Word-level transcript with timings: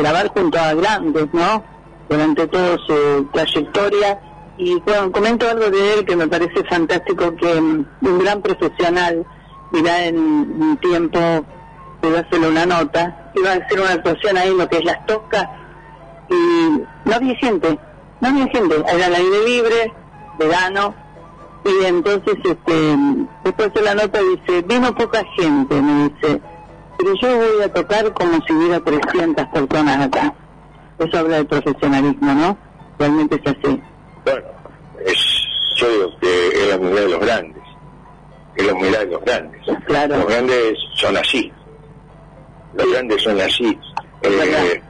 grabar 0.00 0.28
junto 0.28 0.58
a 0.58 0.74
grandes, 0.74 1.28
¿no? 1.32 1.62
Durante 2.08 2.46
toda 2.48 2.76
su 2.86 3.28
trayectoria. 3.32 4.20
Y 4.58 4.80
bueno, 4.80 5.10
comento 5.12 5.48
algo 5.48 5.70
de 5.70 5.94
él 5.94 6.04
que 6.04 6.16
me 6.16 6.28
parece 6.28 6.64
fantástico, 6.64 7.34
que 7.36 7.46
un 7.46 7.86
gran 8.18 8.42
profesional, 8.42 9.24
mirá 9.70 10.04
en 10.04 10.18
un 10.18 10.76
tiempo, 10.78 11.18
pudo 12.00 12.18
hacerle 12.18 12.48
una 12.48 12.66
nota, 12.66 13.30
iba 13.34 13.52
a 13.52 13.54
hacer 13.54 13.80
una 13.80 13.92
actuación 13.92 14.36
ahí 14.36 14.54
lo 14.56 14.68
que 14.68 14.78
es 14.78 14.84
las 14.84 15.06
toscas, 15.06 15.48
y 16.28 16.82
no 17.04 17.14
había 17.14 17.34
gente, 17.36 17.78
no 18.20 18.28
había 18.28 18.46
gente, 18.48 18.76
era 18.88 19.06
el 19.06 19.14
aire 19.14 19.44
libre, 19.46 19.92
verano, 20.38 20.94
y 21.64 21.84
entonces 21.84 22.36
este 22.42 22.96
después 23.44 23.72
de 23.74 23.82
la 23.82 23.94
nota 23.94 24.20
dice, 24.20 24.62
vino 24.62 24.94
poca 24.94 25.22
gente, 25.36 25.80
me 25.80 26.08
dice, 26.08 26.40
pero 27.00 27.14
yo 27.14 27.36
voy 27.36 27.62
a 27.62 27.72
tocar 27.72 28.12
como 28.12 28.38
si 28.46 28.52
hubiera 28.52 28.80
300 28.80 29.46
personas 29.46 30.06
acá. 30.06 30.34
Eso 30.98 31.18
habla 31.18 31.36
de 31.38 31.44
profesionalismo, 31.44 32.34
¿no? 32.34 32.58
Realmente 32.98 33.40
es 33.42 33.56
así. 33.56 33.80
Bueno, 34.24 34.46
es, 35.06 35.46
yo 35.76 35.90
digo 35.90 36.18
que 36.20 36.48
es 36.48 36.68
la 36.68 36.76
humildad 36.76 37.02
de 37.02 37.08
los 37.08 37.20
grandes, 37.20 37.62
es 38.56 38.66
la 38.66 38.74
humildad 38.74 38.98
de 39.00 39.06
los 39.06 39.24
grandes. 39.24 39.60
Claro. 39.86 40.16
Los 40.18 40.26
grandes 40.26 40.78
son 40.94 41.16
así, 41.16 41.52
los 42.74 42.92
grandes 42.92 43.22
son 43.22 43.40
así. 43.40 43.78
Eh, 44.22 44.82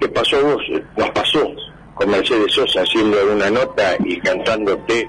¿Qué 0.00 0.08
pasó 0.08 0.42
vos? 0.42 0.62
Nos 0.96 1.10
pasó 1.10 1.50
con 1.94 2.10
Mercedes 2.10 2.52
Sosa 2.52 2.82
haciendo 2.82 3.16
una 3.32 3.48
nota 3.48 3.96
y 4.04 4.20
cantándote 4.20 5.08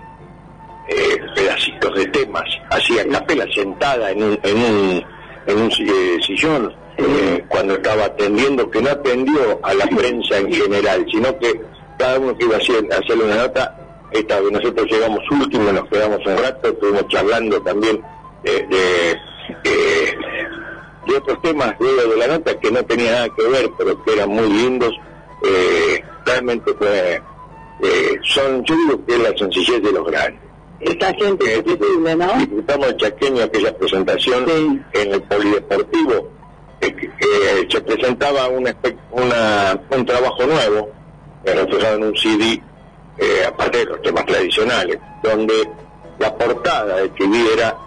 eh, 0.88 1.18
pedacitos 1.36 1.96
de 1.96 2.06
temas, 2.08 2.46
así 2.70 2.98
a 3.00 3.08
capela 3.10 3.46
sentada 3.54 4.12
en 4.12 4.24
un, 4.24 4.40
en 4.44 4.58
un, 4.58 5.06
en 5.48 5.58
un 5.58 5.72
eh, 5.72 6.20
sillón, 6.26 6.74
eh, 6.98 7.44
cuando 7.50 7.76
estaba 7.76 8.06
atendiendo, 8.06 8.70
que 8.70 8.82
no 8.82 8.90
atendió 8.90 9.60
a 9.64 9.74
la 9.74 9.86
prensa 9.88 10.38
en 10.38 10.52
general, 10.52 11.06
sino 11.12 11.38
que 11.40 11.62
cada 11.98 12.20
uno 12.20 12.38
que 12.38 12.46
iba 12.46 12.56
a 12.56 12.60
hacer, 12.60 12.88
hacerle 12.92 13.26
una 13.26 13.36
nota, 13.36 13.78
esta 14.12 14.40
nosotros 14.40 14.88
llegamos 14.90 15.20
último, 15.32 15.72
nos 15.72 15.90
quedamos 15.90 16.26
un 16.26 16.38
rato, 16.38 16.70
estuvimos 16.70 17.08
charlando 17.10 17.62
también 17.62 18.02
de, 18.44 18.52
de, 18.52 19.12
eh, 19.64 20.18
de 21.08 21.16
otros 21.18 21.42
temas 21.42 21.76
luego 21.80 22.12
de 22.12 22.18
la 22.18 22.28
nota 22.28 22.60
que 22.60 22.72
no 22.72 22.84
tenía 22.86 23.12
nada 23.12 23.30
que 23.30 23.48
ver, 23.48 23.70
pero 23.78 24.04
que 24.04 24.14
eran 24.14 24.30
muy 24.30 24.50
lindos. 24.50 24.94
Eh, 25.44 26.04
realmente 26.26 26.74
fue, 26.74 27.22
eh, 27.84 28.20
son, 28.24 28.64
yo 28.64 28.76
digo 28.76 29.06
que 29.06 29.14
es 29.14 29.20
la 29.20 29.38
sencillez 29.38 29.82
de 29.82 29.92
los 29.92 30.06
grandes. 30.06 30.45
Esta 30.80 31.14
gente 31.14 31.54
es 31.54 31.64
posible, 31.64 32.16
¿no? 32.16 32.34
Disfrutamos 32.38 32.88
el 32.88 32.98
chaqueño, 32.98 33.44
aquella 33.44 33.76
presentación 33.78 34.46
Sí. 34.48 34.82
en 34.94 35.14
el 35.14 35.22
polideportivo, 35.24 36.30
que, 36.82 36.94
que 36.96 37.68
se 37.70 37.82
presentaba 37.82 38.48
un, 38.50 38.66
espe- 38.66 38.98
una, 39.12 39.80
un 39.90 40.06
trabajo 40.06 40.44
nuevo, 40.46 40.90
reflejado 41.46 41.96
en 41.96 42.04
un 42.04 42.16
CD, 42.18 42.62
eh, 43.18 43.46
aparte 43.48 43.80
de 43.80 43.86
los 43.86 44.02
temas 44.02 44.26
tradicionales, 44.26 45.00
donde 45.24 45.54
la 46.20 46.36
portada 46.38 46.98
del 46.98 47.12
CD 47.18 47.54
era 47.54 47.78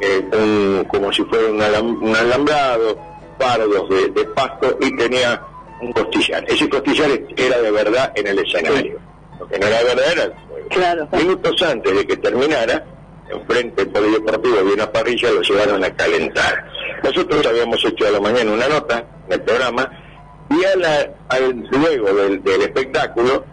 eh, 0.00 0.24
un- 0.32 0.84
como 0.88 1.12
si 1.12 1.22
fuera 1.24 1.48
un, 1.50 1.60
alam- 1.60 1.98
un 2.00 2.16
alambrado, 2.16 2.98
fardos 3.38 3.88
de, 3.90 4.08
de 4.08 4.24
pasto 4.28 4.78
y 4.80 4.96
tenía 4.96 5.42
un 5.82 5.92
costillar. 5.92 6.44
Ese 6.48 6.68
costillar 6.68 7.10
era 7.36 7.58
de 7.60 7.70
verdad 7.70 8.12
en 8.14 8.26
el 8.26 8.38
escenario. 8.38 8.98
Lo 9.40 9.48
que 9.48 9.58
no 9.58 9.66
era 9.66 9.82
verdad. 9.82 10.32
Claro. 10.70 11.08
Minutos 11.12 11.60
antes 11.62 11.96
de 11.96 12.06
que 12.06 12.16
terminara, 12.18 12.84
enfrente 13.28 13.84
del 13.84 13.92
polideportivo 13.92 14.58
había 14.60 14.74
una 14.74 14.92
parrilla, 14.92 15.30
lo 15.32 15.40
llevaron 15.42 15.82
a 15.82 15.90
calentar. 15.96 16.64
Nosotros 17.02 17.44
habíamos 17.46 17.84
hecho 17.84 18.06
a 18.06 18.10
la 18.10 18.20
mañana 18.20 18.52
una 18.52 18.68
nota 18.68 19.04
en 19.26 19.32
el 19.32 19.40
programa 19.42 19.90
y 20.50 20.64
a 20.64 20.76
la- 20.76 21.10
al, 21.28 21.68
luego 21.70 22.12
del, 22.12 22.42
del 22.44 22.62
espectáculo 22.62 23.44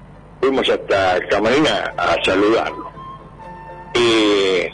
fuimos 0.41 0.67
hasta 0.69 1.17
el 1.17 1.27
camarín 1.29 1.66
a, 1.67 1.94
a 1.97 2.23
saludarlo. 2.23 2.91
Y 3.95 4.67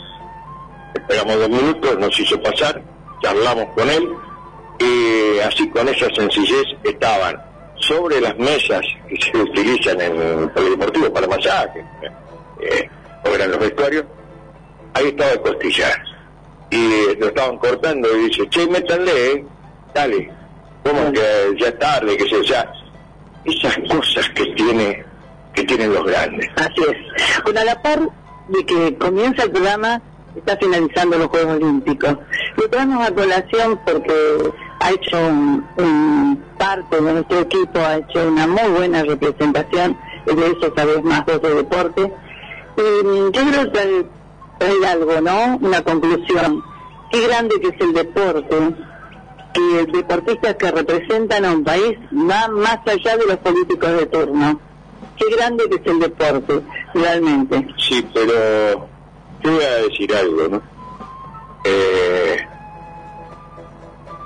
esperamos 0.95 1.37
dos 1.39 1.49
minutos, 1.49 1.99
nos 1.99 2.19
hizo 2.19 2.41
pasar, 2.41 2.81
charlamos 3.21 3.65
con 3.75 3.89
él 3.89 4.09
y 4.79 5.39
así 5.39 5.69
con 5.69 5.87
esa 5.87 6.07
sencillez 6.15 6.65
estaban 6.83 7.41
sobre 7.87 8.21
las 8.21 8.37
mesas 8.37 8.81
que 9.07 9.17
se 9.19 9.37
utilizan 9.37 9.99
en 10.01 10.21
el 10.21 10.49
polideportivo 10.51 11.13
para 11.13 11.27
masajes, 11.27 11.83
eh, 12.61 12.89
o 13.25 13.29
eran 13.29 13.51
los 13.51 13.59
vestuarios, 13.59 14.05
ahí 14.93 15.07
estaba 15.07 15.31
el 15.31 15.41
costillar. 15.41 16.03
Y 16.69 17.15
lo 17.19 17.27
estaban 17.27 17.57
cortando 17.57 18.07
y 18.17 18.29
dice, 18.29 18.49
che, 18.49 18.65
métanle, 18.67 19.31
eh, 19.31 19.45
dale, 19.93 20.31
como 20.83 21.11
que 21.11 21.21
ya 21.59 21.67
es 21.67 21.79
tarde, 21.79 22.17
que 22.17 22.27
se 22.27 22.43
ya 22.43 22.71
esas 23.45 23.77
cosas 23.89 24.29
que 24.29 24.45
tiene 24.55 25.05
que 25.53 25.63
tienen 25.65 25.93
los 25.93 26.03
grandes. 26.05 26.49
Así 26.55 26.81
es. 26.89 27.43
Bueno, 27.43 27.59
a 27.59 27.65
la 27.65 27.81
par 27.81 27.99
de 28.47 28.65
que 28.65 28.97
comienza 28.97 29.43
el 29.43 29.51
programa, 29.51 30.01
está 30.35 30.57
finalizando 30.57 31.17
los 31.17 31.27
Juegos 31.27 31.55
Olímpicos. 31.57 32.17
Lo 32.57 32.69
traemos 32.69 33.07
a 33.07 33.13
colación 33.13 33.79
porque 33.85 34.13
ha 34.79 34.91
hecho 34.91 35.17
un, 35.19 35.65
un 35.77 36.43
parte 36.63 36.95
de 37.01 37.13
nuestro 37.13 37.39
equipo, 37.39 37.79
ha 37.79 37.97
hecho 37.97 38.25
una 38.25 38.47
muy 38.47 38.69
buena 38.69 39.03
representación, 39.03 39.97
de 40.25 40.47
eso 40.47 40.73
sabes 40.73 41.03
más 41.03 41.25
vos 41.25 41.41
de 41.41 41.55
deporte. 41.55 42.13
Y 42.77 43.05
yo 43.05 43.41
creo 43.51 43.71
que 43.71 44.05
traer 44.57 44.85
algo, 44.85 45.19
¿no? 45.19 45.57
Una 45.61 45.83
conclusión. 45.83 46.63
Qué 47.11 47.27
grande 47.27 47.59
que 47.59 47.67
es 47.67 47.81
el 47.81 47.93
deporte, 47.93 48.55
que 49.53 49.91
deportistas 49.91 50.55
que 50.55 50.71
representan 50.71 51.43
a 51.43 51.51
un 51.51 51.65
país 51.65 51.97
va 52.13 52.47
más 52.47 52.79
allá 52.85 53.17
de 53.17 53.25
los 53.27 53.37
políticos 53.37 53.91
de 53.91 54.05
turno. 54.05 54.59
Qué 55.17 55.35
grande 55.35 55.69
que 55.69 55.75
es 55.75 55.85
el 55.85 55.99
deporte, 55.99 56.61
realmente. 56.93 57.67
Sí, 57.77 58.07
pero 58.13 58.87
te 59.41 59.49
voy 59.49 59.63
a 59.63 59.87
decir 59.87 60.15
algo, 60.15 60.47
¿no? 60.47 60.61
Eh, 61.65 62.37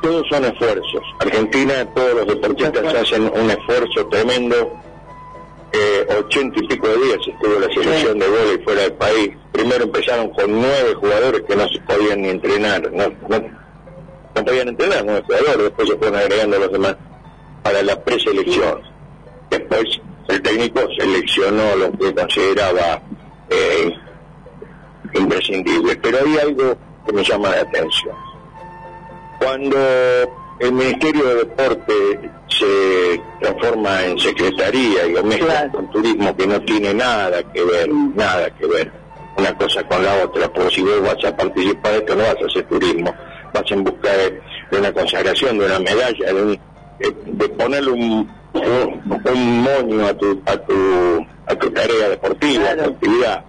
todos 0.01 0.25
son 0.29 0.45
esfuerzos. 0.45 1.01
Argentina, 1.19 1.85
todos 1.93 2.15
los 2.15 2.27
deportistas 2.27 2.93
hacen 2.93 3.23
un 3.23 3.49
esfuerzo 3.49 4.07
tremendo. 4.07 4.73
Eh, 5.73 6.07
ochenta 6.17 6.59
y 6.59 6.67
pico 6.67 6.87
de 6.87 6.97
días 6.97 7.19
estuvo 7.27 7.59
la 7.59 7.67
selección 7.67 8.17
de 8.17 8.27
vóley 8.27 8.57
fuera 8.63 8.81
del 8.83 8.93
país. 8.93 9.31
Primero 9.51 9.83
empezaron 9.83 10.29
con 10.29 10.61
nueve 10.61 10.93
jugadores 10.95 11.41
que 11.41 11.55
no 11.55 11.67
se 11.67 11.79
podían 11.81 12.21
ni 12.21 12.29
entrenar, 12.29 12.89
no, 12.93 13.09
no, 13.27 13.43
no 14.33 14.45
podían 14.45 14.69
entrenar 14.69 15.03
nueve 15.03 15.23
jugadores, 15.27 15.57
después 15.57 15.89
se 15.89 15.97
fueron 15.97 16.19
agregando 16.19 16.59
los 16.59 16.71
demás 16.71 16.95
para 17.63 17.83
la 17.83 18.01
preselección. 18.01 18.81
Después 19.49 19.83
el 20.29 20.41
técnico 20.41 20.81
seleccionó 20.97 21.75
lo 21.75 21.91
que 21.91 22.15
consideraba 22.15 23.01
eh, 23.49 23.93
imprescindible. 25.13 25.95
Pero 25.97 26.17
hay 26.25 26.37
algo 26.37 26.77
que 27.05 27.13
me 27.13 27.23
llama 27.23 27.49
la 27.49 27.61
atención. 27.61 28.15
Cuando 29.39 29.77
el 30.59 30.71
Ministerio 30.71 31.23
de 31.25 31.35
Deporte 31.35 32.31
se 32.49 33.21
transforma 33.39 34.03
en 34.05 34.17
secretaría 34.19 35.05
y 35.05 35.13
lo 35.13 35.23
mezcla 35.23 35.69
con 35.71 35.89
turismo 35.91 36.35
que 36.35 36.47
no 36.47 36.59
tiene 36.61 36.93
nada 36.93 37.43
que 37.53 37.63
ver, 37.63 37.89
nada 38.15 38.49
que 38.51 38.65
ver 38.65 38.91
una 39.37 39.55
cosa 39.55 39.87
con 39.87 40.03
la 40.03 40.15
otra, 40.23 40.51
porque 40.51 40.75
si 40.75 40.81
vos 40.81 41.01
vas 41.01 41.23
a 41.23 41.35
participar 41.35 41.91
de 41.91 41.97
esto 41.99 42.15
no 42.15 42.23
vas 42.23 42.37
a 42.41 42.45
hacer 42.47 42.63
turismo, 42.63 43.13
vas 43.53 43.63
en 43.71 43.83
busca 43.83 44.11
de, 44.11 44.41
de 44.71 44.79
una 44.79 44.91
consagración, 44.91 45.59
de 45.59 45.65
una 45.67 45.79
medalla, 45.79 46.33
de, 46.33 46.41
un- 46.41 46.59
de- 46.99 47.15
de 47.25 47.49
ponerle 47.49 47.91
un, 47.91 48.27
un, 48.53 49.21
un 49.31 49.61
moño 49.61 50.07
a 50.07 50.13
tu, 50.15 50.41
a 50.47 50.57
tu, 50.57 51.27
a 51.45 51.55
tu 51.55 51.69
tarea 51.69 52.09
deportiva, 52.09 52.71
a 52.71 52.75
tu 52.77 52.83
actividad. 52.89 53.43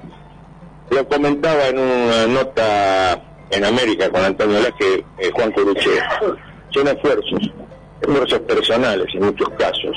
Lo 0.91 1.09
comentaba 1.09 1.69
en 1.69 1.78
una 1.78 2.26
nota 2.26 3.22
en 3.50 3.64
América 3.64 4.10
con 4.10 4.25
Antonio 4.25 4.60
Laje, 4.60 5.04
eh, 5.19 5.31
Juan 5.34 5.53
Coruche. 5.53 5.91
Son 6.70 6.86
esfuerzos, 6.86 7.50
esfuerzos 8.00 8.41
personales 8.41 9.06
en 9.14 9.25
muchos 9.25 9.48
casos, 9.50 9.97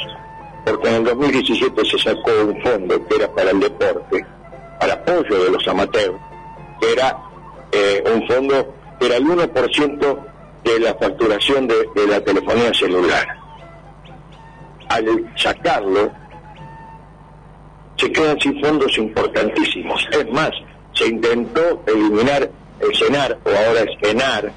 porque 0.66 0.88
en 0.88 0.96
el 0.96 1.04
2017 1.04 1.86
se 1.86 1.98
sacó 2.00 2.32
un 2.46 2.62
fondo 2.62 3.08
que 3.08 3.16
era 3.16 3.32
para 3.34 3.52
el 3.52 3.60
deporte, 3.60 4.26
para 4.80 4.94
apoyo 4.94 5.44
de 5.44 5.52
los 5.52 5.68
amateurs, 5.68 6.16
que 6.80 6.94
era 6.94 7.18
eh, 7.72 8.04
un 8.14 8.28
fondo 8.28 8.74
que 9.00 9.06
era 9.08 9.18
el 9.18 9.26
1% 9.26 10.18
de 10.64 10.80
la 10.80 10.94
facturación 10.96 11.68
de 11.68 12.08
la 12.08 12.22
telefonía 12.22 12.74
celular. 12.74 13.28
Al 14.90 15.34
sacarlo, 15.36 16.12
se 18.02 18.12
quedan 18.12 18.40
sin 18.40 18.60
fondos 18.62 18.98
importantísimos. 18.98 20.08
Es 20.12 20.30
más, 20.32 20.52
se 20.94 21.08
intentó 21.08 21.84
eliminar 21.86 22.50
el 22.82 22.96
CENAR, 22.96 23.38
o 23.44 23.50
ahora 23.50 23.82
es 23.82 24.10
ENAR, 24.10 24.52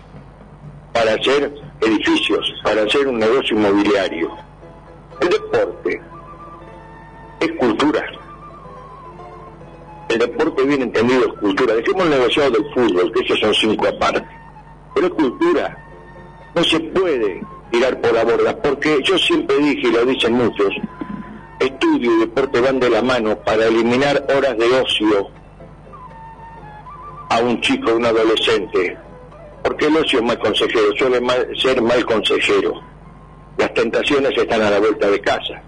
para 0.92 1.14
hacer 1.14 1.52
edificios, 1.80 2.52
para 2.62 2.82
hacer 2.82 3.06
un 3.06 3.18
negocio 3.18 3.56
inmobiliario. 3.56 4.30
El 5.20 5.28
deporte 5.28 6.00
es 7.40 7.52
cultura. 7.52 8.04
El 10.08 10.18
deporte 10.18 10.62
bien 10.64 10.82
entendido 10.82 11.26
es 11.26 11.40
cultura. 11.40 11.74
Dejemos 11.74 12.04
el 12.04 12.10
negociado 12.10 12.50
del 12.50 12.64
fútbol, 12.72 13.12
que 13.12 13.24
esos 13.24 13.40
son 13.40 13.54
cinco 13.54 13.86
aparte. 13.88 14.26
Pero 14.94 15.06
es 15.08 15.12
cultura. 15.12 15.76
No 16.54 16.62
se 16.62 16.78
puede 16.80 17.42
tirar 17.70 18.00
por 18.00 18.14
la 18.14 18.24
borda, 18.24 18.56
porque 18.62 19.00
yo 19.02 19.18
siempre 19.18 19.56
dije, 19.58 19.88
y 19.88 19.92
lo 19.92 20.04
dicen 20.04 20.34
muchos, 20.34 20.72
estudio 21.58 22.16
y 22.16 22.20
deporte 22.20 22.60
van 22.60 22.78
de 22.78 22.90
la 22.90 23.02
mano 23.02 23.36
para 23.40 23.66
eliminar 23.66 24.24
horas 24.36 24.56
de 24.56 24.66
ocio 24.80 25.30
a 27.28 27.38
un 27.40 27.60
chico, 27.60 27.90
a 27.90 27.94
un 27.94 28.04
adolescente, 28.04 28.96
porque 29.62 29.86
el 29.86 29.96
ocio 29.96 30.18
es 30.18 30.24
mal 30.24 30.38
consejero, 30.38 30.94
suele 30.96 31.20
ser 31.56 31.80
mal 31.82 32.04
consejero. 32.04 32.82
Las 33.56 33.72
tentaciones 33.72 34.36
están 34.36 34.62
a 34.62 34.70
la 34.70 34.80
vuelta 34.80 35.08
de 35.08 35.20
casa. 35.20 35.62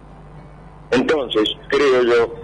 Entonces, 0.91 1.49
creo 1.69 2.03
yo 2.03 2.35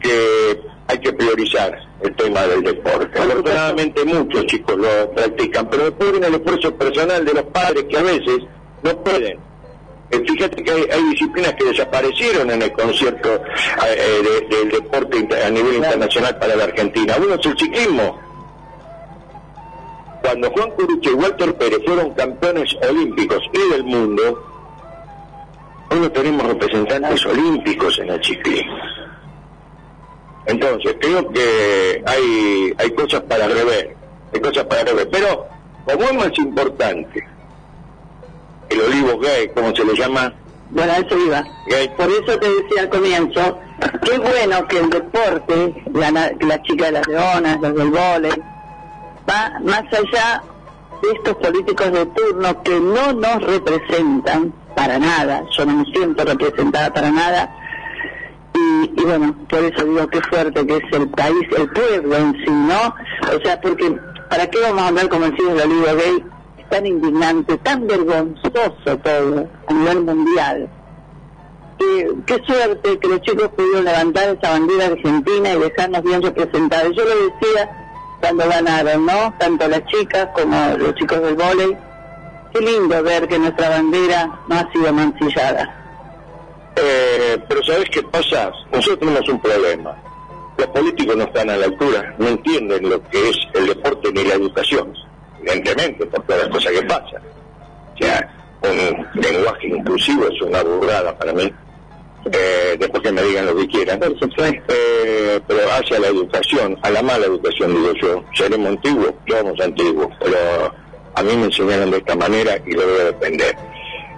que 0.00 0.60
hay 0.86 0.98
que 0.98 1.12
priorizar 1.12 1.78
el 2.00 2.14
tema 2.16 2.42
del 2.42 2.62
deporte. 2.62 3.18
Afortunadamente 3.18 4.04
muchos 4.04 4.46
chicos 4.46 4.76
lo 4.76 5.10
practican, 5.12 5.68
pero 5.68 5.84
después 5.84 6.12
viene 6.12 6.26
el 6.28 6.34
esfuerzo 6.34 6.74
personal 6.74 7.24
de 7.24 7.34
los 7.34 7.44
padres 7.44 7.84
que 7.84 7.98
a 7.98 8.02
veces 8.02 8.38
no 8.82 8.96
pueden. 9.02 9.38
Eh, 10.10 10.22
fíjate 10.26 10.64
que 10.64 10.70
hay, 10.70 11.02
disciplinas 11.10 11.52
que 11.54 11.66
desaparecieron 11.66 12.50
en 12.50 12.62
el 12.62 12.72
concierto 12.72 13.42
eh, 13.86 14.22
eh, 14.24 14.46
del 14.48 14.70
deporte 14.70 15.28
a 15.44 15.50
nivel 15.50 15.76
internacional 15.76 16.38
para 16.38 16.56
la 16.56 16.64
Argentina. 16.64 17.16
Uno 17.18 17.34
es 17.34 17.44
el 17.44 17.58
ciclismo. 17.58 18.27
Cuando 20.28 20.50
Juan 20.50 20.70
Curucho 20.72 21.10
y 21.10 21.14
Walter 21.14 21.54
Pérez 21.54 21.78
fueron 21.86 22.10
campeones 22.12 22.76
olímpicos 22.86 23.40
y 23.50 23.72
del 23.72 23.82
mundo, 23.82 24.44
hoy 25.90 26.00
no 26.00 26.12
tenemos 26.12 26.46
representantes 26.48 27.24
olímpicos 27.24 27.98
en 27.98 28.10
el 28.10 28.22
ciclismo. 28.22 28.76
Entonces, 30.44 30.96
creo 31.00 31.26
que 31.30 32.04
hay, 32.04 32.74
hay 32.76 32.90
cosas 32.90 33.22
para 33.22 33.48
rever, 33.48 33.96
hay 34.34 34.40
cosas 34.42 34.64
para 34.64 34.84
rever. 34.84 35.08
Pero, 35.10 35.46
como 35.86 36.04
es 36.04 36.14
más 36.14 36.38
importante, 36.38 37.26
el 38.68 38.80
olivo 38.82 39.18
gay, 39.20 39.48
como 39.54 39.74
se 39.74 39.82
le 39.82 39.96
llama. 39.96 40.34
Bueno, 40.68 40.92
eso 40.92 41.18
iba. 41.18 41.42
Por 41.96 42.10
eso 42.10 42.38
te 42.38 42.50
decía 42.50 42.82
al 42.82 42.90
comienzo, 42.90 43.58
qué 44.04 44.18
bueno 44.18 44.68
que 44.68 44.78
el 44.78 44.90
deporte, 44.90 45.82
la, 45.94 46.10
la 46.10 46.62
chica 46.64 46.84
de 46.84 46.92
las 46.92 47.06
leonas, 47.06 47.58
los 47.62 47.74
del 47.74 47.88
vóley, 47.88 48.57
va 49.28 49.58
más 49.60 49.84
allá 49.92 50.42
de 51.02 51.10
estos 51.12 51.34
políticos 51.36 51.92
de 51.92 52.06
turno 52.06 52.62
que 52.62 52.80
no 52.80 53.12
nos 53.12 53.42
representan 53.44 54.52
para 54.74 54.98
nada, 54.98 55.44
yo 55.56 55.66
no 55.66 55.76
me 55.76 55.84
siento 55.92 56.24
representada 56.24 56.92
para 56.92 57.10
nada, 57.10 57.50
y, 58.54 59.04
bueno, 59.04 59.34
por 59.48 59.60
eso 59.60 59.84
digo 59.84 60.06
qué 60.08 60.20
fuerte 60.22 60.66
que 60.66 60.76
es 60.76 60.92
el 60.92 61.08
país, 61.10 61.46
el 61.56 61.70
pueblo 61.70 62.16
en 62.16 62.32
sí, 62.44 62.50
¿no? 62.50 62.94
O 63.36 63.40
sea, 63.42 63.60
porque 63.60 63.96
¿para 64.28 64.48
qué 64.48 64.60
vamos 64.60 64.82
a 64.82 64.88
andar 64.88 65.08
convencidos 65.08 65.54
de 65.54 65.62
olivo 65.62 65.86
gay? 65.96 66.24
Es 66.58 66.68
tan 66.68 66.86
indignante, 66.86 67.56
tan 67.58 67.86
vergonzoso 67.86 68.98
todo 69.02 69.48
a 69.66 69.72
nivel 69.72 70.04
mundial. 70.04 70.68
qué 72.26 72.42
suerte 72.46 72.98
que 72.98 73.08
los 73.08 73.20
chicos 73.22 73.48
pudieron 73.56 73.84
levantar 73.84 74.36
esa 74.36 74.50
bandera 74.50 74.86
argentina 74.86 75.52
y 75.52 75.58
dejarnos 75.60 76.02
bien 76.02 76.22
representados. 76.22 76.96
Yo 76.96 77.04
lo 77.04 77.10
decía 77.10 77.87
cuando 78.20 78.48
ganaron, 78.48 79.06
¿no? 79.06 79.34
Tanto 79.38 79.68
las 79.68 79.84
chicas 79.86 80.28
como 80.34 80.76
los 80.76 80.94
chicos 80.94 81.22
del 81.22 81.34
vóley. 81.34 81.76
Qué 82.52 82.60
lindo 82.60 83.02
ver 83.02 83.28
que 83.28 83.38
nuestra 83.38 83.68
bandera 83.68 84.40
no 84.48 84.56
ha 84.56 84.72
sido 84.72 84.92
mancillada. 84.92 85.74
Eh, 86.76 87.38
pero 87.48 87.62
¿sabes 87.64 87.88
qué 87.90 88.02
pasa? 88.02 88.52
Nosotros 88.72 89.00
tenemos 89.00 89.28
un 89.28 89.40
problema. 89.40 89.96
Los 90.56 90.66
políticos 90.68 91.16
no 91.16 91.24
están 91.24 91.50
a 91.50 91.56
la 91.56 91.66
altura, 91.66 92.14
no 92.18 92.28
entienden 92.28 92.88
lo 92.88 93.02
que 93.08 93.30
es 93.30 93.36
el 93.54 93.68
deporte 93.68 94.10
ni 94.12 94.24
la 94.24 94.34
educación, 94.34 94.92
evidentemente, 95.40 96.06
por 96.06 96.22
todas 96.24 96.42
las 96.42 96.50
cosas 96.50 96.72
que 96.72 96.82
pasan. 96.82 97.22
O 97.94 97.98
sea, 97.98 98.34
un 98.62 99.22
lenguaje 99.22 99.68
inclusivo 99.68 100.26
es 100.26 100.42
una 100.42 100.62
burrada 100.62 101.16
para 101.16 101.32
mí. 101.32 101.52
Eh, 102.24 102.76
después 102.78 103.02
que 103.02 103.12
me 103.12 103.22
digan 103.22 103.46
lo 103.46 103.56
que 103.56 103.68
quieran. 103.68 104.00
Eh, 104.02 105.40
pero 105.46 105.60
hacia 105.72 105.98
la 105.98 106.08
educación, 106.08 106.78
a 106.82 106.90
la 106.90 107.02
mala 107.02 107.26
educación, 107.26 107.74
digo 107.74 107.92
yo. 108.00 108.24
Seremos 108.34 108.68
antiguos, 108.68 109.14
somos 109.28 109.60
antiguos, 109.60 110.08
pero 110.20 110.74
a 111.14 111.22
mí 111.22 111.36
me 111.36 111.44
enseñaron 111.44 111.90
de 111.90 111.98
esta 111.98 112.14
manera 112.16 112.58
y 112.66 112.72
lo 112.72 112.86
voy 112.86 113.00
a 113.00 113.04
defender 113.04 113.56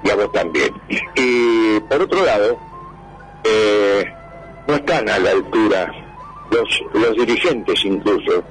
y 0.03 0.11
a 0.11 0.17
vos 0.17 0.33
también. 0.33 0.73
Y 1.15 1.81
por 1.81 2.03
otro 2.03 2.25
lado, 2.25 2.59
eh, 3.45 4.05
no 4.67 4.75
están 4.75 5.09
a 5.09 5.19
la 5.19 5.31
altura 5.31 5.93
los, 6.51 6.83
los 6.95 7.17
dirigentes 7.17 7.85
incluso. 7.85 8.43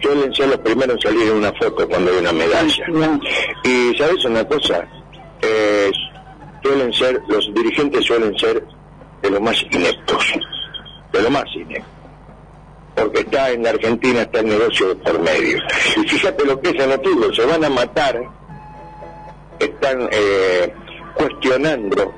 Suelen 0.00 0.34
ser 0.34 0.48
los 0.48 0.58
primeros 0.58 0.96
en 0.96 1.00
salir 1.00 1.28
en 1.28 1.36
una 1.36 1.52
foto 1.52 1.88
cuando 1.88 2.10
hay 2.10 2.18
una 2.18 2.32
medalla. 2.32 2.86
Y 3.64 3.96
sabes 3.96 4.24
una 4.24 4.46
cosa, 4.46 4.86
eh, 5.40 5.90
suelen 6.62 6.92
ser, 6.92 7.22
los 7.28 7.52
dirigentes 7.54 8.04
suelen 8.04 8.36
ser 8.36 8.62
de 9.24 9.30
los 9.30 9.40
más 9.40 9.60
ineptos, 9.70 10.34
de 11.12 11.22
lo 11.22 11.30
más 11.30 11.44
ineptos 11.54 11.94
porque 12.94 13.20
está 13.20 13.50
en 13.50 13.62
la 13.62 13.70
Argentina 13.70 14.22
está 14.22 14.40
el 14.40 14.46
negocio 14.46 14.96
por 14.98 15.20
medio. 15.20 15.58
Y 15.96 16.08
fíjate 16.08 16.44
lo 16.44 16.60
que 16.60 16.70
es 16.70 16.76
el 16.76 17.34
se 17.34 17.44
van 17.44 17.64
a 17.64 17.70
matar, 17.70 18.22
están 19.58 20.08
eh, 20.12 20.72
cuestionando 21.14 22.14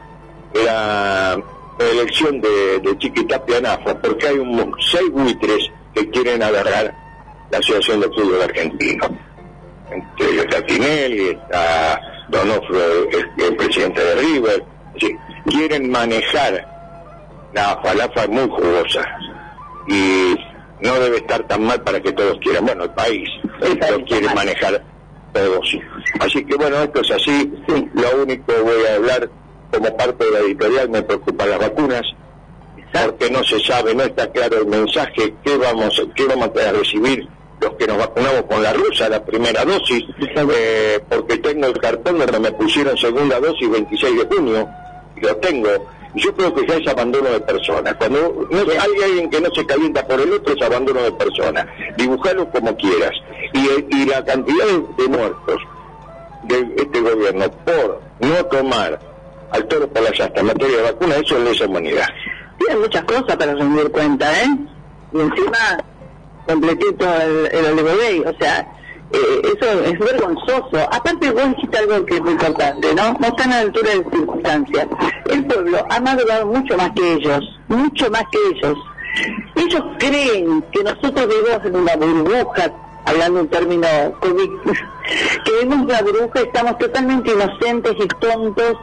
la 0.52 1.40
elección 1.78 2.40
de, 2.40 2.78
de 2.80 2.98
Chiquitapia 2.98 3.60
Nafa, 3.60 3.98
porque 4.00 4.28
hay 4.28 4.38
un, 4.38 4.74
seis 4.80 5.10
buitres 5.10 5.70
que 5.94 6.08
quieren 6.10 6.42
agarrar 6.42 6.94
la 7.50 7.58
Asociación 7.58 8.00
de 8.00 8.08
Fútbol 8.08 8.42
Argentino. 8.42 9.06
Entre 9.90 10.30
ellos 10.30 10.44
está 10.44 10.66
Tinelli, 10.66 11.30
está 11.30 12.00
Donofrio, 12.28 13.08
el, 13.38 13.56
presidente 13.56 14.00
de 14.02 14.14
River. 14.16 14.64
quieren 15.46 15.90
manejar 15.90 16.75
la 17.56 17.72
AFA, 17.72 17.94
la 17.94 18.04
AFA 18.04 18.22
es 18.22 18.28
muy 18.28 18.48
jugosa 18.48 19.02
y 19.88 20.36
no 20.80 20.94
debe 21.00 21.16
estar 21.16 21.42
tan 21.44 21.64
mal 21.64 21.82
para 21.82 22.00
que 22.00 22.12
todos 22.12 22.38
quieran. 22.38 22.66
Bueno, 22.66 22.84
el 22.84 22.90
país 22.90 23.28
lo 23.60 24.04
quiere 24.04 24.32
manejar 24.34 24.82
Así 26.20 26.44
que 26.44 26.56
bueno, 26.56 26.82
esto 26.82 27.00
es 27.00 27.10
así. 27.10 27.52
Lo 27.94 28.22
único 28.22 28.52
voy 28.62 28.86
a 28.90 28.94
hablar 28.96 29.28
como 29.70 29.96
parte 29.96 30.24
de 30.24 30.30
la 30.30 30.38
editorial, 30.40 30.88
me 30.88 31.02
preocupan 31.02 31.50
las 31.50 31.58
vacunas, 31.58 32.02
porque 32.92 33.30
no 33.30 33.44
se 33.44 33.60
sabe, 33.60 33.94
no 33.94 34.04
está 34.04 34.30
claro 34.30 34.60
el 34.60 34.66
mensaje, 34.66 35.34
qué 35.44 35.56
vamos, 35.56 36.02
qué 36.14 36.24
vamos 36.26 36.50
a 36.56 36.72
recibir 36.72 37.28
los 37.60 37.74
que 37.74 37.86
nos 37.86 37.98
vacunamos 37.98 38.42
con 38.42 38.62
la 38.62 38.72
rusa, 38.72 39.08
la 39.08 39.24
primera 39.24 39.64
dosis, 39.64 40.04
eh, 40.18 41.00
porque 41.08 41.38
tengo 41.38 41.66
el 41.66 41.78
cartón 41.78 42.18
donde 42.18 42.38
me 42.38 42.52
pusieron 42.52 42.96
segunda 42.96 43.40
dosis 43.40 43.70
26 43.70 44.18
de 44.18 44.36
junio, 44.36 44.68
y 45.16 45.20
lo 45.20 45.36
tengo. 45.36 45.68
Yo 46.16 46.34
creo 46.34 46.54
que 46.54 46.66
ya 46.66 46.76
es 46.76 46.88
abandono 46.88 47.28
de 47.28 47.40
personas. 47.40 47.94
Cuando 47.96 48.48
no, 48.50 48.58
hay 48.58 49.02
alguien 49.04 49.28
que 49.28 49.40
no 49.40 49.50
se 49.54 49.66
calienta 49.66 50.06
por 50.06 50.18
el 50.18 50.32
otro, 50.32 50.54
es 50.54 50.62
abandono 50.62 51.02
de 51.02 51.12
personas. 51.12 51.66
Dibujalo 51.96 52.48
como 52.50 52.74
quieras. 52.76 53.12
Y, 53.52 53.94
y 53.94 54.06
la 54.06 54.24
cantidad 54.24 54.64
de, 54.96 55.08
muertos 55.08 55.62
de 56.44 56.74
este 56.76 57.00
gobierno 57.00 57.50
por 57.50 58.00
no 58.20 58.46
tomar 58.46 58.98
al 59.50 59.68
toro 59.68 59.88
por 59.88 60.02
la 60.02 60.10
llanta 60.10 60.40
en 60.40 60.46
materia 60.46 60.76
de 60.78 60.82
vacuna, 60.84 61.16
eso 61.16 61.36
es 61.36 61.44
lesa 61.44 61.66
humanidad. 61.66 62.06
Tienen 62.58 62.80
muchas 62.80 63.04
cosas 63.04 63.36
para 63.36 63.54
rendir 63.54 63.90
cuenta, 63.90 64.42
¿eh? 64.42 64.46
Y 65.12 65.20
encima, 65.20 65.84
completito 66.46 67.04
el, 67.20 67.46
el 67.52 68.26
o 68.26 68.38
sea, 68.38 68.75
eh, 69.12 69.42
eso 69.56 69.82
es 69.82 69.98
vergonzoso. 69.98 70.78
Aparte 70.90 71.30
vos 71.30 71.48
dijiste 71.50 71.78
algo 71.78 72.04
que 72.04 72.16
es 72.16 72.20
muy 72.20 72.32
importante, 72.32 72.94
¿no? 72.94 73.12
No 73.14 73.26
están 73.26 73.52
a 73.52 73.56
la 73.56 73.60
altura 73.62 73.90
de 73.90 74.04
circunstancias. 74.10 74.86
El 75.26 75.46
pueblo 75.46 75.86
ha 75.88 76.00
madurado 76.00 76.46
mucho 76.46 76.76
más 76.76 76.90
que 76.90 77.12
ellos, 77.14 77.40
mucho 77.68 78.10
más 78.10 78.24
que 78.30 78.38
ellos. 78.50 78.78
Ellos 79.54 79.82
creen 79.98 80.62
que 80.72 80.82
nosotros 80.82 81.28
vivimos 81.28 81.64
en 81.64 81.76
una 81.76 81.96
burbuja, 81.96 82.72
hablando 83.06 83.40
en 83.40 83.48
términos 83.48 83.90
COVID, 84.20 84.50
que 85.44 85.52
vivimos 85.52 85.86
una 85.86 86.02
burbuja 86.02 86.40
estamos 86.40 86.78
totalmente 86.78 87.32
inocentes 87.32 87.94
y 87.98 88.08
tontos 88.08 88.76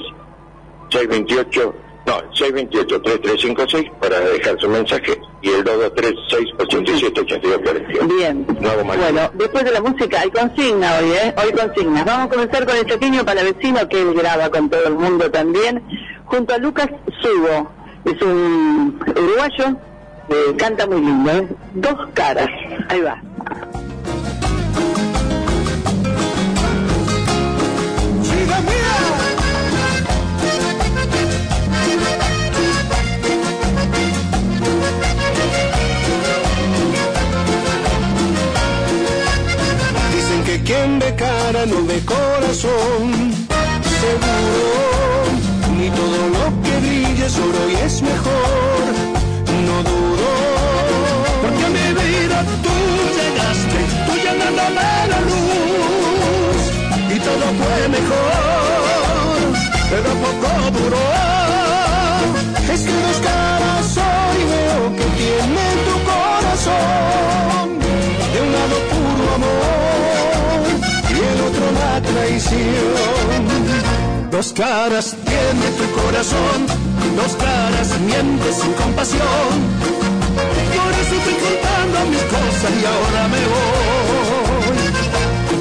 628 0.91 1.73
no, 2.11 2.21
628-3356 2.33 3.91
para 3.99 4.19
dejar 4.19 4.59
su 4.59 4.67
mensaje 4.67 5.17
y 5.41 5.49
el 5.49 5.63
223-687-8242. 5.63 8.17
Bien. 8.17 8.45
bueno, 8.85 9.31
después 9.33 9.63
de 9.63 9.71
la 9.71 9.79
música 9.81 10.19
hay 10.21 10.29
consigna 10.29 10.97
hoy, 10.97 11.11
¿eh? 11.11 11.33
Hoy 11.43 11.51
consigna. 11.53 12.03
Vamos 12.03 12.27
a 12.27 12.29
comenzar 12.29 12.63
con 12.65 12.75
el 12.75 12.85
pequeño 12.85 13.25
palavecino 13.25 13.87
que 13.87 14.01
él 14.01 14.13
graba 14.13 14.49
con 14.49 14.69
todo 14.69 14.87
el 14.87 14.95
mundo 14.95 15.31
también, 15.31 15.81
junto 16.25 16.53
a 16.53 16.57
Lucas 16.57 16.89
Subo. 17.21 17.71
Es 18.03 18.21
un 18.21 18.99
uruguayo 19.15 19.77
que 20.27 20.55
canta 20.57 20.85
muy 20.87 20.99
lindo, 21.01 21.31
¿eh? 21.31 21.47
Dos 21.75 21.95
caras. 22.13 22.49
Ahí 22.89 22.99
va. 23.01 23.21
Quien 40.71 40.99
ve 40.99 41.13
cara 41.15 41.65
no 41.65 41.79
ve 41.89 41.99
corazón. 42.13 43.05
Seguro, 44.01 44.67
ni 45.77 45.87
todo 45.99 46.19
lo 46.35 46.45
que 46.63 46.73
brille 46.83 47.25
es 47.25 47.35
oro 47.47 47.63
y 47.73 47.75
es 47.87 47.95
mejor. 48.11 48.83
No 49.67 49.77
dudo, 49.89 50.29
porque 51.41 51.63
a 51.69 51.71
mi 51.77 51.87
vida 52.01 52.37
tú 52.65 52.75
llegaste, 53.17 53.79
tú 54.05 54.13
llenándome 54.23 54.91
la 55.11 55.19
luz. 55.29 56.61
Y 57.15 57.17
todo 57.27 57.45
fue 57.59 57.77
mejor, 57.97 59.39
pero 59.91 60.09
poco 60.25 60.49
duró. 60.77 61.07
Es 62.73 62.81
que 62.87 62.95
dos 63.05 63.19
caras 63.29 63.87
hoy 64.07 64.39
veo 64.53 64.83
que 64.97 65.07
tiene 65.19 65.65
tu 65.85 65.90
Dos 74.31 74.53
caras 74.53 75.15
tiene 75.25 75.67
tu 75.77 75.85
corazón, 76.01 76.65
dos 77.15 77.33
caras 77.35 77.99
mientes 77.99 78.55
sin 78.55 78.73
compasión. 78.73 79.51
Por 80.75 80.91
eso 81.01 81.15
estoy 81.19 81.37
contando 81.45 81.97
mis 82.09 82.23
cosas 82.23 82.71
y 82.81 82.85
ahora 82.85 83.27
me 83.27 83.43
voy. 83.53 84.81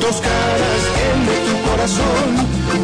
Dos 0.01 0.17
caras 0.21 0.83
tiene 0.97 1.35
tu 1.47 1.55
corazón, 1.69 2.27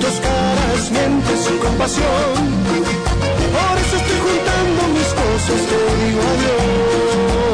dos 0.03 0.17
caras 0.21 0.91
mientes 0.91 1.41
sin 1.45 1.59
compasión. 1.59 2.35
Por 3.57 3.79
eso 3.83 3.97
estoy 3.97 4.19
juntando 4.27 4.81
mis 4.97 5.11
cosas, 5.21 5.61
te 5.69 5.77
digo 6.05 6.21
adiós. 6.35 7.46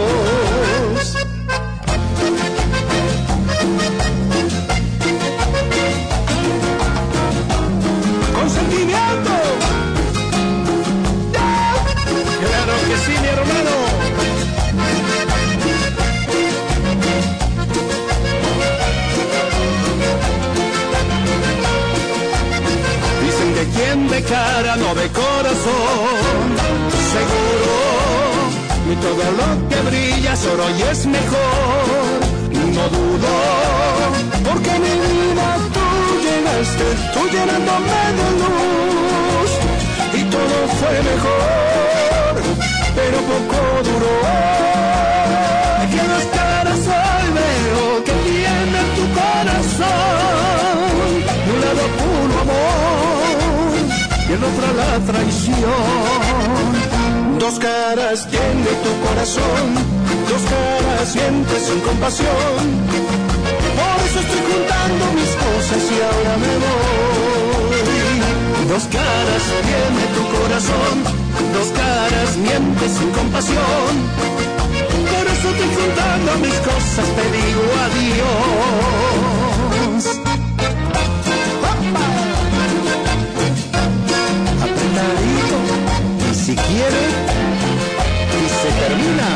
Ve 24.13 24.23
cara 24.23 24.77
no 24.77 24.95
ve 24.95 25.07
corazón. 25.21 26.47
Seguro, 27.15 27.77
y 28.93 28.95
todo 29.05 29.25
lo 29.41 29.49
que 29.71 29.79
brilla 29.89 30.35
solo 30.37 30.65
y 30.79 30.83
es 30.93 31.01
mejor. 31.19 32.19
No 32.77 32.85
dudo, 32.97 33.35
porque 34.47 34.73
mi 34.85 34.95
vida 35.07 35.49
tú 35.77 35.87
llegaste, 36.27 36.87
tú 37.15 37.21
llenándome 37.35 38.01
de 38.19 38.29
luz 38.41 39.51
y 40.19 40.23
todo 40.35 40.57
fue 40.79 40.97
mejor, 41.11 42.33
pero 42.97 43.17
poco 43.31 43.59
duró. 43.89 44.17
Las 46.13 46.27
caras 46.37 46.83
hoy 46.99 47.27
veo 47.39 47.85
que 48.07 48.15
tiene 48.29 48.81
tu 48.97 49.05
corazón, 49.19 49.95
un 51.53 51.59
lado 51.65 51.85
el 54.35 54.43
otro 54.43 54.67
la 54.77 54.99
traición. 55.13 56.69
Dos 57.39 57.59
caras 57.59 58.27
tiene 58.31 58.71
tu 58.85 58.93
corazón, 59.07 59.67
dos 60.31 60.43
caras 60.55 61.13
sientes 61.13 61.63
sin 61.67 61.81
compasión. 61.81 62.63
Por 63.79 63.99
eso 64.07 64.19
estoy 64.25 64.43
juntando 64.51 65.05
mis 65.19 65.33
cosas 65.45 65.83
y 65.91 65.99
ahora 66.09 66.35
me 66.45 66.55
voy. 66.65 67.83
Dos 68.73 68.85
caras 68.99 69.43
tiene 69.69 70.03
tu 70.17 70.23
corazón, 70.37 70.95
dos 71.57 71.69
caras 71.83 72.31
mientes 72.37 72.91
sin 72.99 73.11
compasión. 73.11 73.93
Por 75.13 75.25
eso 75.35 75.47
estoy 75.53 75.71
juntando 75.79 76.31
mis 76.47 76.59
cosas, 76.71 77.07
te 77.17 77.25
digo 77.37 77.65
adiós. 77.87 78.63
Apretadito, 81.83 82.32
y 88.39 88.49
se 88.61 88.71
termina. 88.81 89.29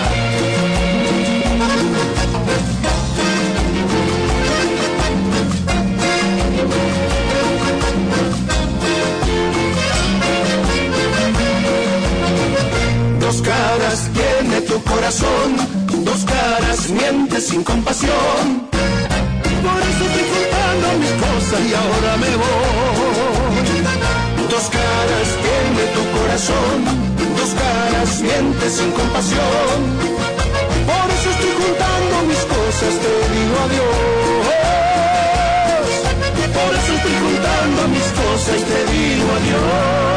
Dos 13.20 13.42
caras 13.42 14.08
tiene 14.14 14.60
tu 14.62 14.82
corazón, 14.82 15.56
dos 16.04 16.24
caras 16.24 16.90
mientes 16.90 17.48
sin 17.48 17.62
compasión. 17.64 18.66
Por 19.66 19.82
eso 19.82 20.04
estoy 20.06 20.26
contando 20.34 20.86
mis 21.00 21.14
cosas 21.24 21.60
y 21.68 21.74
ahora 21.74 22.16
me 22.18 22.36
voy. 22.36 23.06
Dos 24.48 24.66
caras 24.70 25.28
tiene 25.44 25.82
tu 25.94 26.02
corazón, 26.16 27.05
caras 27.54 28.20
mientes 28.22 28.72
sin 28.72 28.90
compasión. 28.92 29.78
Por 30.90 31.10
eso 31.16 31.30
estoy 31.30 31.54
contando 31.64 32.14
mis 32.28 32.42
cosas, 32.54 32.92
te 33.02 33.12
digo 33.34 33.56
adiós. 33.66 34.46
Por 36.58 36.72
eso 36.78 36.92
estoy 36.98 37.16
contando 37.26 37.88
mis 37.88 38.08
cosas, 38.20 38.60
te 38.70 38.78
digo 38.92 39.26
adiós. 39.38 40.16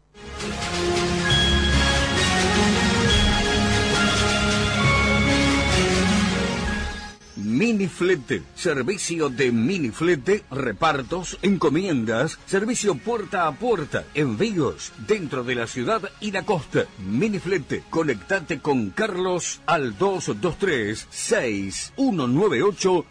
Miniflete, 7.61 8.43
servicio 8.55 9.29
de 9.29 9.51
miniflete, 9.51 10.43
repartos, 10.49 11.37
encomiendas, 11.41 12.39
servicio 12.45 12.95
puerta 12.95 13.45
a 13.45 13.51
puerta, 13.51 14.03
envíos 14.13 14.91
dentro 15.07 15.43
de 15.43 15.55
la 15.55 15.67
ciudad 15.67 16.01
y 16.19 16.31
la 16.31 16.43
costa. 16.43 16.85
Miniflete, 16.97 17.83
conectate 17.89 18.61
con 18.61 18.89
Carlos 18.89 19.61
al 19.67 19.97
223 19.97 21.07
6198 21.09 23.05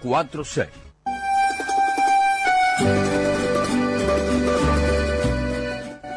046. 0.00 0.66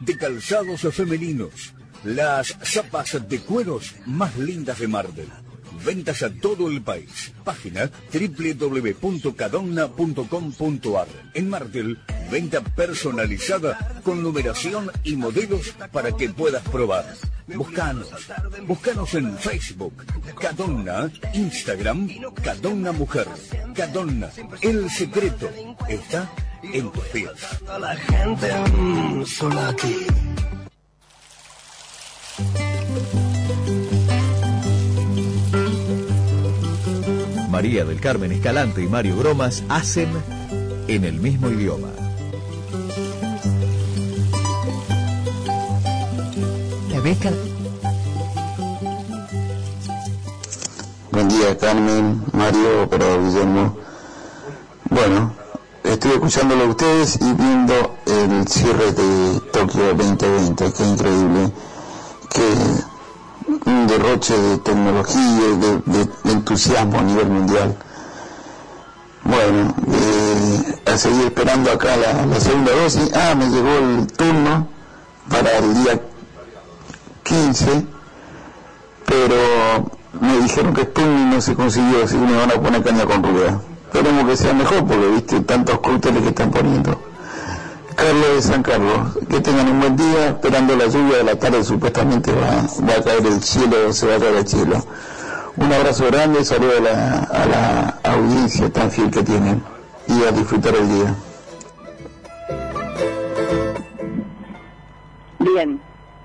de 0.00 0.16
calzados 0.16 0.80
femeninos. 0.94 1.74
Las 2.04 2.56
zapas 2.62 3.28
de 3.28 3.40
cueros 3.40 3.96
más 4.06 4.36
lindas 4.36 4.78
de 4.78 4.86
Mardel. 4.88 5.28
Ventas 5.84 6.22
a 6.22 6.30
todo 6.30 6.70
el 6.70 6.80
país. 6.82 7.32
Página 7.44 7.90
www.cadonna.com.ar. 8.12 11.08
En 11.34 11.48
Mardel, 11.48 11.98
venta 12.30 12.60
personalizada 12.60 14.00
con 14.02 14.22
numeración 14.22 14.90
y 15.04 15.16
modelos 15.16 15.74
para 15.92 16.12
que 16.12 16.28
puedas 16.30 16.62
probar. 16.68 17.04
Buscanos. 17.48 18.08
Buscanos 18.66 19.14
en 19.14 19.36
Facebook. 19.38 20.04
Cadonna. 20.40 21.10
Instagram. 21.34 22.08
Cadonna 22.42 22.92
Mujer. 22.92 23.26
Cadonna. 23.74 24.30
El 24.60 24.90
secreto 24.90 25.48
está 25.88 26.30
en 26.62 26.90
pies. 27.12 27.30
La 27.80 27.96
gente 27.96 28.52
mm, 28.72 29.24
solo 29.24 29.60
aquí. 29.60 30.06
María 37.50 37.84
del 37.84 38.00
Carmen 38.00 38.32
Escalante 38.32 38.82
y 38.82 38.86
Mario 38.86 39.16
Bromas 39.16 39.64
hacen 39.68 40.10
en 40.86 41.04
el 41.04 41.14
mismo 41.14 41.50
idioma. 41.50 41.88
La 46.90 47.00
beca. 47.00 47.30
Buen 51.10 51.28
día 51.28 51.58
Carmen, 51.58 52.22
Mario, 52.32 52.88
pero 52.88 53.24
Guillermo. 53.24 53.76
Bueno, 54.90 55.34
estoy 55.88 56.12
escuchándolo 56.12 56.64
a 56.64 56.68
ustedes 56.68 57.16
y 57.20 57.32
viendo 57.32 57.96
el 58.06 58.46
cierre 58.46 58.92
de 58.92 59.40
Tokio 59.52 59.94
2020, 59.94 60.72
qué 60.72 60.84
increíble, 60.84 61.52
que 62.30 63.70
un 63.70 63.86
derroche 63.86 64.36
de 64.36 64.58
tecnología 64.58 65.20
y 65.22 65.56
de, 65.56 66.32
entusiasmo 66.32 66.98
a 66.98 67.02
nivel 67.02 67.28
mundial. 67.28 67.76
Bueno, 69.24 69.74
eh, 69.92 70.80
a 70.86 70.96
seguir 70.96 71.26
esperando 71.26 71.72
acá 71.72 71.96
la, 71.96 72.40
segunda 72.40 72.72
dosis. 72.72 73.10
Ah, 73.14 73.34
me 73.34 73.48
llegó 73.48 73.68
el 73.78 74.06
turno 74.12 74.68
para 75.28 75.58
el 75.58 75.74
día 75.82 76.00
15, 77.22 77.86
pero 79.06 79.90
me 80.20 80.38
dijeron 80.40 80.74
que 80.74 80.82
Sputnik 80.82 81.34
no 81.34 81.40
se 81.40 81.54
consiguió, 81.54 82.04
así 82.04 82.14
que 82.14 82.26
me 82.26 82.36
van 82.36 82.50
a 82.50 82.54
poner 82.60 82.82
caña 82.82 83.04
con 83.06 83.22
rueda. 83.22 83.60
Esperemos 83.92 84.28
que 84.28 84.36
sea 84.36 84.52
mejor 84.52 84.86
porque 84.86 85.06
viste 85.08 85.40
tantos 85.40 85.78
cócteles 85.78 86.22
que 86.22 86.28
están 86.28 86.50
poniendo. 86.50 87.00
Carlos 87.96 88.34
de 88.36 88.42
San 88.42 88.62
Carlos, 88.62 89.16
que 89.28 89.40
tengan 89.40 89.68
un 89.68 89.80
buen 89.80 89.96
día, 89.96 90.28
esperando 90.28 90.76
la 90.76 90.86
lluvia 90.86 91.16
de 91.16 91.24
la 91.24 91.36
tarde 91.36 91.64
supuestamente 91.64 92.30
va, 92.32 92.94
a 92.94 93.02
caer 93.02 93.26
el 93.26 93.42
cielo, 93.42 93.92
se 93.92 94.06
va 94.06 94.16
a 94.16 94.18
caer 94.18 94.36
el 94.36 94.46
cielo. 94.46 94.84
Un 95.56 95.72
abrazo 95.72 96.06
grande, 96.06 96.44
saludo 96.44 96.76
a 96.76 96.80
la, 96.80 97.18
a 97.22 97.46
la 97.46 98.12
audiencia 98.12 98.70
tan 98.70 98.90
fiel 98.90 99.10
que 99.10 99.22
tienen 99.22 99.62
y 100.06 100.22
a 100.22 100.32
disfrutar 100.32 100.74
el 100.76 100.88
día. 100.88 101.14
Bien, 105.38 105.80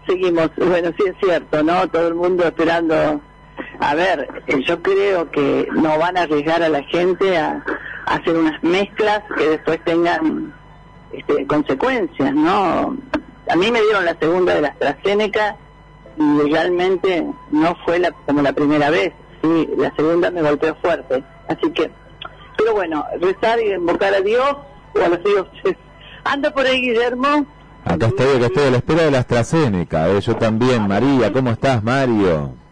seguimos. 0.05 0.49
Bueno, 0.57 0.91
sí 0.97 1.03
es 1.07 1.15
cierto, 1.23 1.63
¿no? 1.63 1.87
Todo 1.87 2.09
el 2.09 2.15
mundo 2.15 2.45
esperando 2.45 3.21
a 3.83 3.95
ver, 3.95 4.43
eh, 4.47 4.63
yo 4.65 4.81
creo 4.81 5.29
que 5.29 5.67
no 5.73 5.97
van 5.97 6.17
a 6.17 6.21
arriesgar 6.21 6.63
a 6.63 6.69
la 6.69 6.83
gente 6.83 7.37
a, 7.37 7.63
hacer 8.05 8.35
unas 8.35 8.61
mezclas 8.63 9.23
que 9.37 9.47
después 9.47 9.81
tengan 9.85 10.53
este, 11.13 11.47
consecuencias, 11.47 12.33
¿no? 12.33 12.97
A 13.49 13.55
mí 13.55 13.71
me 13.71 13.81
dieron 13.81 14.03
la 14.03 14.17
segunda 14.19 14.55
de 14.55 14.61
la 14.61 14.67
AstraZeneca 14.69 15.55
y 16.17 16.51
realmente 16.51 17.25
no 17.51 17.75
fue 17.85 17.99
la, 17.99 18.11
como 18.11 18.41
la 18.41 18.51
primera 18.51 18.89
vez, 18.89 19.13
sí, 19.41 19.69
la 19.77 19.93
segunda 19.95 20.31
me 20.31 20.41
golpeó 20.41 20.75
fuerte. 20.75 21.23
Así 21.47 21.71
que, 21.71 21.89
pero 22.57 22.73
bueno, 22.73 23.05
rezar 23.21 23.59
y 23.61 23.73
invocar 23.73 24.13
a 24.13 24.21
Dios 24.21 24.57
o 24.95 25.01
a 25.03 25.07
los 25.07 25.23
dioses. 25.23 25.77
Anda 26.25 26.53
por 26.53 26.65
ahí, 26.65 26.81
Guillermo. 26.81 27.45
Acá 27.85 28.07
estoy, 28.07 28.37
acá 28.37 28.45
estoy 28.45 28.63
a 28.65 28.71
la 28.71 28.77
espera 28.77 29.03
de 29.03 29.11
la 29.11 29.19
AstraZeneca. 29.19 30.09
Eh, 30.09 30.21
yo 30.21 30.35
también, 30.35 30.87
María. 30.87 31.31
¿Cómo 31.31 31.51
estás, 31.51 31.83
Mario? 31.83 32.62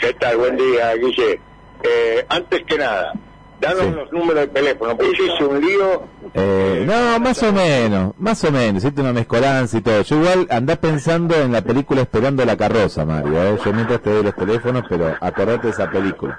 ¿Qué 0.00 0.14
tal? 0.14 0.36
Buen 0.36 0.56
día, 0.56 0.94
Guille. 0.94 1.40
Eh, 1.82 2.26
antes 2.28 2.62
que 2.64 2.76
nada, 2.76 3.12
danos 3.60 3.94
los 3.94 4.12
números 4.12 4.42
de 4.42 4.48
teléfono, 4.48 4.96
porque 4.96 5.12
hice 5.12 5.44
un 5.44 5.60
lío. 5.60 6.02
Eh, 6.34 6.84
no, 6.86 7.18
más 7.20 7.42
o 7.42 7.52
menos, 7.52 8.14
más 8.18 8.42
o 8.44 8.52
menos. 8.52 8.82
Hiciste 8.82 9.00
una 9.00 9.12
mezcolanza 9.12 9.78
y 9.78 9.80
todo. 9.80 10.02
Yo 10.02 10.16
igual 10.16 10.46
andás 10.50 10.78
pensando 10.78 11.34
en 11.36 11.52
la 11.52 11.62
película 11.62 12.02
Esperando 12.02 12.44
la 12.44 12.56
carroza, 12.56 13.04
Mario. 13.04 13.42
¿eh? 13.42 13.58
Yo 13.64 13.72
mientras 13.72 14.00
te 14.00 14.10
doy 14.10 14.22
los 14.22 14.34
teléfonos, 14.34 14.84
pero 14.88 15.14
acordate 15.20 15.68
de 15.68 15.72
esa 15.72 15.90
película. 15.90 16.38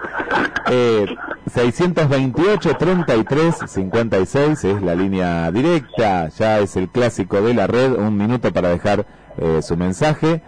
Eh, 0.69 1.06
628 1.54 2.76
33 2.78 3.56
56 3.67 4.63
es 4.63 4.82
la 4.82 4.95
línea 4.95 5.52
directa, 5.52 6.30
ya 6.30 6.60
es 6.60 6.76
el 6.76 6.89
clásico 6.89 7.41
de 7.41 7.54
la 7.54 7.67
red, 7.67 7.93
un 7.93 8.17
minuto 8.17 8.52
para 8.54 8.69
dejar 8.69 9.06
eh, 9.38 9.62
su 9.62 9.76
mensaje 9.76 10.41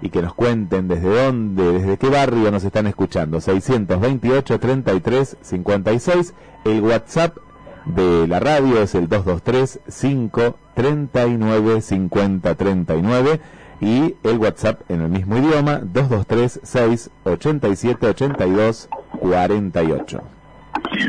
y 0.00 0.10
que 0.10 0.22
nos 0.22 0.34
cuenten 0.34 0.88
desde 0.88 1.08
dónde, 1.08 1.72
desde 1.72 1.96
qué 1.98 2.08
barrio 2.08 2.50
nos 2.50 2.64
están 2.64 2.86
escuchando. 2.86 3.40
628 3.40 4.60
33 4.60 5.36
56, 5.40 6.34
el 6.64 6.82
WhatsApp 6.82 7.36
de 7.84 8.26
la 8.26 8.40
radio 8.40 8.82
es 8.82 8.94
el 8.94 9.08
223 9.08 9.80
5 9.88 10.56
39 10.74 11.80
50 11.80 12.54
39 12.54 13.40
y 13.80 14.16
el 14.22 14.38
WhatsApp 14.38 14.82
en 14.90 15.02
el 15.02 15.08
mismo 15.08 15.38
idioma 15.38 15.80
223 15.82 16.60
6 16.62 17.10
87 17.24 18.06
82 18.06 18.88
48. 19.20 20.22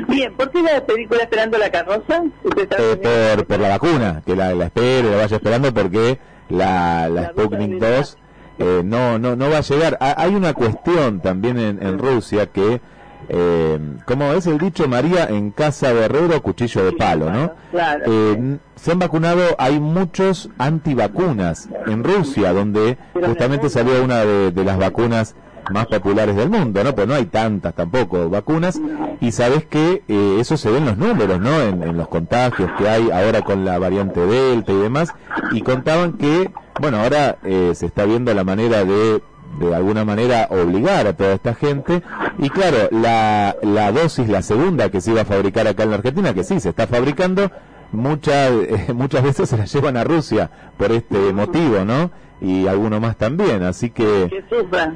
Bien, 0.07 0.33
¿por 0.35 0.49
qué 0.51 0.61
la 0.61 0.83
película 0.85 1.23
Esperando 1.23 1.57
la 1.57 1.69
carroza? 1.69 2.23
Eh, 2.43 3.35
por, 3.35 3.45
por 3.45 3.59
la 3.59 3.69
vacuna, 3.69 4.21
que 4.25 4.35
la, 4.35 4.53
la 4.55 4.65
espere, 4.65 5.11
la 5.11 5.17
vaya 5.17 5.35
esperando 5.35 5.73
porque 5.73 6.19
la, 6.49 7.07
la, 7.07 7.21
La 7.21 7.29
Sputnik 7.29 7.73
ruta 7.73 7.85
de 7.87 7.97
2 7.97 8.17
eh, 8.59 8.81
no, 8.83 9.17
no, 9.17 9.35
no 9.35 9.49
va 9.49 9.57
a 9.57 9.61
llegar. 9.61 9.97
Ha- 9.99 10.21
Hay 10.21 10.35
una 10.35 10.53
cuestión 10.53 11.19
también 11.21 11.57
en, 11.57 11.81
en 11.81 11.97
Rusia 11.97 12.45
que, 12.47 12.81
eh, 13.29 13.79
como 14.05 14.33
es 14.33 14.47
el 14.47 14.57
dicho 14.57 14.87
María, 14.87 15.25
en 15.25 15.51
casa 15.51 15.93
de 15.93 16.05
herrero, 16.05 16.41
cuchillo 16.41 16.83
de 16.85 16.91
palo, 16.93 17.29
¿no? 17.31 17.53
Claro. 17.71 18.03
Eh, 18.07 18.57
se 18.75 18.91
han 18.91 18.99
vacunado, 18.99 19.41
hay 19.57 19.79
muchos 19.79 20.49
antivacunas 20.57 21.69
en 21.87 22.03
Rusia, 22.03 22.53
donde 22.53 22.97
justamente 23.13 23.63
me- 23.65 23.69
salió 23.69 24.03
una 24.03 24.19
de, 24.25 24.51
de 24.51 24.63
las 24.63 24.77
vacunas 24.77 25.35
más 25.71 25.87
populares 25.87 26.35
del 26.35 26.49
mundo, 26.49 26.83
¿no? 26.83 26.95
Pues 26.95 27.07
no 27.07 27.15
hay 27.15 27.25
tantas 27.25 27.73
tampoco 27.73 28.29
vacunas. 28.29 28.79
Y 29.21 29.31
sabes 29.31 29.65
que 29.65 30.03
eh, 30.07 30.37
eso 30.39 30.57
se 30.57 30.69
ve 30.69 30.77
en 30.77 30.85
los 30.85 30.97
números, 30.97 31.39
¿no? 31.39 31.61
En, 31.61 31.97
los 31.97 32.07
contagios 32.07 32.69
que 32.77 32.87
hay 32.87 33.09
ahora 33.11 33.41
con 33.41 33.65
la 33.65 33.77
variante 33.79 34.25
Delta 34.25 34.71
y 34.71 34.77
demás. 34.77 35.13
Y 35.51 35.61
contaban 35.61 36.13
que, 36.13 36.51
bueno, 36.79 37.01
ahora 37.01 37.37
eh, 37.43 37.71
se 37.75 37.85
está 37.85 38.05
viendo 38.05 38.33
la 38.33 38.43
manera 38.43 38.83
de 38.83 39.21
de 39.59 39.75
alguna 39.75 40.05
manera 40.05 40.47
obligar 40.51 41.07
a 41.07 41.13
toda 41.13 41.33
esta 41.33 41.55
gente 41.55 42.03
y 42.37 42.49
claro 42.49 42.87
la, 42.91 43.55
la 43.63 43.91
dosis 43.91 44.29
la 44.29 44.43
segunda 44.43 44.89
que 44.89 45.01
se 45.01 45.11
iba 45.11 45.21
a 45.21 45.25
fabricar 45.25 45.67
acá 45.67 45.83
en 45.83 45.89
la 45.89 45.95
Argentina 45.97 46.35
que 46.35 46.43
sí 46.43 46.59
se 46.59 46.69
está 46.69 46.85
fabricando 46.85 47.51
muchas 47.91 48.51
muchas 48.93 49.23
veces 49.23 49.49
se 49.49 49.57
la 49.57 49.65
llevan 49.65 49.97
a 49.97 50.03
Rusia 50.03 50.51
por 50.77 50.91
este 50.91 51.33
motivo 51.33 51.83
no 51.83 52.11
y 52.41 52.67
alguno 52.67 52.99
más 52.99 53.17
también 53.17 53.63
así 53.63 53.89
que 53.89 54.29
Que 54.29 54.43
sufra. 54.47 54.93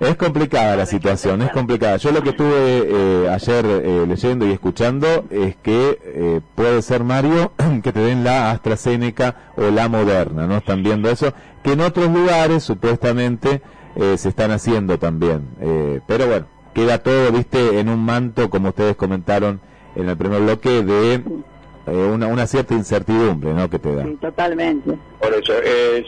Es 0.00 0.16
complicada 0.16 0.76
la 0.76 0.86
situación, 0.86 1.42
es 1.42 1.50
complicada. 1.50 1.96
Yo 1.96 2.10
lo 2.10 2.22
que 2.22 2.30
estuve 2.30 2.82
eh, 2.86 3.28
ayer 3.30 3.64
eh, 3.64 4.04
leyendo 4.06 4.46
y 4.46 4.52
escuchando 4.52 5.24
es 5.30 5.56
que 5.56 5.98
eh, 6.02 6.40
puede 6.54 6.82
ser, 6.82 7.04
Mario, 7.04 7.52
que 7.82 7.92
te 7.92 8.00
den 8.00 8.24
la 8.24 8.50
AstraZeneca 8.50 9.52
o 9.56 9.70
la 9.70 9.88
Moderna, 9.88 10.46
¿no? 10.46 10.56
Están 10.56 10.82
viendo 10.82 11.10
eso, 11.10 11.32
que 11.62 11.72
en 11.72 11.80
otros 11.80 12.10
lugares 12.10 12.62
supuestamente 12.64 13.62
eh, 13.96 14.16
se 14.18 14.28
están 14.28 14.50
haciendo 14.50 14.98
también. 14.98 15.48
Eh, 15.60 16.00
pero 16.06 16.26
bueno, 16.26 16.46
queda 16.74 16.98
todo, 16.98 17.30
viste, 17.32 17.78
en 17.78 17.88
un 17.88 18.04
manto, 18.04 18.50
como 18.50 18.70
ustedes 18.70 18.96
comentaron 18.96 19.60
en 19.94 20.08
el 20.08 20.16
primer 20.16 20.42
bloque, 20.42 20.82
de 20.82 21.14
eh, 21.14 21.90
una, 21.90 22.26
una 22.26 22.46
cierta 22.46 22.74
incertidumbre, 22.74 23.54
¿no? 23.54 23.70
Que 23.70 23.78
te 23.78 23.94
da. 23.94 24.04
Sí, 24.04 24.18
totalmente. 24.20 24.98
Por 25.20 25.32
eso, 25.34 25.52
eh, 25.62 26.04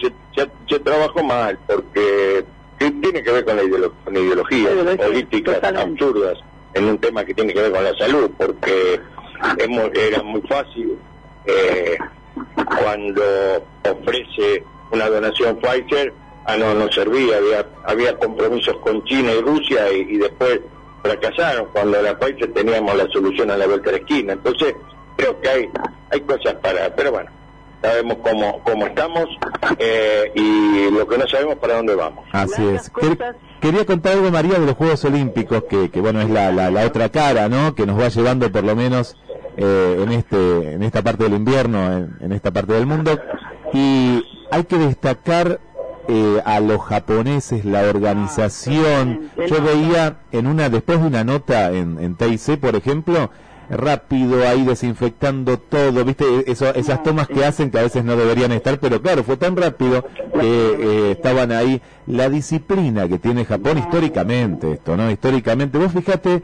se 0.68 0.79
trabajó 0.81 1.22
mal, 1.22 1.59
porque 1.66 2.44
que 2.79 2.91
tiene 2.91 3.23
que 3.23 3.33
ver 3.33 3.45
con 3.45 3.57
la, 3.57 3.62
ideolo- 3.62 3.93
con 4.05 4.15
la 4.15 4.21
ideología, 4.21 4.71
Ideología, 4.73 5.07
políticas 5.07 5.55
totalmente. 5.57 6.05
absurdas 6.05 6.39
en 6.75 6.85
un 6.85 6.99
tema 6.99 7.25
que 7.25 7.35
tiene 7.35 7.55
que 7.55 7.62
ver 7.62 7.73
con 7.73 7.85
la 7.85 7.95
salud, 7.97 8.31
porque 8.37 9.01
muy- 9.69 9.91
era 9.95 10.23
muy 10.23 10.41
fácil 10.43 10.99
eh, 11.47 11.97
cuando 12.79 13.23
ofrece 13.91 14.62
una 14.91 15.09
donación 15.09 15.59
Pfizer, 15.59 16.12
ah 16.47 16.57
no, 16.57 16.75
no 16.75 16.91
servía, 16.93 17.39
había, 17.39 17.67
había 17.85 18.17
compromisos 18.19 18.77
con 18.79 19.03
China 19.05 19.33
y 19.33 19.41
Rusia 19.41 19.91
y, 19.93 20.01
y 20.15 20.19
después 20.19 20.61
fracasaron, 21.03 21.69
cuando 21.73 22.01
la 22.03 22.19
Pfizer 22.19 22.53
teníamos 22.53 22.95
la 22.97 23.07
solución 23.09 23.51
a 23.51 23.57
la 23.57 23.67
vuelta 23.67 23.87
de 23.91 23.99
la 23.99 24.03
esquina, 24.03 24.33
entonces 24.35 24.75
creo 25.17 25.41
que 25.41 25.49
hay, 25.49 25.69
hay 26.11 26.21
cosas 26.21 26.55
para, 26.57 26.95
pero 26.95 27.12
bueno, 27.12 27.31
sabemos 27.87 28.16
cómo, 28.22 28.61
cómo 28.64 28.87
estamos 28.87 29.25
eh, 29.79 30.33
y 30.35 30.90
lo 30.90 31.07
que 31.07 31.18
no 31.18 31.27
sabemos 31.29 31.57
para 31.57 31.77
dónde 31.77 31.94
vamos. 31.94 32.25
Así 32.33 32.64
es. 32.66 32.92
Quer- 32.92 33.35
quería 33.61 33.85
contar 33.87 34.12
algo, 34.14 34.31
María, 34.31 34.59
de 34.59 34.66
los 34.66 34.75
Juegos 34.77 35.05
Olímpicos, 35.05 35.64
que, 35.68 35.90
que 35.90 36.01
bueno, 36.01 36.20
es 36.20 36.31
la, 36.31 36.53
la, 36.53 36.70
la 36.70 36.85
otra 36.87 37.09
cara, 37.09 37.49
¿no? 37.49 37.75
Que 37.75 37.87
nos 37.87 37.99
va 38.01 38.09
llevando 38.09 38.51
por 38.51 38.64
lo 38.64 38.75
menos 38.77 39.16
eh, 39.57 40.01
en, 40.03 40.12
este, 40.12 40.72
en 40.72 40.83
esta 40.83 41.03
parte 41.03 41.25
del 41.25 41.35
invierno, 41.35 41.92
en, 41.92 42.16
en 42.20 42.33
esta 42.33 42.51
parte 42.51 42.72
del 42.75 42.87
mundo. 42.87 43.18
Y 43.72 44.25
hay 44.51 44.64
que 44.64 44.79
destacar 44.79 45.61
eh, 46.09 46.40
a 46.44 46.61
los 46.61 46.81
japoneses, 46.83 47.64
la 47.64 47.83
organización. 47.83 49.31
totalmente, 49.35 49.49
Yo 49.49 49.62
veía 49.62 50.16
en 50.33 50.46
una, 50.46 50.68
después 50.68 51.01
de 51.01 51.07
una 51.07 51.25
nota 51.25 51.72
en, 51.72 51.99
en 52.01 52.14
TIC, 52.16 52.59
por 52.61 52.77
ejemplo, 52.77 53.31
rápido 53.70 54.46
ahí 54.46 54.64
desinfectando 54.64 55.59
todo, 55.59 56.05
viste, 56.05 56.50
Eso, 56.50 56.72
esas 56.74 57.02
tomas 57.02 57.29
que 57.29 57.44
hacen 57.44 57.70
que 57.70 57.79
a 57.79 57.83
veces 57.83 58.05
no 58.05 58.16
deberían 58.16 58.52
estar, 58.52 58.79
pero 58.79 59.00
claro, 59.02 59.24
fue 59.24 59.37
tan 59.37 59.57
rápido 59.57 60.05
que 60.38 60.76
eh, 60.79 61.11
estaban 61.12 61.52
ahí. 61.52 61.81
La 62.07 62.29
disciplina 62.31 63.09
que 63.09 63.18
tiene 63.18 63.44
Japón 63.44 63.79
históricamente, 63.79 64.72
esto, 64.72 64.96
¿no? 64.96 65.11
Históricamente, 65.11 65.79
vos 65.79 65.92
fíjate, 65.92 66.42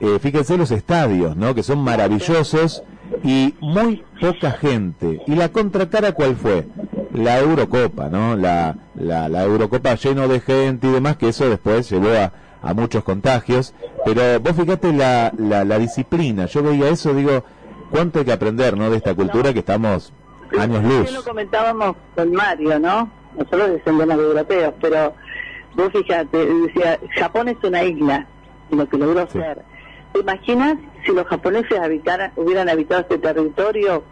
eh, 0.00 0.18
fíjense 0.20 0.56
los 0.56 0.70
estadios, 0.70 1.36
¿no? 1.36 1.54
Que 1.54 1.62
son 1.62 1.78
maravillosos 1.78 2.82
y 3.22 3.54
muy 3.60 4.04
poca 4.20 4.52
gente. 4.52 5.22
¿Y 5.26 5.34
la 5.36 5.50
contracara 5.50 6.12
cuál 6.12 6.36
fue? 6.36 6.66
La 7.12 7.38
Eurocopa, 7.38 8.08
¿no? 8.08 8.36
La, 8.36 8.76
la, 8.94 9.28
la 9.28 9.44
Eurocopa 9.44 9.94
lleno 9.94 10.26
de 10.28 10.40
gente 10.40 10.88
y 10.88 10.90
demás, 10.90 11.16
que 11.16 11.28
eso 11.28 11.48
después 11.48 11.88
llevó 11.88 12.08
a, 12.08 12.32
a 12.66 12.74
muchos 12.74 13.04
contagios. 13.04 13.74
Pero 14.04 14.40
vos 14.40 14.52
fíjate 14.56 14.92
la, 14.92 15.32
la, 15.38 15.64
la 15.64 15.78
disciplina. 15.78 16.46
Yo 16.46 16.62
veía 16.62 16.88
eso, 16.88 17.14
digo, 17.14 17.44
cuánto 17.90 18.18
hay 18.20 18.24
que 18.24 18.32
aprender, 18.32 18.76
¿no? 18.76 18.90
De 18.90 18.96
esta 18.96 19.14
cultura 19.14 19.52
que 19.52 19.60
estamos 19.60 20.12
años 20.58 20.82
Recién 20.82 21.04
lo 21.06 21.10
luz. 21.20 21.24
comentábamos 21.24 21.96
con 22.14 22.32
Mario, 22.32 22.78
¿no? 22.78 23.10
Nosotros 23.36 23.70
descendemos 23.70 24.16
de 24.16 24.24
europeos, 24.24 24.74
pero 24.80 25.14
vos 25.74 25.92
fíjate, 25.92 26.38
decía, 26.46 26.98
Japón 27.18 27.48
es 27.48 27.56
una 27.62 27.82
isla, 27.84 28.26
y 28.70 28.76
lo 28.76 28.88
que 28.88 28.96
logró 28.96 29.26
Sí. 29.26 29.38
ser. 29.38 29.62
¿Te 30.12 30.20
imaginas 30.20 30.76
si 31.04 31.12
los 31.12 31.26
japoneses 31.26 31.78
habitaran, 31.78 32.32
hubieran 32.36 32.68
habitado 32.70 33.02
este 33.02 33.18
territorio 33.18 34.02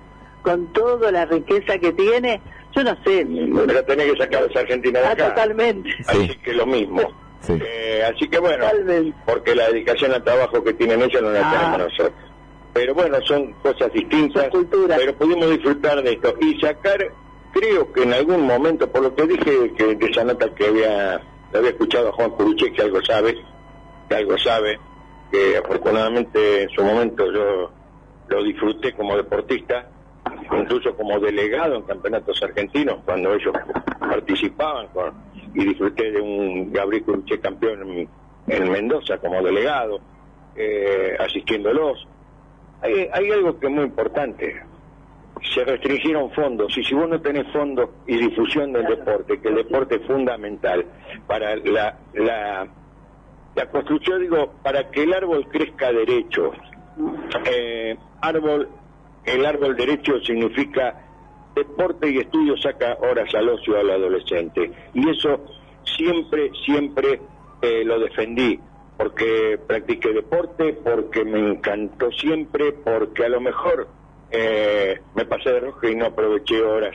con 0.42 0.66
toda 0.74 1.10
la 1.10 1.24
riqueza 1.24 1.78
que 1.78 1.92
tiene? 1.92 2.42
Yo 2.76 2.82
no 2.84 2.90
sé. 3.04 3.26
Pero 3.66 3.84
tenés 3.84 4.12
que 4.12 4.18
sacar 4.18 4.42
a 4.42 4.46
esa 4.46 4.60
Argentina 4.60 4.98
de 5.00 5.06
Ah, 5.06 5.12
acá. 5.12 5.28
totalmente. 5.28 5.88
Así 6.06 6.26
Sí. 6.28 6.36
que 6.44 6.52
lo 6.52 6.66
mismo. 6.66 7.00
Sí. 7.46 7.58
Eh, 7.64 8.02
así 8.04 8.28
que 8.28 8.38
bueno, 8.38 8.64
porque 9.26 9.54
la 9.54 9.68
dedicación 9.68 10.12
al 10.12 10.24
trabajo 10.24 10.62
que 10.64 10.72
tienen 10.74 11.02
ellos 11.02 11.22
no 11.22 11.30
la 11.30 11.40
Ah. 11.40 11.52
tenemos 11.52 11.78
nosotros. 11.90 12.12
Pero 12.72 12.94
bueno, 12.94 13.18
son 13.22 13.52
cosas 13.62 13.92
distintas, 13.92 14.48
pero 14.50 15.14
pudimos 15.14 15.48
disfrutar 15.50 16.02
de 16.02 16.12
esto 16.14 16.34
y 16.40 16.58
sacar, 16.60 16.98
creo 17.52 17.92
que 17.92 18.02
en 18.02 18.12
algún 18.14 18.42
momento, 18.46 18.90
por 18.90 19.02
lo 19.02 19.14
que 19.14 19.26
dije 19.26 19.72
que 19.76 19.94
de 19.94 20.06
esa 20.06 20.24
nota 20.24 20.52
que 20.54 20.66
había, 20.66 21.20
había 21.54 21.70
escuchado 21.70 22.08
a 22.08 22.12
Juan 22.12 22.30
Curuche, 22.30 22.72
que 22.72 22.82
algo 22.82 23.00
sabe, 23.04 23.36
que 24.08 24.14
algo 24.16 24.36
sabe, 24.38 24.80
que 25.30 25.56
afortunadamente 25.56 26.62
en 26.64 26.70
su 26.70 26.82
momento 26.82 27.30
yo 27.32 27.70
lo 28.28 28.42
disfruté 28.42 28.92
como 28.94 29.16
deportista, 29.16 29.88
incluso 30.50 30.96
como 30.96 31.20
delegado 31.20 31.76
en 31.76 31.82
campeonatos 31.82 32.42
argentinos, 32.42 32.98
cuando 33.04 33.34
ellos 33.34 33.54
participaban 34.00 34.88
con, 34.88 35.12
y 35.54 35.64
disfruté 35.64 36.10
de 36.10 36.20
un 36.20 36.72
Gabriel 36.72 37.04
Curuche 37.04 37.38
campeón 37.40 37.82
en, 37.88 38.08
en 38.48 38.70
Mendoza 38.72 39.18
como 39.18 39.42
delegado, 39.42 40.00
eh, 40.56 41.16
asistiéndolos. 41.18 42.06
Hay, 42.82 43.08
hay 43.12 43.30
algo 43.30 43.58
que 43.58 43.66
es 43.66 43.72
muy 43.72 43.84
importante. 43.84 44.62
se 45.54 45.64
restringieron 45.64 46.30
fondos 46.32 46.76
y 46.76 46.82
si 46.84 46.94
vos 46.94 47.08
no 47.08 47.20
tenés 47.20 47.50
fondos 47.52 47.90
y 48.06 48.16
difusión 48.16 48.72
del 48.72 48.86
deporte, 48.86 49.40
que 49.40 49.48
el 49.48 49.56
deporte 49.56 49.96
es 49.96 50.06
fundamental 50.06 50.84
para 51.26 51.56
la, 51.56 51.98
la, 52.14 52.66
la 53.54 53.66
construcción, 53.70 54.20
digo, 54.20 54.52
para 54.62 54.90
que 54.90 55.02
el 55.02 55.12
árbol 55.12 55.46
crezca 55.48 55.92
derecho. 55.92 56.52
Eh, 57.46 57.96
árbol, 58.20 58.68
el 59.24 59.46
árbol 59.46 59.76
derecho 59.76 60.18
significa 60.20 61.00
deporte 61.54 62.10
y 62.10 62.18
estudio 62.18 62.56
saca 62.56 62.98
horas 63.00 63.32
al 63.34 63.48
ocio 63.48 63.78
al 63.78 63.90
adolescente. 63.90 64.70
Y 64.92 65.08
eso 65.08 65.40
siempre, 65.96 66.50
siempre 66.64 67.20
eh, 67.62 67.84
lo 67.84 67.98
defendí, 67.98 68.58
porque 68.96 69.58
practiqué 69.66 70.12
deporte, 70.12 70.74
porque 70.74 71.24
me 71.24 71.38
encantó 71.38 72.10
siempre, 72.12 72.72
porque 72.72 73.24
a 73.24 73.28
lo 73.28 73.40
mejor 73.40 73.88
eh, 74.30 75.00
me 75.14 75.24
pasé 75.24 75.50
de 75.50 75.60
rojo 75.60 75.88
y 75.88 75.94
no 75.94 76.06
aproveché 76.06 76.62
horas 76.62 76.94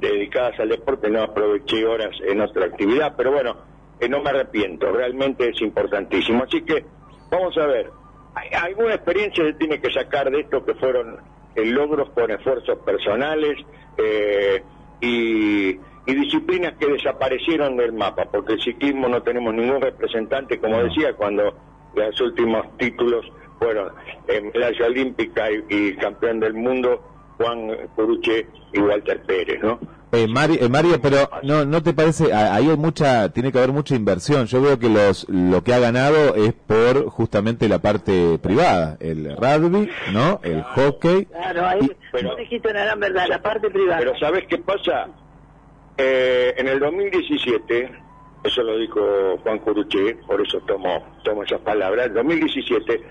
dedicadas 0.00 0.58
al 0.60 0.68
deporte, 0.68 1.08
no 1.08 1.22
aproveché 1.22 1.86
horas 1.86 2.14
en 2.26 2.40
otra 2.40 2.66
actividad, 2.66 3.14
pero 3.16 3.32
bueno, 3.32 3.56
eh, 4.00 4.08
no 4.08 4.20
me 4.22 4.30
arrepiento, 4.30 4.90
realmente 4.92 5.48
es 5.48 5.60
importantísimo. 5.60 6.44
Así 6.44 6.62
que 6.62 6.84
vamos 7.30 7.56
a 7.58 7.66
ver, 7.66 7.90
alguna 8.60 8.94
experiencia 8.94 9.44
se 9.44 9.54
tiene 9.54 9.80
que 9.80 9.92
sacar 9.92 10.30
de 10.30 10.40
esto 10.40 10.64
que 10.64 10.74
fueron 10.74 11.18
logros 11.56 12.10
con 12.10 12.30
esfuerzos 12.30 12.78
personales 12.78 13.58
y 15.00 15.78
y 16.06 16.14
disciplinas 16.14 16.74
que 16.78 16.86
desaparecieron 16.86 17.76
del 17.76 17.92
mapa, 17.92 18.26
porque 18.30 18.54
el 18.54 18.60
ciclismo 18.62 19.08
no 19.08 19.22
tenemos 19.22 19.54
ningún 19.54 19.80
representante, 19.80 20.58
como 20.58 20.82
decía, 20.82 21.14
cuando 21.14 21.54
los 21.94 22.20
últimos 22.20 22.76
títulos 22.76 23.24
fueron 23.58 23.92
en 24.28 24.50
medalla 24.52 24.86
olímpica 24.86 25.50
y, 25.50 25.94
campeón 25.96 26.40
del 26.40 26.54
mundo 26.54 27.02
Juan 27.38 27.72
Curuche 27.94 28.46
y 28.72 28.80
Walter 28.80 29.22
Pérez, 29.22 29.62
¿no? 29.62 29.78
Eh, 30.14 30.28
Mario, 30.28 30.58
eh, 30.60 30.68
Mario, 30.68 31.00
pero 31.00 31.28
no, 31.42 31.64
no 31.64 31.82
te 31.82 31.92
parece, 31.92 32.32
ahí 32.32 32.70
hay 32.70 32.76
mucha, 32.76 33.30
tiene 33.30 33.50
que 33.50 33.58
haber 33.58 33.72
mucha 33.72 33.96
inversión. 33.96 34.46
Yo 34.46 34.62
veo 34.62 34.78
que 34.78 34.88
los, 34.88 35.28
lo 35.28 35.64
que 35.64 35.74
ha 35.74 35.80
ganado 35.80 36.36
es 36.36 36.52
por 36.52 37.06
justamente 37.06 37.68
la 37.68 37.80
parte 37.80 38.38
privada, 38.38 38.96
el 39.00 39.36
rugby, 39.36 39.90
¿no? 40.12 40.40
El 40.44 40.62
hockey. 40.62 41.26
Claro, 41.26 41.66
ahí, 41.66 41.90
pero, 42.12 42.36
dijiste 42.36 42.68
una 42.68 42.84
gran 42.84 43.00
verdad, 43.00 43.26
la 43.28 43.42
parte 43.42 43.70
privada. 43.70 43.98
Pero 43.98 44.18
¿sabes 44.18 44.46
qué 44.48 44.58
pasa? 44.58 45.08
Eh, 45.96 46.54
en 46.56 46.68
el 46.68 46.78
2017, 46.78 47.90
eso 48.44 48.62
lo 48.62 48.78
dijo 48.78 49.38
Juan 49.42 49.58
Curuché, 49.60 50.16
por 50.26 50.40
eso 50.40 50.60
tomo, 50.66 51.02
tomo 51.24 51.42
esas 51.42 51.60
palabras, 51.62 52.08
en 52.08 52.14
2017 52.14 53.02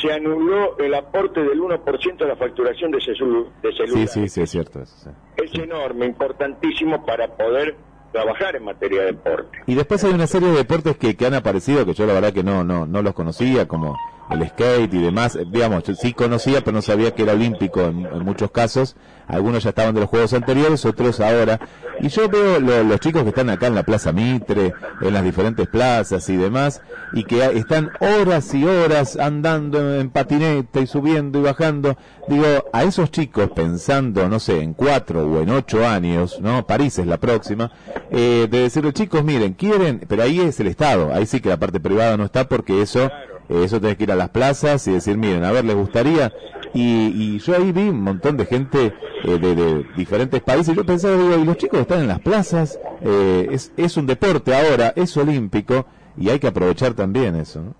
se 0.00 0.12
anuló 0.12 0.76
el 0.78 0.94
aporte 0.94 1.42
del 1.42 1.58
1% 1.58 2.16
de 2.18 2.26
la 2.26 2.36
facturación 2.36 2.90
de, 2.90 3.00
celu 3.00 3.50
de 3.62 3.72
Sí, 3.72 4.06
sí, 4.06 4.28
sí, 4.28 4.42
es 4.42 4.50
cierto. 4.50 4.82
Es 4.82 5.54
enorme, 5.54 6.06
importantísimo 6.06 7.04
para 7.04 7.28
poder 7.34 7.76
trabajar 8.12 8.56
en 8.56 8.64
materia 8.64 9.00
de 9.00 9.06
deporte. 9.06 9.58
Y 9.66 9.74
después 9.74 10.04
hay 10.04 10.12
una 10.12 10.26
serie 10.26 10.48
de 10.50 10.58
deportes 10.58 10.96
que, 10.98 11.16
que 11.16 11.26
han 11.26 11.34
aparecido 11.34 11.84
que 11.86 11.94
yo 11.94 12.06
la 12.06 12.12
verdad 12.12 12.32
que 12.32 12.44
no, 12.44 12.62
no, 12.62 12.86
no 12.86 13.02
los 13.02 13.14
conocía, 13.14 13.66
como 13.66 13.96
el 14.30 14.48
skate 14.48 14.92
y 14.94 14.98
demás, 14.98 15.36
eh, 15.36 15.44
digamos, 15.46 15.84
sí 16.00 16.12
conocía, 16.12 16.60
pero 16.60 16.72
no 16.72 16.82
sabía 16.82 17.14
que 17.14 17.22
era 17.22 17.32
olímpico 17.32 17.82
en, 17.82 18.24
muchos 18.24 18.50
casos. 18.50 18.96
Algunos 19.26 19.62
ya 19.62 19.70
estaban 19.70 19.94
de 19.94 20.00
los 20.00 20.10
Juegos 20.10 20.34
anteriores, 20.34 20.84
otros 20.84 21.20
ahora. 21.20 21.58
Y 22.00 22.08
yo 22.08 22.28
veo 22.28 22.60
los 22.60 23.00
chicos 23.00 23.22
que 23.22 23.30
están 23.30 23.48
acá 23.48 23.68
en 23.68 23.74
la 23.74 23.84
Plaza 23.84 24.12
Mitre, 24.12 24.74
en 25.00 25.14
las 25.14 25.22
diferentes 25.22 25.66
plazas 25.68 26.28
y 26.28 26.36
demás, 26.36 26.82
y 27.12 27.24
que 27.24 27.42
están 27.56 27.90
horas 28.00 28.52
y 28.52 28.64
horas 28.64 29.16
andando 29.16 29.94
en, 29.98 30.10
patineta 30.10 30.80
y 30.80 30.86
subiendo 30.86 31.38
y 31.38 31.42
bajando. 31.42 31.96
Digo, 32.28 32.46
a 32.72 32.82
esos 32.82 33.10
chicos 33.10 33.50
pensando, 33.54 34.28
no 34.28 34.40
sé, 34.40 34.60
en 34.60 34.74
cuatro 34.74 35.26
o 35.26 35.40
en 35.40 35.50
ocho 35.50 35.86
años, 35.86 36.40
¿no? 36.40 36.66
París 36.66 36.98
es 36.98 37.06
la 37.06 37.18
próxima, 37.18 37.70
eh, 38.10 38.48
de 38.50 38.60
decirle, 38.60 38.92
chicos, 38.92 39.24
miren, 39.24 39.54
quieren, 39.54 40.04
pero 40.06 40.22
ahí 40.22 40.40
es 40.40 40.58
el 40.60 40.66
Estado, 40.66 41.12
ahí 41.14 41.26
sí 41.26 41.40
que 41.40 41.48
la 41.48 41.58
parte 41.58 41.80
privada 41.80 42.16
no 42.16 42.24
está 42.24 42.48
porque 42.48 42.82
eso... 42.82 43.10
eso 43.48 43.80
tenés 43.80 43.96
que 43.96 44.04
ir 44.04 44.12
a 44.12 44.16
las 44.16 44.30
plazas 44.30 44.86
y 44.88 44.92
decir, 44.92 45.16
miren, 45.16 45.44
a 45.44 45.52
ver, 45.52 45.64
¿les 45.64 45.76
gustaría? 45.76 46.32
Y, 46.72 47.38
yo 47.38 47.54
ahí 47.54 47.72
vi 47.72 47.88
un 47.88 48.02
montón 48.02 48.36
de 48.36 48.46
gente 48.46 48.94
eh, 49.22 49.38
de, 49.38 49.84
diferentes 49.96 50.40
países. 50.42 50.74
Yo 50.74 50.84
pensaba, 50.84 51.16
digo, 51.16 51.36
y 51.36 51.44
los 51.44 51.56
chicos 51.56 51.80
están 51.80 52.00
en 52.00 52.08
las 52.08 52.20
plazas, 52.20 52.80
eh, 53.00 53.48
es, 53.50 53.72
es 53.76 53.96
un 53.96 54.06
deporte 54.06 54.54
ahora, 54.54 54.92
es 54.96 55.16
olímpico 55.16 55.86
y 56.16 56.30
hay 56.30 56.38
que 56.38 56.48
aprovechar 56.48 56.94
también 56.94 57.36
eso, 57.36 57.62
¿no? 57.62 57.74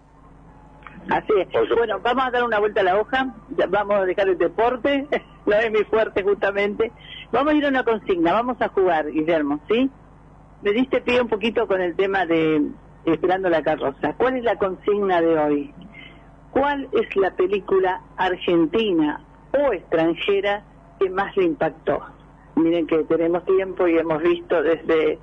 Así 1.10 1.32
es. 1.38 1.48
Bueno, 1.76 2.00
vamos 2.00 2.24
a 2.24 2.30
dar 2.30 2.44
una 2.44 2.58
vuelta 2.58 2.80
a 2.80 2.84
la 2.84 2.98
hoja, 2.98 3.34
vamos 3.68 3.96
a 3.96 4.04
dejar 4.04 4.28
el 4.28 4.38
deporte, 4.38 5.06
no 5.46 5.56
es 5.56 5.70
mi 5.70 5.84
fuerte 5.84 6.22
justamente. 6.22 6.92
Vamos 7.30 7.52
a 7.52 7.56
ir 7.56 7.64
a 7.66 7.68
una 7.68 7.84
consigna, 7.84 8.32
vamos 8.32 8.56
a 8.60 8.68
jugar, 8.68 9.10
Guillermo, 9.10 9.60
¿sí? 9.68 9.90
Me 10.62 10.72
diste 10.72 11.02
pie 11.02 11.20
un 11.20 11.28
poquito 11.28 11.66
con 11.66 11.80
el 11.82 11.94
tema 11.94 12.24
de, 12.24 12.62
Esperando 13.06 13.48
la 13.48 13.62
carroza. 13.62 14.14
¿Cuál 14.16 14.38
es 14.38 14.44
la 14.44 14.56
consigna 14.56 15.20
de 15.20 15.38
hoy? 15.38 15.74
¿Cuál 16.50 16.88
es 16.92 17.14
la 17.16 17.32
película 17.32 18.00
argentina 18.16 19.20
o 19.52 19.72
extranjera 19.72 20.62
que 20.98 21.10
más 21.10 21.36
le 21.36 21.44
impactó? 21.44 22.00
Miren 22.56 22.86
que 22.86 22.98
tenemos 23.04 23.44
tiempo 23.44 23.88
y 23.88 23.98
hemos 23.98 24.22
visto 24.22 24.62
desde 24.62 25.18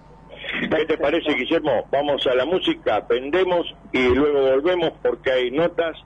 ¿Qué 0.61 0.87
te 0.87 0.97
parece, 0.97 1.35
Guillermo? 1.35 1.87
Vamos 1.91 2.27
a 2.27 2.35
la 2.35 2.47
música, 2.47 2.97
aprendemos 2.97 3.67
y 3.93 4.09
luego 4.09 4.53
volvemos 4.53 4.93
porque 5.03 5.31
hay 5.31 5.51
notas 5.51 5.97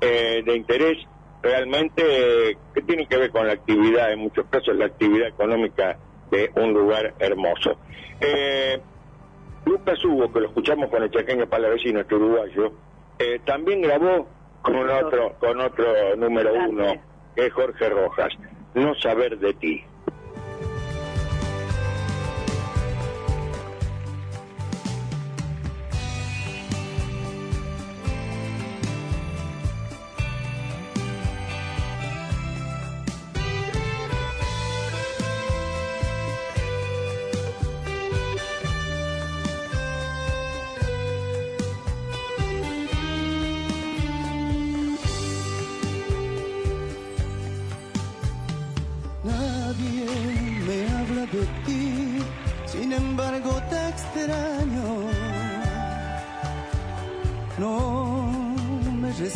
eh, 0.00 0.42
de 0.44 0.56
interés 0.56 0.98
realmente 1.42 2.50
eh, 2.50 2.58
que 2.74 2.82
tienen 2.82 3.06
que 3.06 3.16
ver 3.16 3.30
con 3.30 3.46
la 3.46 3.54
actividad, 3.54 4.12
en 4.12 4.20
muchos 4.20 4.46
casos 4.46 4.76
la 4.76 4.86
actividad 4.86 5.28
económica 5.28 5.98
de 6.30 6.50
un 6.56 6.72
lugar 6.72 7.14
hermoso. 7.18 7.78
Eh, 8.20 8.80
Lucas 9.64 10.04
Hugo, 10.04 10.32
que 10.32 10.40
lo 10.40 10.48
escuchamos 10.48 10.90
con 10.90 11.02
el 11.02 11.10
chaqueño 11.10 11.48
palavecino, 11.48 12.00
este 12.00 12.14
uruguayo, 12.14 12.72
eh, 13.18 13.40
también 13.44 13.82
grabó 13.82 14.28
con 14.62 14.88
otro, 14.90 15.34
con 15.38 15.60
otro 15.60 16.16
número 16.16 16.52
uno, 16.68 16.94
que 17.34 17.46
es 17.46 17.52
Jorge 17.52 17.88
Rojas, 17.88 18.32
No 18.74 18.94
saber 18.96 19.38
de 19.38 19.54
ti. 19.54 19.84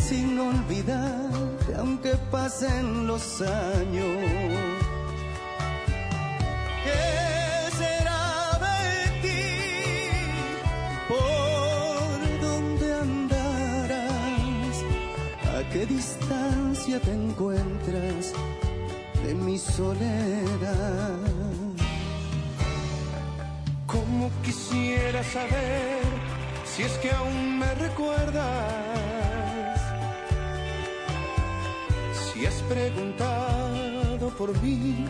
sin 0.07 0.39
olvidar, 0.39 1.29
aunque 1.77 2.13
pasen 2.31 3.07
los 3.07 3.41
años. 3.41 4.17
¿Qué 6.83 7.03
será 7.77 8.59
de 8.65 8.81
ti? 9.23 9.43
¿Por 11.07 12.41
dónde 12.47 12.93
andarás? 13.07 14.77
¿A 15.55 15.69
qué 15.71 15.85
distancia 15.85 16.99
te 16.99 17.13
encuentras 17.13 18.33
de 19.23 19.33
mi 19.35 19.57
soledad? 19.57 21.19
Como 23.85 24.31
quisiera 24.43 25.23
saber 25.23 26.03
si 26.65 26.83
es 26.83 26.93
que 26.99 27.11
aún 27.11 27.59
me 27.59 27.73
recuerdas 27.75 29.00
Y 32.41 32.47
has 32.47 32.59
preguntado 32.63 34.29
por 34.35 34.49
mí 34.63 35.05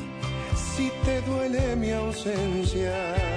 si 0.76 0.92
te 1.06 1.22
duele 1.22 1.78
mi 1.78 1.92
ausencia. 1.92 3.31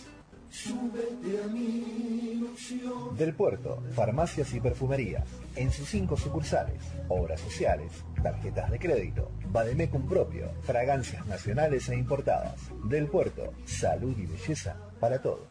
Del 3.17 3.33
Puerto, 3.33 3.83
farmacias 3.95 4.53
y 4.53 4.59
perfumerías. 4.59 5.27
En 5.55 5.71
sus 5.71 5.87
cinco 5.87 6.17
sucursales, 6.17 6.83
obras 7.07 7.39
sociales, 7.39 8.03
tarjetas 8.21 8.69
de 8.69 8.79
crédito, 8.79 9.31
Bademecum 9.47 10.07
propio, 10.07 10.51
fragancias 10.63 11.25
nacionales 11.25 11.87
e 11.89 11.95
importadas. 11.95 12.55
Del 12.83 13.07
Puerto, 13.07 13.53
salud 13.65 14.17
y 14.17 14.25
belleza 14.25 14.75
para 14.99 15.21
todos. 15.21 15.50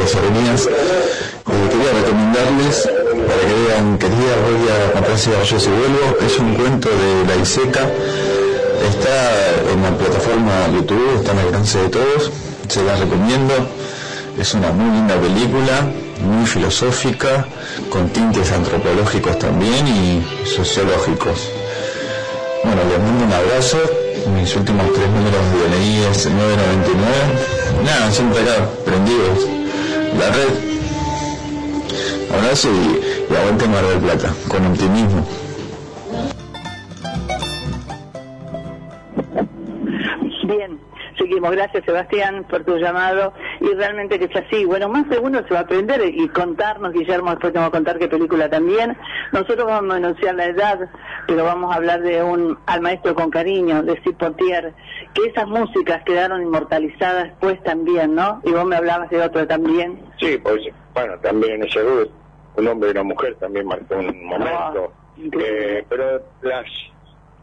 Las 0.00 0.14
Avenidas. 0.14 0.66
Eh, 0.66 1.68
quería 1.70 1.92
recomendarles, 1.92 2.88
para 3.26 3.40
que 3.40 3.54
vean, 3.68 3.98
querida, 3.98 4.34
voy 4.44 4.68
a 4.68 5.44
Yo 5.44 5.60
si 5.60 5.68
vuelvo, 5.68 6.16
es 6.24 6.38
un 6.38 6.54
cuento 6.54 6.88
de 6.88 7.26
la 7.28 7.36
ISECA, 7.42 7.90
está 8.88 9.72
en 9.72 9.82
la 9.82 9.90
plataforma 9.98 10.68
YouTube, 10.72 11.16
está 11.16 11.32
al 11.32 11.40
alcance 11.40 11.78
de 11.78 11.88
todos, 11.90 12.30
se 12.68 12.82
la 12.82 12.96
recomiendo, 12.96 13.54
es 14.38 14.54
una 14.54 14.72
muy 14.72 14.90
linda 14.96 15.16
película, 15.20 15.90
muy 16.24 16.46
filosófica, 16.46 17.46
con 17.90 18.08
tintes 18.08 18.52
antropológicos 18.52 19.38
también 19.38 19.86
y 19.86 20.24
sociológicos. 20.46 21.50
Bueno, 22.64 22.82
les 22.88 22.98
mando 22.98 23.24
un 23.24 23.32
abrazo. 23.32 23.78
Mis 24.34 24.54
últimos 24.54 24.92
tres 24.92 25.08
números 25.08 25.40
de 25.50 25.76
DNI 25.76 26.04
es 26.10 26.26
999. 26.26 27.84
Nada, 27.84 28.10
siempre 28.12 28.40
acá, 28.42 28.68
prendidos. 28.84 29.59
La 30.18 30.30
red. 30.30 30.70
Abrazo 32.34 32.68
y, 32.68 33.32
y 33.32 33.36
aguante 33.36 33.68
Mar 33.68 33.84
del 33.86 33.98
Plata, 33.98 34.34
con 34.48 34.66
optimismo. 34.66 35.26
Gracias, 41.50 41.84
Sebastián, 41.84 42.44
por 42.48 42.64
tu 42.64 42.76
llamado. 42.76 43.32
Y 43.60 43.74
realmente 43.74 44.18
que 44.18 44.26
es 44.26 44.36
así. 44.36 44.64
Bueno, 44.64 44.88
más 44.88 45.08
de 45.08 45.18
uno 45.18 45.42
se 45.46 45.54
va 45.54 45.60
a 45.60 45.62
aprender 45.62 46.02
y 46.06 46.28
contarnos, 46.28 46.92
Guillermo, 46.92 47.30
después 47.30 47.52
te 47.52 47.58
vamos 47.58 47.70
a 47.70 47.76
contar 47.76 47.98
qué 47.98 48.08
película 48.08 48.48
también. 48.48 48.96
Nosotros 49.32 49.66
vamos 49.66 49.94
a 49.94 49.96
anunciar 49.96 50.34
la 50.34 50.46
edad, 50.46 50.88
pero 51.26 51.44
vamos 51.44 51.72
a 51.72 51.76
hablar 51.76 52.02
de 52.02 52.22
un 52.22 52.58
Al 52.66 52.80
Maestro 52.80 53.14
con 53.14 53.30
Cariño, 53.30 53.82
de 53.82 54.00
Cipotier, 54.02 54.74
que 55.14 55.26
esas 55.26 55.46
músicas 55.46 56.02
quedaron 56.04 56.42
inmortalizadas 56.42 57.24
después 57.24 57.62
también, 57.62 58.14
¿no? 58.14 58.40
Y 58.44 58.52
vos 58.52 58.64
me 58.64 58.76
hablabas 58.76 59.10
de 59.10 59.22
otro 59.22 59.46
también. 59.46 60.00
Sí, 60.18 60.38
pues 60.42 60.60
bueno, 60.94 61.18
también 61.20 61.62
ese 61.62 61.80
un 62.56 62.68
hombre 62.68 62.88
y 62.88 62.92
una 62.92 63.02
mujer 63.04 63.36
también 63.36 63.66
marcó 63.66 63.96
un 63.96 64.26
momento. 64.26 64.92
Eh, 65.18 65.84
pero 65.88 66.22
las, 66.42 66.66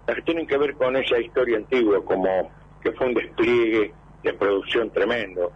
las 0.05 0.15
que 0.15 0.21
tienen 0.23 0.47
que 0.47 0.57
ver 0.57 0.75
con 0.75 0.95
esa 0.95 1.19
historia 1.19 1.57
antigua, 1.57 2.03
como 2.03 2.51
que 2.82 2.91
fue 2.93 3.07
un 3.07 3.13
despliegue 3.13 3.93
de 4.23 4.34
producción 4.34 4.91
tremendo, 4.91 5.51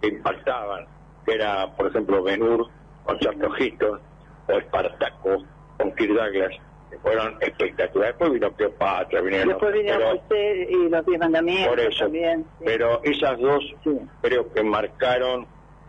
que 0.00 0.08
impactaban, 0.08 0.86
que 1.24 1.34
era, 1.34 1.74
por 1.76 1.86
ejemplo, 1.88 2.22
Benur 2.22 2.68
con 3.02 3.18
Charlton 3.18 3.52
Heston, 3.58 4.00
o 4.48 4.52
Espartaco 4.52 5.42
con 5.78 5.92
Kirk 5.94 6.12
Douglas, 6.14 6.52
que 6.90 6.98
fueron 6.98 7.36
espectaculares. 7.40 8.14
Después 8.18 8.32
vino 8.32 8.52
Cleopatra, 8.52 9.20
vinieron 9.20 9.48
Después 9.48 9.72
vinieron 9.72 10.02
Moisés 10.02 10.68
y 10.70 10.88
los 10.88 11.06
diez 11.06 11.18
mandamientos 11.18 11.68
por 11.68 11.80
eso. 11.80 12.04
también. 12.04 12.44
sí. 12.58 12.64
Pero 12.64 13.00
esas 13.02 13.38
dos 13.38 13.64
creo 14.20 14.52
que 14.52 14.62
marcaron 14.62 15.46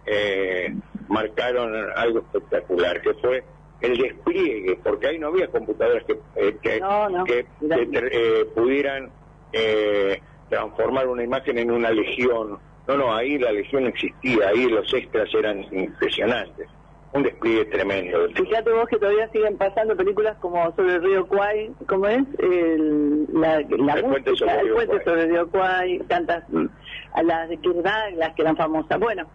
eh, 0.08 0.74
marcaron 1.08 1.74
algo 1.96 2.20
espectacular, 2.20 3.02
que 3.02 3.14
fue 3.16 3.44
el 3.82 3.98
despliegue, 3.98 4.76
porque 4.84 5.08
ahí 5.08 5.20
no 5.20 5.28
había 5.28 5.48
computadoras 5.48 6.04
que, 6.06 6.20
eh, 6.36 6.58
que, 6.62 6.80
No, 6.80 7.10
no, 7.10 7.24
que- 7.24 7.48
eh, 7.60 8.46
pudieran 8.56 9.12
eh, 9.52 10.22
transformar 10.56 11.08
una 11.08 11.24
imagen 11.24 11.58
en 11.58 11.70
una 11.72 11.92
legión. 11.92 12.58
No, 12.88 12.98
no, 12.98 13.14
ahí 13.14 13.38
la 13.38 13.52
legión 13.52 13.88
existía, 13.88 14.48
ahí 14.48 14.70
los 14.70 14.92
extras 14.94 15.28
eran 15.34 15.66
impresionantes. 15.72 16.70
Un 17.12 17.24
despliegue 17.24 17.66
tremendo. 17.66 18.28
Fíjate 18.36 18.72
vos 18.72 18.88
que 18.88 18.98
todavía 18.98 19.28
siguen 19.30 19.58
pasando 19.58 19.96
películas 19.96 20.38
como 20.40 20.74
sobre 20.76 20.96
el 20.96 21.04
río 21.04 21.28
Kwai, 21.28 21.72
¿cómo 21.88 22.08
es? 22.08 22.24
El, 22.40 23.26
la, 23.34 23.62
la 23.70 23.94
El 23.94 24.04
puente 24.06 24.36
sobre 24.36 24.52
el 24.54 24.60
el 24.60 24.66
río 24.66 24.76
puente 24.76 24.94
Kwai. 24.94 25.06
sobre 25.06 25.24
el 25.24 25.30
río 25.30 25.50
Kwai, 25.50 26.00
tantas, 26.08 26.44
mm, 26.50 26.66
a 27.14 27.24
las 27.24 27.50
de 27.50 27.58
Kirk 27.58 27.76
Douglas 27.76 28.34
que 28.36 28.42
eran 28.42 28.58
famosas. 28.58 29.00
Bueno, 29.00 29.26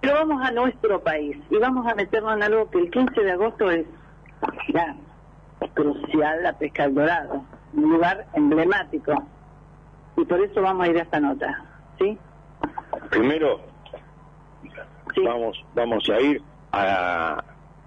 pero 0.00 0.14
vamos 0.14 0.42
a 0.46 0.50
nuestro 0.50 1.02
país 1.02 1.36
y 1.50 1.56
vamos 1.58 1.86
a 1.86 1.94
meternos 1.94 2.36
en 2.36 2.42
algo 2.42 2.70
que 2.70 2.78
el 2.78 2.90
15 2.90 3.20
de 3.22 3.30
agosto 3.32 3.70
es 3.70 3.86
ya, 4.74 4.96
crucial, 5.74 6.42
la 6.42 6.58
pesca 6.58 6.84
del 6.84 6.94
dorado, 6.94 7.44
un 7.74 7.90
lugar 7.92 8.26
emblemático. 8.34 9.12
Y 10.16 10.24
por 10.24 10.40
eso 10.40 10.62
vamos 10.62 10.86
a 10.86 10.90
ir 10.90 10.98
a 10.98 11.02
esta 11.02 11.20
nota, 11.20 11.64
¿sí? 11.98 12.18
Primero, 13.10 13.60
vamos, 15.24 15.64
vamos 15.74 16.08
a 16.10 16.20
ir 16.20 16.42
a 16.72 17.42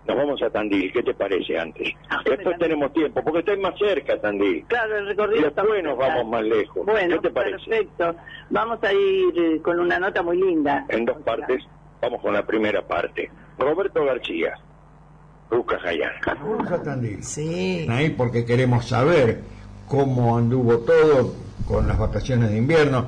Nos 0.08 0.18
vamos 0.18 0.42
a 0.42 0.50
Tandil, 0.50 0.92
¿qué 0.94 1.04
te 1.04 1.14
parece 1.14 1.60
antes? 1.60 1.94
Después 2.26 2.58
tenemos 2.58 2.92
tiempo, 2.94 3.22
porque 3.24 3.40
estoy 3.40 3.58
más 3.60 3.78
cerca 3.78 4.20
Tandil. 4.20 4.66
Claro, 4.68 4.98
el 4.98 5.06
Y 5.06 5.08
recorrido 5.10 5.48
está 5.48 5.62
después 5.62 5.84
nos 5.84 5.98
vamos 5.98 6.28
más 6.28 6.44
lejos. 6.44 6.86
Bueno, 6.86 7.16
¿Qué 7.16 7.28
te 7.28 7.34
parece? 7.34 7.58
perfecto. 7.70 8.16
Vamos 8.50 8.84
a 8.84 8.94
ir 8.94 9.34
eh, 9.38 9.62
con 9.62 9.80
una 9.80 10.00
nota 10.00 10.24
muy 10.24 10.38
linda. 10.38 10.86
En 10.90 11.06
dos 11.06 11.18
partes, 11.22 11.64
vamos 12.02 12.22
con 12.22 12.34
la 12.34 12.46
primera 12.46 12.82
parte. 12.88 13.30
Roberto 13.60 14.06
García, 14.06 14.54
Lucas 15.52 15.82
Jayán. 15.82 16.12
Vamos 16.26 16.72
a 16.72 16.82
Tandil. 16.82 17.24
Sí. 17.24 17.86
Ahí 17.90 18.10
porque 18.12 18.46
queremos 18.46 18.88
saber 18.88 19.42
cómo 19.90 20.38
anduvo 20.38 20.78
todo 20.78 21.34
con 21.68 21.88
las 21.88 21.98
vacaciones 22.00 22.52
de 22.52 22.58
invierno. 22.58 23.06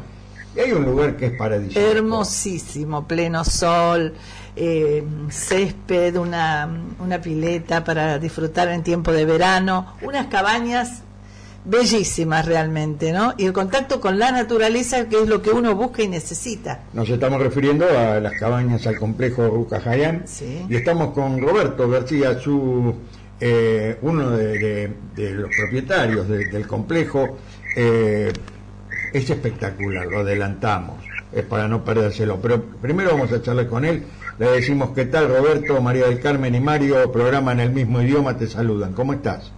Y 0.56 0.60
hay 0.60 0.74
un 0.74 0.84
lugar 0.84 1.16
que 1.16 1.28
es 1.28 1.38
paradisíaco. 1.38 1.88
Hermosísimo, 1.88 3.08
pleno 3.08 3.46
sol, 3.46 4.14
eh, 4.58 5.02
césped, 5.30 6.18
una, 6.18 6.70
una 7.00 7.22
pileta 7.22 7.86
para 7.86 8.20
disfrutar 8.20 8.68
en 8.68 8.84
tiempo 8.84 9.14
de 9.14 9.24
verano, 9.24 9.94
unas 10.02 10.28
cabañas 10.28 11.04
bellísimas 11.64 12.46
realmente, 12.46 13.14
¿no? 13.14 13.34
Y 13.38 13.46
el 13.46 13.54
contacto 13.54 14.02
con 14.02 14.18
la 14.20 14.32
naturaleza, 14.32 15.08
que 15.08 15.22
es 15.22 15.30
lo 15.30 15.42
que 15.42 15.52
uno 15.52 15.76
busca 15.76 16.02
y 16.02 16.08
necesita. 16.08 16.82
Nos 16.92 17.08
estamos 17.10 17.40
refiriendo 17.40 17.86
a 17.88 18.20
las 18.20 18.34
cabañas 18.34 18.86
al 18.88 18.98
complejo 18.98 19.48
Rucajayán 19.48 20.24
Sí. 20.26 20.66
y 20.68 20.76
estamos 20.76 21.14
con 21.14 21.40
Roberto 21.40 21.88
García, 21.88 22.38
su, 22.40 22.96
eh, 23.42 23.98
uno 24.02 24.30
de, 24.32 24.90
los 25.16 25.50
propietarios 25.56 26.28
de- 26.30 26.46
del 26.48 26.68
complejo. 26.68 27.38
Eh, 27.76 28.32
es 29.14 29.30
espectacular, 29.30 30.06
lo 30.06 30.20
adelantamos, 30.20 31.04
es 31.34 31.44
para 31.44 31.68
no 31.68 31.84
perdérselo. 31.84 32.40
Pero 32.40 32.62
primero 32.82 33.12
vamos 33.12 33.32
a 33.34 33.42
charlar 33.42 33.68
con 33.68 33.84
él. 33.84 34.06
Le 34.40 34.52
decimos 34.52 34.92
qué 34.96 35.04
tal 35.06 35.28
Roberto, 35.28 35.82
María 35.82 36.06
del 36.06 36.22
Carmen 36.22 36.56
y 36.56 36.62
Mario, 36.62 37.12
programa 37.12 37.52
en 37.52 37.60
el 37.60 37.72
mismo 37.72 38.02
idioma, 38.02 38.38
te 38.38 38.48
saludan. 38.48 38.94
¿Cómo 38.94 39.12
estás? 39.14 39.52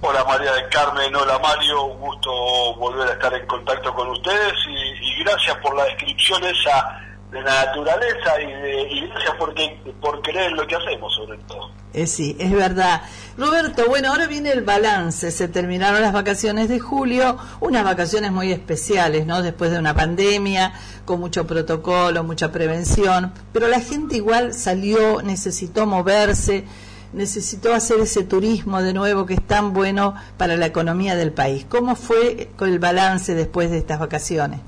Hola 0.00 0.24
María 0.24 0.52
del 0.52 0.68
Carmen, 0.68 1.14
hola 1.14 1.38
Mario, 1.38 1.84
un 1.84 2.00
gusto 2.00 2.30
volver 2.76 3.08
a 3.08 3.12
estar 3.12 3.32
en 3.34 3.46
contacto 3.46 3.94
con 3.94 4.08
ustedes 4.08 4.52
y, 4.68 5.22
gracias 5.24 5.56
por 5.58 5.74
la 5.76 5.84
descripción 5.84 6.42
esa 6.44 7.00
de 7.30 7.40
la 7.42 7.64
naturaleza 7.66 8.40
y, 8.42 8.46
de- 8.62 8.82
y 8.90 9.06
gracias 9.08 9.34
por, 9.36 9.54
por 10.00 10.22
querer 10.22 10.52
lo 10.52 10.66
que 10.66 10.74
hacemos 10.76 11.14
sobre 11.14 11.38
todo. 11.48 11.70
Eh, 11.96 12.06
sí, 12.06 12.36
es 12.38 12.52
verdad. 12.52 13.00
Roberto, 13.38 13.86
bueno, 13.88 14.10
ahora 14.10 14.26
viene 14.26 14.50
el 14.50 14.62
balance. 14.62 15.30
Se 15.30 15.48
terminaron 15.48 16.02
las 16.02 16.12
vacaciones 16.12 16.68
de 16.68 16.78
julio, 16.78 17.38
unas 17.60 17.84
vacaciones 17.84 18.32
muy 18.32 18.52
especiales, 18.52 19.24
¿no? 19.24 19.40
Después 19.40 19.70
de 19.70 19.78
una 19.78 19.94
pandemia, 19.94 20.74
con 21.06 21.20
mucho 21.20 21.46
protocolo, 21.46 22.22
mucha 22.22 22.52
prevención. 22.52 23.32
Pero 23.54 23.68
la 23.68 23.80
gente 23.80 24.16
igual 24.16 24.52
salió, 24.52 25.22
necesitó 25.22 25.86
moverse, 25.86 26.66
necesitó 27.14 27.72
hacer 27.72 27.98
ese 28.00 28.24
turismo 28.24 28.82
de 28.82 28.92
nuevo 28.92 29.24
que 29.24 29.32
es 29.32 29.46
tan 29.46 29.72
bueno 29.72 30.14
para 30.36 30.58
la 30.58 30.66
economía 30.66 31.16
del 31.16 31.32
país. 31.32 31.64
¿Cómo 31.66 31.96
fue 31.96 32.50
el 32.60 32.78
balance 32.78 33.34
después 33.34 33.70
de 33.70 33.78
estas 33.78 34.00
vacaciones? 34.00 34.60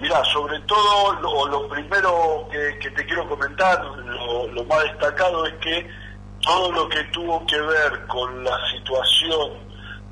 Mira, 0.00 0.24
sobre 0.26 0.60
todo 0.60 1.12
lo, 1.20 1.46
lo 1.48 1.68
primero 1.68 2.48
que, 2.50 2.90
te 2.90 3.04
quiero 3.04 3.28
comentar, 3.28 3.84
lo, 3.84 4.64
más 4.64 4.84
destacado 4.84 5.44
es 5.46 5.54
que 5.54 5.88
todo 6.40 6.70
lo 6.70 6.88
que 6.88 7.02
tuvo 7.04 7.44
que 7.46 7.60
ver 7.60 8.06
con 8.06 8.44
la 8.44 8.56
situación 8.70 9.54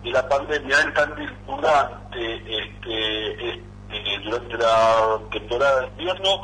de 0.03 0.11
la 0.11 0.29
pandemia 0.29 0.81
en 0.81 0.93
Tandil 0.93 1.33
durante, 1.47 2.35
este, 2.37 3.51
este, 3.51 4.21
durante 4.25 4.57
la 4.59 5.19
temporada 5.31 5.83
de 5.83 5.87
invierno, 5.87 6.43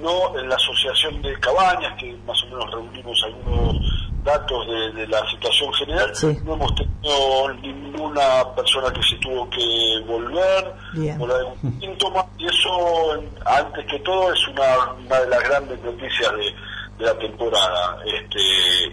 no 0.00 0.38
en 0.38 0.48
la 0.48 0.54
asociación 0.54 1.20
de 1.20 1.38
cabañas, 1.40 1.94
que 1.98 2.16
más 2.26 2.40
o 2.44 2.46
menos 2.46 2.70
reunimos 2.70 3.24
algunos 3.24 4.07
datos 4.28 4.66
de, 4.66 4.92
de 4.92 5.06
la 5.08 5.20
situación 5.30 5.72
general, 5.74 6.12
no 6.44 6.54
hemos 6.54 6.74
tenido 6.74 7.54
ninguna 7.62 8.54
persona 8.54 8.92
que 8.92 9.02
se 9.02 9.16
tuvo 9.16 9.48
que 9.48 10.04
volver 10.06 10.74
Bien. 10.92 11.18
por 11.18 11.32
algún 11.32 11.80
síntoma 11.80 12.26
y 12.36 12.46
eso 12.46 13.22
antes 13.46 13.86
que 13.86 13.98
todo 14.00 14.32
es 14.32 14.48
una, 14.48 14.92
una 14.92 15.20
de 15.20 15.28
las 15.28 15.42
grandes 15.44 15.80
noticias 15.82 16.30
de, 16.32 16.54
de 16.98 17.04
la 17.06 17.18
temporada. 17.18 17.96
Este 18.04 18.38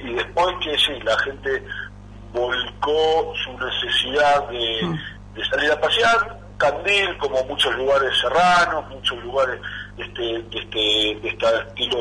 y 0.08 0.14
después 0.14 0.48
que 0.64 0.78
sí 0.78 0.94
la 1.04 1.18
gente 1.20 1.64
volcó 2.34 3.34
su 3.44 3.52
necesidad 3.58 4.48
de, 4.50 4.98
de 5.36 5.46
salir 5.50 5.72
a 5.72 5.82
pasear 5.82 6.45
Candil 6.58 7.18
como 7.18 7.44
muchos 7.46 7.76
lugares 7.76 8.12
serranos 8.20 8.88
muchos 8.90 9.22
lugares 9.24 9.60
este, 9.98 10.22
de 10.22 10.58
este, 10.60 11.20
de 11.22 11.28
este 11.30 11.46
estilo 11.68 11.98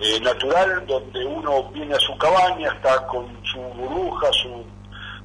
eh, 0.00 0.20
natural 0.20 0.84
donde 0.86 1.24
uno 1.24 1.70
viene 1.70 1.94
a 1.94 2.00
su 2.00 2.16
cabaña 2.18 2.72
está 2.72 3.06
con 3.06 3.26
su 3.44 3.58
burbuja 3.60 4.26
su 4.32 4.64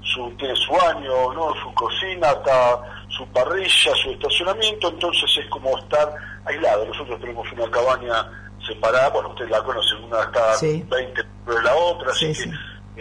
su, 0.01 0.31
tiene 0.37 0.55
su 0.55 0.71
baño, 0.71 1.33
¿no? 1.33 1.53
su 1.61 1.73
cocina, 1.73 2.29
está 2.31 2.81
su 3.09 3.25
parrilla, 3.27 3.93
su 4.01 4.11
estacionamiento, 4.11 4.89
entonces 4.89 5.29
es 5.37 5.45
como 5.49 5.77
estar 5.77 6.13
aislado. 6.45 6.85
Nosotros 6.85 7.19
tenemos 7.19 7.51
una 7.51 7.69
cabaña 7.69 8.25
separada, 8.65 9.09
bueno, 9.09 9.29
ustedes 9.29 9.51
la 9.51 9.61
conocen, 9.61 10.03
una 10.03 10.21
está 10.21 10.53
Sí. 10.55 10.83
20 10.89 11.23
metros 11.23 11.55
de 11.55 11.63
la 11.63 11.75
otra, 11.75 12.11
así 12.11 12.33
Sí, 12.33 12.49
que 12.49 12.55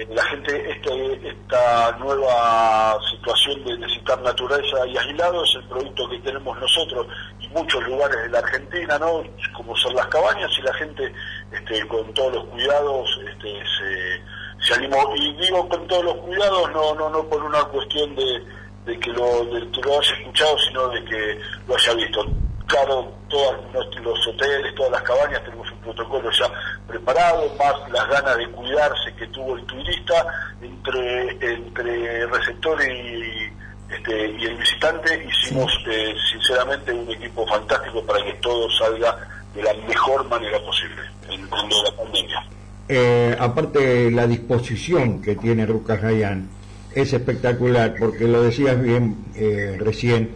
la 0.07 0.22
gente, 0.24 0.70
este, 0.70 1.28
esta 1.28 1.96
nueva 1.99 2.99
situación 3.11 3.64
de 3.64 3.78
necesitar 3.78 4.20
naturaleza 4.22 4.86
y 4.86 4.96
aislado 4.96 5.44
es 5.44 5.55
el 5.57 5.64
producto 5.68 6.09
que 6.09 6.18
tenemos 6.20 6.59
nosotros 6.59 7.07
y 7.40 7.49
muchos 7.49 7.82
lugares 7.84 8.22
de 8.22 8.28
la 8.28 8.38
Argentina, 8.38 8.99
¿no? 8.99 9.22
Como 9.57 9.76
son 9.76 9.94
las 9.94 10.07
cabañas 10.07 10.51
y 10.59 10.62
la 10.62 10.74
gente 10.74 11.12
este, 11.53 11.86
con 11.88 12.12
todos 12.14 12.34
los 12.34 12.44
cuidados 12.46 13.20
este, 13.26 13.49
se 13.78 14.22
se 14.61 14.74
animó 14.74 15.14
y 15.14 15.32
digo 15.34 15.68
con 15.68 15.86
todos 15.86 16.05
los 16.05 16.16
cuidados 16.16 16.72
no 16.72 16.94
no 16.94 17.09
no 17.09 17.22
por 17.28 17.42
una 17.42 17.62
cuestión 17.64 18.14
de, 18.16 18.42
de 18.86 18.99
que 18.99 19.11
lo 19.11 19.44
de 19.44 19.70
que 19.70 19.80
lo 19.80 19.99
haya 19.99 20.14
escuchado 20.14 20.59
sino 20.59 20.88
de 20.88 21.05
que 21.05 21.40
lo 21.66 21.76
haya 21.76 21.94
visto 21.94 22.26
claro 22.66 23.12
todos 23.28 23.55
los 24.03 24.26
hoteles 24.26 24.74
todas 24.74 24.92
las 24.92 25.03
cabañas 25.03 25.42
tenemos 25.44 25.68
protocolo 25.95 26.30
ya 26.30 26.51
preparado 26.86 27.45
más 27.59 27.74
las 27.91 28.09
ganas 28.09 28.36
de 28.36 28.49
cuidarse 28.51 29.12
que 29.18 29.26
tuvo 29.28 29.57
el 29.57 29.64
turista 29.64 30.14
entre 30.62 31.30
entre 31.53 32.26
receptor 32.26 32.78
y 32.82 33.49
este, 33.95 34.28
y 34.39 34.45
el 34.45 34.57
visitante 34.59 35.26
hicimos 35.26 35.72
eh, 35.91 36.12
sinceramente 36.30 36.93
un 36.93 37.11
equipo 37.11 37.47
fantástico 37.47 38.05
para 38.05 38.22
que 38.24 38.34
todo 38.34 38.68
salga 38.72 39.16
de 39.55 39.62
la 39.62 39.72
mejor 39.86 40.28
manera 40.28 40.59
posible 40.61 41.01
en, 41.30 41.49
lo 41.49 41.57
de 41.57 41.91
la 41.91 41.97
pandemia. 41.97 42.45
Eh, 42.91 43.36
aparte 43.39 44.11
la 44.11 44.26
disposición 44.26 45.22
que 45.22 45.36
tiene 45.36 45.64
Rucajayán 45.64 46.49
es 46.95 47.12
espectacular 47.14 47.95
porque 47.99 48.24
lo 48.28 48.43
decías 48.43 48.80
bien 48.80 49.16
eh, 49.36 49.76
recién 49.80 50.30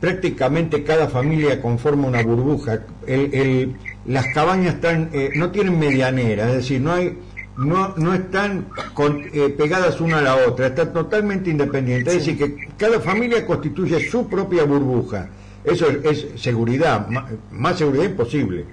prácticamente 0.00 0.82
cada 0.84 1.08
familia 1.08 1.60
conforma 1.60 2.08
una 2.08 2.22
burbuja. 2.22 2.80
El, 3.06 3.34
el- 3.34 3.76
las 4.06 4.26
cabañas 4.34 4.74
están 4.76 5.10
eh, 5.12 5.30
no 5.34 5.50
tienen 5.50 5.78
medianera 5.78 6.48
es 6.48 6.54
decir 6.54 6.80
no 6.80 6.92
hay 6.92 7.18
no, 7.56 7.92
no 7.96 8.14
están 8.14 8.68
con- 8.94 9.22
eh, 9.34 9.50
pegadas 9.50 10.00
una 10.00 10.18
a 10.18 10.22
la 10.22 10.36
otra 10.36 10.68
están 10.68 10.92
totalmente 10.92 11.50
independientes 11.50 12.14
es 12.14 12.24
decir 12.26 12.38
que 12.38 12.68
cada 12.78 13.00
familia 13.00 13.44
constituye 13.44 14.08
su 14.08 14.28
propia 14.28 14.64
burbuja. 14.64 15.28
Eso 15.62 15.86
es, 15.90 16.24
es 16.34 16.40
seguridad 16.40 17.06
más 17.50 17.76
seguridad 17.76 18.04
imposible. 18.04 18.64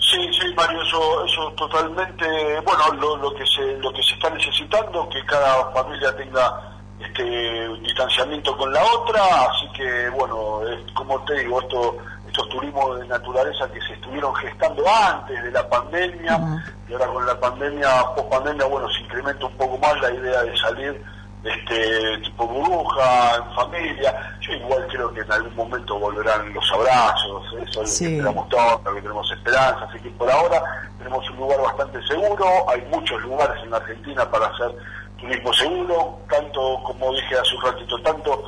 Sí, 0.00 0.18
sí, 0.32 0.54
Mario, 0.56 0.80
eso, 0.82 1.24
eso 1.26 1.52
totalmente, 1.56 2.24
bueno, 2.64 2.94
lo, 3.00 3.16
lo 3.18 3.34
que 3.34 3.44
se, 3.46 3.76
lo 3.78 3.92
que 3.92 4.02
se 4.02 4.14
está 4.14 4.30
necesitando, 4.30 5.06
que 5.10 5.22
cada 5.26 5.70
familia 5.72 6.16
tenga 6.16 6.78
este 7.00 7.68
distanciamiento 7.82 8.56
con 8.56 8.72
la 8.72 8.80
otra, 8.82 9.20
así 9.50 9.66
que, 9.76 10.08
bueno, 10.10 10.60
es, 10.68 10.90
como 10.92 11.22
te 11.24 11.40
digo, 11.40 11.60
esto, 11.60 11.96
estos 12.34 12.48
turismos 12.48 12.98
de 12.98 13.06
naturaleza 13.06 13.70
que 13.72 13.80
se 13.82 13.92
estuvieron 13.92 14.34
gestando 14.34 14.82
antes 14.88 15.40
de 15.40 15.52
la 15.52 15.68
pandemia, 15.68 16.64
y 16.88 16.92
ahora 16.92 17.06
con 17.06 17.26
la 17.26 17.38
pandemia, 17.38 17.88
post 18.16 18.28
pandemia, 18.28 18.66
bueno, 18.66 18.90
se 18.90 19.02
incrementa 19.02 19.46
un 19.46 19.56
poco 19.56 19.78
más 19.78 20.00
la 20.00 20.10
idea 20.10 20.42
de 20.42 20.56
salir 20.58 21.04
este 21.44 22.18
tipo 22.24 22.48
burbuja, 22.48 23.36
en 23.36 23.54
familia. 23.54 24.36
Yo 24.40 24.52
igual 24.52 24.84
creo 24.90 25.14
que 25.14 25.20
en 25.20 25.30
algún 25.30 25.54
momento 25.54 25.96
volverán 25.96 26.52
los 26.52 26.72
abrazos, 26.72 27.54
eso 27.68 27.82
es 27.82 28.00
lo 28.00 28.08
que 28.08 28.14
esperamos 28.16 28.48
todos, 28.48 28.84
lo 28.84 28.94
que 28.94 29.02
tenemos 29.02 29.30
esperanza, 29.30 29.84
así 29.88 30.00
que 30.00 30.10
por 30.10 30.28
ahora 30.28 30.60
tenemos 30.98 31.30
un 31.30 31.36
lugar 31.36 31.60
bastante 31.60 32.04
seguro, 32.04 32.46
hay 32.68 32.80
muchos 32.90 33.22
lugares 33.22 33.62
en 33.62 33.70
la 33.70 33.76
Argentina 33.76 34.28
para 34.28 34.46
hacer 34.46 34.74
turismo 35.20 35.52
seguro, 35.52 36.18
tanto 36.28 36.82
como 36.82 37.12
dije 37.12 37.38
hace 37.38 37.54
un 37.54 37.62
ratito, 37.62 38.02
tanto 38.02 38.42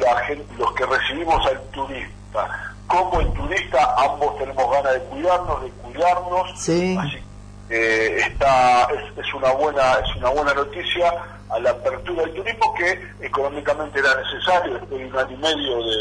la 0.00 0.16
gente, 0.24 0.54
los 0.58 0.72
que 0.72 0.86
recibimos 0.86 1.46
al 1.46 1.60
turista 1.70 2.67
como 2.88 3.20
el 3.20 3.32
turista, 3.34 3.94
ambos 3.98 4.36
tenemos 4.38 4.68
ganas 4.72 4.92
de 4.94 5.00
cuidarnos, 5.04 5.62
de 5.62 5.70
cuidarnos, 5.70 6.58
Sí. 6.60 6.96
así 6.98 7.18
eh, 7.70 8.16
está 8.26 8.84
es, 8.84 9.18
es 9.26 9.34
una 9.34 9.52
buena 9.52 9.92
es 10.02 10.16
una 10.16 10.30
buena 10.30 10.54
noticia 10.54 11.12
a 11.50 11.58
la 11.60 11.70
apertura 11.70 12.22
del 12.22 12.34
turismo 12.34 12.74
que 12.74 12.98
económicamente 13.20 13.98
era 14.00 14.14
necesario 14.14 14.72
después 14.74 14.98
de 15.00 15.06
un 15.06 15.16
año 15.18 15.30
y 15.32 15.36
medio 15.36 15.76
de, 15.84 15.96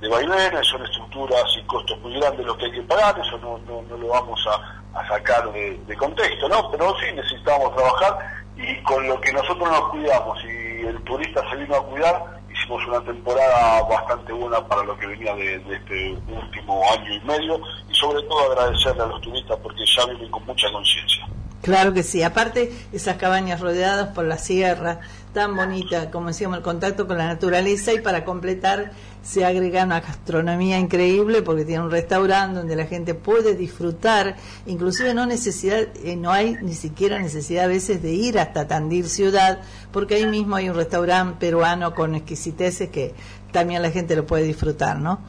de 0.00 0.08
vaivenes 0.08 0.66
son 0.66 0.82
estructuras 0.82 1.44
y 1.58 1.62
costos 1.66 1.98
muy 2.00 2.18
grandes 2.18 2.46
los 2.46 2.56
que 2.56 2.64
hay 2.64 2.72
que 2.72 2.82
pagar 2.82 3.18
eso 3.20 3.36
no, 3.38 3.58
no, 3.68 3.82
no 3.82 3.96
lo 3.98 4.08
vamos 4.08 4.40
a, 4.48 4.98
a 4.98 5.08
sacar 5.08 5.52
de, 5.52 5.78
de 5.86 5.96
contexto, 5.96 6.48
¿no? 6.48 6.70
Pero 6.70 6.94
sí 7.00 7.12
necesitábamos 7.14 7.76
trabajar 7.76 8.18
y 8.56 8.82
con 8.82 9.06
lo 9.06 9.20
que 9.20 9.32
nosotros 9.34 9.70
nos 9.70 9.90
cuidamos 9.90 10.38
y 10.44 10.86
el 10.86 11.02
turista 11.04 11.42
se 11.50 11.56
vino 11.56 11.76
a 11.76 11.84
cuidar, 11.86 12.39
hicimos 12.60 12.86
una 12.86 13.00
temporada 13.04 13.82
bastante 13.82 14.32
buena 14.32 14.66
para 14.66 14.84
lo 14.84 14.96
que 14.98 15.06
venía 15.06 15.34
de, 15.34 15.56
este 15.56 16.12
último 16.28 16.82
año 16.92 17.14
y 17.14 17.20
medio 17.20 17.60
y 17.88 17.94
sobre 17.94 18.22
todo 18.22 18.52
agradecerle 18.52 19.02
a 19.02 19.06
los 19.06 19.20
turistas 19.20 19.58
porque 19.62 19.84
ya 19.96 20.06
vienen 20.06 20.30
con 20.30 20.44
mucha 20.46 20.70
conciencia. 20.72 21.26
Claro 21.62 21.92
que 21.92 22.02
sí. 22.02 22.22
Aparte, 22.22 22.72
esas 22.92 23.16
cabañas 23.16 23.60
rodeadas 23.60 24.08
por 24.14 24.24
la 24.24 24.38
sierra, 24.38 25.00
tan 25.32 25.54
bonita, 25.56 26.10
como 26.10 26.28
decíamos, 26.28 26.58
el 26.58 26.62
contacto 26.62 27.06
con 27.06 27.18
la 27.18 27.26
naturaleza 27.26 27.92
y 27.92 28.00
para 28.00 28.24
completar 28.24 28.92
se 29.22 29.44
agrega 29.44 29.84
una 29.84 30.00
gastronomía 30.00 30.78
increíble 30.78 31.42
porque 31.42 31.64
tiene 31.64 31.84
un 31.84 31.90
restaurante 31.90 32.58
donde 32.58 32.74
la 32.74 32.86
gente 32.86 33.14
puede 33.14 33.54
disfrutar, 33.54 34.36
inclusive 34.66 35.14
no 35.14 35.26
necesidad, 35.26 35.88
eh, 36.04 36.16
no 36.16 36.32
hay 36.32 36.56
ni 36.62 36.74
siquiera 36.74 37.18
necesidad 37.18 37.64
a 37.64 37.68
veces 37.68 38.02
de 38.02 38.12
ir 38.12 38.38
hasta 38.38 38.66
Tandil 38.66 39.08
ciudad, 39.08 39.60
porque 39.92 40.16
ahí 40.16 40.26
mismo 40.26 40.56
hay 40.56 40.68
un 40.68 40.76
restaurante 40.76 41.36
peruano 41.38 41.94
con 41.94 42.14
exquisiteces 42.14 42.88
que 42.88 43.14
también 43.52 43.82
la 43.82 43.90
gente 43.90 44.16
lo 44.16 44.26
puede 44.26 44.44
disfrutar, 44.44 44.98
¿no? 44.98 45.20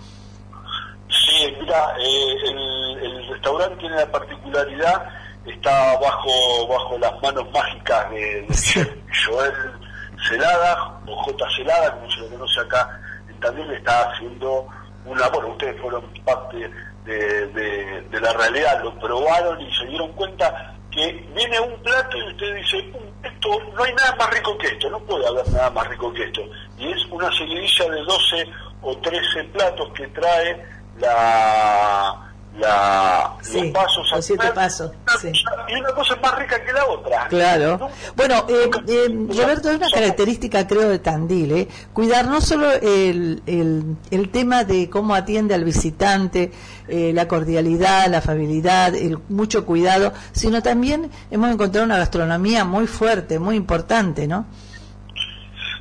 Sí, 1.10 1.54
mira, 1.60 1.94
eh, 2.00 2.36
el, 2.46 3.06
el 3.06 3.28
restaurante 3.28 3.76
tiene 3.78 3.96
la 3.98 4.12
particularidad, 4.12 5.10
está 5.46 5.98
bajo 6.00 6.68
bajo 6.68 6.98
las 6.98 7.22
manos 7.22 7.52
mágicas 7.52 8.10
de, 8.12 8.42
de 8.48 9.02
Joel 9.26 9.81
Celada, 10.28 11.00
o 11.08 11.16
J. 11.16 11.46
Celada, 11.56 11.94
como 11.94 12.12
se 12.12 12.20
lo 12.22 12.30
conoce 12.30 12.60
acá 12.62 13.00
Tandil, 13.42 13.72
está 13.72 14.12
haciendo 14.12 14.68
una, 15.06 15.28
bueno, 15.30 15.50
ustedes 15.50 15.82
fueron 15.82 16.04
parte 16.24 16.70
de, 17.06 17.48
de, 17.48 18.02
de 18.02 18.22
la 18.22 18.34
realidad, 18.34 18.82
lo 18.84 18.98
probaron 19.00 19.60
y 19.60 19.76
se 19.76 19.86
dieron 19.88 20.14
cuenta 20.14 20.76
que 20.92 21.12
viene 21.34 21.60
un 21.60 21.82
plato 21.82 22.18
y 22.18 22.28
usted 22.28 22.56
dice, 22.56 22.78
"Mm, 22.84 23.26
esto 23.26 23.50
no 23.76 23.84
hay 23.84 23.94
nada 23.94 24.16
más 24.16 24.30
rico 24.30 24.58
que 24.58 24.68
esto, 24.68 24.90
no 24.90 25.00
puede 25.00 25.26
haber 25.28 25.48
nada 25.50 25.70
más 25.72 25.88
rico 25.88 26.14
que 26.14 26.24
esto. 26.24 26.42
Y 26.78 26.92
es 26.92 27.04
una 27.10 27.32
seguidilla 27.36 27.90
de 27.90 28.02
12 28.04 28.46
o 28.84 28.98
13 28.98 29.44
platos 29.46 29.90
que 29.94 30.08
trae 30.10 30.64
la, 31.00 32.31
la 32.58 33.38
Sí, 33.42 33.62
los 33.62 33.72
pasos 33.72 34.12
los 34.12 34.26
siete 34.26 34.52
pasos, 34.54 34.92
sí. 35.20 35.32
Y 35.70 35.76
una 35.76 35.92
cosa 35.94 36.16
es 36.16 36.22
más 36.22 36.38
rica 36.38 36.64
que 36.64 36.74
la 36.74 36.86
otra. 36.86 37.28
Claro. 37.28 37.90
Bueno, 38.16 38.46
eh, 38.50 38.70
eh, 38.88 39.08
Roberto, 39.10 39.70
es 39.70 39.78
una 39.78 39.90
característica, 39.90 40.68
creo, 40.68 40.90
de 40.90 41.00
Tandil, 41.00 41.52
¿eh? 41.54 41.68
cuidar 41.94 42.28
no 42.28 42.42
solo 42.42 42.72
el, 42.72 43.42
el, 43.46 43.96
el 44.12 44.30
tema 44.30 44.64
de 44.64 44.90
cómo 44.90 45.16
atiende 45.16 45.56
al 45.56 45.64
visitante, 45.64 46.52
eh, 46.88 47.12
la 47.14 47.28
cordialidad, 47.28 48.08
la 48.08 48.20
afabilidad, 48.20 48.96
el 48.96 49.18
mucho 49.30 49.66
cuidado, 49.66 50.14
sino 50.34 50.62
también 50.62 51.10
hemos 51.32 51.52
encontrado 51.52 51.86
una 51.86 51.98
gastronomía 51.98 52.66
muy 52.66 52.86
fuerte, 52.88 53.40
muy 53.40 53.56
importante, 53.56 54.28
¿no? 54.28 54.46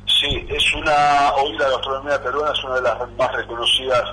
Sí, 0.05 0.45
es 0.49 0.73
una, 0.75 1.33
hoy 1.33 1.57
la 1.57 1.69
gastronomía 1.69 2.21
peruana 2.21 2.53
es 2.53 2.63
una 2.63 2.75
de 2.75 2.81
las 2.81 3.11
más 3.17 3.31
reconocidas 3.33 4.03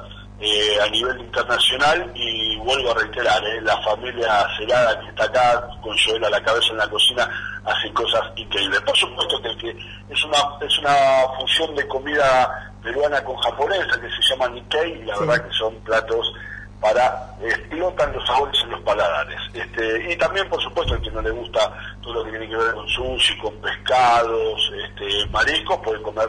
eh, 0.40 0.78
a 0.80 0.88
nivel 0.90 1.18
internacional 1.20 2.12
y 2.14 2.56
vuelvo 2.58 2.92
a 2.92 2.94
reiterar, 2.94 3.44
eh, 3.44 3.60
la 3.62 3.76
familia 3.82 4.46
Celada 4.56 5.00
que 5.00 5.08
está 5.08 5.24
acá 5.24 5.68
con 5.82 5.96
Joel 5.98 6.24
a 6.24 6.30
la 6.30 6.42
cabeza 6.42 6.68
en 6.70 6.76
la 6.78 6.88
cocina 6.88 7.28
hace 7.64 7.92
cosas 7.92 8.22
increíbles. 8.36 8.80
Por 8.82 8.96
supuesto 8.96 9.40
que, 9.42 9.56
que 9.58 9.70
es 10.10 10.24
una 10.24 10.38
es 10.60 10.78
una 10.78 10.94
fusión 11.40 11.74
de 11.74 11.86
comida 11.88 12.72
peruana 12.82 13.22
con 13.24 13.36
japonesa 13.38 14.00
que 14.00 14.08
se 14.10 14.22
llama 14.30 14.48
Nikkei 14.48 14.92
y 15.02 15.04
la 15.04 15.14
Sí. 15.16 15.20
verdad 15.26 15.48
que 15.48 15.54
son 15.54 15.74
platos 15.80 16.32
para 16.80 17.34
explotan 17.42 18.12
los 18.12 18.24
sabores 18.24 18.60
en 18.62 18.70
los 18.70 18.80
paladares. 18.82 19.40
Este, 19.52 20.12
y 20.12 20.16
también, 20.16 20.48
por 20.48 20.62
supuesto, 20.62 20.94
el 20.94 21.02
que 21.02 21.10
no 21.10 21.20
le 21.20 21.30
gusta 21.32 21.72
todo 22.00 22.14
lo 22.14 22.24
que 22.24 22.30
tiene 22.30 22.48
que 22.48 22.56
ver 22.56 22.72
con 22.74 22.88
sushi, 22.88 23.36
con 23.38 23.52
pescados, 23.60 24.72
este, 24.84 25.26
mariscos, 25.30 25.78
puede 25.78 26.00
comer 26.02 26.28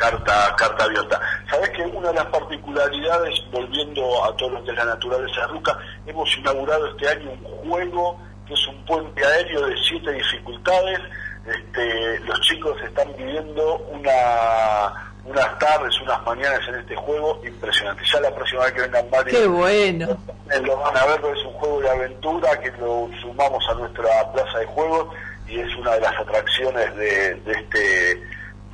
carta 0.00 0.54
carta 0.56 0.84
abierta. 0.84 1.20
Sabes 1.50 1.70
que 1.70 1.82
una 1.82 2.08
de 2.08 2.14
las 2.14 2.26
particularidades, 2.26 3.34
volviendo 3.52 4.24
a 4.24 4.34
todo 4.36 4.50
lo 4.50 4.64
que 4.64 4.70
es 4.70 4.76
la 4.76 4.86
naturaleza 4.86 5.42
de 5.42 5.46
Ruca, 5.48 5.78
hemos 6.06 6.36
inaugurado 6.38 6.86
este 6.88 7.08
año 7.08 7.30
un 7.32 7.70
juego 7.70 8.18
que 8.46 8.54
es 8.54 8.66
un 8.66 8.84
puente 8.86 9.24
aéreo 9.24 9.66
de 9.66 9.76
siete 9.86 10.12
dificultades. 10.12 10.98
Este, 11.46 12.18
los 12.20 12.40
chicos 12.42 12.76
están 12.82 13.08
viviendo 13.16 13.76
una 13.90 15.06
unas 15.22 15.58
tardes, 15.58 16.00
unas 16.00 16.20
mañanas 16.24 16.60
en 16.68 16.76
este 16.76 16.96
juego 16.96 17.40
impresionante. 17.46 18.02
Ya 18.10 18.20
la 18.20 18.34
próxima 18.34 18.64
vez 18.64 18.72
que 18.72 18.80
vengan 18.80 19.10
varios 19.10 19.38
Qué 19.38 19.46
bueno. 19.46 20.08
eh, 20.50 20.60
lo 20.62 20.76
van 20.78 20.96
a 20.96 21.04
ver, 21.06 21.20
es 21.36 21.44
un 21.44 21.52
juego 21.52 21.80
de 21.82 21.90
aventura 21.90 22.58
que 22.58 22.70
lo 22.72 23.08
sumamos 23.20 23.62
a 23.68 23.74
nuestra 23.74 24.32
plaza 24.32 24.58
de 24.58 24.66
juegos 24.66 25.14
y 25.46 25.60
es 25.60 25.76
una 25.76 25.92
de 25.92 26.00
las 26.00 26.18
atracciones 26.18 26.96
de, 26.96 27.34
de 27.34 27.52
este 27.52 28.22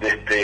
de 0.01 0.09
este 0.09 0.35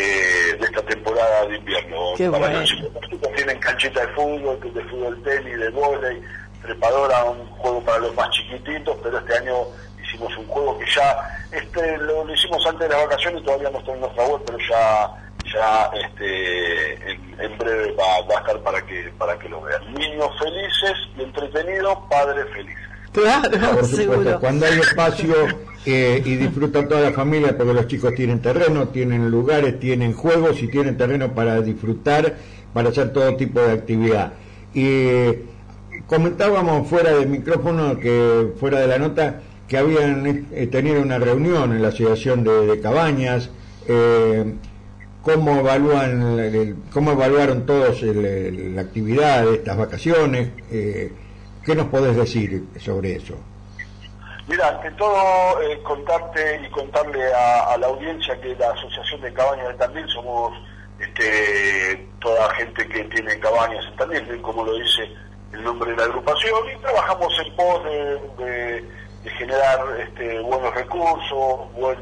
de 0.57 0.65
esta 0.65 0.83
temporada 0.83 1.47
de 1.47 1.57
invierno. 1.57 1.97
Qué 2.17 2.31
Para 2.31 2.39
bueno. 2.47 2.61
los 2.61 2.69
chicos, 2.71 3.31
tienen 3.37 3.59
canchita 3.59 4.01
de 4.01 4.09
fútbol, 4.15 4.59
de 4.75 4.83
fútbol 4.85 5.23
tenis, 5.23 5.59
de 5.59 5.69
vóley, 5.71 6.23
trepadora, 6.63 7.25
un 7.25 7.47
juego 7.51 7.83
para 7.85 7.99
los 7.99 8.15
más 8.15 8.31
chiquititos, 8.31 8.97
pero 9.03 9.19
este 9.19 9.37
año 9.39 9.57
hicimos 10.03 10.37
un 10.37 10.47
juego 10.47 10.79
que 10.79 10.87
ya 10.95 11.47
este 11.53 11.99
lo, 11.99 12.25
lo 12.25 12.35
hicimos 12.35 12.65
antes 12.67 12.89
de 12.89 12.95
las 12.95 13.05
vacaciones, 13.05 13.43
todavía 13.45 13.71
no 13.71 13.79
está 13.79 13.93
en 13.93 14.01
nuestra 14.01 14.25
web, 14.27 14.43
pero 14.47 14.59
ya 14.69 15.11
ya 15.53 15.91
este 16.07 17.13
en, 17.13 17.41
en 17.41 17.59
breve 17.59 17.93
va, 17.93 18.23
va 18.27 18.37
a 18.37 18.41
estar 18.41 18.59
para 18.63 18.81
que 18.87 19.13
para 19.19 19.39
que 19.39 19.49
lo 19.51 19.61
vean. 19.61 19.93
Niños 19.95 20.31
felices 20.39 20.95
y 21.19 21.23
entretenidos, 21.25 21.99
padres 22.09 22.47
felices. 22.55 22.79
Claro, 23.13 23.51
Por 23.51 23.61
supuesto, 23.85 23.97
seguro. 23.97 24.41
cuando 24.41 24.65
hay 24.67 24.79
espacio 24.79 25.35
eh, 25.87 26.23
y 26.25 26.37
disfruta 26.37 26.87
toda 26.89 27.01
la 27.01 27.13
familia, 27.13 27.57
porque 27.57 27.75
los 27.75 27.87
chicos 27.87 28.15
tienen 28.15 28.41
terreno, 28.41 28.89
tienen 28.89 29.31
lugares, 29.31 29.79
tienen 29.81 30.13
juegos 30.13 30.63
y 30.63 30.69
tienen 30.69 30.97
terreno 30.97 31.35
para 31.35 31.61
disfrutar, 31.61 32.37
para 32.73 32.91
hacer 32.91 33.13
todo 33.13 33.35
tipo 33.37 33.61
de 33.61 33.73
actividad. 33.73 34.33
Y 34.75 34.85
eh, 34.87 35.43
comentábamos 36.07 36.89
fuera 36.89 37.13
del 37.13 37.29
micrófono, 37.29 37.99
que 37.99 38.49
fuera 38.59 38.81
de 38.81 38.87
la 38.87 38.99
nota, 38.99 39.41
que 39.69 39.77
habían 39.79 40.47
eh, 40.53 40.67
tenido 40.67 41.01
una 41.03 41.19
reunión 41.19 41.73
en 41.73 41.83
la 41.83 41.89
Asociación 41.89 42.45
de, 42.45 42.81
Cabañas. 42.81 43.51
eh, 43.89 44.55
¿Cómo 45.23 45.61
evalúan, 45.61 46.77
cómo 46.93 47.13
evaluaron 47.13 47.65
todos 47.65 48.03
el- 48.03 48.75
la 48.75 48.81
actividad 48.83 49.45
de 49.47 49.55
estas 49.55 49.77
vacaciones? 49.77 50.49
Eh, 50.71 51.13
¿Qué 51.65 51.77
nos 51.77 51.87
podés 51.87 52.17
decir 52.17 52.65
sobre 52.79 53.15
eso? 53.15 53.37
Mira, 54.53 54.69
ante 54.69 54.91
todo, 54.99 55.63
eh, 55.63 55.83
contarte 55.83 56.61
y 56.63 56.69
contarle 56.69 57.25
a, 57.33 57.75
la 57.79 57.87
audiencia 57.87 58.39
que 58.39 58.55
la 58.57 58.69
Asociación 58.73 59.23
de 59.23 59.33
Cabañas 59.33 59.69
de 59.69 59.75
Tandil 59.77 60.07
somos 60.11 60.53
este, 61.01 62.07
toda 62.21 62.51
gente 62.57 62.87
que 62.87 63.03
tiene 63.05 63.39
cabañas 63.41 63.83
en 63.87 63.97
Tandil, 63.97 64.43
como 64.43 64.63
lo 64.63 64.75
dice 64.75 65.11
el 65.55 65.65
nombre 65.65 65.93
de 65.93 65.97
la 65.97 66.03
agrupación, 66.05 66.61
y 66.71 66.79
trabajamos 66.83 67.33
en 67.39 67.57
pos 67.57 67.85
de- 67.85 68.83
de 69.25 69.31
generar 69.39 69.81
este, 69.99 70.39
buenos 70.41 70.75
recursos, 70.75 71.73
buen, 71.73 71.97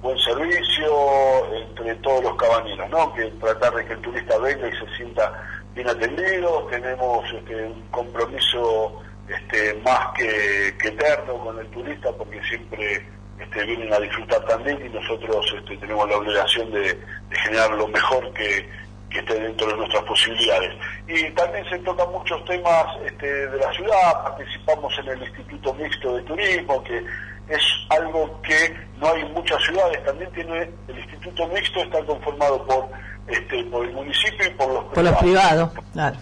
buen 0.00 0.18
servicio 0.20 1.52
entre 1.52 1.96
todos 1.96 2.22
los 2.22 2.36
cabañeros, 2.36 2.88
¿no? 2.90 3.12
Que 3.14 3.24
tratar 3.40 3.74
de 3.74 3.84
que 3.86 3.94
el 3.94 4.00
turista 4.02 4.38
venga 4.38 4.68
y 4.68 4.72
se 4.72 4.96
sienta 4.96 5.32
bien 5.74 5.88
atendido, 5.88 6.64
tenemos 6.70 7.24
este, 7.32 7.56
un 7.66 7.82
compromiso 7.90 9.02
este, 9.28 9.74
más 9.84 10.08
que, 10.16 10.74
que 10.80 10.88
eterno 10.88 11.38
con 11.38 11.58
el 11.58 11.66
turista 11.68 12.10
porque 12.12 12.40
siempre 12.44 13.06
este, 13.38 13.64
vienen 13.64 13.92
a 13.92 13.98
disfrutar 13.98 14.44
también 14.46 14.84
y 14.84 14.88
nosotros 14.88 15.54
este, 15.56 15.76
tenemos 15.76 16.08
la 16.08 16.16
obligación 16.16 16.70
de, 16.72 16.94
de 16.94 17.36
generar 17.44 17.70
lo 17.72 17.88
mejor 17.88 18.32
que, 18.32 18.68
que 19.10 19.18
esté 19.20 19.40
dentro 19.40 19.66
de 19.68 19.76
nuestras 19.76 20.02
posibilidades. 20.04 20.74
Y 21.06 21.30
también 21.30 21.64
se 21.68 21.78
tocan 21.80 22.10
muchos 22.12 22.44
temas 22.44 22.86
este, 23.04 23.26
de 23.26 23.58
la 23.58 23.72
ciudad, 23.72 24.22
participamos 24.24 24.92
en 24.98 25.08
el 25.08 25.22
Instituto 25.22 25.74
Mixto 25.74 26.16
de 26.16 26.22
Turismo, 26.22 26.82
que 26.84 27.04
es 27.48 27.62
algo 27.88 28.40
que 28.42 28.76
no 28.98 29.08
hay 29.08 29.22
en 29.22 29.32
muchas 29.32 29.62
ciudades, 29.62 30.04
también 30.04 30.30
tiene 30.32 30.70
el 30.88 30.98
Instituto 30.98 31.46
Mixto 31.48 31.80
está 31.80 32.04
conformado 32.04 32.66
por, 32.66 32.88
este, 33.28 33.64
por 33.64 33.86
el 33.86 33.92
municipio 33.92 34.46
y 34.46 34.50
por 34.50 34.68
los 34.68 34.84
Por 34.86 35.04
los 35.04 35.16
privados, 35.16 35.70
claro. 35.92 36.16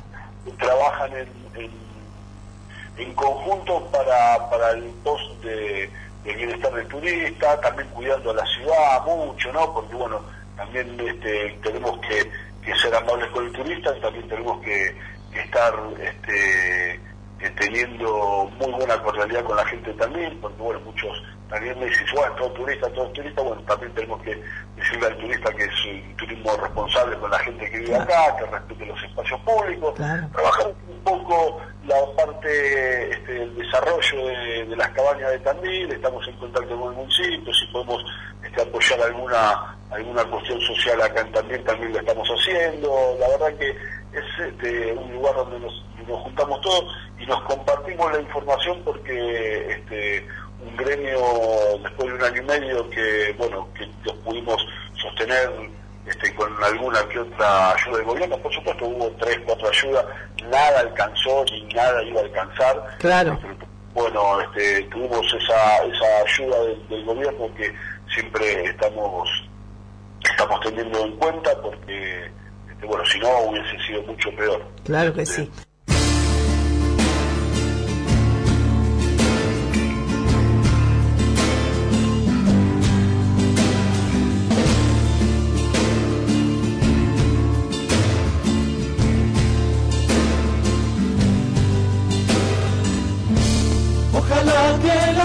trabajan 0.58 1.12
en, 1.16 1.45
en, 2.98 3.14
conjunto 3.14 3.86
para, 3.92 4.48
para 4.50 4.70
el 4.72 4.84
post 5.04 5.42
de, 5.42 5.90
bienestar 6.24 6.74
del 6.74 6.86
turista, 6.88 7.60
también 7.60 7.88
cuidando 7.90 8.30
a 8.30 8.34
la 8.34 8.46
ciudad 8.46 9.04
mucho, 9.06 9.52
¿no? 9.52 9.72
Porque 9.72 9.94
bueno, 9.94 10.20
también 10.56 10.98
este, 11.00 11.56
tenemos 11.62 11.98
que, 12.00 12.30
ser 12.74 12.94
amables 12.94 13.30
con 13.30 13.46
el 13.46 13.52
turista 13.52 13.94
también 14.00 14.28
tenemos 14.28 14.60
que, 14.62 14.94
estar 15.32 15.74
este, 16.02 17.00
teniendo 17.58 18.50
muy 18.58 18.72
buena 18.72 19.00
cordialidad 19.02 19.44
con 19.44 19.56
la 19.56 19.66
gente 19.66 19.92
también, 19.92 20.36
porque 20.40 20.62
bueno, 20.62 20.80
muchos 20.80 21.22
también 21.48 21.78
me 21.78 21.86
dicen, 21.86 22.06
bueno, 22.14 22.34
todo 22.34 22.50
turista, 22.52 22.88
todo 22.90 23.08
turista, 23.10 23.42
bueno, 23.42 23.62
también 23.62 23.92
tenemos 23.94 24.20
que 24.22 24.42
decirle 24.76 25.06
al 25.06 25.16
turista 25.18 25.50
que 25.52 25.64
es 25.64 25.84
un 25.86 26.16
turismo 26.16 26.56
responsable 26.56 27.16
con 27.18 27.30
la 27.30 27.38
gente 27.38 27.70
que 27.70 27.78
vive 27.78 27.96
acá, 27.96 28.36
que 28.36 28.46
respete 28.46 28.86
los 28.86 29.02
espacios 29.02 29.40
públicos, 29.40 29.94
Claro. 29.96 30.28
trabajar 30.32 30.66
un 30.88 31.00
poco 31.04 31.60
la 31.86 31.96
parte 32.16 33.10
este, 33.12 33.32
del 33.32 33.56
desarrollo 33.56 34.26
de, 34.26 34.64
de 34.66 34.76
las 34.76 34.88
cabañas 34.90 35.30
de 35.30 35.38
Tandil, 35.40 35.92
estamos 35.92 36.26
en 36.26 36.36
contacto 36.36 36.80
con 36.80 36.90
el 36.92 36.98
municipio, 36.98 37.54
si 37.54 37.66
podemos 37.66 38.02
este, 38.44 38.62
apoyar 38.62 39.00
alguna 39.02 39.72
alguna 39.90 40.24
cuestión 40.24 40.60
social 40.62 41.00
acá 41.00 41.20
en 41.20 41.30
Tandil 41.30 41.62
también 41.62 41.92
lo 41.92 42.00
estamos 42.00 42.28
haciendo, 42.28 43.16
la 43.20 43.28
verdad 43.28 43.56
que 43.56 43.70
es 43.70 44.24
este, 44.48 44.92
un 44.94 45.12
lugar 45.12 45.34
donde 45.36 45.60
nos, 45.60 45.84
nos 46.08 46.20
juntamos 46.22 46.60
todos 46.60 46.84
y 47.20 47.26
nos 47.26 47.40
compartimos 47.42 48.12
la 48.12 48.20
información 48.20 48.82
porque 48.84 49.70
este, 49.70 50.26
un 50.66 50.76
gremio 50.76 51.20
después 51.82 52.08
de 52.08 52.14
un 52.14 52.22
año 52.22 52.42
y 52.42 52.44
medio 52.44 52.90
que 52.90 53.34
bueno 53.38 53.68
que 53.74 53.88
los 54.04 54.16
pudimos 54.18 54.56
sostener 55.00 55.50
este, 56.06 56.34
con 56.34 56.52
alguna 56.62 57.06
que 57.08 57.18
otra 57.18 57.72
ayuda 57.72 57.96
del 57.96 58.06
gobierno, 58.06 58.38
por 58.38 58.54
supuesto 58.54 58.86
hubo 58.86 59.10
tres, 59.18 59.40
cuatro 59.44 59.68
ayudas, 59.68 60.04
nada 60.48 60.80
alcanzó 60.80 61.44
ni 61.50 61.62
nada 61.74 62.02
iba 62.04 62.20
a 62.20 62.24
alcanzar. 62.24 62.96
Claro. 62.98 63.38
Bueno, 63.92 64.40
este, 64.42 64.82
tuvimos 64.84 65.26
esa, 65.34 65.84
esa 65.84 66.22
ayuda 66.24 66.60
del, 66.62 66.88
del 66.88 67.04
gobierno 67.04 67.54
que 67.56 67.74
siempre 68.14 68.64
estamos 68.66 69.28
estamos 70.30 70.60
teniendo 70.60 71.04
en 71.04 71.16
cuenta 71.16 71.50
porque 71.60 72.30
este, 72.70 72.86
bueno 72.86 73.04
si 73.06 73.18
no 73.18 73.28
hubiese 73.40 73.78
sido 73.86 74.02
mucho 74.02 74.30
peor. 74.36 74.62
Claro 74.84 75.12
que 75.12 75.26
sí. 75.26 75.50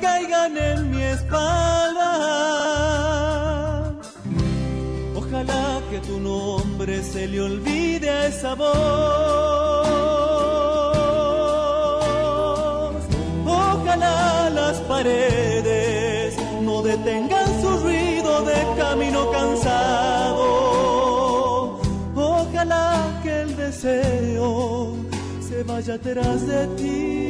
Caigan 0.00 0.56
en 0.56 0.90
mi 0.90 1.02
espalda. 1.02 2.10
Ojalá 5.14 5.80
que 5.90 5.98
tu 6.00 6.18
nombre 6.18 7.02
se 7.02 7.26
le 7.28 7.40
olvide 7.40 8.10
a 8.10 8.26
esa 8.26 8.54
voz. 8.54 8.70
Ojalá 13.46 14.50
las 14.50 14.76
paredes 14.92 16.34
no 16.62 16.82
detengan 16.82 17.46
su 17.60 17.70
ruido 17.78 18.42
de 18.42 18.66
camino 18.76 19.30
cansado. 19.30 20.44
Ojalá 22.16 23.20
que 23.22 23.42
el 23.42 23.56
deseo 23.56 24.94
se 25.46 25.62
vaya 25.64 25.94
atrás 25.94 26.46
de 26.46 26.66
ti. 26.78 27.29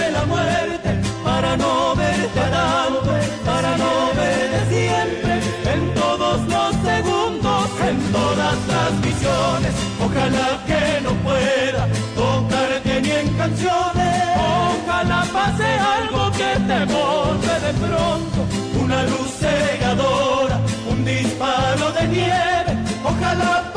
no 1.57 1.95
verte 1.95 2.39
tanto, 2.57 3.11
para 3.45 3.77
no 3.77 3.91
verte 4.15 4.59
siempre, 4.69 5.33
en 5.73 5.93
todos 5.93 6.41
los 6.47 6.75
segundos, 6.89 7.69
en 7.89 7.97
todas 8.11 8.57
las 8.67 9.01
visiones. 9.01 9.73
Ojalá 10.05 10.59
que 10.65 11.01
no 11.01 11.11
pueda 11.27 11.87
tocarte 12.15 13.01
ni 13.01 13.11
en 13.11 13.27
canciones. 13.35 14.13
Ojalá 14.85 15.25
pase 15.33 15.69
algo 15.97 16.31
que 16.31 16.51
te 16.69 16.79
borre 16.93 17.55
de 17.65 17.73
pronto, 17.85 18.39
una 18.83 19.03
luz 19.03 19.29
cegadora, 19.39 20.59
un 20.89 21.05
disparo 21.05 21.91
de 21.91 22.07
nieve. 22.07 22.71
Ojalá 23.03 23.70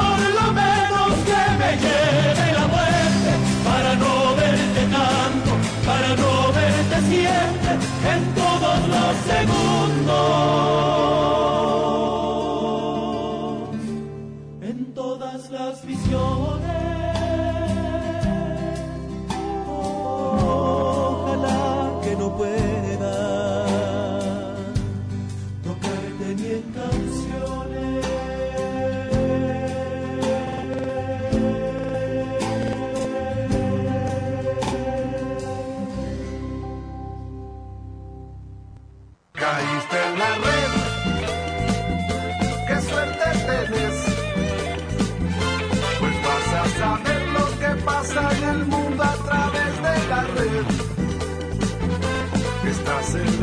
segundos, 9.22 10.14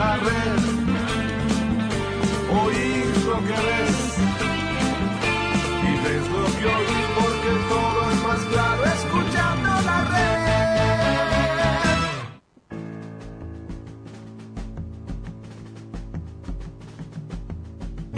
la 0.01 0.17
red. 0.27 0.61
Oír 2.63 3.07
lo 3.29 3.37
que 3.47 3.57
ves 3.67 3.97
y 5.89 5.91
ves 6.03 6.25
lo 6.35 6.45
que 6.57 6.65
oís 6.77 7.05
porque 7.19 7.51
todo 7.73 7.99
es 8.13 8.19
más 8.27 8.41
claro 8.51 8.81
escuchando 8.97 9.69
la 9.89 9.97
red. 10.13 10.39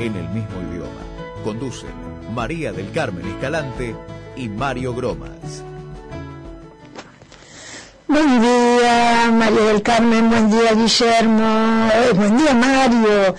En 0.06 0.14
el 0.22 0.28
mismo 0.38 0.58
idioma. 0.70 1.04
Conducen 1.44 1.96
María 2.34 2.72
del 2.72 2.90
Carmen 2.92 3.26
Escalante 3.28 3.96
y 4.38 4.48
Mario 4.50 4.96
Gromas. 4.96 5.64
Buen 8.08 8.42
día, 8.42 8.53
María 9.34 9.62
del 9.64 9.82
Carmen, 9.82 10.30
buen 10.30 10.50
día, 10.50 10.74
Guillermo, 10.74 11.90
eh, 11.94 12.12
buen 12.16 12.38
día, 12.38 12.54
Mario. 12.54 13.36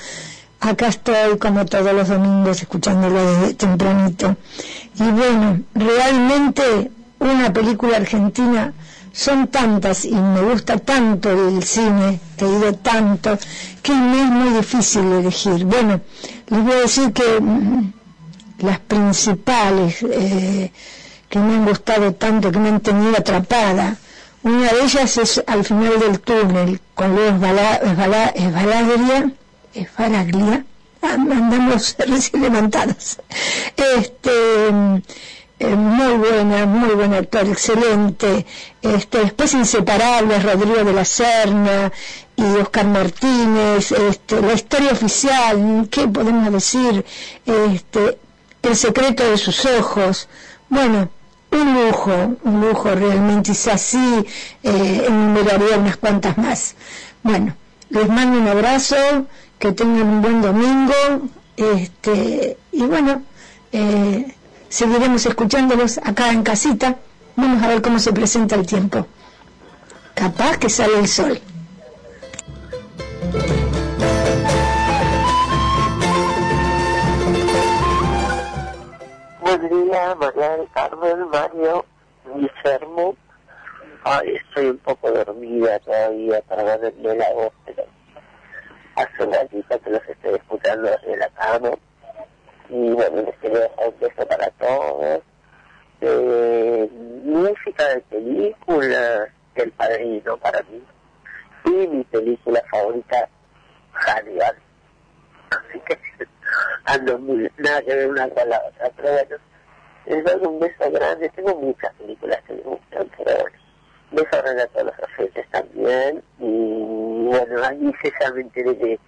Acá 0.61 0.89
estoy 0.89 1.39
como 1.39 1.65
todos 1.67 1.93
los 1.93 2.09
domingos 2.09 2.61
escuchándolo 2.63 3.21
desde 3.41 3.55
tempranito. 3.55 4.37
Y 4.99 5.03
bueno, 5.05 5.61
realmente 5.75 6.91
una 7.21 7.53
película 7.53 7.97
argentina 7.99 8.73
son 9.13 9.47
tantas 9.49 10.05
y 10.05 10.15
me 10.15 10.43
gusta 10.43 10.79
tanto 10.79 11.31
el 11.31 11.63
cine, 11.63 12.19
te 12.37 12.45
digo 12.47 12.73
tanto, 12.75 13.39
que 13.83 13.93
me 13.95 14.23
es 14.23 14.29
muy 14.31 14.51
difícil 14.57 15.05
elegir. 15.13 15.65
Bueno, 15.65 16.01
les 16.49 16.63
voy 16.65 16.73
a 16.73 16.81
decir 16.81 17.13
que 17.13 17.41
mm, 17.41 17.93
las 18.59 18.79
principales 18.81 20.03
eh, 20.03 20.73
que 21.29 21.39
me 21.39 21.55
han 21.55 21.65
gustado 21.65 22.13
tanto, 22.15 22.51
que 22.51 22.59
me 22.59 22.69
han 22.71 22.81
tenido 22.81 23.17
atrapada, 23.17 23.97
una 24.45 24.73
de 24.73 24.83
ellas 24.85 25.17
es 25.19 25.43
Al 25.47 25.65
final 25.65 25.99
del 25.99 26.21
túnel, 26.21 26.81
con 26.95 27.15
Leo 27.17 27.31
Esbala- 27.31 27.81
Esbala- 27.83 28.33
Esbalaglia, 28.35 29.31
Esbalaglia, 29.75 30.65
andamos 31.03 31.97
recién 32.07 32.43
levantados. 32.43 33.19
Este, 33.77 34.31
eh, 35.59 35.69
muy 35.77 36.13
buena, 36.17 36.67
muy 36.67 36.91
buen 36.95 37.15
actor, 37.15 37.47
excelente. 37.49 38.45
Este, 38.83 39.19
después 39.19 39.55
Inseparables, 39.55 40.43
Rodrigo 40.43 40.85
de 40.85 40.93
la 40.93 41.05
Serna 41.05 41.91
y 42.37 42.43
Oscar 42.43 42.87
Martínez, 42.87 43.93
este, 43.93 44.41
la 44.41 44.53
historia 44.53 44.93
oficial, 44.93 45.89
¿qué 45.91 46.07
podemos 46.09 46.53
decir? 46.53 47.05
Este, 47.47 48.19
el 48.63 48.77
secreto 48.77 49.29
de 49.31 49.39
sus 49.39 49.65
ojos. 49.67 50.29
Bueno, 50.69 51.09
un 51.59 51.75
lujo, 51.75 52.37
un 52.45 52.61
lujo 52.61 52.95
realmente, 52.95 53.53
y 53.53 53.55
si 53.55 53.71
así 53.71 54.27
eh, 54.63 55.05
enumeraría 55.07 55.79
unas 55.79 55.97
cuantas 55.97 56.37
más. 56.39 56.75
Bueno, 57.23 57.55
les 57.91 58.09
mando 58.09 58.39
un 58.39 58.49
abrazo, 58.49 58.97
que 59.59 59.73
tengan 59.73 60.07
un 60.09 60.23
buen 60.23 60.43
domingo, 60.43 60.95
este, 61.57 62.57
y 62.73 62.83
bueno, 62.83 63.23
eh, 63.73 64.35
seguiremos 64.69 65.25
escuchándolos 65.27 65.99
acá 65.99 66.31
en 66.31 66.43
casita. 66.43 66.97
Vamos 67.37 67.63
a 67.63 67.69
ver 67.69 67.83
cómo 67.83 67.99
se 67.99 68.13
presenta 68.13 68.55
el 68.55 68.67
tiempo. 68.67 69.07
Capaz 70.15 70.59
que 70.59 70.71
sale 70.71 70.99
el 70.99 71.09
sol. 71.09 71.41
Buen 79.57 79.69
día, 79.69 80.17
María 80.17 80.57
del 80.57 80.69
Carmen, 80.73 81.29
Mario, 81.29 81.85
Guillermo. 82.35 83.15
Ay, 84.03 84.35
estoy 84.35 84.71
un 84.71 84.79
poco 84.79 85.13
dormida 85.13 85.79
todavía 85.79 86.43
ganarme 86.49 87.15
la 87.15 87.33
voz, 87.35 87.53
pero 87.65 87.85
hace 88.97 89.23
una 89.23 89.39
ratito 89.39 89.81
que 89.81 89.91
los 89.91 90.09
estoy 90.09 90.35
escuchando 90.35 90.91
desde 90.91 91.17
la 91.19 91.29
cama. 91.29 91.71
Y 92.69 92.91
bueno, 92.91 93.23
les 93.23 93.37
quería 93.37 93.61
dejar 93.61 93.89
un 93.91 94.01
beso 94.01 94.27
para 94.27 94.51
todos. 94.51 95.23
Eh, 96.01 96.91
música 97.23 97.89
de 97.91 98.01
películas, 98.01 99.29
El 99.55 99.71
Padrino 99.71 100.37
para 100.39 100.63
mí. 100.63 100.83
Y 101.67 101.87
mi 101.87 102.03
película 102.03 102.61
favorita, 102.73 103.29
Hannibal. 103.93 104.57
Así 105.51 105.79
que 105.87 105.97
ando 106.85 107.19
muy, 107.19 107.51
nada 107.59 107.83
que 107.83 107.95
ver 107.95 108.11
una 108.11 108.29
con 108.29 108.49
la 108.49 108.63
otra, 108.67 108.91
pero 108.97 109.13
bueno, 109.13 109.37
les 110.07 110.25
doy 110.25 110.47
un 110.47 110.61
beso 110.61 110.91
grande, 110.91 111.29
tengo 111.31 111.55
muchas 111.57 111.93
películas 111.95 112.41
que 112.47 112.55
me 112.55 112.61
gustan, 112.63 113.11
pero 113.17 113.39
bueno, 113.41 113.59
beso 114.13 114.43
grande 114.43 114.63
a 114.63 114.83
los 114.83 114.95
oyentes 115.19 115.51
también, 115.51 116.23
y 116.39 117.27
bueno, 117.27 117.65
ahí 117.65 117.93
se 118.03 118.13
ya 118.21 118.27
enteré 118.29 118.77
que 118.79 119.01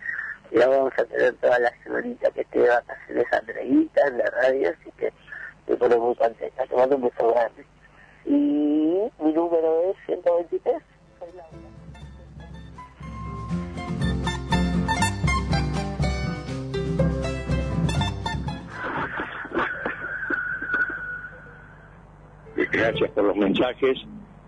la 0.52 0.68
vamos 0.68 0.92
a 0.96 1.04
tener 1.04 1.34
toda 1.34 1.58
la 1.58 1.72
semanita 1.82 2.30
que 2.30 2.40
esté 2.42 2.60
de 2.60 2.68
vacaciones 2.68 3.26
Andreita 3.32 4.06
en 4.08 4.18
la 4.18 4.26
radio, 4.26 4.70
así 4.70 4.90
que 4.92 5.12
me 5.66 5.76
pone 5.76 5.96
muy 5.96 6.14
contenta, 6.14 6.66
te 6.66 6.76
mando 6.76 6.96
un 6.96 7.02
beso 7.02 7.32
grande. 7.32 7.66
Y 8.24 8.30
mi 9.18 9.32
número 9.32 9.90
es 9.90 9.96
123. 10.06 10.82
Gracias 22.76 23.10
por 23.10 23.24
los 23.24 23.36
mensajes. 23.36 23.98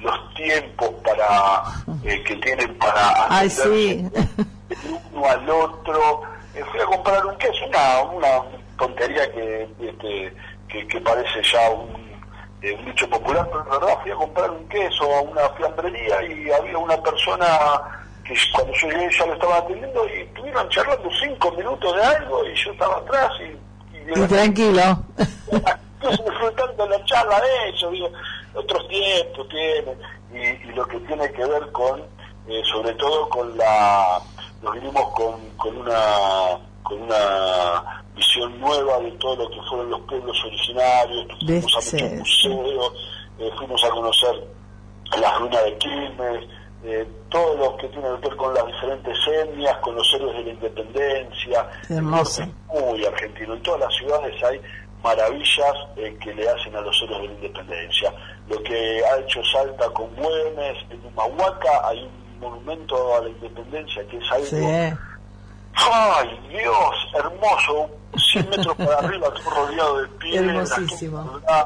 los 0.02 0.34
tiempos 0.34 0.90
para 1.06 1.64
eh, 2.04 2.22
que 2.24 2.36
tienen 2.38 2.78
para 2.78 3.28
Ay, 3.30 3.50
sí. 3.50 4.06
el 4.70 5.00
uno 5.14 5.26
al 5.26 5.50
otro. 5.50 6.24
Eh, 6.56 6.64
fui 6.72 6.80
a 6.82 6.86
comprar 6.86 7.26
un 7.26 7.38
queso, 7.38 7.66
una, 7.68 8.02
una 8.12 8.28
tontería 8.78 9.32
que, 9.32 9.70
este, 9.80 10.34
que, 10.68 10.88
que 10.88 11.02
parece 11.02 11.42
ya 11.52 11.70
un, 11.70 12.03
eh, 12.64 12.74
un 12.80 12.86
dicho 12.86 13.10
popular, 13.10 13.46
pero 13.52 13.64
en 13.64 13.70
verdad 13.70 14.02
fui 14.02 14.12
a 14.12 14.16
comprar 14.16 14.50
un 14.50 14.68
queso 14.70 15.04
a 15.14 15.22
una 15.22 15.50
fiambrería 15.50 16.24
y 16.24 16.50
había 16.50 16.78
una 16.78 16.96
persona 17.04 17.46
que 18.24 18.34
cuando 18.54 18.74
yo 18.74 18.88
llegué 18.88 19.10
ya 19.18 19.26
lo 19.26 19.34
estaba 19.34 19.58
atendiendo 19.58 20.08
y 20.08 20.22
estuvieron 20.22 20.70
charlando 20.70 21.10
cinco 21.22 21.52
minutos 21.52 21.94
de 21.94 22.04
algo 22.04 22.46
y 22.46 22.56
yo 22.56 22.72
estaba 22.72 22.98
atrás 23.00 23.32
y, 23.42 23.98
y 23.98 24.00
de 24.06 24.24
Y 24.24 24.28
tranquilo. 24.28 25.04
Disfrutando 26.04 26.88
la 26.88 27.04
charla 27.06 27.42
de 27.42 27.70
ellos, 27.70 27.92
digo, 27.92 28.10
otros 28.54 28.88
tiempos 28.88 29.48
tienen, 29.50 29.98
y, 30.34 30.70
y 30.70 30.74
lo 30.74 30.86
que 30.88 31.00
tiene 31.02 31.32
que 31.32 31.46
ver 31.46 31.70
con, 31.72 32.02
eh, 32.48 32.62
sobre 32.72 32.94
todo 32.96 33.28
con 33.30 33.58
la, 33.58 34.20
nos 34.62 34.74
vinimos 34.74 35.14
con, 35.14 35.50
con 35.58 35.78
una 35.78 36.60
con 36.84 37.02
una 37.02 38.04
visión 38.16 38.60
nueva 38.60 39.00
de 39.00 39.12
todo 39.14 39.36
lo 39.36 39.50
que 39.50 39.62
fueron 39.68 39.90
los 39.90 40.02
pueblos 40.02 40.38
originarios, 40.46 41.28
fuimos 41.40 41.74
a 41.76 41.96
muchos 41.96 42.12
museos, 42.12 42.94
eh, 43.40 43.52
fuimos 43.58 43.84
a 43.84 43.90
conocer 43.90 44.48
las 45.20 45.40
ruinas 45.40 45.64
de 45.64 45.78
Quilmes, 45.78 46.50
eh, 46.86 47.08
todo 47.30 47.56
lo 47.56 47.78
que 47.78 47.88
tiene 47.88 48.08
que 48.22 48.28
ver 48.28 48.38
con 48.38 48.54
las 48.54 48.66
diferentes 48.68 49.18
etnias, 49.28 49.78
con 49.78 49.96
los 49.96 50.14
héroes 50.14 50.38
de 50.38 50.44
la 50.44 50.50
independencia, 50.52 51.70
Hermoso. 51.90 52.44
muy 52.68 53.06
argentino. 53.06 53.54
En 53.54 53.64
todas 53.64 53.82
las 53.82 53.96
ciudades 53.96 54.44
hay 54.44 54.60
maravillas 55.02 55.74
eh, 55.96 56.18
que 56.22 56.34
le 56.34 56.50
hacen 56.50 56.76
a 56.76 56.82
los 56.82 57.02
héroes 57.04 57.22
de 57.22 57.28
la 57.28 57.34
independencia. 57.34 58.14
Lo 58.50 58.62
que 58.64 59.02
ha 59.06 59.18
hecho 59.20 59.42
Salta 59.52 59.90
con 59.92 60.14
Güemes, 60.16 60.78
en 60.90 61.06
Humahuaca 61.06 61.88
hay 61.88 62.04
un 62.04 62.40
monumento 62.40 63.16
a 63.16 63.22
la 63.22 63.30
independencia 63.30 64.06
que 64.08 64.18
es 64.18 64.32
algo... 64.32 64.46
Sí. 64.46 64.98
¡Ay, 65.76 66.40
Dios! 66.50 66.96
Hermoso, 67.16 67.90
100 68.32 68.50
metros 68.50 68.76
para 68.78 68.98
arriba, 69.00 69.28
todo 69.34 69.50
rodeado 69.50 70.02
de 70.02 70.08
piedras, 70.20 70.70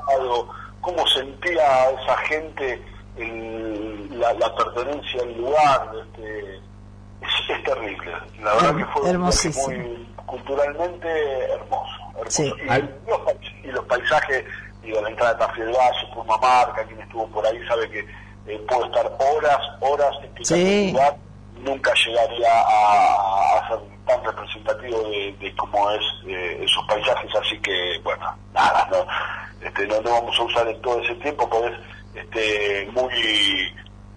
todo 0.08 0.50
cómo 0.82 1.06
sentía 1.08 1.90
esa 1.92 2.18
gente 2.20 2.82
el- 3.18 4.20
la, 4.20 4.34
la 4.34 4.56
pertenencia 4.56 5.22
al 5.22 5.38
lugar. 5.38 5.90
Este, 6.04 6.56
es, 6.56 7.50
es 7.58 7.64
terrible. 7.64 8.12
La 8.42 8.54
verdad 8.56 8.76
que 8.78 8.86
fue 8.86 9.10
Hermosísimo. 9.10 9.68
muy 9.68 10.08
culturalmente 10.26 11.44
hermoso. 11.54 11.92
hermoso. 12.16 12.30
Sí. 12.30 12.54
Y, 12.62 13.10
los, 13.10 13.20
pais- 13.22 13.64
y 13.64 13.68
los 13.68 13.86
paisajes, 13.86 14.46
digo, 14.82 15.02
la 15.02 15.10
entrada 15.10 15.34
de 15.34 15.40
Tafiel 15.40 15.68
Valle, 15.70 16.14
Purmamarca, 16.14 16.84
quien 16.86 17.02
estuvo 17.02 17.28
por 17.28 17.46
ahí 17.46 17.60
sabe 17.68 17.90
que 17.90 18.00
eh, 18.48 18.62
puedo 18.70 18.86
estar 18.86 19.06
horas, 19.20 19.60
horas 19.82 20.16
explicando 20.24 20.46
Sí. 20.46 20.86
el 20.88 20.94
lugar, 20.94 21.16
nunca 21.64 21.92
llegaría 22.06 22.50
a, 22.52 23.58
a 23.58 23.68
ser 23.68 23.80
tan 24.06 24.24
representativo 24.24 25.10
de, 25.10 25.36
de 25.40 25.56
cómo 25.56 25.92
es 25.92 26.04
eh, 26.28 26.60
esos 26.64 26.86
paisajes, 26.88 27.32
así 27.36 27.60
que, 27.60 28.00
bueno, 28.04 28.26
nada, 28.54 28.88
no, 28.92 29.66
este, 29.66 29.88
no, 29.88 30.02
no 30.02 30.12
vamos 30.12 30.40
a 30.40 30.44
usar 30.44 30.68
en 30.68 30.82
todo 30.82 31.02
ese 31.02 31.16
tiempo, 31.16 31.50
porque 31.50 31.68
es 31.68 32.24
este, 32.24 32.90
muy, 32.92 33.14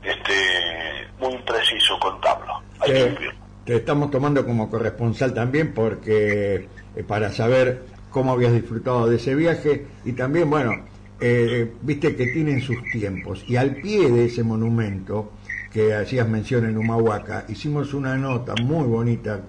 este, 0.02 1.08
muy 1.18 1.34
impreciso 1.34 1.98
contarlo. 2.00 2.62
Hay 2.80 3.16
Te, 3.64 3.76
estamos 3.76 4.10
tomando 4.10 4.44
como 4.44 4.70
corresponsal 4.70 5.34
también 5.34 5.74
porque 5.74 6.68
eh, 6.96 7.04
para 7.06 7.30
saber 7.30 7.84
cómo 8.10 8.32
habías 8.32 8.52
disfrutado 8.52 9.06
de 9.06 9.16
ese 9.16 9.34
viaje 9.34 9.86
y 10.04 10.12
también, 10.12 10.48
bueno, 10.48 10.72
eh, 11.20 11.74
viste 11.82 12.16
que 12.16 12.28
tienen 12.28 12.62
sus 12.62 12.82
tiempos 12.90 13.44
y 13.46 13.56
al 13.56 13.76
pie 13.76 14.10
de 14.10 14.24
ese 14.24 14.42
monumento 14.42 15.32
que 15.70 15.94
hacías 15.94 16.28
mención 16.28 16.64
en 16.64 16.76
Humahuaca, 16.76 17.44
hicimos 17.48 17.94
una 17.94 18.16
nota 18.16 18.54
muy 18.62 18.86
bonita 18.86 19.40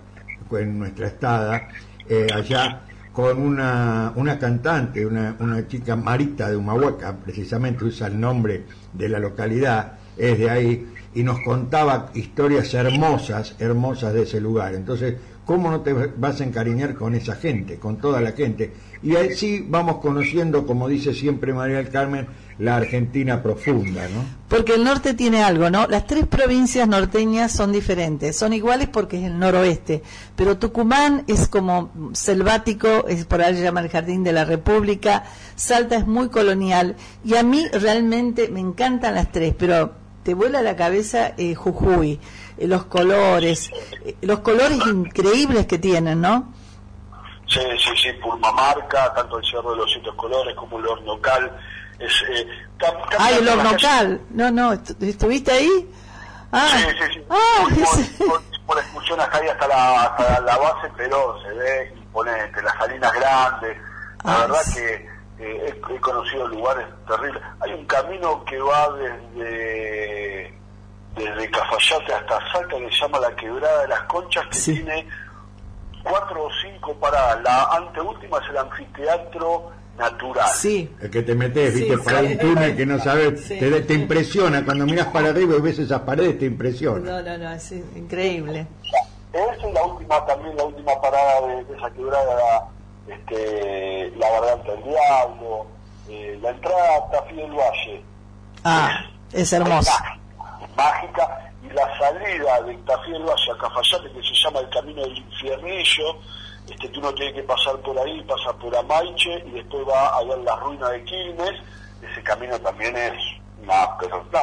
en 0.51 0.79
nuestra 0.79 1.07
estada 1.07 1.69
eh, 2.07 2.27
allá 2.33 2.81
con 3.11 3.41
una, 3.41 4.13
una 4.15 4.37
cantante, 4.39 5.05
una, 5.05 5.35
una 5.39 5.67
chica 5.67 5.95
Marita 5.95 6.49
de 6.49 6.55
Humahuaca, 6.55 7.15
precisamente 7.17 7.83
usa 7.83 8.07
el 8.07 8.19
nombre 8.19 8.65
de 8.93 9.09
la 9.09 9.19
localidad, 9.19 9.93
es 10.17 10.37
de 10.37 10.49
ahí, 10.49 10.87
y 11.13 11.23
nos 11.23 11.41
contaba 11.41 12.11
historias 12.13 12.73
hermosas, 12.73 13.55
hermosas 13.59 14.13
de 14.13 14.23
ese 14.23 14.39
lugar. 14.39 14.75
Entonces, 14.75 15.15
¿cómo 15.51 15.69
no 15.69 15.81
te 15.81 15.91
vas 15.91 16.39
a 16.39 16.45
encariñar 16.45 16.95
con 16.95 17.13
esa 17.13 17.35
gente, 17.35 17.75
con 17.75 17.97
toda 17.97 18.21
la 18.21 18.31
gente? 18.31 18.71
Y 19.03 19.17
así 19.17 19.65
vamos 19.67 19.97
conociendo, 19.97 20.65
como 20.65 20.87
dice 20.87 21.13
siempre 21.13 21.53
María 21.53 21.75
del 21.75 21.89
Carmen, 21.89 22.25
la 22.57 22.77
Argentina 22.77 23.43
profunda, 23.43 24.07
¿no? 24.07 24.23
Porque 24.47 24.75
el 24.75 24.85
norte 24.85 25.13
tiene 25.13 25.43
algo, 25.43 25.69
¿no? 25.69 25.87
Las 25.87 26.07
tres 26.07 26.25
provincias 26.25 26.87
norteñas 26.87 27.51
son 27.51 27.73
diferentes, 27.73 28.37
son 28.37 28.53
iguales 28.53 28.87
porque 28.87 29.17
es 29.17 29.25
el 29.25 29.39
noroeste, 29.39 30.01
pero 30.37 30.57
Tucumán 30.57 31.25
es 31.27 31.49
como 31.49 31.91
selvático, 32.13 33.09
es 33.09 33.25
por 33.25 33.41
ahí 33.41 33.53
se 33.53 33.63
llama 33.63 33.81
el 33.81 33.89
Jardín 33.89 34.23
de 34.23 34.31
la 34.31 34.45
República, 34.45 35.25
Salta 35.57 35.97
es 35.97 36.07
muy 36.07 36.29
colonial 36.29 36.95
y 37.25 37.35
a 37.35 37.43
mí 37.43 37.65
realmente 37.73 38.47
me 38.47 38.61
encantan 38.61 39.15
las 39.15 39.33
tres, 39.33 39.53
pero 39.57 39.99
te 40.23 40.33
vuela 40.33 40.61
la 40.61 40.75
cabeza 40.75 41.33
eh, 41.37 41.55
Jujuy, 41.55 42.19
los 42.67 42.85
colores, 42.85 43.69
eh, 44.05 44.15
los 44.21 44.39
colores 44.39 44.77
increíbles 44.87 45.65
que 45.65 45.77
tienen, 45.79 46.21
¿no? 46.21 46.53
Sí, 47.47 47.59
sí, 47.77 47.89
sí, 48.01 48.13
Purmamarca, 48.21 49.13
tanto 49.13 49.37
el 49.39 49.45
Cerro 49.45 49.71
de 49.71 49.77
los 49.77 49.91
Siete 49.91 50.09
Colores 50.15 50.55
como 50.55 50.79
el 50.79 50.87
Hornocal. 50.87 51.51
Es, 51.99 52.11
eh, 52.29 52.47
Ay, 53.19 53.35
el 53.39 53.47
Hornocal, 53.49 54.21
no, 54.31 54.49
no, 54.51 54.73
¿estu- 54.73 54.95
¿estuviste 55.07 55.51
ahí? 55.51 55.89
Ah, 56.51 56.67
Sí, 56.69 56.77
sí, 56.97 57.13
sí. 57.13 57.23
ah, 57.29 57.63
por, 57.63 57.71
ese- 57.73 58.23
por, 58.25 58.41
por 58.65 58.77
excursión 58.79 59.19
acá 59.19 59.39
y 59.45 59.49
hasta 59.49 59.67
la, 59.67 60.03
hasta 60.03 60.39
la 60.41 60.57
base, 60.57 60.89
pero 60.97 61.35
se 61.43 61.49
ve 61.53 61.93
imponente, 61.97 62.61
las 62.61 62.73
salinas 62.77 63.11
grandes. 63.13 63.77
La 64.23 64.33
Ah, 64.35 64.39
verdad 64.47 64.61
sí. 64.65 64.73
que 64.75 64.93
eh, 65.39 65.75
he, 65.89 65.93
he 65.95 65.99
conocido 65.99 66.47
lugares 66.47 66.85
terribles. 67.07 67.41
Hay 67.59 67.73
un 67.73 67.85
camino 67.85 68.43
que 68.45 68.57
va 68.59 68.89
desde 68.93 70.53
desde 71.15 71.49
Cafayate 71.51 72.13
hasta 72.13 72.39
Salta 72.51 72.77
que 72.77 72.89
se 72.91 73.01
llama 73.01 73.19
la 73.19 73.35
Quebrada 73.35 73.81
de 73.81 73.87
las 73.89 74.01
Conchas, 74.03 74.45
que 74.47 74.55
Sí. 74.57 74.73
tiene 74.75 75.07
cuatro 76.03 76.45
o 76.45 76.49
cinco 76.61 76.93
paradas. 76.95 77.41
La 77.43 77.63
anteúltima 77.65 78.37
es 78.39 78.49
el 78.49 78.57
anfiteatro 78.57 79.71
natural. 79.97 80.47
sí, 80.55 80.89
El 81.01 81.11
que 81.11 81.21
te 81.21 81.35
metes, 81.35 81.73
Sí, 81.73 81.79
viste, 81.81 81.97
sí. 81.97 82.01
para 82.03 82.21
un 82.21 82.37
túnel 82.37 82.75
que 82.75 82.85
no 82.85 82.97
sabes, 82.99 83.43
Sí. 83.45 83.59
te, 83.59 83.81
te 83.81 83.93
impresiona, 83.93 84.63
cuando 84.65 84.85
miras 84.85 85.07
para 85.07 85.29
arriba 85.29 85.57
y 85.57 85.61
ves 85.61 85.77
esas 85.79 86.01
paredes, 86.01 86.39
te 86.39 86.45
impresiona. 86.45 86.99
no, 87.11 87.21
no, 87.21 87.37
no, 87.37 87.51
es 87.51 87.71
increíble. 87.95 88.65
Esa 89.33 89.67
es 89.67 89.73
la 89.73 89.83
última, 89.83 90.25
también 90.25 90.55
la 90.57 90.63
última 90.63 90.99
parada 91.01 91.41
de, 91.47 91.63
de 91.65 91.77
esa 91.77 91.89
quebrada, 91.91 92.67
este, 93.07 94.11
la 94.17 94.29
garganta 94.31 94.71
del 94.71 94.83
diablo, 94.83 95.67
eh, 96.09 96.39
la 96.41 96.49
entrada 96.49 96.95
a 96.97 97.11
Tafí 97.11 97.35
del 97.35 97.51
Valle. 97.51 98.03
Ah, 98.63 99.05
es 99.31 99.53
hermoso. 99.53 99.91
Mágica. 100.75 101.51
Y 101.63 101.73
la 101.73 101.87
salida 101.99 102.61
de 102.63 102.75
Tafí 102.85 103.11
del 103.11 103.23
Valle 103.23 103.51
a 103.53 103.57
Cafayate, 103.61 104.11
que 104.11 104.21
se 104.27 104.33
llama 104.43 104.59
el 104.61 104.69
Camino 104.69 105.01
del 105.03 105.17
Infiernillo, 105.17 106.17
este, 106.69 106.89
que 106.91 106.99
uno 106.99 107.13
tiene 107.13 107.33
que 107.33 107.43
pasar 107.43 107.75
por 107.77 107.97
ahí, 107.99 108.21
pasa 108.23 108.51
por 108.57 108.75
Amaiche 108.75 109.43
y 109.45 109.51
después 109.51 109.83
va 109.87 110.07
a 110.17 110.23
ver 110.23 110.39
la 110.39 110.55
ruina 110.57 110.89
de 110.89 111.03
Quilmes. 111.03 111.51
Ese 112.11 112.23
camino 112.23 112.57
también 112.59 112.95
es, 112.97 113.13
no, 113.63 113.73
pero, 113.99 114.25
no, 114.33 114.39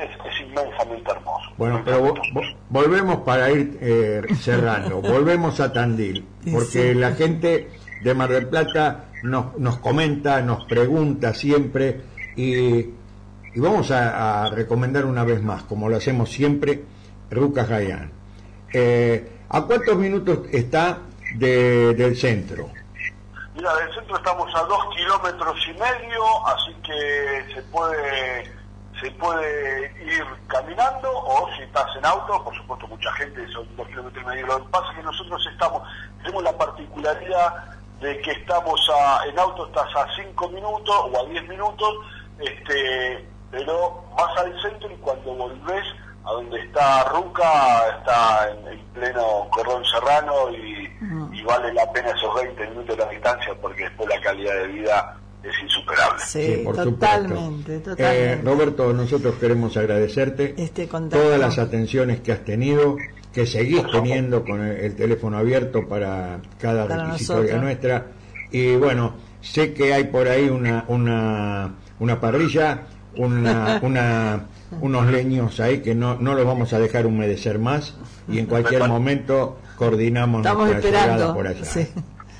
es, 0.00 0.08
es- 0.10 0.26
es 0.32 0.40
inmensamente 0.40 1.10
hermoso. 1.10 1.50
Bueno, 1.58 1.82
pero 1.84 2.00
vo- 2.06 2.20
vo- 2.32 2.56
volvemos 2.70 3.16
para 3.18 3.50
ir 3.50 3.78
eh, 3.82 4.22
cerrando, 4.36 5.00
volvemos 5.02 5.60
a 5.60 5.70
Tandil, 5.72 6.26
porque 6.50 6.92
Sí. 6.92 6.94
la 6.94 7.12
gente 7.12 7.70
de 8.02 8.14
Mar 8.14 8.30
del 8.30 8.48
Plata 8.48 9.04
nos, 9.24 9.58
nos 9.58 9.78
comenta, 9.78 10.40
nos 10.40 10.64
pregunta 10.64 11.34
siempre 11.34 12.00
y, 12.34 12.86
y 13.54 13.60
vamos 13.60 13.90
a, 13.90 14.48
recomendar 14.50 15.04
una 15.04 15.24
vez 15.24 15.42
más, 15.42 15.62
como 15.64 15.88
lo 15.88 15.96
hacemos 15.96 16.30
siempre, 16.30 16.82
Rucas 17.30 17.68
Gayán. 17.68 18.10
Eh, 18.72 19.40
¿A 19.50 19.62
cuántos 19.62 19.96
minutos 19.96 20.40
está 20.50 20.98
de- 21.34 21.94
del 21.94 22.16
centro? 22.16 22.70
Mira, 23.54 23.74
del 23.76 23.94
centro 23.94 24.16
estamos 24.16 24.54
a 24.54 24.62
dos 24.62 24.82
kilómetros 24.96 25.58
y 25.68 25.72
medio, 25.74 26.46
así 26.46 26.74
que 26.82 27.54
se 27.54 27.62
puede 27.64 28.62
se 29.00 29.10
puede 29.12 29.90
ir 30.04 30.24
caminando 30.46 31.10
o 31.12 31.48
si 31.56 31.62
estás 31.62 31.86
en 31.96 32.06
auto, 32.06 32.44
por 32.44 32.54
supuesto 32.56 32.86
mucha 32.86 33.10
gente 33.14 33.44
son 33.52 33.66
dos 33.76 33.88
kilómetros 33.88 34.22
y 34.22 34.26
medio. 34.28 34.46
Lo 34.46 34.58
que 34.58 34.70
pasa 34.70 34.90
es 34.92 34.96
que 34.98 35.02
nosotros 35.02 35.48
estamos, 35.52 35.82
tenemos 36.22 36.44
la 36.44 36.56
particularidad 36.56 37.64
de 38.00 38.20
que 38.20 38.30
estamos 38.30 38.80
a, 38.94 39.26
en 39.26 39.36
auto 39.40 39.66
estás 39.66 39.88
a 39.96 40.06
cinco 40.14 40.48
minutos 40.50 40.94
o 41.12 41.20
a 41.20 41.28
diez 41.30 41.46
minutos, 41.48 41.94
este, 42.38 43.26
pero 43.52 44.02
vas 44.18 44.36
al 44.38 44.52
centro 44.62 44.90
y 44.90 44.96
cuando 44.96 45.34
volvés 45.36 45.84
a 46.24 46.32
donde 46.32 46.60
está 46.60 47.04
Ruca, 47.10 47.44
está 47.98 48.48
en, 48.50 48.66
en 48.78 48.84
pleno 48.94 49.46
Corrón 49.50 49.84
Serrano 49.84 50.50
y, 50.50 50.88
y 51.38 51.42
vale 51.42 51.72
la 51.74 51.90
pena 51.92 52.10
esos 52.10 52.34
20 52.34 52.66
minutos 52.70 52.96
de 52.96 53.04
la 53.04 53.10
distancia 53.10 53.52
porque 53.60 53.84
después 53.84 54.08
la 54.08 54.20
calidad 54.20 54.54
de 54.54 54.66
vida 54.68 55.16
es 55.42 55.52
insuperable. 55.62 56.20
Sí, 56.24 56.60
por 56.64 56.76
totalmente, 56.76 57.76
supuesto. 57.78 57.90
totalmente. 57.90 58.32
Eh, 58.32 58.40
Roberto, 58.44 58.92
nosotros 58.92 59.34
queremos 59.40 59.76
agradecerte 59.76 60.54
Este 60.56 60.86
todas 60.86 61.38
las 61.40 61.58
atenciones 61.58 62.20
que 62.20 62.30
has 62.32 62.44
tenido, 62.44 62.96
que 63.32 63.44
seguís 63.46 63.82
teniendo 63.90 64.44
con 64.44 64.64
el, 64.64 64.76
el 64.78 64.94
teléfono 64.96 65.38
abierto 65.38 65.88
para 65.88 66.38
cada 66.60 66.86
Para 66.86 67.06
requisitoria 67.06 67.42
nosotros. 67.42 67.62
nuestra. 67.62 68.06
Y 68.52 68.76
bueno, 68.76 69.14
sé 69.40 69.74
que 69.74 69.92
hay 69.92 70.04
por 70.04 70.28
ahí 70.28 70.48
una, 70.48 70.84
una, 70.86 71.74
una 71.98 72.20
parrilla, 72.20 72.82
una, 73.16 73.78
una, 73.82 74.46
unos 74.80 75.06
leños 75.06 75.60
ahí 75.60 75.82
que 75.82 75.94
no, 75.94 76.14
no 76.16 76.34
los 76.34 76.44
vamos 76.46 76.72
a 76.72 76.78
dejar 76.78 77.06
humedecer 77.06 77.58
más 77.58 77.94
y 78.28 78.38
en 78.38 78.46
cualquier 78.46 78.86
momento 78.88 79.58
coordinamos 79.76 80.40
Estamos 80.40 80.68
nuestra 80.68 80.90
llegada 80.90 81.04
esperando. 81.12 81.34
por 81.34 81.46
allá. 81.46 81.64
sí. 81.64 81.88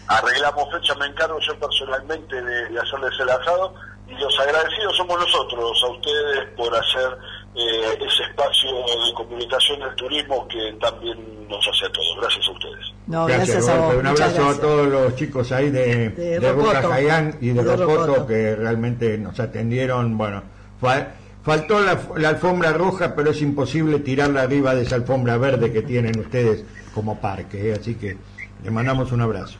arreglamos 0.06 0.64
fecha, 0.72 0.94
me 0.96 1.06
encargo 1.06 1.38
yo 1.40 1.58
personalmente 1.58 2.36
de, 2.42 2.68
de 2.68 2.78
hacerles 2.80 3.12
el 3.20 3.28
asado 3.30 3.74
y 4.08 4.14
los 4.14 4.38
agradecidos 4.40 4.96
somos 4.96 5.18
nosotros, 5.18 5.82
a 5.84 5.88
ustedes 5.90 6.48
por 6.56 6.74
hacer 6.76 7.16
eh, 7.54 7.98
ese 8.06 8.22
espacio 8.24 8.70
de 8.70 9.14
comunicación 9.14 9.80
del 9.80 9.94
turismo 9.94 10.46
que 10.48 10.76
también 10.80 11.48
nos 11.48 11.66
hace 11.68 11.86
a 11.86 11.92
todos. 11.92 12.16
Gracias 12.20 12.46
a 12.48 12.50
ustedes. 12.52 12.92
No, 13.06 13.26
gracias, 13.26 13.68
a 13.68 13.76
Roberto. 13.76 13.86
vos. 13.86 14.00
Un 14.00 14.06
abrazo 14.06 14.34
gracias. 14.34 14.58
a 14.58 14.60
todos 14.60 14.86
los 14.88 15.16
chicos 15.16 15.52
ahí 15.52 15.70
de, 15.70 16.08
De 16.10 16.40
de. 16.40 16.82
Jayán 16.82 17.36
y 17.40 17.48
de, 17.50 17.62
De 17.64 17.76
Rocoto, 17.76 18.06
Rocoto. 18.06 18.26
que 18.26 18.54
realmente 18.56 19.16
nos 19.18 19.38
atendieron. 19.40 20.18
Bueno, 20.18 20.42
fa- 20.82 21.14
faltó 21.42 21.80
la, 21.80 21.98
la 22.18 22.28
alfombra 22.28 22.72
roja, 22.74 23.14
pero 23.16 23.30
es 23.30 23.40
imposible 23.40 24.00
tirarla 24.00 24.42
arriba 24.42 24.74
de 24.74 24.82
esa 24.82 24.96
alfombra 24.96 25.38
verde 25.38 25.72
que 25.72 25.80
tienen 25.80 26.18
ustedes 26.20 26.64
como 26.94 27.18
parque. 27.18 27.70
¿eh? 27.70 27.76
Así 27.80 27.94
que 27.94 28.18
le 28.62 28.70
mandamos 28.70 29.10
un 29.12 29.22
abrazo. 29.22 29.56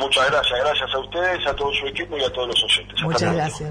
Muchas 0.00 0.30
gracias, 0.30 0.58
gracias 0.64 0.94
a 0.94 0.98
ustedes, 1.00 1.46
a 1.46 1.54
todo 1.56 1.72
su 1.74 1.86
equipo 1.86 2.16
y 2.16 2.22
a 2.22 2.32
todos 2.32 2.48
los 2.48 2.64
oyentes. 2.64 2.94
Hasta 2.94 3.04
Muchas 3.06 3.34
gracias. 3.34 3.70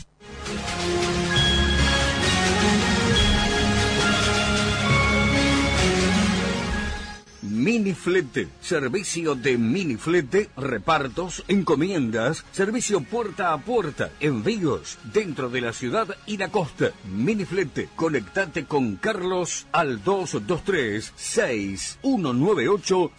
Miniflete, 7.61 8.47
servicio 8.59 9.35
de 9.35 9.55
miniflete, 9.55 10.49
repartos, 10.57 11.43
encomiendas, 11.47 12.43
servicio 12.51 13.01
puerta 13.01 13.53
a 13.53 13.59
puerta, 13.59 14.09
envíos 14.19 14.97
dentro 15.13 15.47
de 15.47 15.61
la 15.61 15.71
ciudad 15.71 16.07
y 16.25 16.37
la 16.37 16.49
costa. 16.49 16.91
Miniflete, 17.03 17.89
conectate 17.95 18.65
con 18.65 18.95
Carlos 18.95 19.67
al 19.71 20.03
223 20.03 21.13
6198 21.15 23.11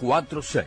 046. 0.00 0.66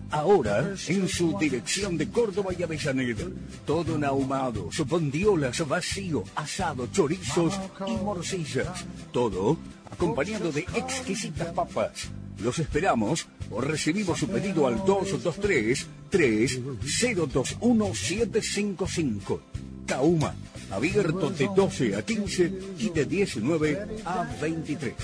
Ahora 0.11 0.75
en 0.87 1.07
su 1.07 1.37
dirección 1.39 1.97
de 1.97 2.09
Córdoba 2.09 2.51
y 2.57 2.63
Avellaneda. 2.63 3.25
Todo 3.65 3.95
en 3.95 4.03
ahumados, 4.03 4.85
bondiolas, 4.85 5.65
vacío, 5.67 6.23
asado, 6.35 6.87
chorizos 6.87 7.57
y 7.87 7.91
morcillas. 7.91 8.85
Todo 9.13 9.57
acompañado 9.89 10.51
de 10.51 10.61
exquisitas 10.75 11.53
papas. 11.53 12.09
Los 12.39 12.59
esperamos 12.59 13.27
o 13.49 13.61
recibimos 13.61 14.19
su 14.19 14.27
pedido 14.27 14.67
al 14.67 14.83
223 14.85 15.87
3021 16.09 17.95
755. 17.95 19.41
Kauma, 19.85 20.35
abierto 20.71 21.29
de 21.29 21.49
12 21.55 21.95
a 21.95 22.01
15 22.01 22.53
y 22.79 22.89
de 22.89 23.05
19 23.05 23.87
a 24.05 24.23
23. 24.41 24.95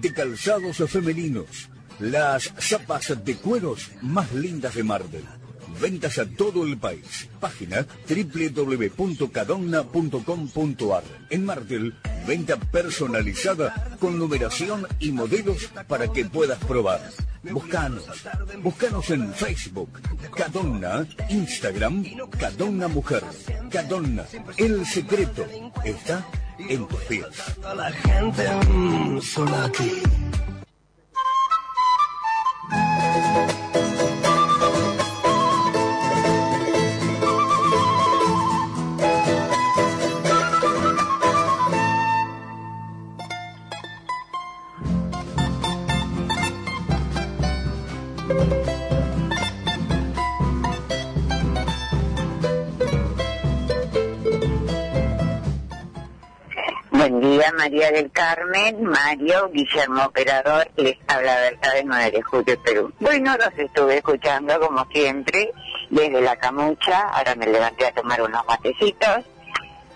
de 0.00 0.12
calzados 0.12 0.76
femeninos. 0.90 1.68
Las 1.98 2.52
zapas 2.60 3.24
de 3.24 3.36
cueros 3.36 3.90
más 4.02 4.32
lindas 4.32 4.74
de 4.74 4.84
Marvel. 4.84 5.24
Ventas 5.80 6.18
a 6.18 6.26
todo 6.26 6.64
el 6.64 6.76
país. 6.78 7.28
Página 7.40 7.86
www.cadonna.com.ar. 8.08 11.04
En 11.30 11.44
Martel, 11.44 11.94
venta 12.26 12.56
personalizada 12.56 13.96
con 14.00 14.18
numeración 14.18 14.88
y 14.98 15.12
modelos 15.12 15.68
para 15.86 16.12
que 16.12 16.24
puedas 16.24 16.58
probar. 16.64 17.00
Buscanos. 17.42 18.04
Buscanos 18.62 19.10
en 19.10 19.32
Facebook. 19.32 20.00
Cadonna. 20.34 21.06
Instagram. 21.28 22.04
Cadonna 22.38 22.88
Mujer. 22.88 23.22
Cadonna. 23.70 24.24
El 24.56 24.84
secreto 24.86 25.46
está 25.84 26.26
en 26.58 26.88
tus 26.88 27.00
pies. 27.02 27.26
La 27.62 27.92
gente 27.92 28.48
mm, 28.68 29.20
solo 29.20 29.54
aquí. 29.56 30.02
María 57.52 57.90
del 57.90 58.10
Carmen, 58.10 58.84
Mario, 58.84 59.50
Guillermo 59.52 60.04
Operador, 60.04 60.68
les 60.76 60.96
habla 61.06 61.40
Berta 61.40 61.74
de 61.74 61.84
9 61.84 62.10
de 62.10 62.22
Julio, 62.22 62.62
Perú. 62.62 62.92
Bueno, 63.00 63.36
los 63.36 63.58
estuve 63.58 63.98
escuchando 63.98 64.58
como 64.60 64.84
siempre, 64.92 65.52
desde 65.90 66.20
la 66.20 66.36
camucha, 66.36 67.08
ahora 67.08 67.34
me 67.34 67.46
levanté 67.46 67.86
a 67.86 67.92
tomar 67.92 68.20
unos 68.22 68.44
matecitos. 68.46 69.24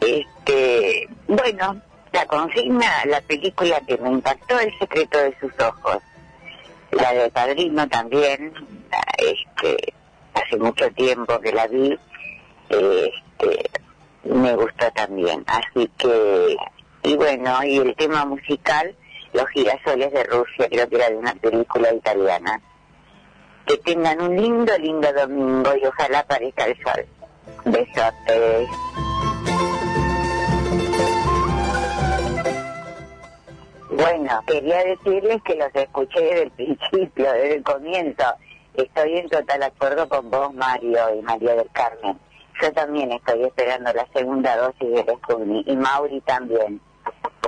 Este, 0.00 1.08
bueno, 1.28 1.80
la 2.12 2.26
consigna, 2.26 3.04
la 3.06 3.20
película 3.20 3.80
que 3.86 3.96
me 3.98 4.10
impactó, 4.10 4.58
El 4.58 4.76
secreto 4.78 5.18
de 5.18 5.36
sus 5.40 5.52
ojos. 5.60 5.98
La 6.90 7.12
de 7.14 7.30
Padrino 7.30 7.88
también, 7.88 8.52
este, 9.16 9.94
hace 10.34 10.56
mucho 10.56 10.90
tiempo 10.90 11.40
que 11.40 11.52
la 11.52 11.66
vi, 11.66 11.98
este, 12.68 13.70
me 14.24 14.54
gustó 14.56 14.90
también. 14.92 15.44
Así 15.46 15.90
que, 15.96 16.56
y 17.04 17.16
bueno, 17.16 17.62
y 17.64 17.78
el 17.78 17.94
tema 17.96 18.24
musical, 18.24 18.94
Los 19.32 19.48
girasoles 19.48 20.12
de 20.12 20.24
Rusia, 20.24 20.68
creo 20.68 20.88
que 20.88 20.96
era 20.96 21.08
de 21.08 21.16
una 21.16 21.34
película 21.34 21.92
italiana. 21.92 22.60
Que 23.66 23.78
tengan 23.78 24.20
un 24.20 24.36
lindo, 24.36 24.76
lindo 24.78 25.10
domingo 25.12 25.74
y 25.74 25.86
ojalá 25.86 26.18
aparezca 26.18 26.64
el 26.64 26.76
sol. 26.82 27.06
Besotes. 27.64 28.68
Bueno, 33.90 34.40
quería 34.46 34.84
decirles 34.84 35.42
que 35.44 35.54
los 35.54 35.74
escuché 35.74 36.20
desde 36.20 36.42
el 36.42 36.50
principio, 36.50 37.32
desde 37.32 37.54
el 37.56 37.62
comienzo. 37.62 38.24
Estoy 38.74 39.18
en 39.18 39.28
total 39.28 39.62
acuerdo 39.62 40.08
con 40.08 40.30
vos, 40.30 40.52
Mario 40.54 41.14
y 41.14 41.22
María 41.22 41.54
del 41.54 41.70
Carmen. 41.72 42.18
Yo 42.60 42.72
también 42.72 43.12
estoy 43.12 43.44
esperando 43.44 43.92
la 43.92 44.06
segunda 44.12 44.56
dosis 44.56 44.90
de 44.90 45.14
Sputnik 45.16 45.66
y 45.66 45.76
Mauri 45.76 46.20
también. 46.20 46.80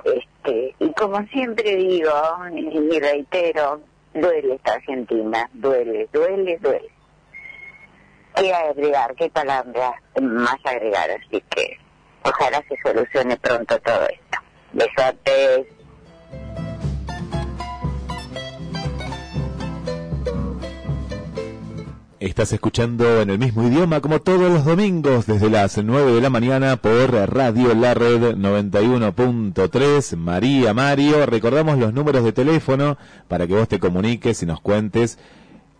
Este, 0.05 0.75
y 0.79 0.93
como 0.93 1.23
siempre 1.29 1.77
digo, 1.77 2.13
y 2.53 3.01
reitero, 3.01 3.81
duele 4.13 4.55
esta 4.55 4.75
Argentina, 4.75 5.49
duele, 5.53 6.09
duele, 6.13 6.59
duele. 6.59 6.91
¿Qué 8.37 8.53
agregar? 8.53 9.15
¿Qué 9.15 9.31
palabra 9.31 9.95
más 10.21 10.57
agregar? 10.65 11.11
Así 11.11 11.43
que 11.51 11.79
ojalá 12.23 12.63
se 12.69 12.77
solucione 12.83 13.37
pronto 13.37 13.79
todo 13.81 14.09
esto. 14.09 14.39
Besotes. 14.73 15.67
Estás 22.25 22.55
escuchando 22.55 23.21
en 23.21 23.29
el 23.29 23.39
mismo 23.39 23.69
idioma 23.69 24.01
como 24.01 24.19
todos 24.19 24.51
los 24.51 24.65
domingos 24.65 25.27
desde 25.27 25.51
las 25.51 25.77
9 25.77 26.11
de 26.11 26.23
la 26.23 26.31
mañana 26.31 26.79
por 26.79 27.13
Radio 27.13 27.75
La 27.75 27.93
Red 27.93 28.39
91.3 28.39 30.17
María 30.17 30.73
Mario. 30.73 31.27
Recordamos 31.27 31.77
los 31.77 31.93
números 31.93 32.25
de 32.25 32.33
teléfono 32.33 32.97
para 33.29 33.47
que 33.47 33.53
vos 33.53 33.69
te 33.69 33.79
comuniques 33.79 34.43
y 34.43 34.47
nos 34.47 34.63
cuentes 34.63 35.19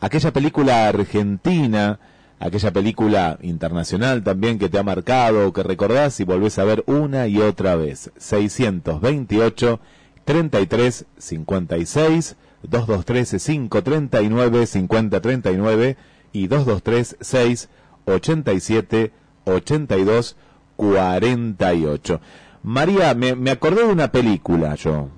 aquella 0.01 0.35
película 0.35 0.87
argentina, 0.87 1.99
aquella 2.39 2.75
película 2.75 3.39
internacional 3.41 4.23
también 4.23 4.59
que 4.59 4.69
te 4.69 4.79
ha 4.79 4.83
marcado 4.83 5.49
o 5.49 5.53
que 5.55 5.63
recordás 5.63 6.21
y 6.21 6.25
volvés 6.25 6.59
a 6.59 6.65
ver 6.65 6.85
una 6.87 7.27
y 7.27 7.39
otra 7.39 7.75
vez. 7.75 8.11
628 8.19 9.81
33 10.27 11.07
56 11.17 12.37
223 12.65 13.43
539 13.43 14.67
5039 14.67 15.97
y 16.35 16.49
223 16.49 17.17
6 17.21 17.69
87 18.05 19.13
82 19.47 20.37
48. 20.77 22.21
María, 22.63 23.15
me, 23.15 23.35
me 23.35 23.51
acordé 23.51 23.87
de 23.87 23.93
una 23.93 24.11
película 24.13 24.75
yo. 24.75 25.09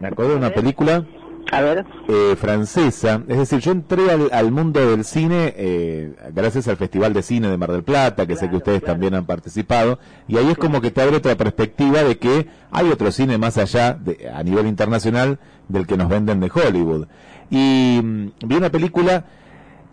Me 0.00 0.08
acordé 0.08 0.30
de 0.30 0.36
una 0.36 0.50
película 0.50 1.06
A 1.50 1.60
ver. 1.62 1.86
eh, 2.08 2.36
francesa. 2.38 3.22
Es 3.28 3.38
decir, 3.38 3.60
yo 3.60 3.72
entré 3.72 4.10
al, 4.10 4.28
al 4.32 4.50
mundo 4.52 4.90
del 4.90 5.04
cine 5.04 5.54
eh, 5.56 6.14
gracias 6.34 6.68
al 6.68 6.76
Festival 6.76 7.12
de 7.14 7.22
Cine 7.22 7.48
de 7.48 7.56
Mar 7.56 7.72
del 7.72 7.84
Plata, 7.84 8.26
que 8.26 8.36
sé 8.36 8.50
que 8.50 8.56
ustedes 8.56 8.82
también 8.82 9.14
han 9.14 9.24
participado, 9.24 9.98
y 10.28 10.36
ahí 10.36 10.48
es 10.50 10.58
como 10.58 10.80
que 10.80 10.90
te 10.90 11.00
abre 11.00 11.16
otra 11.16 11.36
perspectiva 11.36 12.02
de 12.02 12.18
que 12.18 12.48
hay 12.70 12.90
otro 12.90 13.10
cine 13.12 13.38
más 13.38 13.56
allá, 13.56 13.94
de, 13.94 14.28
a 14.34 14.42
nivel 14.42 14.66
internacional, 14.66 15.38
del 15.68 15.86
que 15.86 15.96
nos 15.96 16.08
venden 16.08 16.40
de 16.40 16.50
Hollywood. 16.52 17.06
Y 17.50 18.00
mm, 18.02 18.26
vi 18.46 18.56
una 18.56 18.70
película, 18.70 19.24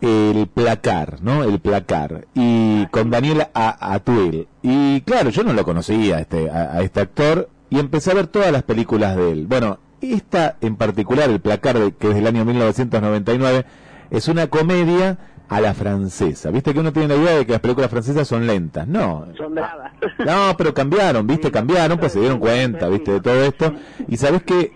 El 0.00 0.46
Placar, 0.48 1.18
¿no? 1.22 1.44
El 1.44 1.58
Placar, 1.60 2.26
y 2.34 2.86
con 2.86 3.10
Daniel 3.10 3.46
A- 3.54 3.94
Atuel. 3.94 4.48
Y 4.62 5.00
claro, 5.02 5.30
yo 5.30 5.44
no 5.44 5.52
lo 5.52 5.64
conocía 5.64 6.18
este, 6.20 6.50
a, 6.50 6.72
a 6.74 6.82
este 6.82 7.00
actor, 7.00 7.48
y 7.70 7.78
empecé 7.78 8.10
a 8.10 8.14
ver 8.14 8.26
todas 8.26 8.52
las 8.52 8.62
películas 8.64 9.16
de 9.16 9.32
él. 9.32 9.46
Bueno, 9.46 9.78
esta 10.00 10.56
en 10.60 10.76
particular, 10.76 11.30
El 11.30 11.40
Placar, 11.40 11.78
de- 11.78 11.92
que 11.92 12.08
es 12.10 12.14
del 12.14 12.26
año 12.26 12.44
1999, 12.44 13.64
es 14.10 14.28
una 14.28 14.46
comedia 14.48 15.18
a 15.48 15.60
la 15.60 15.74
francesa. 15.74 16.50
Viste 16.50 16.72
que 16.72 16.80
uno 16.80 16.92
tiene 16.92 17.08
la 17.08 17.16
idea 17.22 17.36
de 17.36 17.46
que 17.46 17.52
las 17.52 17.60
películas 17.60 17.90
francesas 17.90 18.26
son 18.26 18.46
lentas. 18.46 18.86
No, 18.88 19.26
Son 19.36 19.54
bravas. 19.54 19.92
no, 20.18 20.54
pero 20.56 20.72
cambiaron, 20.74 21.26
¿viste? 21.26 21.50
Cambiaron, 21.50 21.98
pues 21.98 22.12
se 22.12 22.20
dieron 22.20 22.38
cuenta, 22.38 22.88
¿viste? 22.88 23.12
De 23.12 23.20
todo 23.20 23.42
esto. 23.44 23.74
Y 24.08 24.16
sabes 24.16 24.42
que, 24.42 24.72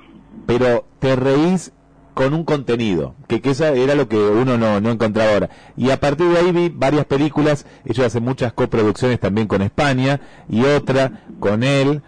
pero 0.46 0.86
te 0.98 1.16
reís 1.16 1.72
con 2.18 2.34
un 2.34 2.42
contenido, 2.42 3.14
que, 3.28 3.40
que 3.40 3.50
esa 3.50 3.68
era 3.68 3.94
lo 3.94 4.08
que 4.08 4.16
uno 4.16 4.58
no, 4.58 4.80
no 4.80 4.90
encontraba 4.90 5.34
ahora. 5.34 5.50
Y 5.76 5.90
a 5.90 6.00
partir 6.00 6.26
de 6.26 6.38
ahí 6.38 6.50
vi 6.50 6.68
varias 6.68 7.04
películas, 7.04 7.64
ellos 7.84 8.04
hacen 8.04 8.24
muchas 8.24 8.52
coproducciones 8.52 9.20
también 9.20 9.46
con 9.46 9.62
España, 9.62 10.18
y 10.48 10.64
otra 10.64 11.20
con 11.38 11.62
él, 11.62 12.02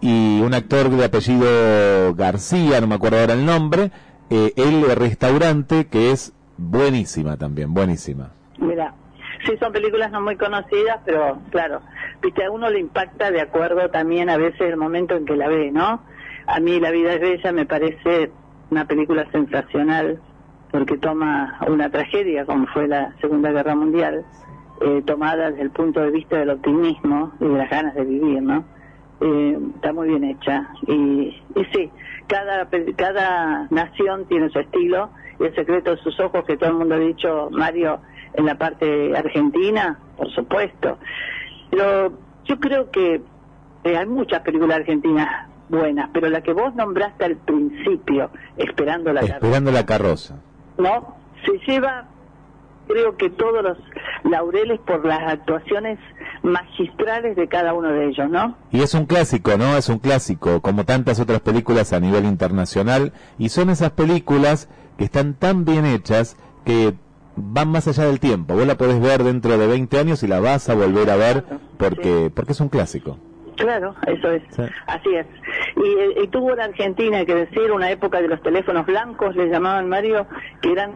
y 0.00 0.40
un 0.40 0.54
actor 0.54 0.88
de 0.88 1.04
apellido 1.04 2.14
García, 2.14 2.80
no 2.80 2.86
me 2.86 2.94
acuerdo 2.94 3.20
ahora 3.20 3.34
el 3.34 3.44
nombre, 3.44 3.90
eh, 4.30 4.54
El 4.56 4.96
Restaurante, 4.96 5.88
que 5.88 6.10
es 6.10 6.32
buenísima 6.56 7.36
también, 7.36 7.74
buenísima. 7.74 8.30
Mira, 8.56 8.94
sí 9.44 9.58
son 9.60 9.74
películas 9.74 10.10
no 10.10 10.22
muy 10.22 10.36
conocidas, 10.36 11.00
pero 11.04 11.38
claro, 11.50 11.82
viste, 12.22 12.46
a 12.46 12.50
uno 12.50 12.70
le 12.70 12.80
impacta 12.80 13.30
de 13.30 13.42
acuerdo 13.42 13.90
también 13.90 14.30
a 14.30 14.38
veces 14.38 14.62
el 14.62 14.78
momento 14.78 15.16
en 15.16 15.26
que 15.26 15.36
la 15.36 15.48
ve, 15.48 15.70
¿no? 15.70 16.00
A 16.46 16.60
mí 16.60 16.80
La 16.80 16.90
vida 16.90 17.12
es 17.12 17.20
bella 17.20 17.52
me 17.52 17.66
parece 17.66 18.32
una 18.70 18.86
película 18.86 19.26
sensacional 19.30 20.20
porque 20.70 20.98
toma 20.98 21.58
una 21.66 21.90
tragedia 21.90 22.44
como 22.44 22.66
fue 22.68 22.86
la 22.86 23.12
Segunda 23.20 23.50
Guerra 23.50 23.74
Mundial, 23.74 24.24
eh, 24.80 25.02
tomada 25.04 25.50
desde 25.50 25.62
el 25.62 25.70
punto 25.70 26.00
de 26.00 26.10
vista 26.10 26.38
del 26.38 26.50
optimismo 26.50 27.32
y 27.40 27.44
de 27.44 27.58
las 27.58 27.70
ganas 27.70 27.94
de 27.94 28.04
vivir, 28.04 28.42
¿no? 28.42 28.64
Eh, 29.20 29.58
está 29.74 29.92
muy 29.92 30.08
bien 30.08 30.24
hecha 30.24 30.70
y, 30.86 31.42
y 31.54 31.64
sí, 31.74 31.90
cada, 32.26 32.68
cada 32.96 33.66
nación 33.70 34.24
tiene 34.26 34.48
su 34.48 34.60
estilo 34.60 35.10
y 35.38 35.44
el 35.44 35.54
secreto 35.54 35.90
de 35.90 35.96
sus 35.98 36.18
ojos 36.20 36.44
que 36.44 36.56
todo 36.56 36.70
el 36.70 36.76
mundo 36.76 36.94
ha 36.94 36.98
dicho, 36.98 37.48
Mario, 37.50 38.00
en 38.34 38.46
la 38.46 38.54
parte 38.56 39.14
argentina, 39.14 39.98
por 40.16 40.30
supuesto. 40.30 40.98
Pero 41.70 42.12
yo 42.44 42.60
creo 42.60 42.90
que 42.90 43.20
eh, 43.84 43.96
hay 43.96 44.06
muchas 44.06 44.40
películas 44.40 44.78
argentinas 44.78 45.49
buenas, 45.70 46.10
pero 46.12 46.28
la 46.28 46.42
que 46.42 46.52
vos 46.52 46.74
nombraste 46.74 47.24
al 47.24 47.36
principio, 47.36 48.30
Esperando 48.56 49.12
la 49.12 49.20
Carroza, 49.20 49.36
Esperando 49.36 49.72
la 49.72 49.86
carroza. 49.86 50.36
¿no? 50.78 51.16
Se 51.44 51.58
lleva, 51.66 52.08
creo 52.86 53.16
que 53.16 53.30
todos 53.30 53.62
los 53.62 53.78
laureles 54.24 54.80
por 54.80 55.04
las 55.04 55.32
actuaciones 55.32 55.98
magistrales 56.42 57.36
de 57.36 57.48
cada 57.48 57.72
uno 57.72 57.88
de 57.88 58.08
ellos, 58.08 58.28
¿no? 58.30 58.56
Y 58.70 58.82
es 58.82 58.94
un 58.94 59.06
clásico, 59.06 59.56
¿no? 59.56 59.76
Es 59.76 59.88
un 59.88 59.98
clásico, 59.98 60.60
como 60.60 60.84
tantas 60.84 61.20
otras 61.20 61.40
películas 61.40 61.92
a 61.92 62.00
nivel 62.00 62.24
internacional. 62.24 63.12
Y 63.38 63.50
son 63.50 63.70
esas 63.70 63.92
películas 63.92 64.68
que 64.98 65.04
están 65.04 65.34
tan 65.34 65.64
bien 65.64 65.86
hechas 65.86 66.36
que 66.64 66.94
van 67.36 67.70
más 67.70 67.88
allá 67.88 68.04
del 68.04 68.20
tiempo. 68.20 68.54
Vos 68.54 68.66
la 68.66 68.76
podés 68.76 69.00
ver 69.00 69.24
dentro 69.24 69.56
de 69.56 69.66
20 69.66 69.98
años 69.98 70.22
y 70.22 70.26
la 70.26 70.40
vas 70.40 70.68
a 70.68 70.74
volver 70.74 71.10
a 71.10 71.16
ver 71.16 71.44
porque, 71.78 72.30
porque 72.34 72.52
es 72.52 72.60
un 72.60 72.68
clásico. 72.68 73.18
Claro, 73.60 73.94
eso 74.06 74.30
es. 74.30 74.42
Así 74.86 75.14
es. 75.14 75.26
Y, 75.76 75.86
eh, 75.86 76.22
y 76.24 76.28
tuvo 76.28 76.54
en 76.54 76.60
Argentina, 76.60 77.26
que 77.26 77.34
decir, 77.34 77.70
una 77.70 77.90
época 77.90 78.20
de 78.22 78.28
los 78.28 78.42
teléfonos 78.42 78.86
blancos, 78.86 79.36
le 79.36 79.48
llamaban 79.48 79.86
Mario, 79.86 80.26
que 80.62 80.72
eran 80.72 80.94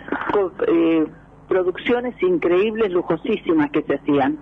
eh, 0.66 1.06
producciones 1.46 2.14
increíbles, 2.22 2.90
lujosísimas 2.90 3.70
que 3.70 3.82
se 3.82 3.96
hacían. 3.96 4.38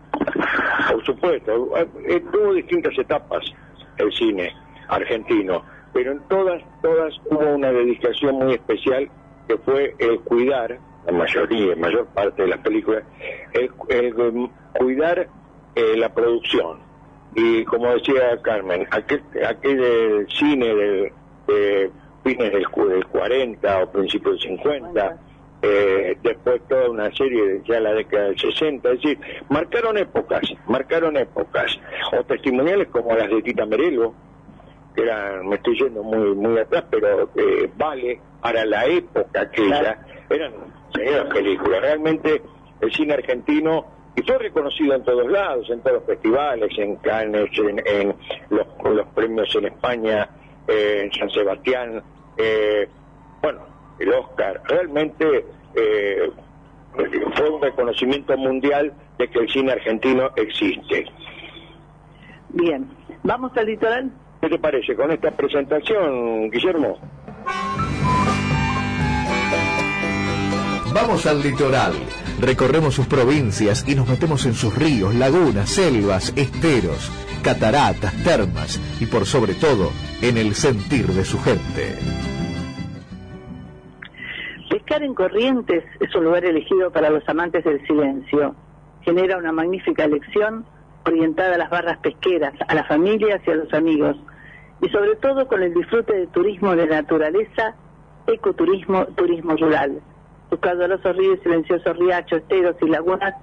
Por 0.93 1.05
supuesto, 1.05 1.77
eh, 1.77 2.23
tuvo 2.33 2.55
distintas 2.55 2.97
etapas 2.97 3.45
el 3.99 4.13
cine 4.13 4.55
argentino, 4.87 5.65
pero 5.93 6.13
en 6.13 6.21
todas, 6.29 6.63
todas 6.81 7.13
hubo 7.29 7.55
una 7.57 7.73
dedicación 7.73 8.37
muy 8.37 8.55
especial 8.55 9.11
que 9.49 9.59
fue 9.59 9.97
el 9.99 10.21
cuidar, 10.21 10.79
la 11.07 11.13
mayoría, 11.13 11.75
mayor 11.75 12.07
parte 12.15 12.43
de 12.43 12.49
las 12.49 12.61
películas, 12.61 13.03
el, 13.53 13.69
el, 13.89 14.15
um, 14.15 14.49
cuidar 14.75 15.29
eh, 15.75 15.97
la 15.97 16.15
producción. 16.15 16.92
Y 17.35 17.65
como 17.65 17.93
decía 17.95 18.41
Carmen, 18.43 18.87
aquel, 18.91 19.23
aquel 19.47 19.81
eh, 19.83 20.27
cine 20.29 20.75
de, 20.75 21.13
de 21.47 21.91
fines 22.23 22.53
del, 22.53 22.67
del 22.89 23.07
40 23.07 23.83
o 23.83 23.91
principios 23.91 24.41
del 24.41 24.59
50, 24.59 25.19
eh, 25.63 26.17
después 26.23 26.61
toda 26.69 26.91
una 26.91 27.11
serie 27.15 27.47
de 27.47 27.63
ya 27.65 27.81
la 27.81 27.95
década 27.95 28.25
del 28.25 28.39
60, 28.39 28.91
es 28.91 29.01
decir, 29.01 29.19
marcaron 29.49 29.97
épocas, 29.97 30.43
marcaron 30.67 31.17
épocas, 31.17 31.79
o 32.13 32.23
testimoniales 32.25 32.89
como 32.89 33.15
las 33.15 33.31
de 33.31 33.43
Tita 33.43 33.65
Merelo, 33.65 34.13
que 34.95 35.03
eran, 35.03 35.49
me 35.49 35.57
estoy 35.57 35.79
yendo 35.79 36.03
muy 36.03 36.35
muy 36.35 36.59
atrás, 36.59 36.85
pero 36.91 37.31
eh, 37.37 37.71
vale 37.77 38.21
para 38.41 38.65
la 38.65 38.85
época 38.87 39.43
aquella, 39.43 40.05
eran 40.29 40.53
señoras 40.93 41.33
películas, 41.33 41.81
realmente 41.81 42.43
el 42.81 42.93
cine 42.93 43.15
argentino, 43.15 43.87
y 44.17 44.23
fue 44.23 44.39
reconocido 44.39 44.95
en 44.95 45.05
todos 45.05 45.31
lados, 45.31 45.69
en 45.71 45.81
todos 45.81 45.97
los 45.99 46.05
festivales, 46.05 46.71
en 46.77 46.97
Cannes, 46.97 47.51
en, 47.59 47.83
en 47.87 48.15
los, 48.51 48.67
los 48.85 49.07
premios 49.09 49.55
en 49.57 49.67
España, 49.67 50.29
eh, 50.69 51.03
en 51.05 51.13
San 51.13 51.31
Sebastián, 51.31 52.03
eh, 52.37 52.89
bueno, 53.41 53.61
el 53.99 54.13
Oscar, 54.13 54.61
realmente 54.69 55.45
eh, 55.75 56.31
fue 57.37 57.51
un 57.51 57.63
reconocimiento 57.63 58.37
mundial 58.37 58.93
de 59.19 59.29
que 59.29 59.39
el 59.39 59.49
cine 59.51 59.73
argentino 59.73 60.31
existe. 60.37 61.07
Bien, 62.51 62.89
¿vamos 63.23 63.57
al 63.57 63.67
litoral? 63.67 64.11
¿Qué 64.41 64.49
te 64.49 64.59
parece 64.59 64.95
con 64.95 65.11
esta 65.11 65.31
presentación, 65.31 66.51
Guillermo? 66.51 66.99
Vamos 70.93 71.27
al 71.27 71.43
litoral. 71.43 71.93
Recorremos 72.43 72.95
sus 72.95 73.07
provincias 73.07 73.89
y 73.89 73.95
nos 73.95 74.09
metemos 74.09 74.45
en 74.47 74.55
sus 74.55 74.77
ríos, 74.77 75.15
lagunas, 75.15 75.71
selvas, 75.71 76.35
esteros, 76.37 77.09
cataratas, 77.41 78.13
termas 78.25 78.81
y 79.01 79.07
por 79.07 79.27
sobre 79.27 79.55
todo 79.55 79.93
en 80.21 80.37
el 80.37 80.57
sentir 80.57 81.07
de 81.07 81.25
su 81.25 81.39
gente. 81.39 81.95
Pescar 84.69 85.05
en 85.05 85.15
Corrientes 85.15 85.85
es 86.01 86.13
un 86.17 86.25
lugar 86.25 86.45
elegido 86.45 86.91
para 86.91 87.11
los 87.11 87.23
amantes 87.29 87.63
del 87.63 87.81
silencio. 87.87 88.57
Genera 89.03 89.39
una 89.39 89.53
magnífica 89.53 90.03
elección 90.03 90.67
orientada 91.07 91.55
a 91.55 91.59
las 91.59 91.71
barras 91.71 91.99
pesqueras, 91.99 92.55
a 92.67 92.75
las 92.75 92.89
familias 92.89 93.41
y 93.47 93.51
a 93.53 93.55
los 93.55 93.73
amigos. 93.73 94.17
y 94.81 94.89
sobre 94.89 95.15
todo 95.15 95.47
con 95.47 95.63
el 95.63 95.73
disfrute 95.73 96.13
de 96.13 96.27
turismo 96.27 96.75
de 96.75 96.89
naturaleza, 96.89 97.77
ecoturismo, 98.27 99.07
turismo 99.15 99.55
rural. 99.57 100.03
Sus 100.53 100.61
caudalosos 100.61 101.17
ríos 101.17 101.39
y 101.39 101.45
silenciosos 101.45 101.97
riachos, 101.97 102.41
esteros 102.41 102.77
y 102.83 102.87
lagunas 102.87 103.35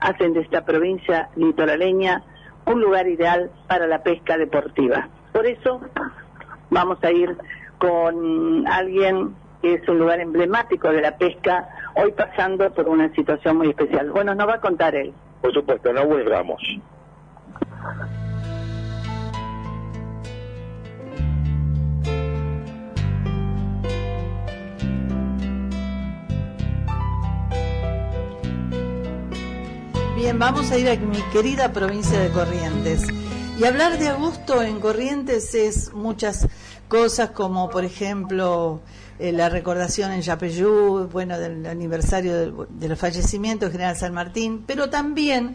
hacen 0.00 0.34
de 0.34 0.40
esta 0.40 0.66
provincia 0.66 1.30
litoraleña 1.34 2.22
un 2.66 2.82
lugar 2.82 3.08
ideal 3.08 3.50
para 3.66 3.86
la 3.86 4.02
pesca 4.02 4.36
deportiva. 4.36 5.08
Por 5.32 5.46
eso 5.46 5.80
vamos 6.68 7.02
a 7.02 7.10
ir 7.10 7.34
con 7.78 8.68
alguien 8.68 9.34
que 9.62 9.76
es 9.76 9.88
un 9.88 9.98
lugar 9.98 10.20
emblemático 10.20 10.90
de 10.90 11.00
la 11.00 11.16
pesca, 11.16 11.70
hoy 11.94 12.12
pasando 12.12 12.70
por 12.74 12.86
una 12.86 13.08
situación 13.14 13.56
muy 13.56 13.70
especial. 13.70 14.10
Bueno, 14.10 14.34
nos 14.34 14.46
va 14.46 14.56
a 14.56 14.60
contar 14.60 14.94
él. 14.94 15.14
Por 15.40 15.54
supuesto, 15.54 15.90
Nahuel 15.90 16.26
Ramos. 16.26 16.62
Vamos 30.36 30.70
a 30.70 30.78
ir 30.78 30.88
a 30.88 30.96
mi 30.96 31.20
querida 31.32 31.72
provincia 31.72 32.20
de 32.20 32.28
Corrientes. 32.28 33.02
Y 33.58 33.64
hablar 33.64 33.98
de 33.98 34.08
agosto 34.08 34.62
en 34.62 34.78
Corrientes 34.78 35.54
es 35.54 35.92
muchas 35.94 36.46
cosas 36.86 37.30
como, 37.30 37.70
por 37.70 37.84
ejemplo, 37.84 38.80
eh, 39.18 39.32
la 39.32 39.48
recordación 39.48 40.12
en 40.12 40.20
Yapeyú, 40.20 41.08
bueno, 41.10 41.38
del 41.38 41.66
aniversario 41.66 42.36
del, 42.36 42.54
del 42.70 42.96
fallecimiento 42.96 43.64
del 43.64 43.72
general 43.72 43.96
San 43.96 44.12
Martín, 44.12 44.64
pero 44.66 44.90
también 44.90 45.54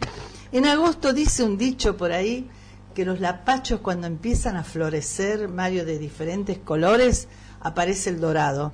en 0.52 0.66
agosto 0.66 1.12
dice 1.12 1.44
un 1.44 1.56
dicho 1.56 1.96
por 1.96 2.12
ahí 2.12 2.50
que 2.94 3.04
los 3.04 3.20
lapachos 3.20 3.80
cuando 3.80 4.06
empiezan 4.06 4.56
a 4.56 4.64
florecer, 4.64 5.48
Mario, 5.48 5.84
de 5.84 5.98
diferentes 5.98 6.58
colores, 6.58 7.28
aparece 7.60 8.10
el 8.10 8.20
dorado. 8.20 8.72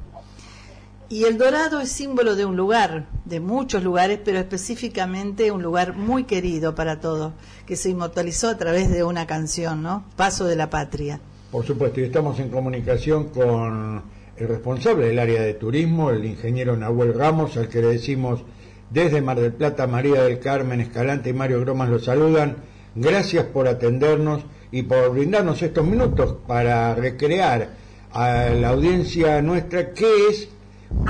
Y 1.12 1.24
el 1.24 1.38
dorado 1.38 1.80
es 1.80 1.90
símbolo 1.90 2.36
de 2.36 2.44
un 2.44 2.56
lugar, 2.56 3.06
de 3.24 3.40
muchos 3.40 3.82
lugares, 3.82 4.20
pero 4.24 4.38
específicamente 4.38 5.50
un 5.50 5.60
lugar 5.60 5.96
muy 5.96 6.22
querido 6.22 6.76
para 6.76 7.00
todos, 7.00 7.32
que 7.66 7.74
se 7.74 7.90
inmortalizó 7.90 8.48
a 8.48 8.56
través 8.56 8.92
de 8.92 9.02
una 9.02 9.26
canción, 9.26 9.82
¿no? 9.82 10.04
Paso 10.14 10.44
de 10.44 10.54
la 10.54 10.70
Patria. 10.70 11.18
Por 11.50 11.66
supuesto, 11.66 12.00
y 12.00 12.04
estamos 12.04 12.38
en 12.38 12.48
comunicación 12.48 13.30
con 13.30 14.04
el 14.36 14.46
responsable 14.46 15.08
del 15.08 15.18
área 15.18 15.42
de 15.42 15.54
turismo, 15.54 16.10
el 16.10 16.24
ingeniero 16.24 16.76
Nahuel 16.76 17.12
Ramos, 17.12 17.56
al 17.56 17.68
que 17.68 17.80
le 17.80 17.88
decimos 17.88 18.44
desde 18.88 19.20
Mar 19.20 19.40
del 19.40 19.52
Plata, 19.52 19.88
María 19.88 20.22
del 20.22 20.38
Carmen, 20.38 20.80
Escalante 20.80 21.30
y 21.30 21.32
Mario 21.32 21.60
Gromas 21.62 21.88
lo 21.88 21.98
saludan. 21.98 22.58
Gracias 22.94 23.46
por 23.46 23.66
atendernos 23.66 24.42
y 24.70 24.84
por 24.84 25.10
brindarnos 25.10 25.60
estos 25.60 25.84
minutos 25.84 26.36
para 26.46 26.94
recrear 26.94 27.70
a 28.12 28.50
la 28.50 28.68
audiencia 28.68 29.42
nuestra 29.42 29.92
qué 29.92 30.28
es 30.28 30.48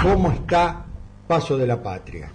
¿Cómo 0.03 0.31
está 0.33 0.85
Paso 1.27 1.57
de 1.57 1.67
la 1.67 1.81
Patria? 1.83 2.31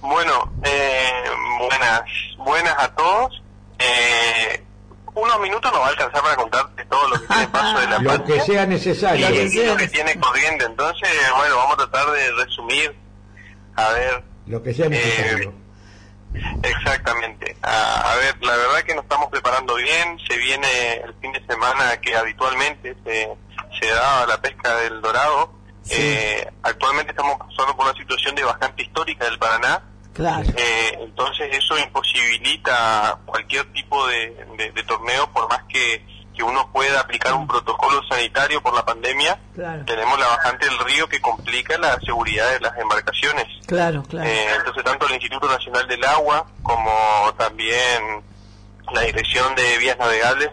Bueno, 0.00 0.52
eh, 0.64 1.24
buenas, 1.58 2.02
buenas 2.38 2.74
a 2.78 2.88
todos. 2.94 3.42
Eh, 3.78 4.62
unos 5.14 5.40
minutos 5.40 5.70
nos 5.72 5.80
va 5.80 5.86
a 5.86 5.90
alcanzar 5.90 6.22
para 6.22 6.36
contarte 6.36 6.84
todo 6.86 7.08
lo 7.08 7.20
que 7.20 7.26
tiene 7.26 7.48
Paso 7.48 7.78
de 7.80 7.86
la 7.88 7.98
Lo 8.00 8.10
Patria. 8.10 8.36
que 8.36 8.40
sea 8.42 8.66
necesario. 8.66 9.28
Y, 9.30 9.58
y 9.58 9.66
lo 9.66 9.76
que 9.76 9.88
tiene 9.88 10.18
corriente. 10.18 10.64
Entonces, 10.64 11.08
bueno, 11.36 11.56
vamos 11.56 11.74
a 11.74 11.88
tratar 11.88 12.10
de 12.12 12.32
resumir. 12.44 12.96
A 13.76 13.88
ver. 13.90 14.24
Lo 14.46 14.62
que 14.62 14.72
sea 14.72 14.88
necesario. 14.88 15.52
Exactamente. 16.62 17.56
A, 17.62 18.12
a 18.12 18.16
ver, 18.16 18.36
la 18.42 18.56
verdad 18.56 18.82
que 18.86 18.94
nos 18.94 19.04
estamos 19.04 19.28
preparando 19.30 19.74
bien. 19.76 20.18
Se 20.28 20.36
viene 20.38 20.94
el 21.04 21.14
fin 21.20 21.32
de 21.32 21.44
semana 21.46 21.96
que 22.00 22.16
habitualmente 22.16 22.94
se, 23.04 23.28
se 23.80 23.86
da 23.86 24.26
la 24.26 24.40
pesca 24.40 24.76
del 24.76 25.00
dorado. 25.02 25.50
Eh, 25.90 26.48
actualmente 26.62 27.10
estamos 27.12 27.38
pasando 27.38 27.76
por 27.76 27.86
una 27.86 27.94
situación 27.96 28.34
de 28.34 28.44
bastante 28.44 28.82
histórica 28.82 29.24
del 29.24 29.38
Paraná. 29.38 29.82
Claro. 30.12 30.48
Eh, 30.56 30.98
entonces 31.00 31.48
eso 31.54 31.76
imposibilita 31.78 33.18
cualquier 33.26 33.70
tipo 33.72 34.06
de, 34.08 34.30
de- 34.56 34.72
de 34.72 34.82
torneo, 34.84 35.30
por 35.32 35.48
más 35.48 35.62
que, 35.68 36.04
que 36.34 36.42
uno 36.42 36.70
pueda 36.72 37.00
aplicar 37.00 37.34
un 37.34 37.46
protocolo 37.46 38.02
sanitario 38.08 38.62
por 38.62 38.74
la 38.74 38.84
pandemia. 38.84 39.38
Claro. 39.54 39.84
Tenemos 39.84 40.18
la 40.18 40.26
bajante 40.28 40.66
del 40.66 40.78
río 40.80 41.06
que 41.08 41.20
complica 41.20 41.76
la 41.78 41.98
seguridad 42.00 42.50
de 42.52 42.60
las 42.60 42.76
embarcaciones. 42.78 43.46
Claro, 43.66 44.02
claro. 44.04 44.28
Eh, 44.28 44.46
entonces, 44.56 44.84
tanto 44.84 45.06
el 45.06 45.14
Instituto 45.14 45.48
Nacional 45.48 45.86
del 45.86 46.04
Agua 46.04 46.46
como 46.62 46.90
también 47.38 48.22
la 48.92 49.00
Dirección 49.02 49.54
de 49.54 49.78
Vías 49.78 49.98
Navegables, 49.98 50.50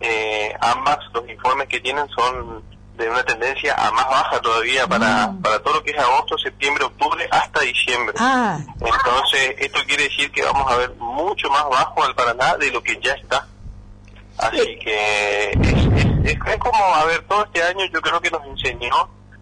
eh, 0.00 0.54
ambas, 0.60 0.98
los 1.14 1.28
informes 1.28 1.68
que 1.68 1.80
tienen 1.80 2.08
son 2.08 2.62
de 2.96 3.08
una 3.10 3.22
tendencia 3.24 3.74
a 3.74 3.90
más 3.92 4.08
baja 4.08 4.40
todavía 4.40 4.86
para, 4.86 5.32
para 5.42 5.58
todo 5.62 5.74
lo 5.74 5.82
que 5.82 5.90
es 5.92 5.98
agosto, 5.98 6.36
septiembre, 6.38 6.84
octubre, 6.84 7.28
hasta 7.30 7.60
diciembre. 7.60 8.14
Ah, 8.18 8.58
Entonces, 8.80 9.54
esto 9.58 9.80
quiere 9.86 10.04
decir 10.04 10.30
que 10.32 10.42
vamos 10.42 10.70
a 10.72 10.76
ver 10.76 10.94
mucho 10.96 11.48
más 11.50 11.64
bajo 11.68 12.02
al 12.04 12.14
Paraná 12.14 12.56
de 12.56 12.70
lo 12.70 12.82
que 12.82 12.98
ya 13.02 13.12
está. 13.12 13.46
Así 14.38 14.78
que 14.78 15.50
es, 15.50 16.36
es- 16.42 16.58
como, 16.58 16.84
a 16.94 17.04
ver, 17.04 17.22
todo 17.26 17.44
este 17.44 17.62
año 17.62 17.84
yo 17.92 18.00
creo 18.02 18.20
que 18.20 18.30
nos 18.30 18.44
enseñó 18.44 18.94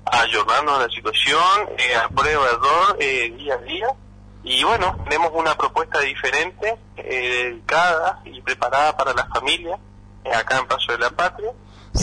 a 0.06 0.20
ayornarnos 0.20 0.78
a 0.78 0.86
la 0.86 0.88
situación, 0.92 1.68
eh, 1.78 1.96
a 1.96 2.08
prueba 2.08 2.44
error, 2.46 2.96
eh, 3.00 3.32
día 3.36 3.54
a 3.54 3.58
día. 3.58 3.86
Y 4.42 4.62
bueno, 4.62 4.96
tenemos 5.04 5.30
una 5.34 5.56
propuesta 5.56 6.00
diferente, 6.00 6.76
eh, 6.98 7.44
dedicada 7.50 8.20
y 8.24 8.40
preparada 8.42 8.96
para 8.96 9.14
la 9.14 9.26
familia, 9.26 9.78
eh, 10.24 10.32
acá 10.34 10.58
en 10.58 10.66
Paso 10.66 10.92
de 10.92 10.98
la 10.98 11.10
Patria. 11.10 11.50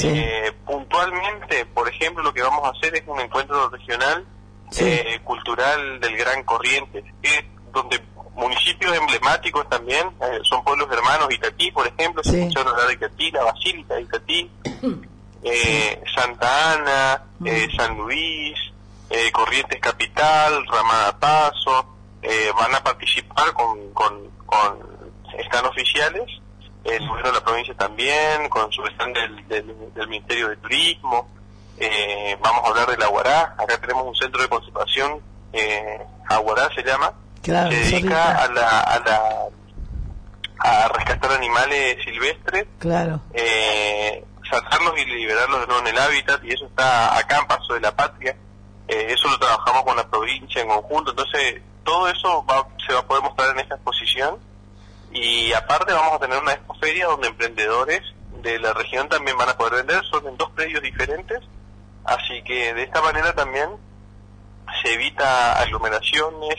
Eh, 0.03 0.51
puntualmente, 0.65 1.65
por 1.65 1.88
ejemplo, 1.89 2.23
lo 2.23 2.34
que 2.34 2.41
vamos 2.41 2.65
a 2.65 2.69
hacer 2.69 2.95
es 2.95 3.03
un 3.05 3.19
encuentro 3.19 3.69
regional 3.69 4.26
eh, 4.77 5.19
cultural 5.23 5.99
del 5.99 6.15
Gran 6.18 6.43
Corrientes, 6.43 7.03
que 7.22 7.45
donde 7.73 8.01
municipios 8.35 8.95
emblemáticos 8.95 9.68
también, 9.69 10.07
eh, 10.22 10.39
son 10.43 10.63
pueblos 10.63 10.88
hermanos, 10.91 11.27
Itatí, 11.31 11.72
por 11.72 11.88
ejemplo, 11.88 12.23
se 12.23 12.43
hablar 12.43 12.88
de 12.88 12.93
Itatí, 12.93 13.31
la 13.31 13.43
Basílica 13.43 13.95
de 13.95 14.01
Itatí, 14.01 14.51
eh, 15.43 16.03
Santa 16.15 16.73
Ana, 16.73 17.23
eh, 17.45 17.68
San 17.76 17.97
Luis, 17.97 18.57
eh, 19.09 19.31
Corrientes 19.31 19.80
Capital, 19.80 20.65
Ramada 20.68 21.18
Paso, 21.19 21.85
eh, 22.22 22.51
van 22.57 22.73
a 22.76 22.84
participar 22.84 23.53
con, 23.53 23.91
con, 23.93 24.30
con 24.45 24.80
stand 25.45 25.68
oficiales, 25.68 26.41
el 26.83 27.07
gobierno 27.07 27.31
de 27.31 27.37
la 27.39 27.43
provincia 27.43 27.73
también, 27.75 28.49
con 28.49 28.71
su 28.71 28.83
stand 28.87 29.15
del, 29.15 29.47
del, 29.47 29.93
del 29.93 30.07
Ministerio 30.07 30.49
de 30.49 30.57
Turismo, 30.57 31.27
eh, 31.77 32.37
vamos 32.41 32.63
a 32.65 32.67
hablar 32.69 32.87
del 32.89 33.01
Aguará, 33.03 33.55
acá 33.57 33.77
tenemos 33.79 34.05
un 34.05 34.15
centro 34.15 34.41
de 34.41 34.49
conservación, 34.49 35.19
eh, 35.53 35.99
Aguará 36.29 36.69
se 36.73 36.83
llama, 36.83 37.13
Claro, 37.41 37.71
se 37.71 37.77
dedica 37.77 38.43
a 38.43 38.47
la, 38.49 38.79
a 38.81 38.99
la 38.99 39.21
a 40.63 40.87
rescatar 40.89 41.31
animales 41.31 41.97
silvestres 42.03 42.67
claro. 42.77 43.19
eh, 43.33 44.23
saltarlos 44.47 44.93
y 44.99 45.05
liberarlos 45.05 45.61
de 45.61 45.65
nuevo 45.67 45.81
en 45.81 45.87
el 45.95 45.97
hábitat 45.99 46.43
y 46.43 46.51
eso 46.53 46.65
está 46.67 47.17
acá 47.17 47.39
en 47.39 47.47
Paso 47.47 47.73
de 47.73 47.79
la 47.79 47.95
Patria. 47.95 48.35
Eh, 48.87 49.07
eso 49.09 49.27
lo 49.29 49.39
trabajamos 49.39 49.83
con 49.83 49.95
la 49.97 50.07
provincia 50.07 50.61
en 50.61 50.67
conjunto. 50.67 51.11
Entonces 51.11 51.61
todo 51.83 52.07
eso 52.09 52.45
va- 52.45 52.67
se 52.85 52.93
va 52.93 52.99
a 52.99 53.05
poder 53.07 53.23
mostrar 53.23 53.49
en 53.51 53.59
esta 53.59 53.73
exposición 53.75 54.37
y 55.13 55.51
aparte 55.53 55.93
vamos 55.93 56.13
a 56.13 56.19
tener 56.19 56.38
una 56.41 56.53
expoferia 56.53 57.05
donde 57.07 57.27
emprendedores 57.27 58.01
de 58.41 58.59
la 58.59 58.73
región 58.73 59.07
también 59.09 59.38
van 59.38 59.49
a 59.49 59.57
poder 59.57 59.85
vender 59.85 60.03
son 60.09 60.27
en 60.27 60.38
dos 60.38 60.49
predios 60.51 60.81
diferentes 60.81 61.39
así 62.05 62.41
que 62.43 62.73
de 62.73 62.83
esta 62.83 63.01
manera 63.01 63.33
también 63.33 63.69
se 64.83 64.93
evita 64.93 65.59
aglomeraciones 65.61 66.55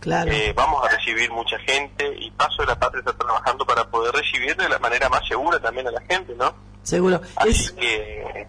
Claro. 0.00 0.32
eh, 0.32 0.52
vamos 0.56 0.84
a 0.84 0.88
recibir 0.88 1.30
mucha 1.30 1.56
gente 1.60 2.12
y 2.18 2.30
Paso 2.32 2.62
de 2.62 2.66
la 2.66 2.78
Patria 2.78 2.98
está 3.06 3.12
trabajando 3.12 3.64
para 3.64 3.88
poder 3.88 4.12
recibir 4.12 4.56
de 4.56 4.68
la 4.68 4.80
manera 4.80 5.08
más 5.08 5.26
segura 5.28 5.60
también 5.60 5.86
a 5.86 5.92
la 5.92 6.00
gente, 6.00 6.34
¿no? 6.36 6.52
Seguro. 6.82 7.20
Es, 7.46 7.68
Así 7.68 7.74
que 7.76 8.48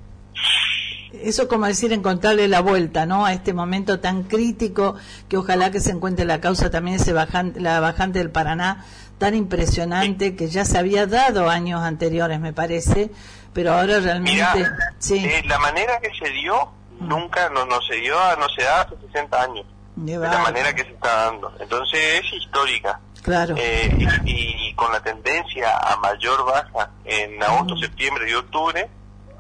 eso 1.14 1.48
como 1.48 1.68
decir 1.68 1.94
encontrarle 1.94 2.48
la 2.48 2.60
vuelta, 2.62 3.06
¿no? 3.06 3.24
A 3.24 3.34
este 3.34 3.54
momento 3.54 4.00
tan 4.00 4.24
crítico 4.24 4.96
que 5.30 5.38
ojalá 5.38 5.70
que 5.70 5.80
se 5.80 5.92
encuentre 5.92 6.26
la 6.26 6.42
causa 6.42 6.72
también 6.72 6.96
ese 6.96 7.14
bajante, 7.14 7.60
la 7.62 7.80
bajante 7.80 8.18
del 8.18 8.32
Paraná 8.32 8.84
tan 9.24 9.36
impresionante 9.36 10.36
que 10.36 10.50
ya 10.50 10.66
se 10.66 10.78
había 10.78 11.08
dado 11.08 11.50
años 11.50 11.82
anteriores, 11.82 12.42
me 12.42 12.52
parece, 12.52 13.10
pero 13.54 13.72
ahora 13.72 14.02
realmente 14.02 14.70
sí. 15.00 15.24
eh, 15.26 15.42
la 15.46 15.58
manera 15.60 15.98
que 16.02 16.10
se 16.14 16.30
dio 16.32 16.74
nunca 17.00 17.48
no, 17.50 17.66
no 17.66 17.82
se 17.84 17.96
dio, 17.96 18.18
no 18.38 18.50
se 18.50 18.64
da 18.64 18.82
hace 18.82 18.98
60 19.14 19.42
años, 19.42 19.66
de 19.96 20.18
la 20.18 20.40
manera 20.40 20.76
que 20.76 20.84
se 20.84 20.90
está 20.90 21.28
dando. 21.28 21.54
Entonces 21.58 22.02
es 22.22 22.34
histórica. 22.34 23.00
Claro. 23.22 23.56
Eh, 23.58 23.96
y, 24.26 24.70
y 24.70 24.74
con 24.74 24.92
la 24.92 25.00
tendencia 25.02 25.78
a 25.78 25.96
mayor 26.02 26.46
baja 26.46 26.92
en 27.06 27.42
agosto, 27.42 27.78
septiembre 27.78 28.30
y 28.30 28.34
octubre, 28.34 28.90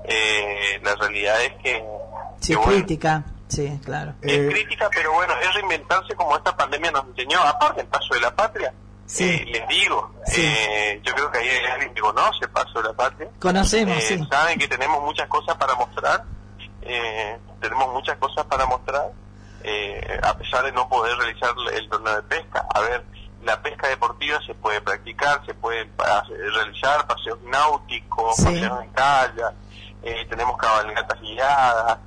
eh, 0.05 0.79
la 0.81 0.95
realidad 0.95 1.43
es 1.43 1.61
que, 1.61 1.83
Sí, 2.39 2.53
que, 2.53 2.55
bueno, 2.55 2.71
crítica. 2.71 3.25
Sí, 3.49 3.79
claro. 3.83 4.13
es 4.21 4.49
crítica, 4.49 4.89
pero 4.95 5.11
bueno, 5.11 5.33
es 5.41 5.53
reinventarse 5.53 6.15
como 6.15 6.37
esta 6.37 6.55
pandemia 6.55 6.89
nos 6.91 7.05
enseñó. 7.07 7.41
Aparte, 7.41 7.81
el 7.81 7.87
paso 7.87 8.13
de 8.13 8.21
la 8.21 8.33
patria, 8.33 8.73
Eh, 9.19 9.45
les 9.47 9.67
digo, 9.67 10.11
eh, 10.35 10.99
yo 11.03 11.13
creo 11.13 11.29
que 11.31 11.37
ahí 11.39 11.47
hay 11.49 11.65
alguien 11.65 11.93
que 11.93 12.01
conoce 12.01 12.47
Paso 12.47 12.81
de 12.81 12.87
la 12.89 12.93
Patria. 12.93 13.27
Conocemos, 13.39 13.97
Eh, 13.97 14.01
sí. 14.01 14.27
Saben 14.29 14.57
que 14.57 14.67
tenemos 14.67 15.01
muchas 15.03 15.27
cosas 15.27 15.55
para 15.57 15.75
mostrar, 15.75 16.23
eh, 16.81 17.37
tenemos 17.61 17.91
muchas 17.93 18.17
cosas 18.17 18.45
para 18.45 18.65
mostrar, 18.65 19.11
eh, 19.63 20.19
a 20.23 20.37
pesar 20.37 20.63
de 20.63 20.71
no 20.71 20.87
poder 20.89 21.17
realizar 21.17 21.51
el 21.73 21.89
torneo 21.89 22.15
de 22.15 22.23
pesca. 22.23 22.65
A 22.73 22.79
ver, 22.81 23.03
la 23.43 23.61
pesca 23.61 23.87
deportiva 23.89 24.39
se 24.45 24.53
puede 24.55 24.81
practicar, 24.81 25.45
se 25.45 25.53
puede 25.53 25.87
realizar 26.53 27.05
paseos 27.05 27.39
náuticos, 27.43 28.35
Sí. 28.37 28.45
paseos 28.45 28.83
en 28.83 28.93
eh, 30.05 30.25
tenemos 30.29 30.57
cabalgatas 30.57 31.19
guiadas. 31.21 31.97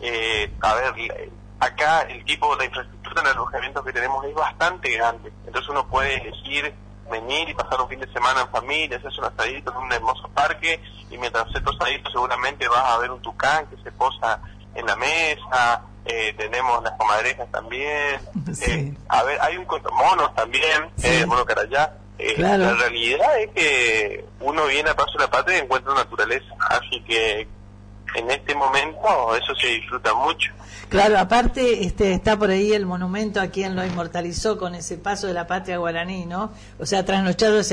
Eh, 0.00 0.52
a 0.60 0.74
ver, 0.74 1.30
acá 1.60 2.02
el 2.02 2.22
tipo 2.24 2.54
de 2.56 2.66
infraestructura 2.66 2.95
en 3.20 3.26
alojamiento 3.28 3.84
que 3.84 3.92
tenemos 3.92 4.24
es 4.24 4.34
bastante 4.34 4.90
grande, 4.90 5.32
entonces 5.46 5.68
uno 5.70 5.86
puede 5.86 6.16
elegir 6.16 6.74
venir 7.10 7.48
y 7.48 7.54
pasar 7.54 7.80
un 7.80 7.88
fin 7.88 8.00
de 8.00 8.12
semana 8.12 8.42
en 8.42 8.48
familia, 8.48 8.96
hacerse 8.96 9.20
un 9.20 9.26
asadito 9.26 9.70
en 9.72 9.78
un 9.78 9.92
hermoso 9.92 10.28
parque 10.34 10.80
y 11.10 11.18
mientras 11.18 11.46
haces 11.48 11.62
tu 11.62 11.70
asadito 11.70 12.10
seguramente 12.10 12.66
vas 12.68 12.84
a 12.84 12.98
ver 12.98 13.10
un 13.10 13.22
tucán 13.22 13.66
que 13.66 13.76
se 13.82 13.92
posa 13.92 14.40
en 14.74 14.86
la 14.86 14.96
mesa, 14.96 15.82
eh, 16.04 16.34
tenemos 16.36 16.82
las 16.82 16.92
comadrejas 16.92 17.50
también, 17.50 18.20
eh, 18.62 18.94
a 19.08 19.22
ver, 19.22 19.40
hay 19.40 19.56
un 19.56 19.66
monos 19.92 20.34
también, 20.34 20.90
eh, 21.02 21.24
mono 21.26 21.44
carayá. 21.44 21.92
Eh, 22.18 22.34
Claro. 22.34 22.64
La 22.64 22.74
realidad 22.74 23.38
es 23.40 23.50
que 23.50 24.24
uno 24.40 24.66
viene 24.66 24.90
a 24.90 24.96
Paso 24.96 25.12
de 25.18 25.24
la 25.24 25.30
Patria 25.30 25.58
y 25.58 25.60
encuentra 25.60 25.94
naturaleza, 25.94 26.54
así 26.70 27.02
que 27.02 27.46
en 28.14 28.30
este 28.30 28.54
momento 28.54 29.36
eso 29.36 29.54
se 29.54 29.66
disfruta 29.66 30.14
mucho. 30.14 30.52
Claro, 30.88 31.18
aparte 31.18 31.84
este, 31.84 32.12
está 32.12 32.38
por 32.38 32.50
ahí 32.50 32.72
el 32.72 32.86
monumento 32.86 33.40
a 33.40 33.48
quien 33.48 33.74
lo 33.74 33.84
inmortalizó 33.84 34.56
con 34.58 34.74
ese 34.74 34.96
paso 34.98 35.26
de 35.26 35.32
la 35.34 35.46
patria 35.46 35.78
guaraní, 35.78 36.26
¿no? 36.26 36.52
O 36.78 36.86
sea, 36.86 37.04
trasnochado 37.04 37.58
es 37.58 37.72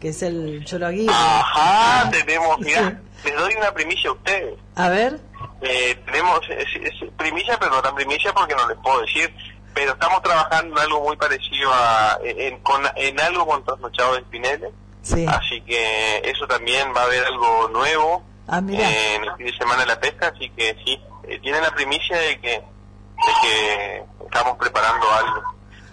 que 0.00 0.08
es 0.08 0.22
el 0.22 0.64
Choroaguirre. 0.64 1.12
Ajá, 1.14 2.10
tenemos, 2.10 2.58
mira, 2.60 3.00
les 3.24 3.36
doy 3.36 3.54
una 3.54 3.72
primicia 3.72 4.10
a 4.10 4.12
ustedes. 4.14 4.54
A 4.74 4.88
ver, 4.88 5.20
Eh, 5.62 5.94
tenemos 6.06 6.40
es, 6.48 6.66
es 6.82 7.10
primicia, 7.16 7.58
pero 7.58 7.72
no 7.72 7.82
tan 7.82 7.94
primicia 7.94 8.32
porque 8.32 8.54
no 8.54 8.66
les 8.68 8.78
puedo 8.78 9.00
decir. 9.02 9.32
Pero 9.74 9.92
estamos 9.92 10.20
trabajando 10.22 10.74
en 10.76 10.82
algo 10.82 11.00
muy 11.04 11.16
parecido 11.16 11.70
a 11.72 12.18
en, 12.24 12.58
con, 12.60 12.82
en 12.96 13.20
algo 13.20 13.46
con 13.46 13.64
trasnochado 13.64 14.14
de. 14.16 14.70
Sí. 15.02 15.24
Así 15.28 15.60
que 15.62 16.18
eso 16.24 16.46
también 16.46 16.88
va 16.96 17.02
a 17.02 17.04
haber 17.04 17.24
algo 17.24 17.68
nuevo 17.68 18.24
Ah, 18.48 18.60
eh, 18.68 19.14
en 19.14 19.24
el 19.24 19.36
fin 19.36 19.46
de 19.46 19.56
semana 19.56 19.82
de 19.82 19.86
la 19.86 20.00
pesca. 20.00 20.32
Así 20.34 20.50
que 20.56 20.76
sí, 20.84 20.98
eh, 21.24 21.38
tienen 21.40 21.62
la 21.62 21.70
primicia 21.70 22.16
de 22.16 22.40
que, 22.40 22.50
de 22.50 23.32
que 23.42 24.02
estamos 24.24 24.56
preparando 24.58 25.06
algo. 25.12 25.42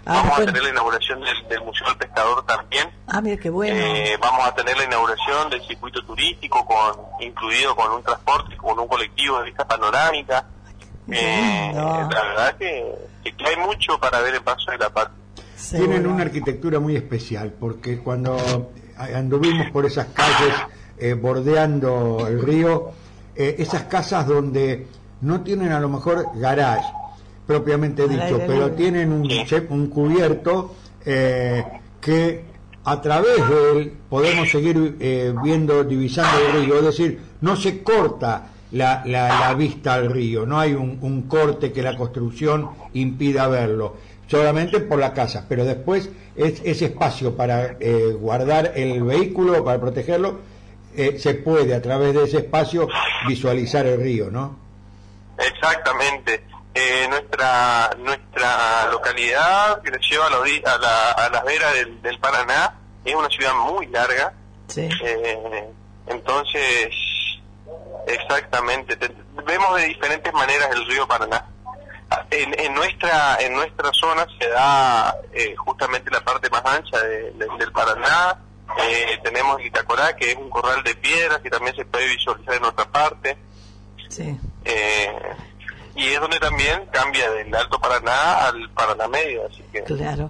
Ah, 0.09 0.21
Vamos 0.23 0.39
a 0.39 0.45
tener 0.45 0.63
la 0.63 0.69
inauguración 0.69 1.19
del, 1.21 1.47
del 1.49 1.61
Museo 1.65 1.85
del 1.87 1.97
Pescador 1.97 2.45
también. 2.45 2.89
ah, 3.07 3.19
mira 3.21 3.35
qué 3.37 3.49
bueno. 3.49 3.75
Eh, 3.77 4.17
vamos 4.21 4.45
a 4.47 4.55
tener 4.55 4.77
la 4.77 4.85
inauguración 4.85 5.49
del 5.49 5.61
circuito 5.67 6.01
turístico 6.05 6.65
con 6.65 6.95
incluido 7.19 7.75
con 7.75 7.91
un 7.91 8.01
transporte, 8.03 8.55
con 8.55 8.79
un 8.79 8.87
colectivo 8.87 9.39
de 9.39 9.45
vista 9.45 9.67
panorámica. 9.67 10.45
Eh, 11.11 11.71
la 11.73 12.07
verdad 12.07 12.55
que, 12.57 12.93
que 13.23 13.45
hay 13.45 13.55
mucho 13.57 13.99
para 13.99 14.19
ver 14.21 14.35
en 14.35 14.43
Paso 14.43 14.71
de 14.71 14.77
la 14.77 14.89
Patria. 14.89 15.15
Tienen 15.71 16.07
una 16.07 16.23
arquitectura 16.23 16.79
muy 16.79 16.95
especial, 16.95 17.51
porque 17.59 17.97
cuando 17.99 18.37
anduvimos 18.97 19.69
por 19.71 19.85
esas 19.85 20.07
calles 20.07 20.53
eh, 20.99 21.13
bordeando 21.13 22.25
el 22.27 22.41
río, 22.41 22.91
eh, 23.35 23.55
esas 23.59 23.83
casas 23.83 24.25
donde 24.27 24.87
no 25.21 25.41
tienen 25.41 25.71
a 25.71 25.79
lo 25.79 25.89
mejor 25.89 26.25
garage, 26.35 26.85
propiamente 27.45 28.07
dicho, 28.07 28.21
pero 28.47 28.71
tienen 28.71 29.11
un, 29.11 29.27
un 29.69 29.87
cubierto 29.87 30.75
eh, 31.05 31.63
que 32.01 32.43
a 32.83 33.01
través 33.01 33.37
de 33.49 33.71
él 33.71 33.93
podemos 34.09 34.49
seguir 34.49 34.95
eh, 34.99 35.33
viendo, 35.43 35.83
divisando 35.83 36.37
el 36.47 36.65
río, 36.65 36.77
es 36.79 36.83
decir, 36.85 37.19
no 37.41 37.55
se 37.55 37.81
corta 37.83 38.47
la, 38.71 39.03
la- 39.05 39.39
la 39.39 39.53
vista 39.53 39.93
al 39.95 40.09
río, 40.11 40.45
no 40.45 40.59
hay 40.59 40.73
un, 40.73 40.97
un 41.01 41.23
corte 41.23 41.71
que 41.71 41.81
la 41.81 41.95
construcción 41.97 42.69
impida 42.93 43.47
verlo, 43.47 43.95
solamente 44.27 44.79
por 44.81 44.99
la 44.99 45.13
casa, 45.13 45.45
pero 45.47 45.63
después 45.65 46.09
es, 46.35 46.61
ese 46.65 46.85
espacio 46.85 47.35
para 47.35 47.77
eh, 47.79 48.15
guardar 48.19 48.73
el 48.75 49.03
vehículo, 49.03 49.63
para 49.63 49.79
protegerlo, 49.79 50.39
eh, 50.95 51.17
se 51.19 51.33
puede 51.35 51.73
a 51.75 51.81
través 51.81 52.13
de 52.13 52.23
ese 52.23 52.37
espacio 52.39 52.87
visualizar 53.27 53.85
el 53.85 54.01
río, 54.01 54.29
¿no? 54.31 54.66
Exactamente. 55.37 56.45
Eh, 56.73 57.07
nuestra 57.09 57.89
nuestra 57.97 58.87
localidad 58.91 59.81
creció 59.81 60.23
a, 60.23 60.29
la 60.29 60.37
a, 60.37 60.77
la- 60.77 61.11
a 61.11 61.29
las 61.29 61.43
veras 61.43 61.73
del, 61.73 62.01
del 62.03 62.19
Paraná, 62.19 62.75
es 63.03 63.15
una 63.15 63.29
ciudad 63.29 63.53
muy 63.55 63.87
larga. 63.87 64.33
Eh, 65.01 65.69
entonces, 66.07 66.89
exactamente, 68.05 68.95
te- 68.95 69.11
vemos 69.45 69.75
de 69.75 69.85
diferentes 69.87 70.31
maneras 70.33 70.69
el 70.71 70.85
río 70.85 71.07
Paraná. 71.07 71.45
En, 72.31 72.57
en 72.59 72.73
nuestra 72.73 73.37
en 73.41 73.53
nuestra 73.53 73.91
zona 73.91 74.25
se 74.39 74.47
da 74.49 75.13
eh, 75.33 75.55
justamente 75.57 76.09
la 76.09 76.21
parte 76.21 76.49
más 76.49 76.63
ancha 76.65 76.99
de- 77.01 77.31
de- 77.33 77.47
del 77.57 77.71
Paraná. 77.71 78.37
Eh, 78.89 79.19
tenemos 79.23 79.61
Itacorá, 79.63 80.15
que 80.15 80.31
es 80.31 80.35
un 80.37 80.49
corral 80.49 80.83
de 80.83 80.93
piedras 80.95 81.39
que 81.39 81.49
también 81.49 81.75
se 81.75 81.85
puede 81.85 82.07
visualizar 82.07 82.53
en 82.55 82.65
otra 82.65 82.85
parte. 82.85 83.37
Sí. 84.09 84.37
Eh, 84.67 85.11
y 85.95 86.07
es 86.09 86.19
donde 86.19 86.39
también 86.39 86.85
cambia 86.91 87.31
del 87.31 87.53
Alto 87.55 87.79
Paraná 87.79 88.45
al 88.47 88.69
Paraná 88.71 89.07
Medio, 89.07 89.47
así 89.47 89.63
que 89.71 89.83
Claro. 89.83 90.29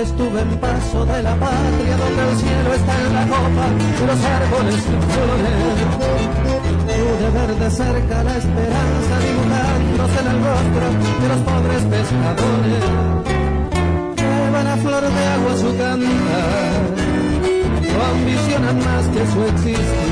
Estuve 0.00 0.40
en 0.40 0.58
paso 0.58 1.06
de 1.06 1.22
la 1.22 1.34
patria 1.36 1.96
donde 1.96 2.22
el 2.30 2.36
cielo 2.36 2.74
está 2.74 3.00
en 3.06 3.14
la 3.14 3.26
copa 3.26 3.64
y 3.78 4.06
los 4.06 4.24
árboles 4.24 4.80
flores. 5.14 5.54
Pude 6.84 7.30
ver 7.30 7.54
de 7.58 7.70
cerca 7.70 8.24
la 8.24 8.36
esperanza 8.36 9.14
dibujándose 9.24 10.18
en 10.20 10.26
el 10.26 10.38
rostro 10.44 10.86
de 11.20 11.28
los 11.28 11.40
pobres 11.48 11.82
pescadores. 11.94 12.84
Llevan 14.16 14.66
a 14.66 14.76
flor 14.76 15.02
de 15.02 15.26
agua 15.34 15.56
su 15.56 15.76
cantar, 15.78 16.82
no 17.92 18.04
ambicionan 18.14 18.78
más 18.78 19.04
que 19.14 19.26
su 19.32 19.42
existir. 19.44 20.04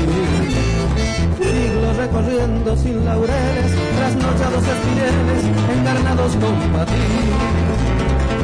Siglos 1.39 1.97
recorriendo 1.97 2.77
sin 2.77 3.05
laureles, 3.05 3.71
trasnochados 3.97 4.63
espireles, 4.63 5.43
encarnados 5.77 6.31
con 6.37 6.55
patín 6.71 7.62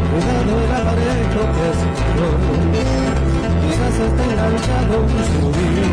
cuidado 0.10 0.54
el 0.64 0.72
aparejo 0.72 1.42
que 1.54 1.64
es 1.70 1.80
quizás 3.62 3.96
esté 4.08 4.24
enganchado 4.24 4.94
un 5.02 5.10
subir. 5.30 5.88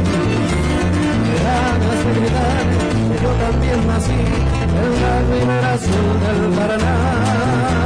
Me 1.22 1.34
ganas 1.44 2.01
de 2.05 2.10
gritar 2.20 2.64
que 3.09 3.16
yo 3.22 3.30
también 3.44 3.80
nací 3.86 4.20
en 4.80 4.90
la 5.02 5.14
ribera 5.28 5.72
azul 5.74 6.14
del 6.22 6.40
Paraná. 6.56 7.85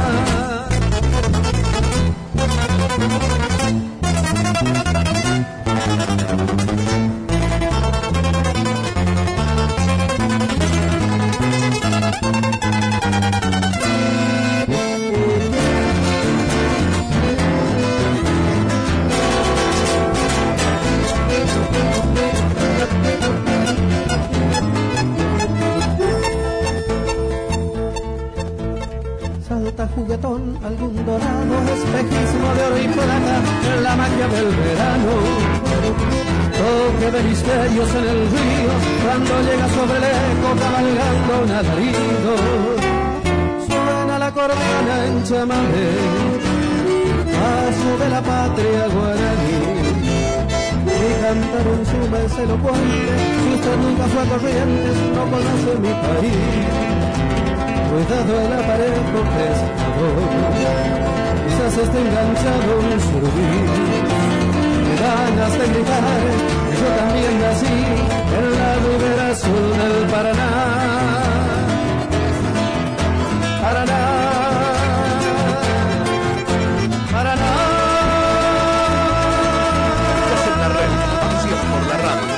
En 37.43 37.47
el 37.47 38.21
río, 38.29 38.71
cuando 39.03 39.41
llega 39.41 39.67
sobre 39.69 39.97
el 39.97 40.03
eco 40.03 40.49
cabalgando 40.61 41.31
un 41.43 41.51
alarido. 41.51 42.33
Suena 43.65 44.19
la 44.19 44.27
acordeona 44.27 45.05
en 45.07 45.23
chamamé, 45.23 45.89
paso 47.33 47.91
de 47.97 48.09
la 48.09 48.21
patria 48.21 48.87
guaraní. 48.93 49.59
Y 50.85 51.21
cantar 51.21 51.65
un 51.67 51.81
suma 51.85 52.19
es 52.19 52.37
elocuente, 52.37 53.13
si 53.41 53.53
usted 53.55 53.77
nunca 53.77 54.03
fue 54.05 54.21
a 54.21 54.25
Corrientes, 54.29 54.97
no 55.15 55.23
conoce 55.31 55.71
mi 55.81 55.93
país. 56.05 56.71
Cuidado 57.89 58.33
en 58.39 58.49
la 58.51 58.61
pared 58.67 59.01
pescador, 59.33 60.17
quizás 61.43 61.73
esté 61.83 61.97
enganchado 61.99 62.69
un 62.79 62.99
surubí. 63.01 63.49
Me 64.85 64.93
ganas 65.01 65.53
de 65.53 65.65
gritar, 65.67 66.60
yo 66.81 66.87
también 66.95 67.39
nací 67.41 67.77
en 68.37 68.45
la 68.57 68.69
ribera 68.75 69.27
azul 69.29 69.77
del 69.77 70.07
Paraná. 70.09 70.49
Paraná, 73.61 74.01
Paraná. 77.11 77.51
Estás 80.23 80.45
en 80.47 80.57
la 80.61 80.69
red, 80.77 80.91
pasión 81.21 81.63
por 81.71 81.83
la 81.91 81.97
radio. 82.05 82.35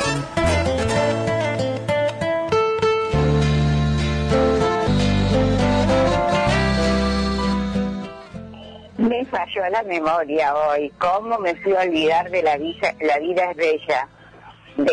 Me 8.98 9.20
falló 9.26 9.64
la 9.72 9.84
memoria 9.84 10.56
hoy. 10.56 10.92
¿Cómo 11.00 11.40
me 11.40 11.56
fui 11.56 11.74
a 11.76 11.82
olvidar 11.82 12.30
de 12.30 12.44
la 12.44 12.58
vida, 12.58 12.94
la 13.00 13.20
vida 13.20 13.52
es 13.52 13.58
bella? 13.58 14.10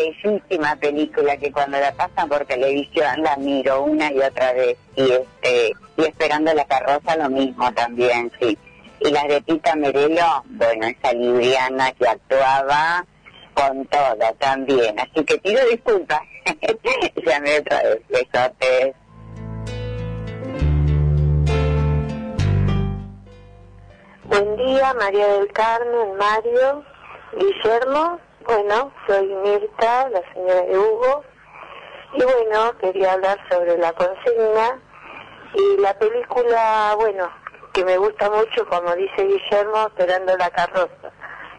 Bellísima 0.01 0.75
película 0.77 1.37
que 1.37 1.51
cuando 1.51 1.79
la 1.79 1.91
pasan 1.93 2.27
por 2.27 2.45
televisión 2.45 3.21
la 3.21 3.37
miro 3.37 3.83
una 3.83 4.11
y 4.11 4.19
otra 4.19 4.53
vez. 4.53 4.77
Y 4.95 5.11
este 5.11 5.73
y 5.97 6.03
esperando 6.03 6.53
la 6.53 6.65
carroza 6.65 7.15
lo 7.17 7.29
mismo 7.29 7.71
también, 7.73 8.31
sí. 8.39 8.57
Y 8.99 9.11
las 9.11 9.27
de 9.27 9.41
Tita 9.41 9.75
Merelo, 9.75 10.43
bueno, 10.45 10.87
esa 10.87 11.13
libriana 11.13 11.91
que 11.91 12.07
actuaba 12.07 13.05
con 13.53 13.85
todo 13.87 14.33
también. 14.39 14.99
Así 14.99 15.23
que 15.23 15.37
pido 15.37 15.63
disculpas. 15.69 16.21
Llamé 17.25 17.59
otra 17.59 17.83
vez. 17.83 18.01
Besotes. 18.09 18.95
Buen 24.25 24.55
día, 24.55 24.93
María 24.93 25.27
del 25.27 25.51
Carmen, 25.51 26.15
Mario, 26.17 26.83
Guillermo. 27.37 28.19
Bueno, 28.45 28.91
soy 29.07 29.27
Mirta, 29.27 30.09
la 30.09 30.21
señora 30.33 30.61
de 30.61 30.77
Hugo. 30.77 31.23
Y 32.13 32.23
bueno, 32.23 32.77
quería 32.79 33.13
hablar 33.13 33.39
sobre 33.49 33.77
la 33.77 33.93
consigna. 33.93 34.81
Y 35.53 35.77
la 35.81 35.93
película, 35.97 36.95
bueno, 36.97 37.29
que 37.73 37.85
me 37.85 37.97
gusta 37.97 38.29
mucho, 38.29 38.65
como 38.67 38.95
dice 38.95 39.23
Guillermo, 39.23 39.87
Esperando 39.87 40.35
la 40.37 40.49
carroza, 40.49 41.11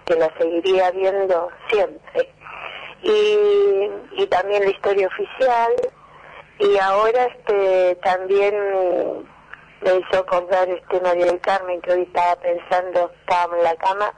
que 0.05 0.15
la 0.17 0.31
seguiría 0.39 0.91
viendo 0.91 1.51
siempre. 1.69 2.35
Y, 3.03 3.91
y 4.13 4.27
también 4.29 4.65
la 4.65 4.71
historia 4.71 5.07
oficial. 5.07 5.73
Y 6.59 6.79
ahora 6.79 7.25
este 7.25 7.97
también 8.03 8.55
me 9.83 9.95
hizo 9.97 10.19
acordar 10.21 10.69
este 10.69 11.01
María 11.01 11.27
del 11.27 11.41
Carmen 11.41 11.81
que 11.81 11.93
hoy 11.93 12.03
estaba 12.03 12.37
pensando, 12.37 13.11
estábamos 13.21 13.59
en 13.59 13.65
la 13.65 13.77
cama, 13.77 14.13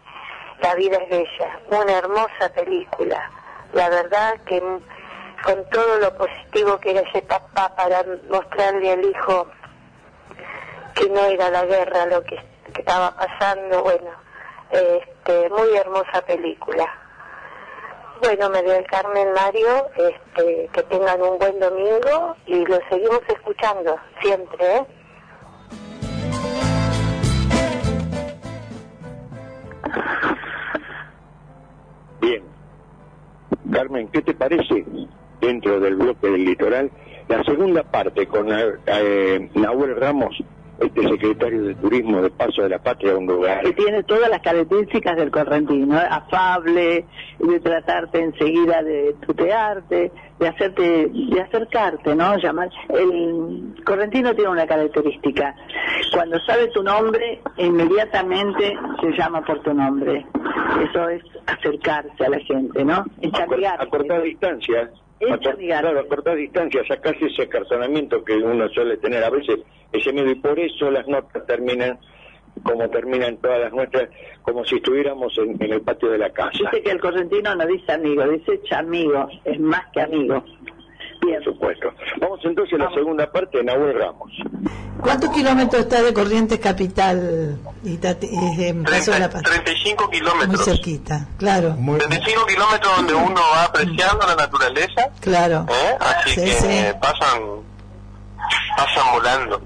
La 0.61 0.75
vida 0.75 0.97
es 0.97 1.09
bella, 1.11 1.61
una 1.71 1.99
hermosa 1.99 2.49
película. 2.55 3.31
La 3.73 3.89
verdad 3.89 4.35
que 4.47 4.61
con 4.61 5.69
todo 5.71 5.99
lo 5.99 6.17
positivo 6.17 6.79
que 6.79 6.93
era 6.93 7.01
ese 7.01 7.23
papá 7.23 7.75
para 7.77 8.05
mostrarle 8.31 8.93
al 8.93 9.05
hijo 9.05 9.47
que 10.95 11.09
no 11.11 11.21
era 11.25 11.51
la 11.51 11.65
guerra 11.67 12.07
lo 12.07 12.23
que, 12.23 12.37
que 12.73 12.81
estaba 12.81 13.15
pasando, 13.17 13.83
bueno, 13.83 14.11
este, 14.71 15.51
muy 15.51 15.77
hermosa 15.77 16.23
película. 16.27 16.87
Bueno, 18.23 18.49
María 18.49 18.75
del 18.75 18.87
Carmen 18.87 19.33
Mario, 19.33 19.89
este, 19.97 20.71
que 20.73 20.83
tengan 20.85 21.21
un 21.21 21.39
buen 21.39 21.59
domingo 21.59 22.37
y 22.47 22.65
lo 22.65 22.79
seguimos 22.89 23.21
escuchando 23.29 23.99
siempre, 24.23 24.77
¿eh? 24.77 24.87
Bien. 32.25 32.43
Carmen, 33.71 34.09
¿qué 34.09 34.23
te 34.23 34.33
parece 34.33 34.83
dentro 35.43 35.79
del 35.79 35.97
bloque 35.97 36.31
del 36.31 36.47
litoral? 36.47 36.91
La 37.29 37.45
segunda 37.45 37.83
parte 37.83 38.27
con 38.27 38.49
eh, 38.51 39.51
Nahuel 39.55 39.95
Ramos, 39.97 40.43
este 40.81 41.09
secretario 41.09 41.63
de 41.63 41.75
Turismo 41.77 42.23
de 42.23 42.31
Paso 42.31 42.63
de 42.63 42.69
la 42.69 42.79
Patria, 42.79 43.17
un 43.17 43.27
lugar. 43.27 43.63
que 43.63 43.73
tiene 43.73 44.03
todas 44.03 44.29
las 44.29 44.41
características 44.41 45.17
del 45.17 45.31
correntino, 45.31 45.99
¿eh? 45.99 46.07
afable, 46.09 47.05
de 47.39 47.61
tratarte 47.61 48.21
enseguida 48.21 48.83
de 48.83 49.15
tutearte, 49.27 50.13
de 50.39 50.49
hacerte, 50.49 51.09
de 51.09 51.41
acercarte, 51.41 52.15
¿no? 52.15 52.37
Llamar. 52.39 52.69
El 52.89 53.75
correntino 53.85 54.35
tiene 54.35 54.51
una 54.51 54.67
característica. 54.67 55.55
Cuando 56.13 56.39
sabe 56.41 56.69
tu 56.69 56.83
nombre, 56.83 57.41
inmediatamente 57.57 58.77
se 59.01 59.13
llama 59.17 59.43
por 59.43 59.63
tu 59.63 59.73
nombre. 59.73 60.27
Eso 60.91 61.09
es 61.09 61.23
acercarse 61.47 62.25
a 62.25 62.31
la 62.31 62.39
gente, 62.41 62.85
¿no? 62.85 63.05
A 63.79 63.87
cortar 63.87 64.23
distancias. 64.23 64.91
Cor- 65.20 65.57
claro, 65.59 65.99
a 65.99 66.05
cortar 66.09 66.36
distancias, 66.36 66.86
sacarse 66.86 67.27
ese 67.27 67.43
acartonamiento 67.43 68.23
que 68.24 68.35
uno 68.35 68.69
suele 68.69 68.97
tener 68.99 69.23
a 69.24 69.31
veces, 69.31 69.61
ese 69.93 70.12
miedo, 70.12 70.31
y 70.31 70.35
por 70.35 70.59
eso 70.59 70.91
las 70.91 71.07
notas 71.09 71.47
terminan 71.47 71.99
como 72.62 72.89
terminan 72.89 73.36
todas 73.39 73.61
las 73.61 73.73
nuestras, 73.73 74.09
como 74.43 74.65
si 74.65 74.77
estuviéramos 74.77 75.36
en, 75.39 75.61
en 75.61 75.73
el 75.73 75.81
patio 75.81 76.09
de 76.11 76.19
la 76.19 76.31
casa. 76.31 76.53
Dice 76.70 76.82
que 76.85 76.91
el 76.93 77.01
correntino 77.01 77.55
no 77.55 77.66
dice 77.66 77.93
amigo, 77.93 78.28
dice 78.28 78.61
chamigo, 78.62 79.28
es 79.45 79.59
más 79.59 79.82
que 79.93 80.01
amigo. 80.03 80.45
Por 81.20 81.45
supuesto. 81.45 81.89
Vamos 82.20 82.41
entonces 82.45 82.74
a 82.81 82.85
la 82.85 82.95
segunda 82.95 83.31
parte 83.31 83.59
de 83.59 83.65
Nahuel 83.65 83.99
Ramos. 83.99 84.31
¿Cuántos 85.01 85.31
kilómetros 85.31 85.82
está 85.82 86.03
de 86.03 86.15
Corrientes 86.15 86.59
Capital 86.59 87.59
y 87.82 87.97
Tati- 87.99 88.28
y, 88.31 88.62
eh, 88.62 88.74
Paso 88.85 89.12
de 89.12 89.19
la 89.20 89.31
Paz? 89.31 89.43
35 89.43 90.05
Muy 90.07 90.12
kilómetros. 90.19 90.65
cerquita, 90.65 91.28
claro. 91.36 91.77
35 91.77 92.47
kilómetros 92.47 92.97
donde 92.97 93.15
uno 93.15 93.41
va 93.55 93.65
apreciando 93.65 94.27
la 94.27 94.35
naturaleza. 94.36 95.11
Claro. 95.20 95.66
¿eh? 95.69 95.97
Así 96.01 96.31
Sí, 96.31 96.41
que 96.41 96.53
sí. 96.53 96.85
pasan 97.01 97.43
pasan 98.77 99.12
volando. 99.12 99.61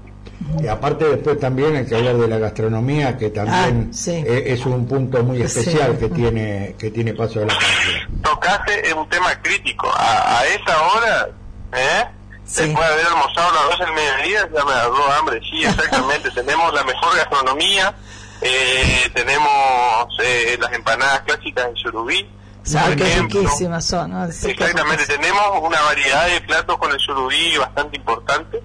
Y 0.61 0.67
aparte 0.67 1.05
después 1.05 1.39
también 1.39 1.75
hay 1.75 1.85
que 1.85 1.95
hablar 1.95 2.15
de 2.17 2.27
la 2.27 2.37
gastronomía, 2.37 3.17
que 3.17 3.29
también 3.29 3.89
Ah, 3.91 3.93
sí. 3.95 4.23
es 4.27 4.65
un 4.65 4.87
punto 4.87 5.23
muy 5.23 5.41
especial 5.41 5.91
Sí. 5.93 5.97
que 6.07 6.09
tiene 6.09 6.75
que 6.77 6.89
tiene 6.91 7.13
Paso 7.13 7.39
de 7.41 7.45
la 7.47 7.53
Patria. 7.53 8.09
Tocaste 8.23 8.93
un 8.93 9.07
tema 9.09 9.35
crítico. 9.41 9.89
A, 9.95 10.39
a 10.39 10.45
esa 10.47 10.81
hora, 10.81 11.29
¿eh? 11.73 12.05
después 12.45 12.75
de 12.87 12.93
haber 12.93 13.05
almorzado 13.07 13.49
a 13.49 13.53
las 13.53 13.77
12 13.79 13.83
del 13.85 13.93
mediodía, 13.93 14.49
ya 14.53 14.65
me 14.65 14.71
agarró 14.71 15.11
hambre. 15.13 15.39
Sí, 15.49 15.63
exactamente. 15.65 16.29
tenemos 16.31 16.73
la 16.73 16.83
mejor 16.83 17.15
gastronomía. 17.15 17.93
eh, 18.41 19.09
tenemos 19.13 20.17
eh, 20.23 20.57
las 20.61 20.71
empanadas 20.73 21.21
clásicas 21.21 21.67
en 21.69 21.75
Surubí. 21.75 22.27
Que 22.63 23.03
ejemplo. 23.03 23.41
riquísimas 23.41 23.85
son. 23.85 24.31
Sí, 24.31 24.51
Exactamente, 24.51 25.05
tenemos 25.07 25.41
una 25.61 25.81
variedad 25.81 26.27
de 26.27 26.39
platos 26.41 26.77
con 26.77 26.91
el 26.91 26.99
surubí 26.99 27.57
bastante 27.57 27.97
importante, 27.97 28.61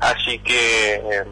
así 0.00 0.38
que 0.40 0.94
eh, 0.94 1.24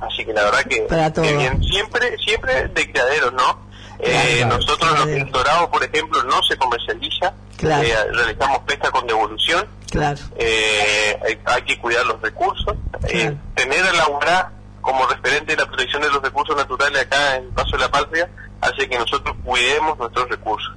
así 0.00 0.24
que 0.24 0.32
la 0.32 0.44
verdad 0.44 0.64
que, 0.64 0.82
Para 0.82 1.12
todo. 1.12 1.24
que 1.24 1.36
bien, 1.36 1.62
siempre 1.62 2.16
siempre 2.18 2.68
de 2.68 2.90
criaderos, 2.90 3.32
¿no? 3.32 3.66
Eh, 3.98 4.36
Claro, 4.40 4.56
nosotros 4.56 4.90
los- 4.92 5.02
criadero. 5.04 5.26
el 5.26 5.32
dorado, 5.32 5.70
por 5.70 5.82
ejemplo, 5.84 6.22
no 6.24 6.42
se 6.42 6.56
comercializa, 6.56 7.32
Claro. 7.56 7.82
Eh, 7.88 7.94
realizamos 8.12 8.58
pesca 8.66 8.90
con 8.90 9.06
devolución, 9.06 9.66
Claro. 9.90 10.18
eh, 10.36 11.18
hay, 11.26 11.38
hay 11.46 11.62
que 11.62 11.78
cuidar 11.78 12.04
los 12.04 12.20
recursos, 12.20 12.76
eh, 13.08 13.34
tener 13.54 13.82
a 13.86 13.92
la 13.94 14.08
URA 14.08 14.52
como 14.82 15.06
referente 15.06 15.56
de 15.56 15.62
la 15.62 15.66
protección 15.66 16.02
de 16.02 16.10
los 16.10 16.22
recursos 16.22 16.54
naturales 16.54 17.00
acá 17.02 17.36
en 17.36 17.44
el 17.44 17.48
Paso 17.50 17.70
de 17.72 17.78
la 17.78 17.90
Patria 17.90 18.28
hace 18.60 18.86
que 18.88 18.98
nosotros 18.98 19.34
cuidemos 19.44 19.96
nuestros 19.98 20.28
recursos. 20.28 20.74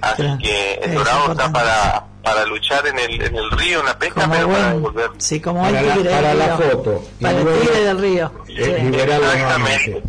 Así 0.00 0.22
que 0.42 0.74
el 0.82 0.90
es 0.90 0.94
dorado 0.94 1.32
está 1.32 1.52
para, 1.52 2.04
para 2.22 2.46
luchar 2.46 2.86
en 2.86 2.98
el, 2.98 3.20
en 3.22 3.36
el 3.36 3.50
río, 3.52 3.80
en 3.80 3.86
la 3.86 3.98
pesca, 3.98 4.22
Como 4.22 4.34
pero 4.34 4.48
para 4.48 4.72
devolver. 4.72 5.10
Sí, 5.18 5.40
como 5.40 5.60
Para 5.62 5.80
el 5.80 5.86
la- 5.86 5.94
tigre 5.94 6.10
para 6.10 6.28
del 6.28 6.38
la 6.38 6.56
foto. 6.56 7.02
Para 7.20 7.38
el 7.40 7.46
tigre 7.60 7.80
del 7.84 7.98
río. 7.98 8.32
Eh, 8.48 8.90
Sí. 8.90 8.96
Exactamente. 8.98 10.02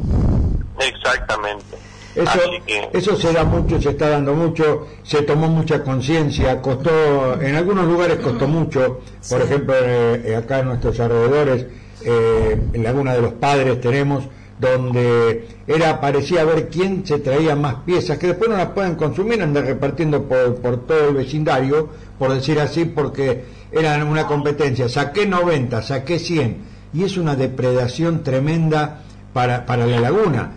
Exactamente. 0.80 1.78
Eso, 2.14 2.40
que 2.68 2.90
eso 2.92 3.16
se 3.16 3.32
da 3.32 3.46
mucho, 3.46 3.82
se 3.82 3.92
está 3.92 4.10
dando 4.10 4.34
mucho, 4.34 4.88
se 5.04 5.22
tomó 5.22 5.48
mucha 5.48 5.82
conciencia, 5.82 6.62
costó, 6.62 7.42
en 7.42 7.56
algunos 7.56 7.86
lugares 7.86 8.18
costó 8.18 8.48
mucho, 8.50 9.00
por 9.30 9.42
ejemplo, 9.42 9.74
eh, 9.80 10.22
eh, 10.26 10.36
acá 10.36 10.60
en 10.60 10.66
nuestros 10.68 11.00
alrededores, 11.00 11.68
eh, 12.04 12.60
en 12.74 12.84
Laguna 12.84 13.14
de 13.14 13.22
los 13.22 13.34
Padres 13.34 13.80
tenemos, 13.80 14.26
donde 14.62 15.48
era 15.66 16.00
parecía 16.00 16.46
ver 16.46 16.70
quién 16.70 17.04
se 17.06 17.18
traía 17.18 17.56
más 17.56 17.78
piezas, 17.84 18.20
que 18.20 18.28
después 18.28 18.48
no 18.48 18.58
las 18.58 18.70
pueden 18.70 18.94
consumir, 18.94 19.42
andan 19.42 19.66
repartiendo 19.66 20.24
por, 20.24 20.56
por 20.58 20.86
todo 20.86 21.10
el 21.10 21.16
vecindario, 21.16 21.90
por 22.20 22.32
decir 22.32 22.60
así, 22.60 22.86
porque 22.86 23.44
eran 23.72 24.08
una 24.08 24.28
competencia, 24.28 24.88
saqué 24.88 25.26
90, 25.26 25.82
saqué 25.82 26.20
100, 26.20 26.58
y 26.94 27.04
es 27.04 27.18
una 27.18 27.36
depredación 27.36 28.24
tremenda 28.24 29.02
para, 29.34 29.66
para 29.66 29.88
la 29.88 30.00
laguna. 30.00 30.52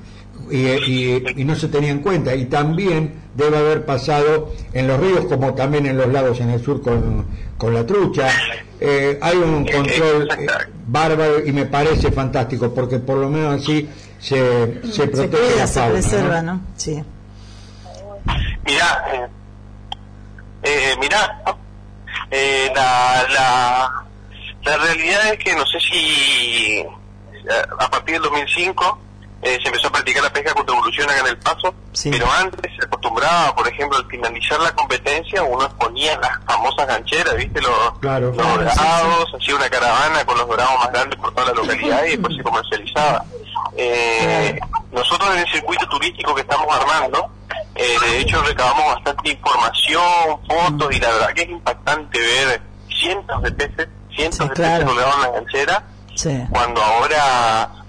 Y, 0.50 0.56
y- 0.68 1.24
y 1.36 1.44
no 1.44 1.54
se 1.54 1.68
tenía 1.68 1.90
en 1.90 2.00
cuenta. 2.00 2.34
Y 2.34 2.46
también 2.46 3.14
debe 3.34 3.56
haber 3.58 3.84
pasado 3.84 4.52
en 4.72 4.86
los 4.86 5.00
ríos 5.00 5.24
como 5.26 5.54
también 5.54 5.86
en 5.86 5.96
los 5.96 6.08
lagos 6.08 6.40
en 6.40 6.50
el 6.50 6.62
sur 6.62 6.82
con, 6.82 7.26
con 7.58 7.74
la 7.74 7.84
trucha. 7.86 8.28
Eh, 8.80 9.18
hay 9.22 9.36
un 9.36 9.64
control 9.66 10.28
eh, 10.38 10.46
bárbaro 10.86 11.44
y 11.44 11.52
me 11.52 11.64
parece 11.66 12.10
fantástico 12.12 12.72
porque 12.74 12.98
por 12.98 13.16
lo 13.18 13.28
menos 13.30 13.60
así 13.62 13.88
se, 14.18 14.82
se 14.84 14.92
Se 14.92 15.06
protege 15.08 15.42
cuida, 15.42 15.56
la 15.56 15.66
se 15.66 15.80
fauna. 15.80 15.92
preserva, 15.92 16.42
¿no? 16.42 16.52
¿no? 16.54 16.60
Sí. 16.76 17.02
Mirá, 18.66 19.04
eh, 19.12 19.26
eh, 20.62 20.94
mirá, 21.00 21.42
eh, 22.30 22.70
la, 22.74 23.24
la, 23.34 24.04
la 24.64 24.76
realidad 24.78 25.32
es 25.34 25.38
que 25.44 25.54
no 25.54 25.64
sé 25.66 25.78
si 25.80 26.84
a 27.78 27.90
partir 27.90 28.14
del 28.14 28.22
2005 28.22 28.98
eh, 29.44 29.58
se 29.62 29.68
empezó 29.68 29.88
a 29.88 29.92
practicar 29.92 30.22
la 30.22 30.32
pesca 30.32 30.54
con 30.54 30.64
devolución 30.64 31.08
acá 31.10 31.20
en 31.20 31.26
El 31.26 31.38
Paso, 31.38 31.74
pero 32.10 32.26
antes 32.32 32.72
se 32.78 32.86
acostumbraba, 32.86 33.54
por 33.54 33.68
ejemplo, 33.68 33.98
al 33.98 34.06
finalizar 34.06 34.58
la 34.58 34.72
competencia 34.74 35.42
uno 35.42 35.66
exponía 35.66 36.18
las 36.18 36.42
famosas 36.46 36.86
gancheras, 36.86 37.36
¿viste? 37.36 37.60
Los, 37.60 37.98
Claro. 38.00 38.28
los 38.32 38.36
dorados, 38.38 39.34
hacía 39.38 39.54
una 39.54 39.68
caravana 39.68 40.24
con 40.24 40.38
los 40.38 40.48
dorados 40.48 40.72
más 40.78 40.92
grandes 40.92 41.18
por 41.18 41.32
toda 41.34 41.48
la 41.48 41.52
localidad 41.52 42.04
y 42.06 42.10
después 42.12 42.34
se 42.36 42.42
comercializaba. 42.50 43.24
Eh, 43.76 44.58
nosotros 44.92 45.28
en 45.34 45.40
el 45.42 45.48
circuito 45.52 45.86
turístico 45.88 46.34
que 46.34 46.40
estamos 46.40 46.66
armando, 46.74 47.28
eh, 47.74 47.96
de 48.02 48.20
hecho 48.20 48.42
recabamos 48.42 48.94
bastante 48.94 49.30
información, 49.30 50.40
fotos 50.48 50.94
y 50.96 51.00
la 51.00 51.08
verdad 51.10 51.34
que 51.34 51.42
es 51.42 51.48
impactante 51.50 52.18
ver 52.18 52.62
cientos 52.88 53.42
de 53.42 53.52
peces, 53.52 53.88
cientos 54.14 54.38
de 54.48 54.54
peces 54.54 54.84
colgados 54.84 55.14
en 55.16 55.20
la 55.20 55.30
ganchera, 55.30 55.84
cuando 56.50 56.82
ahora 56.82 57.83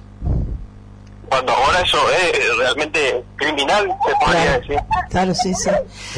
cuando 1.29 1.51
ahora 1.53 1.81
eso 1.81 1.97
es 2.11 2.57
realmente 2.57 3.23
criminal, 3.35 3.95
se 4.05 4.25
podría 4.25 4.59
decir. 4.59 4.79
Claro, 5.09 5.33
sí, 5.35 5.53
sí. 5.53 5.69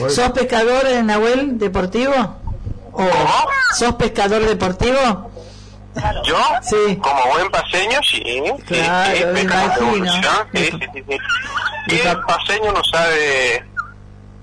¿Sos 0.10 0.32
pescador, 0.32 0.86
eh, 0.88 1.04
Nahuel, 1.04 1.58
deportivo? 1.58 2.14
¿O 2.94 3.10
sos 3.76 3.96
pescador 3.96 4.44
deportivo? 4.44 5.32
Yo, 6.24 6.38
como 7.02 7.26
buen 7.34 7.50
paseño, 7.50 8.00
sí. 8.04 8.24
Claro, 8.68 9.16
sí, 9.16 9.18
sí, 9.20 9.26
me 9.34 9.42
imagino. 9.42 10.12
sí, 10.54 10.66
sí, 10.66 10.80
sí, 10.94 11.04
sí. 11.10 11.18
¿Qué 11.88 12.18
paseño 12.28 12.72
no 12.72 12.84
sabe, 12.84 13.66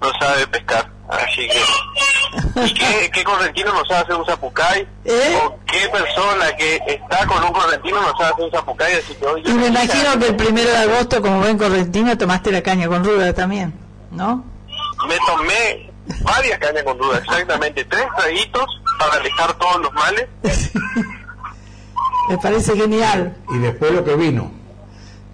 no 0.05 0.19
sabe 0.21 0.47
pescar? 0.47 0.91
Así 1.09 1.49
que... 1.49 2.65
¿Y 2.65 2.75
qué, 2.75 3.11
qué 3.13 3.25
correntino 3.25 3.73
no 3.73 3.85
sabe 3.85 4.01
hacer 4.01 4.15
un 4.15 4.27
zapucay? 4.27 4.89
¿Eh? 5.05 5.39
¿O 5.45 5.59
qué 5.67 5.89
persona 5.89 6.57
que 6.57 6.81
está 6.87 7.27
con 7.27 7.43
un 7.45 7.53
correntino 7.53 8.01
no 8.01 8.17
sabe 8.17 8.33
hacer 8.33 8.45
un 8.45 8.51
zapucay? 8.51 8.95
Así 8.95 9.15
que, 9.15 9.27
oye, 9.27 9.51
Y 9.51 9.55
me 9.55 9.67
imagino 9.67 10.19
que 10.19 10.29
el 10.29 10.37
primero 10.37 10.71
de 10.71 10.79
agosto, 10.79 11.21
como 11.21 11.41
buen 11.41 11.59
correntino, 11.59 12.17
tomaste 12.17 12.53
la 12.53 12.63
caña 12.63 12.89
con 12.89 13.05
ruda 13.05 13.33
también, 13.33 13.75
¿no? 14.11 14.45
me 15.09 15.17
tomé 15.27 15.91
varias 16.23 16.59
cañas 16.59 16.83
con 16.85 16.99
duda, 16.99 17.19
exactamente 17.19 17.85
tres 17.85 18.07
traguitos 18.17 18.67
para 18.99 19.15
alejar 19.15 19.53
todos 19.55 19.83
los 19.83 19.93
males. 19.93 20.29
Me 22.29 22.39
parece 22.39 22.75
genial. 22.75 23.37
Y 23.51 23.59
después 23.59 23.93
lo 23.93 24.03
que 24.03 24.15
vino. 24.17 24.51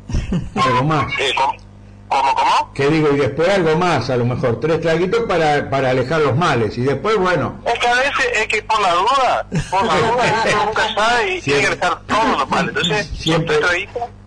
Algo 0.56 0.82
más. 0.84 1.06
Eh, 1.20 1.32
¿cómo, 1.36 1.52
cómo, 2.10 2.34
cómo? 2.34 2.72
Que 2.74 2.88
digo, 2.90 3.08
y 3.14 3.16
después 3.18 3.48
algo 3.48 3.76
más, 3.76 4.10
a 4.10 4.16
lo 4.16 4.24
mejor, 4.26 4.60
tres 4.60 4.80
traguitos 4.80 5.20
para, 5.28 5.70
para 5.70 5.90
alejar 5.90 6.20
los 6.20 6.36
males. 6.36 6.76
Y 6.76 6.82
después, 6.82 7.16
bueno, 7.16 7.60
Es 7.64 7.78
que 7.78 7.86
a 7.86 7.94
veces 7.94 8.26
es 8.42 8.46
que 8.48 8.62
por 8.62 8.80
la 8.82 8.92
duda, 8.92 9.46
por 9.70 9.84
la 9.86 9.94
duda, 9.96 10.44
uno 10.54 10.64
nunca 10.66 10.94
sabe 10.94 11.36
y 11.36 11.40
tiene 11.40 11.60
que 11.60 11.66
alejar 11.68 12.00
todos 12.06 12.38
los 12.40 12.50
males. 12.50 12.68
Entonces, 12.76 13.06
Siempre- 13.18 13.56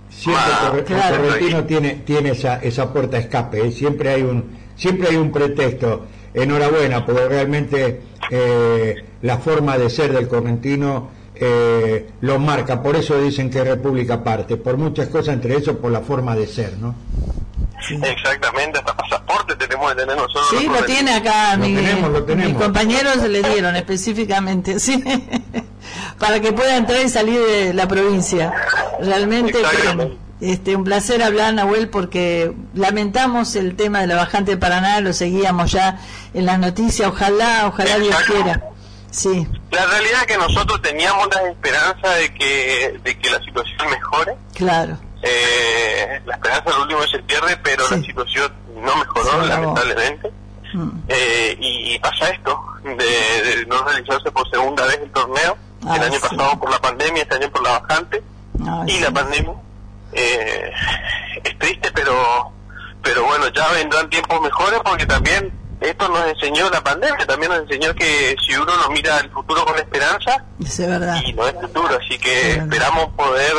siempre 0.09 0.43
el 0.53 0.57
corre- 0.69 0.79
el 0.79 0.83
claro. 0.85 1.17
correntino 1.23 1.63
tiene, 1.65 1.89
tiene 2.05 2.29
esa, 2.31 2.55
esa 2.57 2.91
puerta 2.93 3.17
de 3.17 3.23
escape. 3.23 3.67
¿eh? 3.67 3.71
Siempre, 3.71 4.09
hay 4.09 4.21
un, 4.23 4.57
siempre 4.75 5.09
hay 5.09 5.15
un 5.17 5.31
pretexto. 5.31 6.05
Enhorabuena, 6.35 7.05
porque 7.05 7.27
realmente 7.29 8.01
eh, 8.31 8.95
la 9.21 9.37
forma 9.37 9.77
de 9.77 9.87
ser 9.91 10.11
del 10.13 10.27
correntino 10.27 11.09
eh, 11.35 12.07
lo 12.21 12.39
marca. 12.39 12.81
Por 12.81 12.95
eso 12.95 13.19
dicen 13.21 13.49
que 13.51 13.59
es 13.59 13.67
república 13.67 14.15
aparte. 14.15 14.57
Por 14.57 14.77
muchas 14.77 15.09
cosas, 15.09 15.35
entre 15.35 15.57
eso, 15.57 15.77
por 15.77 15.91
la 15.91 15.99
forma 16.01 16.35
de 16.35 16.47
ser, 16.47 16.77
¿no? 16.79 16.95
Exactamente, 17.89 18.79
hasta 18.79 18.95
pasaporte 18.95 19.55
tenemos 19.55 19.91
que 19.91 19.99
tener 19.99 20.15
nosotros. 20.15 20.47
Sí, 20.57 20.67
lo 20.67 20.83
tiene 20.85 21.13
acá, 21.15 21.57
mi, 21.57 21.75
tenemos, 21.75 22.11
lo 22.11 22.23
tenemos. 22.23 22.53
mis 22.53 22.61
compañeros 22.61 23.15
se 23.15 23.29
le 23.29 23.41
dieron 23.43 23.75
específicamente, 23.75 24.79
sí, 24.79 25.03
para 26.19 26.39
que 26.39 26.53
pueda 26.53 26.77
entrar 26.77 27.01
y 27.01 27.09
salir 27.09 27.39
de 27.41 27.73
la 27.73 27.87
provincia. 27.87 28.53
Realmente 28.99 29.59
este, 30.41 30.75
un 30.75 30.83
placer 30.83 31.23
hablar, 31.23 31.53
Nahuel, 31.53 31.89
porque 31.89 32.53
lamentamos 32.73 33.55
el 33.55 33.75
tema 33.75 34.01
de 34.01 34.07
la 34.07 34.15
bajante 34.15 34.51
de 34.51 34.57
Paraná, 34.57 34.99
lo 34.99 35.13
seguíamos 35.13 35.71
ya 35.71 35.99
en 36.33 36.45
las 36.45 36.59
noticias, 36.59 37.07
ojalá, 37.07 37.67
ojalá 37.67 37.97
Dios 37.99 38.15
quiera. 38.27 38.61
Sí, 39.09 39.47
La 39.71 39.85
realidad 39.85 40.21
es 40.21 40.27
que 40.27 40.37
nosotros 40.37 40.81
teníamos 40.81 41.27
la 41.33 41.49
esperanza 41.49 42.09
de 42.15 42.33
que, 42.33 42.99
de 43.03 43.17
que 43.19 43.29
la 43.29 43.39
situación 43.39 43.89
mejore. 43.89 44.35
claro. 44.55 44.97
Eh, 45.25 46.21
la 46.25 46.33
esperanza 46.35 46.69
al 46.75 46.81
último 46.81 47.01
se 47.03 47.19
pierde, 47.19 47.55
pero 47.63 47.83
la 47.89 47.97
situación 48.01 48.51
no 48.75 48.95
mejoró, 48.97 49.45
lamentablemente. 49.45 50.31
Eh, 51.07 51.55
y, 51.59 51.93
y 51.95 51.99
pasa 51.99 52.29
esto, 52.29 52.59
de, 52.83 52.95
de 52.95 53.65
no 53.67 53.83
realizarse 53.83 54.31
por 54.31 54.49
segunda 54.49 54.85
vez 54.85 54.99
el 55.01 55.11
torneo, 55.11 55.57
Ah, 55.85 55.97
el 55.97 56.03
año 56.03 56.13
sí. 56.13 56.19
pasado 56.29 56.57
por 56.59 56.71
la 56.71 56.79
pandemia, 56.79 57.23
este 57.23 57.35
año 57.35 57.49
por 57.51 57.61
la 57.61 57.77
bajante, 57.79 58.23
Ay, 58.65 58.89
y 58.95 58.99
la 59.01 59.11
pandemia. 59.11 59.53
Eh, 60.13 60.71
es 61.43 61.59
triste, 61.59 61.91
pero 61.93 62.51
pero 63.01 63.25
bueno, 63.25 63.49
ya 63.49 63.67
vendrán 63.73 64.09
tiempos 64.09 64.39
mejores 64.39 64.79
porque 64.85 65.05
también 65.05 65.51
esto 65.81 66.07
nos 66.07 66.25
enseñó 66.27 66.69
la 66.69 66.81
pandemia, 66.81 67.25
también 67.27 67.51
nos 67.51 67.61
enseñó 67.63 67.93
que 67.95 68.33
si 68.47 68.55
uno 68.55 68.71
no 68.77 68.89
mira 68.91 69.19
el 69.19 69.29
futuro 69.29 69.65
con 69.65 69.75
esperanza, 69.77 70.45
es 70.65 70.77
verdad. 70.79 71.21
y 71.25 71.33
no 71.33 71.45
es 71.45 71.53
futuro, 71.55 71.99
así 72.01 72.17
que 72.17 72.51
esperamos 72.53 73.07
poder 73.17 73.53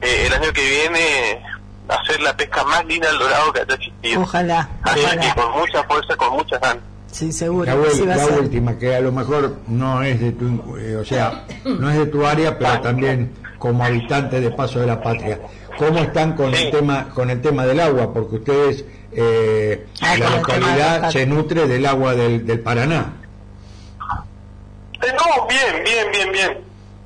eh, 0.00 0.24
el 0.26 0.32
año 0.34 0.52
que 0.52 0.68
viene 0.68 1.42
hacer 1.88 2.20
la 2.20 2.36
pesca 2.36 2.62
más 2.64 2.84
linda 2.86 3.08
del 3.08 3.18
dorado 3.18 3.52
que 3.52 3.60
haya 3.60 3.74
existido. 3.74 4.20
Ojalá, 4.22 4.68
Así 4.82 5.00
ojalá. 5.04 5.20
que 5.34 5.40
con 5.40 5.52
mucha 5.60 5.82
fuerza, 5.84 6.16
con 6.16 6.32
muchas 6.34 6.60
ganas. 6.60 6.84
Sí, 7.10 7.32
seguro. 7.32 7.64
La, 7.66 7.90
sí 7.90 8.06
la 8.06 8.26
última, 8.38 8.78
que 8.78 8.94
a 8.94 9.00
lo 9.00 9.10
mejor 9.10 9.56
no 9.66 10.00
es 10.02 10.20
de 10.20 10.30
tu, 10.32 10.76
eh, 10.78 10.94
o 10.96 11.04
sea, 11.04 11.44
no 11.64 11.90
es 11.90 11.98
de 11.98 12.06
tu 12.06 12.24
área, 12.24 12.56
pero 12.56 12.80
también 12.80 13.32
como 13.58 13.84
habitante 13.84 14.40
de 14.40 14.50
Paso 14.52 14.78
de 14.78 14.86
la 14.86 15.02
Patria. 15.02 15.40
¿Cómo 15.76 15.98
están 15.98 16.34
con 16.36 16.54
el 16.54 16.70
tema 16.70 17.08
con 17.14 17.30
el 17.30 17.40
tema 17.42 17.66
del 17.66 17.80
agua? 17.80 18.12
Porque 18.12 18.36
ustedes, 18.36 18.84
eh, 19.12 19.86
Ah, 20.00 20.16
la 20.16 20.30
localidad 20.36 21.10
se 21.10 21.26
nutre 21.26 21.66
del 21.66 21.84
agua 21.86 22.14
del, 22.14 22.46
del 22.46 22.60
Paraná. 22.60 23.14
Eh, 25.02 25.12
no, 25.12 25.46
bien, 25.48 25.82
bien, 25.84 26.06
bien, 26.12 26.32
bien. 26.32 26.58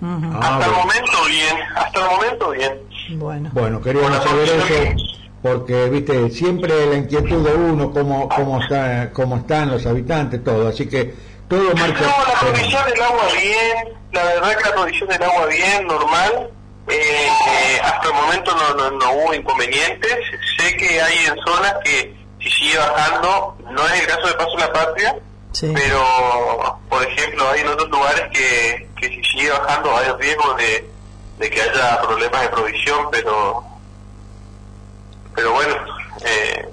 Ah, 0.04 0.38
hasta 0.40 0.66
el 0.66 0.72
bueno. 0.72 0.78
momento 0.84 1.18
bien, 1.28 1.56
hasta 1.74 2.00
el 2.00 2.10
momento 2.10 2.50
bien. 2.50 3.18
Bueno. 3.18 3.50
Bueno, 3.54 3.80
queríamos 3.80 4.22
saber 4.22 4.48
eso 4.48 5.14
porque, 5.42 5.90
viste, 5.90 6.30
siempre 6.30 6.86
la 6.86 6.96
inquietud 6.96 7.46
de 7.46 7.54
uno, 7.54 7.92
cómo, 7.92 8.28
cómo, 8.30 8.62
está, 8.62 9.10
cómo 9.12 9.36
están 9.36 9.70
los 9.70 9.84
habitantes, 9.84 10.42
todo. 10.42 10.68
Así 10.68 10.88
que 10.88 11.14
todo 11.48 11.74
marcha. 11.74 12.00
No, 12.00 12.32
la 12.32 12.40
provisión 12.40 12.84
del 12.86 13.02
agua 13.02 13.24
bien, 13.40 13.98
la 14.12 14.24
verdad 14.24 14.56
que 14.56 14.68
la 14.70 14.74
provisión 14.74 15.08
del 15.08 15.22
agua 15.22 15.46
bien, 15.46 15.86
normal. 15.86 16.50
Eh, 16.88 16.94
eh, 16.96 17.80
hasta 17.82 18.08
el 18.08 18.14
momento 18.14 18.52
no, 18.56 18.74
no, 18.74 18.90
no 18.98 19.12
hubo 19.12 19.34
inconvenientes. 19.34 20.16
Sé 20.58 20.76
que 20.76 21.00
hay 21.00 21.26
en 21.26 21.36
zonas 21.46 21.74
que 21.84 22.14
si 22.40 22.50
sigue 22.50 22.78
bajando, 22.78 23.56
no 23.70 23.86
es 23.86 24.00
el 24.00 24.06
caso 24.06 24.26
de 24.26 24.34
Paso 24.34 24.50
de 24.50 24.58
la 24.58 24.72
Patria, 24.72 25.16
pero 25.60 26.78
por 26.88 27.02
ejemplo 27.06 27.48
hay 27.50 27.60
en 27.60 27.68
otros 27.68 27.88
lugares 27.90 28.22
que, 28.32 28.88
que 29.00 29.08
si 29.08 29.22
sigue 29.24 29.50
bajando 29.50 29.96
hay 29.96 30.10
riesgo 30.18 30.54
de, 30.54 30.90
de 31.38 31.50
que 31.50 31.62
haya 31.62 32.00
problemas 32.02 32.42
de 32.42 32.48
provisión, 32.48 33.08
pero 33.10 33.64
pero 35.34 35.52
bueno, 35.52 35.74
eh, 36.24 36.68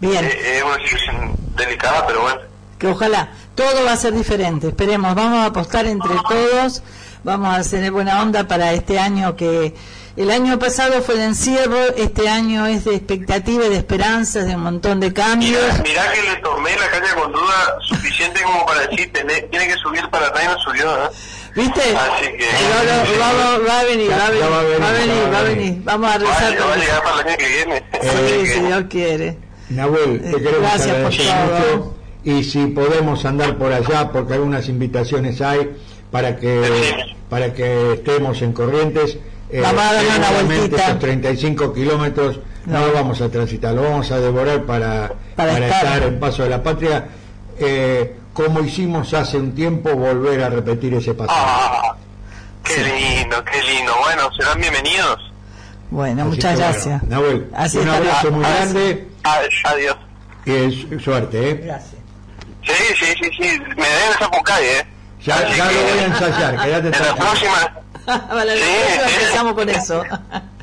Bien. 0.00 0.24
eh, 0.24 0.56
es 0.58 0.62
una 0.64 0.76
situación 0.78 1.34
delicada, 1.56 2.06
pero 2.06 2.22
bueno. 2.22 2.40
que 2.78 2.86
ojalá 2.88 3.30
todo 3.54 3.84
va 3.84 3.92
a 3.92 3.96
ser 3.96 4.12
diferente. 4.12 4.68
Esperemos, 4.68 5.14
vamos 5.14 5.38
a 5.38 5.46
apostar 5.46 5.86
entre 5.86 6.14
todos, 6.28 6.82
vamos 7.22 7.48
a 7.54 7.56
hacer 7.56 7.90
buena 7.92 8.22
onda 8.22 8.48
para 8.48 8.72
este 8.72 8.98
año 8.98 9.36
que 9.36 9.74
el 10.16 10.30
año 10.30 10.58
pasado 10.58 11.00
fue 11.02 11.16
de 11.16 11.24
encierro, 11.24 11.78
este 11.96 12.28
año 12.28 12.66
es 12.66 12.84
de 12.84 12.94
expectativa 12.94 13.64
y 13.66 13.68
de 13.70 13.76
esperanzas, 13.76 14.46
de 14.46 14.54
un 14.56 14.62
montón 14.62 15.00
de 15.00 15.12
cambios. 15.12 15.60
Mirá 15.82 16.12
que 16.12 16.22
le 16.22 16.36
tomé 16.42 16.70
la 16.76 16.88
caña 16.90 17.14
con 17.14 17.32
duda 17.32 17.76
suficiente 17.88 18.42
como 18.42 18.66
para 18.66 18.86
decir, 18.86 19.10
tené- 19.12 19.48
tiene 19.50 19.66
que 19.68 19.74
subir 19.76 20.06
para 20.10 20.26
atrás 20.28 20.44
y 20.44 20.48
no 20.48 20.58
subió, 20.60 21.04
¿eh? 21.04 21.08
¿Viste? 21.54 21.80
Así 21.96 22.26
que... 22.38 22.46
Va, 23.20 23.32
va- 23.32 23.58
va- 23.58 23.66
va 23.66 23.80
a 23.80 23.84
venir, 23.84 24.10
va 24.10 24.26
a 24.26 24.30
venir, 24.30 24.44
va 24.50 24.58
a 24.58 24.62
venir, 24.62 24.82
va 24.82 24.88
a 24.88 24.92
venir, 24.92 25.22
va 25.24 25.30
va 25.30 25.38
a 25.38 25.42
venir. 25.44 25.80
Vamos 25.84 26.10
a 26.14 26.18
rezar. 26.18 26.42
Vaya, 26.42 26.58
va 26.60 26.64
a 26.64 26.68
por- 26.74 26.78
llegar 26.82 27.02
para 27.02 27.20
el 27.20 27.28
año 27.28 27.36
que 27.38 27.48
viene. 27.48 27.82
Sí, 28.02 28.46
si 28.52 28.60
Dios 28.60 28.84
quiere. 28.88 29.38
Nahuel, 29.70 30.20
te 30.22 30.28
Eh, 30.30 30.32
queremos 30.32 30.60
gracias 30.60 30.86
por 30.96 31.12
agradecer 31.12 31.26
todo. 31.26 31.76
mucho 31.76 31.94
y 32.24 32.44
si 32.44 32.66
podemos 32.66 33.24
andar 33.24 33.56
por 33.58 33.72
allá, 33.72 34.10
porque 34.12 34.34
algunas 34.34 34.68
invitaciones 34.68 35.40
hay, 35.40 35.70
para 36.10 36.36
que 36.36 37.04
para 37.28 37.52
que 37.54 37.94
estemos 37.94 38.40
en 38.42 38.52
Corrientes. 38.52 39.16
Eh, 39.52 39.60
Vamos 39.60 39.82
a 39.82 39.92
darle 39.92 40.08
una 40.08 40.14
seguramente 40.26 40.56
vueltita. 40.58 40.82
estos 40.82 40.98
35 41.00 41.72
kilómetros 41.74 42.38
no. 42.66 42.78
No. 42.80 42.86
lo 42.86 42.92
vamos 42.92 43.20
a 43.20 43.28
transitar, 43.28 43.74
lo 43.74 43.82
vamos 43.82 44.10
a 44.10 44.18
devorar 44.20 44.62
para, 44.62 45.12
Para 45.36 45.52
para 45.52 45.66
estar. 45.66 45.84
estar 45.84 46.02
en 46.04 46.20
Paso 46.20 46.42
de 46.44 46.48
la 46.50 46.62
Patria, 46.62 47.06
eh, 47.58 48.16
como 48.32 48.60
hicimos 48.60 49.12
hace 49.14 49.36
un 49.36 49.52
tiempo, 49.54 49.94
volver 49.94 50.42
a 50.44 50.48
repetir 50.48 50.94
ese 50.94 51.12
paso. 51.14 51.32
Ah, 51.34 51.94
qué 52.64 52.76
lindo, 52.82 53.44
qué 53.44 53.60
lindo. 53.62 53.92
Bueno, 54.02 54.30
serán 54.38 54.58
bienvenidos. 54.60 55.18
Bueno, 55.90 56.22
Así 56.22 56.30
muchas 56.30 56.52
que, 56.52 56.56
bueno, 56.62 56.72
gracias. 56.72 57.02
Nahuel, 57.02 57.50
Así 57.54 57.76
un 57.78 57.82
está. 57.88 57.96
abrazo 57.98 58.30
muy 58.30 58.44
grande 58.44 59.08
Ah, 59.24 59.38
Adiós. 59.64 59.96
y 60.46 60.52
es- 60.52 61.02
suerte, 61.04 61.50
¿eh? 61.50 61.60
Gracias. 61.64 61.94
Sí, 62.64 62.72
sí, 62.98 63.06
sí, 63.20 63.30
sí. 63.36 63.60
Me 63.76 63.88
deben 63.88 64.18
Zapucay, 64.18 64.64
¿eh? 64.64 64.86
Ya, 65.24 65.40
ya 65.48 65.68
que- 65.68 65.74
lo 65.74 65.80
voy 65.82 65.98
a 65.98 66.04
ensayar, 66.06 66.62
quédate 66.62 66.86
En 66.96 67.06
la 67.06 67.14
próxima, 67.16 67.72
Vale, 68.28 68.56
Sí, 68.56 68.62
empezamos 69.14 69.54
con 69.54 69.68
eso. 69.68 70.02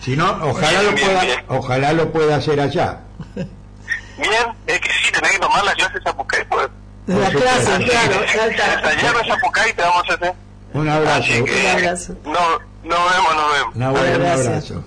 Si 0.02 0.16
no, 0.16 0.30
ojalá 0.44 0.82
lo 0.84 0.92
Bien, 0.94 1.06
pueda, 1.08 1.22
bien. 1.24 1.44
ojalá 1.50 1.92
lo 1.94 2.10
pueda 2.14 2.36
hacer 2.38 2.60
allá. 2.62 3.00
bien, 3.36 4.32
es 4.66 4.80
que 4.80 4.90
sí, 4.92 5.12
tenés 5.12 5.32
que 5.34 5.40
tomar 5.40 5.66
las 5.66 5.76
clases 5.76 6.02
Zapucay, 6.04 6.46
pues. 6.48 6.70
Las 7.08 7.30
clases, 7.32 7.80
claro, 7.90 8.24
está. 8.24 8.46
Ensayar 8.48 9.16
en 9.24 9.28
Zapucay 9.34 9.74
te 9.74 9.82
vamos 9.82 10.10
a 10.10 10.14
hacer. 10.14 10.34
Un 10.74 10.88
abrazo. 10.88 11.28
Que, 11.28 11.42
Un 11.42 11.68
abrazo. 11.84 12.14
No, 12.24 12.60
nos 12.84 13.12
vemos, 13.12 13.36
nos 13.36 13.54
vemos. 13.54 13.76
Nahuel, 13.76 14.16
un 14.16 14.20
Gracias. 14.22 14.48
abrazo. 14.48 14.84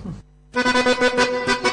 El 0.53 0.63
río 0.63 1.72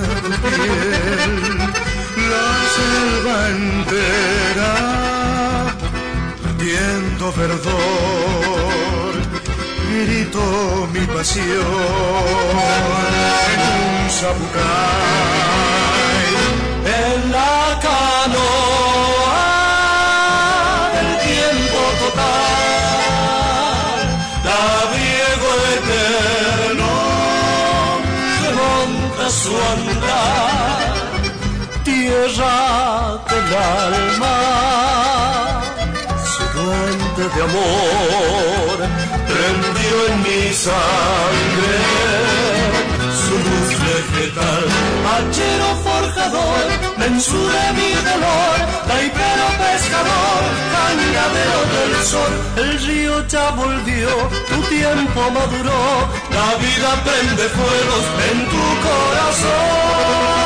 piel, 0.41 1.33
la 2.31 2.49
selva 2.75 3.35
entera, 3.57 4.73
latiendo 6.43 7.25
verdor, 7.33 9.11
grito 9.89 10.43
mi 10.93 11.03
pasión 11.07 11.45
en 13.53 13.59
un 13.77 14.09
zapucay. 14.09 15.51
En 16.83 17.19
la 17.31 17.57
canoa 17.85 19.43
del 20.95 21.11
tiempo 21.29 21.79
total, 22.03 23.97
labriego 24.47 25.49
eterno 25.75 26.50
su 29.31 29.55
andar, 29.55 30.93
tierra 31.85 33.17
del 33.29 33.55
alma, 33.55 34.37
su 36.31 36.43
duende 36.59 37.23
de 37.33 37.41
amor, 37.49 38.77
prendió 39.31 39.95
en 40.09 40.15
mi 40.23 40.53
sangre 40.53 42.11
vegetal. 44.01 44.63
Hachero 45.05 45.69
forjador, 45.83 46.65
mensura 46.97 47.73
mi 47.73 47.91
dolor, 48.09 48.57
taipero 48.87 49.47
pescador, 49.61 50.41
cañadero 50.75 51.59
del 51.73 51.93
sol. 52.05 52.33
El 52.57 52.71
río 52.87 53.27
ya 53.27 53.51
volvió, 53.51 54.09
tu 54.49 54.57
tiempo 54.69 55.21
maduró, 55.31 55.83
la 56.37 56.49
vida 56.63 56.91
prende 57.05 57.45
fuegos 57.57 58.05
en 58.29 58.37
tu 58.51 58.65
corazón. 58.87 60.41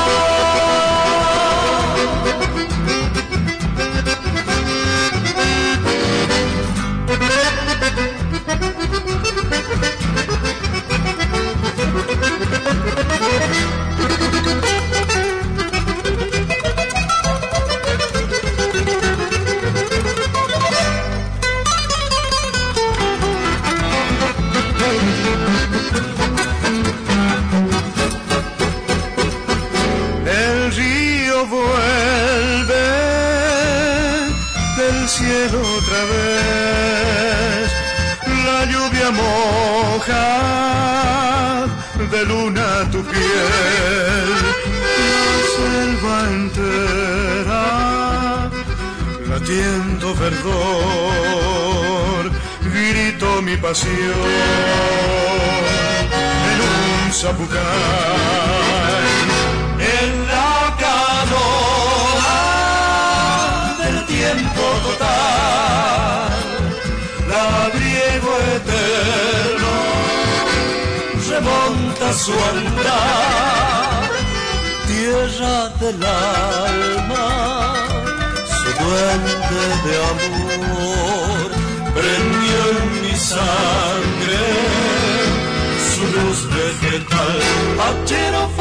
La 38.47 38.59
lluvia 38.71 39.09
moja 39.11 40.27
de 42.11 42.21
luna 42.25 42.67
tu 42.91 42.99
piel, 43.11 44.29
la 45.09 45.25
selva 45.55 46.15
entera 46.37 47.65
latiendo 49.29 50.07
verdor, 50.15 52.21
grito 52.73 53.27
mi 53.41 53.55
pasión. 53.57 54.29
En 56.51 56.59
un 56.73 57.01
zapucay, 57.13 59.07
en 59.99 60.11
la 60.31 60.53
canoa 60.83 62.37
del 63.83 63.97
tiempo 64.05 64.63
labriego 67.45 68.31
eterno 68.57 69.73
remonta 71.29 72.07
su 72.13 72.33
andar, 72.51 74.09
tierra 74.87 75.57
del 75.81 75.99
alma, 76.05 77.27
su 78.55 78.69
duende 78.83 79.63
de 79.85 79.95
amor, 80.13 81.47
prendió 81.97 82.59
en 82.77 82.87
mi 83.01 83.15
sangre 83.33 84.43
su 85.91 86.03
luz 86.15 86.39
vegetal. 86.57 87.39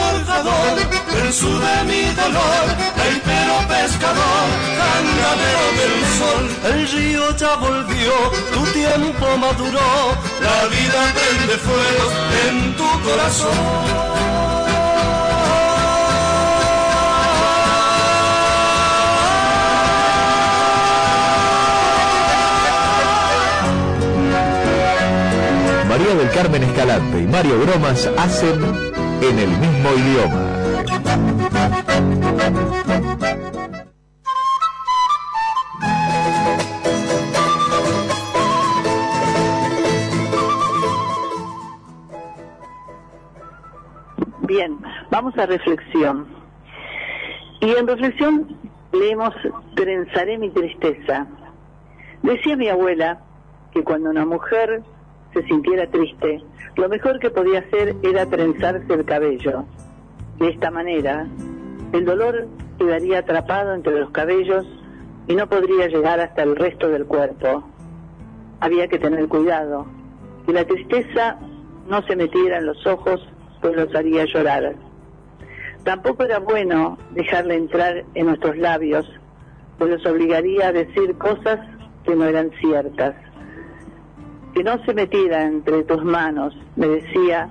Hachero 0.04 0.24
forjador, 0.24 0.78
verso 1.12 1.48
de 1.58 1.84
mi 1.84 2.02
dolor, 2.14 2.64
taipero 2.96 3.56
pescador, 3.68 4.46
cangadero 4.80 5.66
del 5.80 5.96
sol. 6.18 6.44
El 6.64 6.88
río 6.88 7.36
ya 7.36 7.56
volvió, 7.56 8.12
tu 8.52 8.64
tiempo 8.72 9.36
maduró, 9.38 10.16
la 10.40 10.66
vida 10.66 11.12
prende 11.14 11.56
fuego 11.58 12.04
en 12.48 12.76
tu 12.76 12.84
María 25.88 26.14
del 26.16 26.30
Carmen 26.30 26.62
Escalante 26.64 27.20
y 27.20 27.26
Mario 27.28 27.56
Bromas 27.60 28.08
hacen 28.18 29.03
en 29.30 29.38
el 29.38 29.48
mismo 29.48 29.90
idioma. 29.94 30.54
Bien, 44.46 44.78
vamos 45.10 45.36
a 45.38 45.46
reflexión. 45.46 46.26
Y 47.60 47.70
en 47.70 47.86
reflexión 47.86 48.56
leemos 48.92 49.34
Trenzaré 49.74 50.38
mi 50.38 50.50
tristeza. 50.50 51.26
Decía 52.22 52.56
mi 52.56 52.68
abuela 52.68 53.20
que 53.72 53.82
cuando 53.82 54.10
una 54.10 54.26
mujer 54.26 54.82
se 55.32 55.42
sintiera 55.44 55.90
triste, 55.90 56.42
lo 56.76 56.88
mejor 56.88 57.18
que 57.20 57.30
podía 57.30 57.60
hacer 57.60 57.94
era 58.02 58.26
trenzarse 58.26 58.92
el 58.92 59.04
cabello. 59.04 59.64
De 60.38 60.48
esta 60.48 60.70
manera, 60.70 61.26
el 61.92 62.04
dolor 62.04 62.48
quedaría 62.78 63.20
atrapado 63.20 63.74
entre 63.74 64.00
los 64.00 64.10
cabellos 64.10 64.66
y 65.28 65.34
no 65.36 65.48
podría 65.48 65.86
llegar 65.86 66.20
hasta 66.20 66.42
el 66.42 66.56
resto 66.56 66.88
del 66.88 67.06
cuerpo. 67.06 67.64
Había 68.60 68.88
que 68.88 68.98
tener 68.98 69.28
cuidado, 69.28 69.86
que 70.46 70.52
la 70.52 70.64
tristeza 70.64 71.38
no 71.88 72.02
se 72.02 72.16
metiera 72.16 72.58
en 72.58 72.66
los 72.66 72.84
ojos, 72.86 73.26
pues 73.60 73.76
los 73.76 73.94
haría 73.94 74.24
llorar. 74.24 74.74
Tampoco 75.84 76.24
era 76.24 76.38
bueno 76.38 76.98
dejarle 77.10 77.56
entrar 77.56 78.04
en 78.14 78.26
nuestros 78.26 78.56
labios, 78.56 79.06
pues 79.78 79.90
los 79.90 80.06
obligaría 80.06 80.68
a 80.68 80.72
decir 80.72 81.16
cosas 81.18 81.60
que 82.04 82.16
no 82.16 82.24
eran 82.24 82.50
ciertas. 82.60 83.14
Que 84.54 84.62
no 84.62 84.82
se 84.84 84.94
metiera 84.94 85.42
entre 85.42 85.82
tus 85.82 86.04
manos, 86.04 86.56
me 86.76 86.86
decía, 86.86 87.48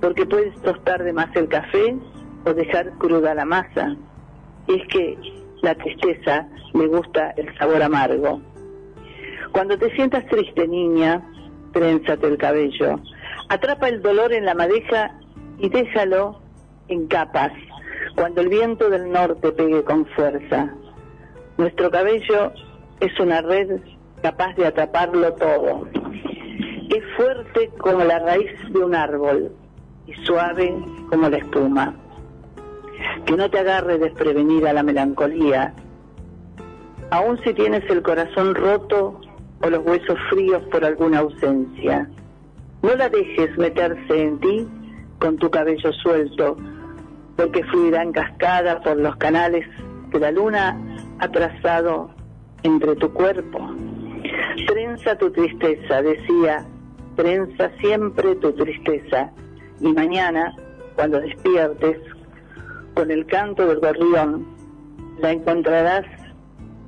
porque 0.00 0.26
puedes 0.26 0.54
tostar 0.62 1.04
de 1.04 1.12
más 1.12 1.34
el 1.36 1.48
café 1.48 1.96
o 2.44 2.52
dejar 2.52 2.90
cruda 2.98 3.34
la 3.34 3.44
masa. 3.44 3.96
Y 4.66 4.80
es 4.80 4.88
que 4.88 5.18
la 5.62 5.74
tristeza 5.74 6.48
le 6.74 6.86
gusta 6.86 7.30
el 7.36 7.56
sabor 7.56 7.82
amargo. 7.82 8.40
Cuando 9.52 9.78
te 9.78 9.94
sientas 9.94 10.26
triste, 10.26 10.66
niña, 10.66 11.22
trénzate 11.72 12.26
el 12.26 12.38
cabello. 12.38 13.00
Atrapa 13.48 13.88
el 13.88 14.02
dolor 14.02 14.32
en 14.32 14.44
la 14.44 14.54
madeja 14.54 15.12
y 15.58 15.68
déjalo 15.68 16.40
en 16.88 17.06
capas, 17.06 17.52
cuando 18.16 18.40
el 18.40 18.48
viento 18.48 18.90
del 18.90 19.10
norte 19.10 19.52
pegue 19.52 19.84
con 19.84 20.06
fuerza. 20.06 20.74
Nuestro 21.58 21.90
cabello 21.90 22.52
es 23.00 23.18
una 23.20 23.42
red 23.42 23.80
capaz 24.22 24.54
de 24.56 24.66
atraparlo 24.66 25.32
todo. 25.34 25.86
Es 26.90 27.04
fuerte 27.16 27.70
como 27.78 28.02
la 28.02 28.18
raíz 28.18 28.50
de 28.68 28.80
un 28.80 28.96
árbol 28.96 29.52
y 30.08 30.14
suave 30.26 30.74
como 31.08 31.28
la 31.28 31.36
espuma. 31.36 31.94
Que 33.24 33.36
no 33.36 33.48
te 33.48 33.60
agarre 33.60 33.96
desprevenida 33.98 34.72
la 34.72 34.82
melancolía, 34.82 35.72
aun 37.10 37.38
si 37.44 37.54
tienes 37.54 37.88
el 37.88 38.02
corazón 38.02 38.56
roto 38.56 39.20
o 39.62 39.70
los 39.70 39.86
huesos 39.86 40.18
fríos 40.30 40.62
por 40.64 40.84
alguna 40.84 41.20
ausencia. 41.20 42.10
No 42.82 42.96
la 42.96 43.08
dejes 43.08 43.56
meterse 43.56 44.22
en 44.22 44.40
ti 44.40 44.68
con 45.20 45.36
tu 45.36 45.48
cabello 45.48 45.92
suelto, 45.92 46.56
porque 47.36 47.62
fluirá 47.66 48.02
en 48.02 48.10
cascada 48.10 48.80
por 48.80 48.96
los 48.96 49.14
canales 49.14 49.64
que 50.10 50.18
la 50.18 50.32
luna 50.32 50.76
ha 51.20 51.28
trazado 51.28 52.10
entre 52.64 52.96
tu 52.96 53.12
cuerpo. 53.12 53.70
Trenza 54.66 55.16
tu 55.16 55.30
tristeza, 55.30 56.02
decía, 56.02 56.66
siempre 57.80 58.34
tu 58.36 58.52
tristeza. 58.52 59.30
Y 59.80 59.92
mañana, 59.92 60.54
cuando 60.94 61.20
despiertes, 61.20 61.98
con 62.94 63.10
el 63.10 63.26
canto 63.26 63.66
del 63.66 63.80
gorrión, 63.80 64.46
la 65.20 65.32
encontrarás 65.32 66.04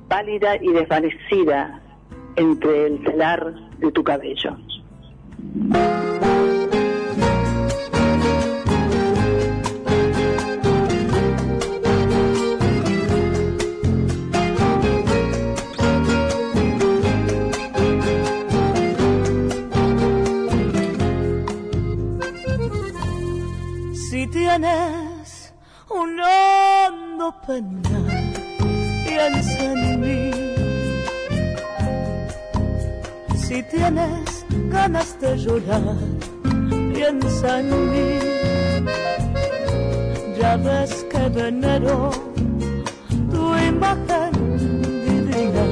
pálida 0.07 0.55
y 0.61 0.71
desvanecida 0.71 1.81
entre 2.35 2.87
el 2.87 3.03
telar 3.03 3.53
de 3.77 3.91
tu 3.91 4.03
cabello. 4.03 4.57
Si 24.23 24.29
tienes 24.29 25.53
un 25.89 26.17
hondo 26.17 27.35
penal, 27.45 28.33
piensa 29.05 29.63
en 29.65 29.99
mí. 29.99 30.31
Si 33.35 33.61
tienes 33.63 34.45
ganas 34.71 35.19
de 35.19 35.37
llorar, 35.37 35.97
piensa 36.93 37.59
en 37.59 37.67
mí. 37.91 38.19
Ya 40.39 40.55
ves 40.55 41.05
que 41.11 41.27
venero 41.27 42.11
tu 43.29 43.57
imagen 43.57 44.31
divina. 45.05 45.65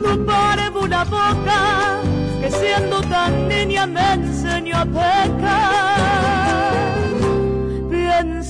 Tu 0.00 0.26
parevo 0.26 0.80
una 0.80 1.04
boca 1.04 2.00
que 2.40 2.50
siendo 2.50 3.00
tan 3.02 3.46
niña 3.46 3.86
me 3.86 4.14
enseñó 4.14 4.78
a 4.78 4.84
pecar. 4.84 5.91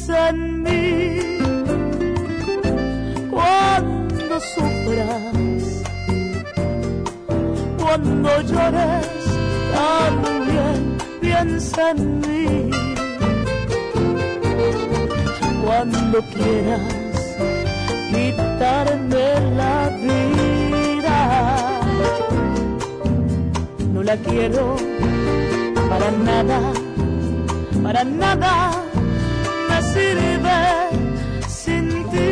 Piensa 0.05 0.31
en 0.31 0.63
mí 0.65 1.39
cuando 3.31 4.41
sufras, 4.41 5.83
cuando 7.79 8.41
llores 8.41 9.07
también 9.73 10.99
piensa 11.21 11.91
en 11.93 12.21
mí. 12.21 12.71
Cuando 15.65 16.21
quieras 16.35 17.37
quitarme 18.11 19.55
la 19.57 19.89
vida 20.03 21.21
no 23.93 24.03
la 24.03 24.17
quiero 24.17 24.75
para 25.89 26.11
nada, 26.11 26.61
para 27.85 28.03
nada 28.03 28.82
sirve 29.93 30.61
sin 31.49 31.87
ti. 32.11 32.31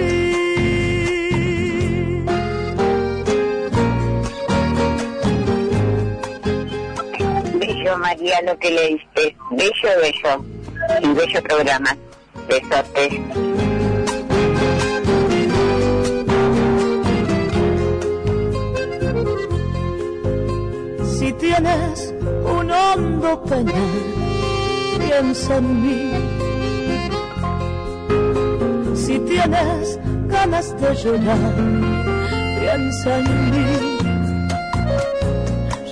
Bello, 7.59 7.99
María, 7.99 8.43
lo 8.43 8.59
que 8.59 8.71
leíste. 8.71 9.37
Bello, 9.51 9.91
bello. 10.03 10.45
Y 11.03 11.09
bello 11.15 11.43
programa. 11.43 11.97
Besotes. 12.49 13.13
Si 21.19 21.33
tienes 21.35 22.15
un 22.45 22.71
hondo 22.71 23.45
penal, 23.45 23.75
piensa 24.99 25.59
en 25.59 25.83
mí. 25.83 26.40
Si 29.11 29.19
tienes 29.19 29.99
ganas 30.29 30.73
de 30.81 30.95
llorar, 30.95 31.55
piensa 32.61 33.19
en 33.19 33.51
mí. 33.51 33.67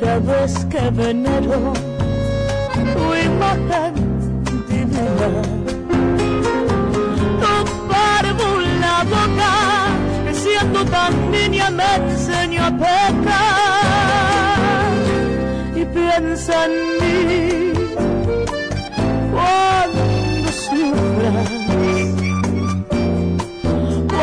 Ya 0.01 0.21
ves 0.21 0.65
que 0.71 0.83
venero 0.91 1.73
tu 2.95 3.05
imagen 3.29 3.95
divina. 4.69 5.31
Tu 8.39 8.51
la 8.83 8.97
boca 9.13 9.53
siendo 10.33 10.81
tan 10.85 11.13
niña 11.33 11.71
me 11.71 11.91
enseñó 11.97 12.67
a 12.67 12.71
pecar 12.71 13.33
y 15.75 15.85
piensa 15.87 16.67
en 16.67 16.73
mí 17.01 17.68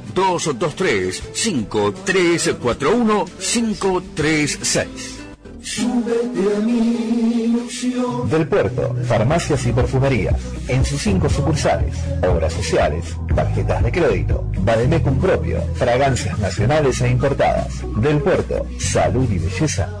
223 0.13 1.23
5341 1.33 3.25
536. 3.39 5.21
Súbete 5.61 6.55
a 6.55 6.59
mi 6.59 7.43
ilusión. 7.43 8.29
Del 8.29 8.47
Puerto, 8.47 8.95
farmacias 9.07 9.65
y 9.67 9.71
perfumerías. 9.71 10.35
En 10.67 10.83
sus 10.83 11.01
cinco 11.01 11.29
sucursales, 11.29 11.95
obras 12.27 12.53
sociales, 12.53 13.15
tarjetas 13.35 13.83
de 13.83 13.91
crédito, 13.91 14.43
Bademecum 14.61 15.19
propio, 15.19 15.61
fragancias 15.75 16.37
nacionales 16.39 16.99
e 17.01 17.09
importadas. 17.09 17.83
Del 17.97 18.19
Puerto, 18.19 18.65
salud 18.79 19.29
y 19.31 19.37
belleza 19.37 20.00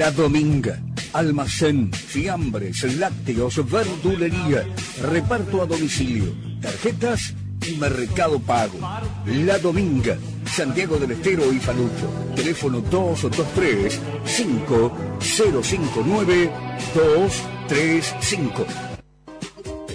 La 0.00 0.10
Dominga. 0.10 0.80
Almacén, 1.12 1.92
fiambres, 1.92 2.82
lácteos, 2.96 3.60
verdulería, 3.70 4.66
reparto 5.02 5.60
a 5.60 5.66
domicilio, 5.66 6.32
tarjetas 6.62 7.34
y 7.66 7.76
mercado 7.76 8.38
pago. 8.38 8.78
La 9.26 9.58
Dominga, 9.58 10.16
Santiago 10.46 10.96
del 10.96 11.10
Estero 11.10 11.52
y 11.52 11.58
Falucho. 11.58 12.10
Teléfono 12.34 12.80
223 12.80 14.00
5059 14.24 16.50
235. 16.94 18.89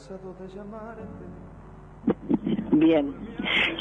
Cansado 0.00 0.34
de 0.40 0.48
llamarte. 0.56 1.02
Bien, 2.72 3.14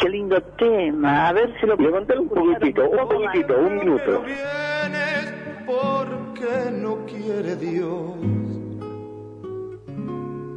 qué 0.01 0.09
lindo 0.09 0.41
tema. 0.57 1.29
A 1.29 1.33
ver 1.33 1.55
si 1.59 1.65
lo 1.65 1.77
Levántalo 1.77 2.23
un 2.23 2.29
poquitito, 2.29 2.89
un 2.89 3.07
poquitito, 3.07 3.57
un 3.57 3.77
minuto. 3.77 4.23
Vienes 4.23 5.33
porque 5.65 6.71
no 6.71 7.05
quiere 7.05 7.55
Dios. 7.55 8.15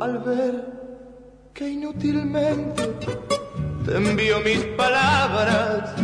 Al 0.01 0.18
ver 0.18 0.66
que 1.55 1.68
inútilmente 1.68 2.82
te 3.84 3.97
envío 3.97 4.40
mis 4.40 4.64
palabras, 4.76 5.94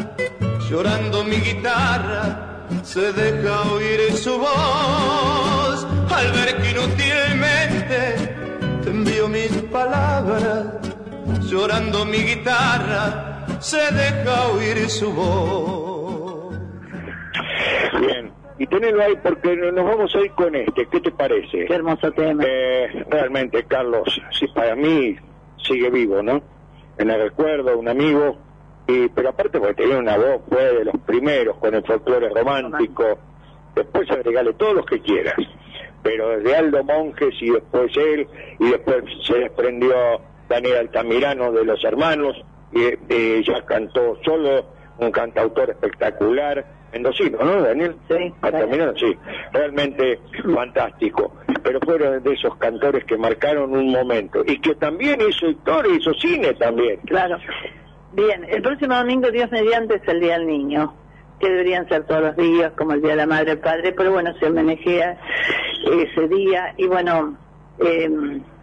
llorando 0.70 1.24
mi 1.24 1.36
guitarra, 1.36 2.64
se 2.84 3.12
deja 3.12 3.62
oír 3.72 4.12
su 4.12 4.38
voz. 4.38 5.84
Al 6.12 6.32
ver 6.32 6.56
que 6.58 6.70
inútilmente 6.70 7.17
mis 9.28 9.50
palabras, 9.70 10.66
llorando 11.50 12.04
mi 12.04 12.18
guitarra, 12.18 13.46
se 13.60 13.76
deja 13.76 14.48
oír 14.48 14.88
su 14.88 15.12
voz. 15.12 16.58
Bien. 18.00 18.32
Y 18.58 18.66
tenelo 18.66 19.02
ahí 19.02 19.14
porque 19.22 19.54
nos 19.56 19.84
vamos 19.84 20.14
a 20.14 20.20
ir 20.20 20.32
con 20.32 20.54
este. 20.54 20.86
¿Qué 20.86 21.00
te 21.00 21.10
parece? 21.12 21.66
Qué 21.66 21.74
hermoso 21.74 22.10
tema. 22.12 22.42
Eh, 22.44 23.04
realmente, 23.08 23.64
Carlos, 23.64 24.20
sí, 24.32 24.46
para 24.48 24.74
mí 24.74 25.16
sigue 25.62 25.90
vivo, 25.90 26.22
¿no? 26.22 26.42
En 26.96 27.10
el 27.10 27.20
recuerdo, 27.20 27.78
un 27.78 27.88
amigo. 27.88 28.36
Y, 28.88 29.08
pero 29.08 29.28
aparte 29.28 29.60
porque 29.60 29.82
tenía 29.82 29.98
una 29.98 30.16
voz, 30.16 30.40
fue 30.48 30.62
de 30.62 30.84
los 30.86 30.96
primeros 31.06 31.58
con 31.58 31.74
el 31.74 31.84
folclore 31.84 32.30
romántico. 32.30 33.18
Después 33.74 34.10
agregale 34.10 34.54
todos 34.54 34.76
los 34.76 34.86
que 34.86 35.00
quieras. 35.00 35.36
Pero 36.02 36.30
desde 36.30 36.56
Aldo 36.56 36.84
Monjes 36.84 37.34
y 37.40 37.50
después 37.50 37.96
él, 37.96 38.26
y 38.58 38.70
después 38.70 39.04
se 39.26 39.34
desprendió 39.38 39.94
Daniel 40.48 40.76
Altamirano 40.78 41.52
de 41.52 41.64
los 41.64 41.82
hermanos, 41.84 42.36
y 42.72 42.80
eh, 43.08 43.42
ya 43.46 43.62
cantó 43.64 44.18
solo, 44.24 44.66
un 44.98 45.10
cantautor 45.10 45.70
espectacular, 45.70 46.64
mendocino, 46.92 47.38
¿no, 47.42 47.62
Daniel? 47.62 47.96
Sí. 48.08 48.32
Altamirano, 48.40 48.94
sí, 48.96 49.16
realmente 49.52 50.20
fantástico. 50.54 51.34
Pero 51.62 51.80
fueron 51.80 52.22
de 52.22 52.32
esos 52.32 52.56
cantores 52.56 53.04
que 53.04 53.16
marcaron 53.16 53.72
un 53.76 53.90
momento, 53.90 54.42
y 54.46 54.60
que 54.60 54.74
también 54.74 55.20
hizo 55.20 55.48
historia, 55.48 55.94
hizo 55.94 56.12
cine 56.14 56.54
también. 56.54 57.00
Claro. 57.06 57.38
Bien, 58.12 58.44
el 58.48 58.62
próximo 58.62 58.94
domingo, 58.94 59.30
Dios 59.30 59.50
mediante, 59.50 59.96
es 59.96 60.08
el 60.08 60.20
Día 60.20 60.38
del 60.38 60.46
Niño, 60.46 60.94
que 61.38 61.48
deberían 61.48 61.88
ser 61.88 62.04
todos 62.04 62.22
los 62.22 62.36
días, 62.36 62.72
como 62.76 62.92
el 62.92 63.00
Día 63.00 63.10
de 63.10 63.16
la 63.16 63.26
Madre 63.26 63.50
y 63.50 63.52
el 63.52 63.58
Padre, 63.58 63.92
pero 63.92 64.12
bueno, 64.12 64.32
se 64.38 64.46
homenajea 64.46 65.18
ese 65.90 66.28
día 66.28 66.74
y 66.76 66.86
bueno, 66.86 67.36
eh, 67.78 68.10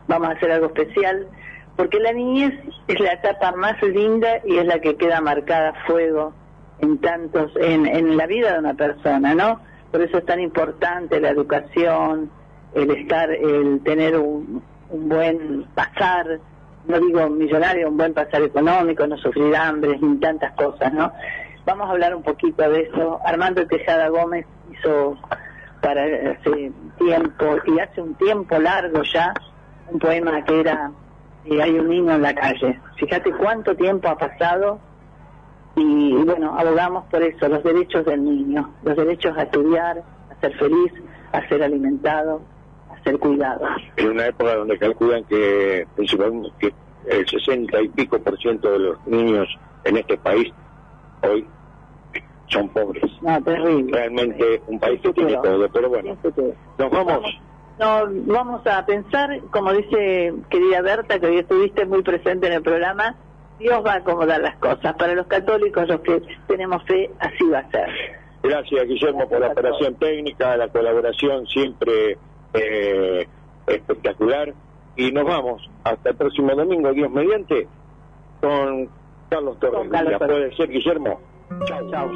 vamos 0.08 0.30
a 0.30 0.32
hacer 0.32 0.52
algo 0.52 0.68
especial, 0.68 1.28
porque 1.76 2.00
la 2.00 2.14
niñez 2.14 2.54
es 2.88 3.00
la 3.00 3.14
etapa 3.14 3.52
más 3.54 3.82
linda 3.82 4.42
y 4.46 4.58
es 4.58 4.66
la 4.66 4.80
que 4.80 4.96
queda 4.96 5.22
marcada 5.22 5.70
a 5.70 5.86
fuego 5.86 6.34
en 6.80 6.98
tantos, 7.00 7.52
en, 7.56 7.86
en 7.86 8.18
la 8.18 8.28
vida 8.28 8.54
de 8.54 8.60
una 8.60 8.74
persona, 8.74 9.34
¿no? 9.34 9.60
Por 9.92 10.02
eso 10.02 10.18
es 10.18 10.26
tan 10.26 10.42
importante 10.42 11.20
la 11.22 11.30
educación, 11.30 12.30
el 12.74 12.92
estar, 12.92 13.32
el 13.32 13.82
tener 13.84 14.18
un, 14.18 14.62
un 14.90 15.10
buen 15.10 15.66
pasar, 15.74 16.40
no 16.88 17.00
digo 17.00 17.30
millonario, 17.30 17.90
un 17.90 17.98
buen 17.98 18.14
pasar 18.14 18.42
económico, 18.42 19.08
no 19.08 19.18
sufrir 19.18 19.56
hambre 19.56 19.98
ni 20.00 20.18
tantas 20.18 20.54
cosas, 20.54 20.94
¿no? 20.94 21.12
Vamos 21.66 21.88
a 21.88 21.92
hablar 21.92 22.16
un 22.16 22.24
poquito 22.24 22.70
de 22.70 22.82
eso. 22.82 23.20
Armando 23.26 23.66
Tejada 23.68 24.10
Gómez 24.10 24.46
hizo 24.72 25.18
para 25.82 26.04
hace 26.04 26.72
tiempo, 26.98 27.58
y 27.66 27.80
hace 27.80 28.02
un 28.02 28.16
tiempo 28.16 28.60
largo 28.60 29.02
ya, 29.04 29.34
un 29.92 30.00
poema 30.00 30.44
que 30.44 30.62
era 30.62 30.92
eh, 31.46 31.62
Hay 31.62 31.78
un 31.78 31.90
niño 31.90 32.14
en 32.14 32.22
la 32.22 32.34
calle. 32.34 32.80
Fíjate 32.98 33.32
cuánto 33.32 33.76
tiempo 33.76 34.08
ha 34.08 34.18
pasado 34.18 34.80
y, 35.76 35.82
y 35.82 36.24
bueno, 36.24 36.58
abogamos 36.58 37.06
por 37.06 37.22
eso, 37.22 37.48
los 37.48 37.64
derechos 37.64 38.06
del 38.06 38.24
niño, 38.24 38.74
los 38.84 38.96
derechos 38.96 39.38
a 39.38 39.44
estudiar, 39.44 40.02
a 40.32 40.42
ser 40.42 40.58
feliz, 40.58 40.94
a 41.32 41.48
ser 41.48 41.62
alimentado, 41.62 42.42
a 42.90 43.04
ser 43.04 43.20
cuidado. 43.20 43.66
En 43.98 44.12
una 44.12 44.28
época 44.28 44.56
donde 44.56 44.78
calculan 44.78 45.24
que 45.26 45.86
principalmente 45.96 46.50
que 46.60 46.74
el 47.08 47.28
60 47.28 47.82
y 47.82 47.90
pico 47.90 48.20
por 48.20 48.38
ciento 48.40 48.72
de 48.72 48.80
los 48.80 49.08
niños 49.08 49.48
en 49.84 49.98
este 49.98 50.18
país 50.18 50.52
hoy 51.22 51.46
son 52.48 52.70
pobres. 52.70 53.04
No, 53.22 53.42
terrible. 53.44 53.92
Realmente 53.92 54.62
un 54.68 54.80
país 54.80 55.02
que 55.02 55.14
tiene 55.14 55.34
todo, 55.38 55.68
pero 55.70 55.90
bueno, 55.90 56.18
nos 56.78 56.92
vamos. 56.92 57.40
No, 57.80 58.06
vamos 58.34 58.66
a 58.68 58.86
pensar, 58.86 59.42
como 59.52 59.74
dice 59.74 60.34
querida 60.50 60.82
Berta, 60.82 61.20
que 61.20 61.28
hoy 61.28 61.40
estuviste 61.40 61.86
muy 61.86 62.04
presente 62.04 62.48
en 62.48 62.54
el 62.54 62.62
programa, 62.62 63.16
Dios 63.60 63.86
va 63.86 63.94
a 63.94 63.98
acomodar 63.98 64.42
las 64.42 64.56
cosas. 64.58 64.96
Para 64.96 65.14
los 65.14 65.28
católicos, 65.28 65.88
los 65.88 66.00
que 66.02 66.22
tenemos 66.48 66.84
fe, 66.84 67.12
así 67.20 67.44
va 67.50 67.60
a 67.60 67.72
ser. 67.72 67.90
Gracias, 68.44 68.88
Guillermo, 68.88 69.28
por 69.28 69.40
la 69.40 69.48
operación 69.48 69.96
técnica, 69.96 70.56
la 70.56 70.68
colaboración 70.70 71.48
siempre 71.48 72.18
eh, 72.54 73.28
espectacular. 73.68 74.54
Y 74.96 75.12
nos 75.12 75.26
vamos 75.26 75.70
hasta 75.84 76.12
el 76.12 76.16
próximo 76.16 76.56
domingo, 76.56 76.94
Dios 76.94 77.12
mediante, 77.12 77.68
con 78.40 78.90
Carlos 79.30 79.60
Torres. 79.60 79.80
Con 79.80 79.90
Carlos. 79.90 80.20
Torres. 80.20 80.38
¿Puede 80.38 80.56
ser, 80.56 80.70
Guillermo? 80.70 81.20
Chao, 81.68 81.90
chao. 81.92 82.10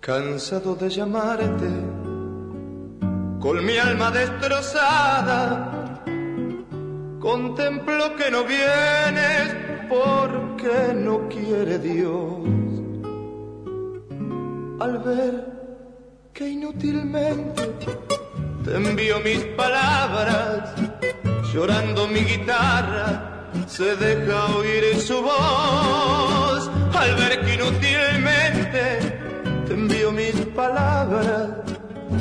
Cansado 0.00 0.74
de 0.74 0.90
llamarte, 0.90 1.70
con 3.40 3.64
mi 3.64 3.78
alma 3.78 4.10
destrozada, 4.10 6.02
contemplo 7.20 8.16
que 8.16 8.30
no 8.30 8.44
vienes 8.44 9.56
porque 9.88 10.94
no 10.94 11.28
quiere 11.28 11.78
Dios. 11.78 12.40
Al 14.80 14.98
ver 14.98 15.54
que 16.34 16.48
inútilmente 16.48 17.62
te 18.64 18.76
envío 18.76 19.20
mis 19.20 19.44
palabras, 19.56 20.74
llorando 21.54 22.08
mi 22.08 22.24
guitarra, 22.24 23.46
se 23.68 23.94
deja 23.94 24.46
oír 24.56 25.00
su 25.00 25.22
voz. 25.22 26.68
Al 26.92 27.14
ver 27.14 27.40
que 27.44 27.54
inútilmente 27.54 29.20
te 29.64 29.72
envío 29.72 30.10
mis 30.10 30.34
palabras, 30.46 31.50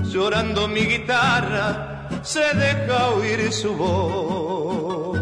llorando 0.04 0.68
mi 0.68 0.82
guitarra, 0.82 2.08
se 2.22 2.44
deja 2.54 3.10
oír 3.10 3.52
su 3.52 3.76
voz. 3.76 5.20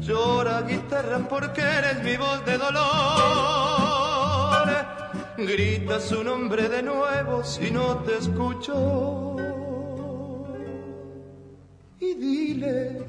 Llora 0.00 0.62
guitarra 0.62 1.18
porque 1.28 1.60
eres 1.60 2.04
mi 2.04 2.16
voz 2.16 2.44
de 2.46 2.56
dolor. 2.56 2.78
Grita 5.38 5.98
su 6.00 6.22
nombre 6.22 6.68
de 6.68 6.84
nuevo 6.84 7.42
si 7.42 7.72
no 7.72 7.96
te 8.04 8.16
escucho. 8.18 9.57
Y 12.00 12.14
dile 12.14 13.00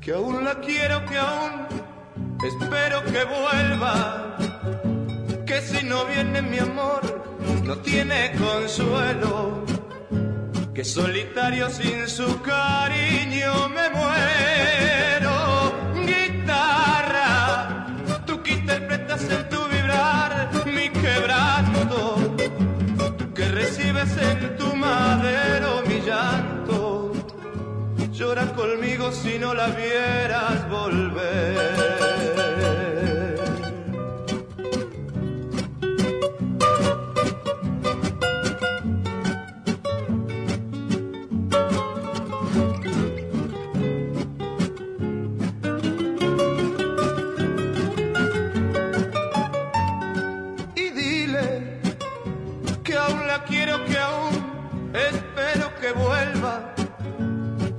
que 0.00 0.12
aún 0.12 0.44
la 0.44 0.60
quiero, 0.60 1.04
que 1.06 1.16
aún 1.16 1.66
espero 2.46 3.02
que 3.04 3.24
vuelva 3.24 4.36
que 5.46 5.60
si 5.62 5.86
no 5.86 6.04
viene 6.04 6.42
mi 6.42 6.58
amor 6.58 7.00
no 7.62 7.78
tiene 7.78 8.32
consuelo, 8.32 9.64
que 10.74 10.84
solitario 10.84 11.70
sin 11.70 12.06
su 12.08 12.42
cariño 12.42 13.68
me 13.70 13.88
muero. 13.88 15.13
Llora 28.14 28.46
conmigo 28.54 29.10
si 29.10 29.38
no 29.38 29.54
la 29.54 29.66
vieras 29.68 30.68
volver. 30.70 32.33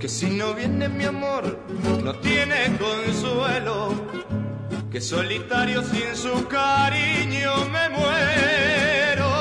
Que 0.05 0.09
si 0.09 0.29
no 0.29 0.53
viene 0.53 0.87
mi 0.87 1.03
amor, 1.05 1.57
no 2.03 2.13
tiene 2.19 2.77
consuelo. 2.77 3.91
Que 4.91 5.01
solitario 5.01 5.81
sin 5.81 6.15
su 6.15 6.47
cariño 6.47 7.51
me 7.73 7.89
muero. 7.89 9.31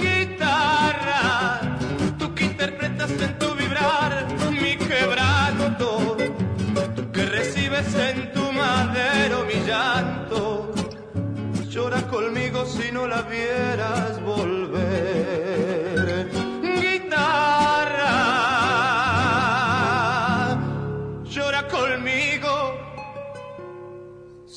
Guitarra, 0.00 1.60
tú 2.20 2.32
que 2.36 2.44
interpretas 2.44 3.10
en 3.20 3.36
tu 3.36 3.52
vibrar 3.56 4.28
mi 4.52 4.76
quebranto. 4.76 6.16
Tú 6.94 7.10
que 7.10 7.26
recibes 7.26 7.92
en 7.96 8.32
tu 8.32 8.52
madero 8.52 9.44
mi 9.44 9.58
llanto 9.66 10.72
llora 11.68 12.00
conmigo 12.06 12.64
si 12.64 12.92
no 12.92 13.08
la 13.08 13.22
vieras 13.22 14.22
volver. 14.22 15.45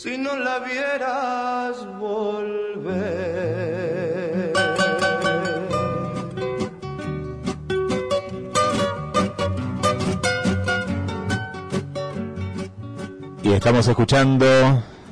Si 0.02 0.18
no 0.18 0.34
la 0.38 0.60
vieras 0.60 1.86
volver. 2.00 2.94
Y 13.44 13.52
estamos 13.52 13.90
escuchando 13.90 14.46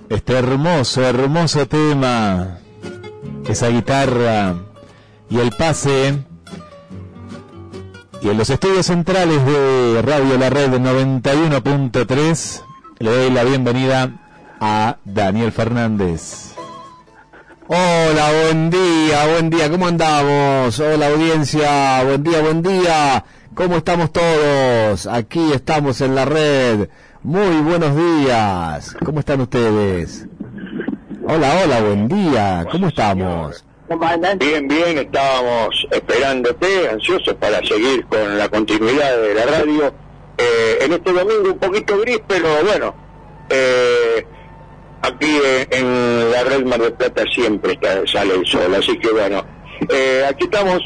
este 0.08 0.38
hermoso, 0.38 1.04
hermoso 1.04 1.68
tema, 1.68 2.60
esa 3.50 3.68
guitarra 3.68 4.56
y 5.30 5.38
el 5.38 5.52
pase. 5.52 6.18
Y 8.22 8.30
en 8.30 8.38
los 8.38 8.50
estudios 8.50 8.86
centrales 8.86 9.46
de 9.46 10.02
Radio 10.02 10.38
La 10.38 10.50
Red 10.50 10.72
91.3 10.76 12.62
le 13.00 13.12
doy 13.12 13.32
la 13.32 13.44
bienvenida 13.44 14.27
a 14.60 14.98
Daniel 15.06 15.52
Fernández. 15.52 16.54
Hola, 17.68 18.30
buen 18.44 18.70
día, 18.70 19.28
buen 19.28 19.50
día, 19.50 19.70
¿cómo 19.70 19.88
andamos? 19.88 20.80
Hola 20.80 21.08
audiencia, 21.08 22.04
buen 22.04 22.24
día, 22.24 22.42
buen 22.42 22.64
día, 22.64 23.26
¿cómo 23.54 23.78
estamos 23.78 24.12
todos? 24.14 25.06
Aquí 25.08 25.52
estamos 25.54 26.00
en 26.02 26.16
la 26.16 26.26
red. 26.26 26.90
Muy 27.24 27.58
buenos 27.62 27.96
días, 27.96 28.96
¿cómo 29.04 29.20
están 29.20 29.42
ustedes? 29.42 30.28
Hola, 31.28 31.62
hola, 31.64 31.82
buen 31.82 32.08
día, 32.08 32.66
¿cómo 32.72 32.88
estamos? 32.88 33.66
Bien, 34.40 34.68
bien, 34.68 34.98
estábamos 34.98 35.88
esperándote, 35.92 36.90
ansiosos 36.90 37.34
para 37.36 37.62
seguir 37.66 38.06
con 38.08 38.38
la 38.38 38.48
continuidad 38.50 39.18
de 39.22 39.34
la 39.34 39.46
radio. 39.46 39.94
Eh, 40.38 40.78
en 40.82 40.94
este 40.94 41.12
domingo 41.12 41.52
un 41.52 41.58
poquito 41.58 41.98
gris, 42.00 42.22
pero 42.28 42.48
bueno, 42.64 42.94
eh, 43.50 44.26
aquí 45.08 45.40
eh, 45.44 45.68
en 45.72 46.32
la 46.32 46.44
red 46.44 46.66
Mar 46.66 46.80
del 46.82 46.94
Plata 46.94 47.24
siempre 47.34 47.74
está- 47.74 48.06
sale 48.12 48.36
el 48.36 48.46
sol, 48.46 48.74
así 48.76 48.98
que 49.00 49.10
bueno, 49.12 49.44
eh, 49.90 50.26
aquí 50.30 50.46
estamos. 50.46 50.80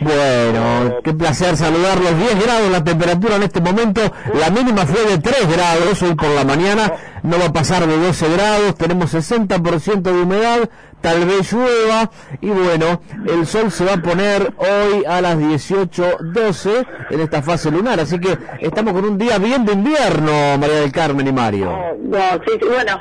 Bueno, 0.00 0.96
qué 1.04 1.12
placer 1.14 1.56
saludarlos. 1.56 2.18
10 2.18 2.42
grados 2.44 2.70
la 2.72 2.82
temperatura 2.82 3.36
en 3.36 3.44
este 3.44 3.60
momento. 3.60 4.00
La 4.34 4.50
mínima 4.50 4.84
fue 4.84 5.04
de 5.08 5.18
3 5.18 5.48
grados 5.48 6.02
hoy 6.02 6.14
por 6.16 6.28
la 6.30 6.44
mañana. 6.44 6.92
No 7.22 7.38
va 7.38 7.46
a 7.46 7.52
pasar 7.52 7.86
de 7.86 7.96
12 7.96 8.28
grados. 8.30 8.74
Tenemos 8.74 9.14
60% 9.14 10.02
de 10.02 10.22
humedad. 10.22 10.68
Tal 11.00 11.24
vez 11.24 11.52
llueva. 11.52 12.10
Y 12.40 12.48
bueno, 12.48 13.00
el 13.28 13.46
sol 13.46 13.70
se 13.70 13.84
va 13.84 13.92
a 13.94 14.02
poner 14.02 14.52
hoy 14.58 15.04
a 15.06 15.20
las 15.20 15.36
18.12 15.38 16.86
en 17.10 17.20
esta 17.20 17.42
fase 17.42 17.70
lunar. 17.70 18.00
Así 18.00 18.18
que 18.18 18.36
estamos 18.60 18.92
con 18.92 19.04
un 19.04 19.16
día 19.18 19.38
bien 19.38 19.64
de 19.64 19.72
invierno, 19.74 20.58
María 20.58 20.80
del 20.80 20.90
Carmen 20.92 21.28
y 21.28 21.32
Mario. 21.32 21.70
No, 22.02 22.18
sí, 22.44 22.52
sí, 22.60 22.66
bueno, 22.68 23.00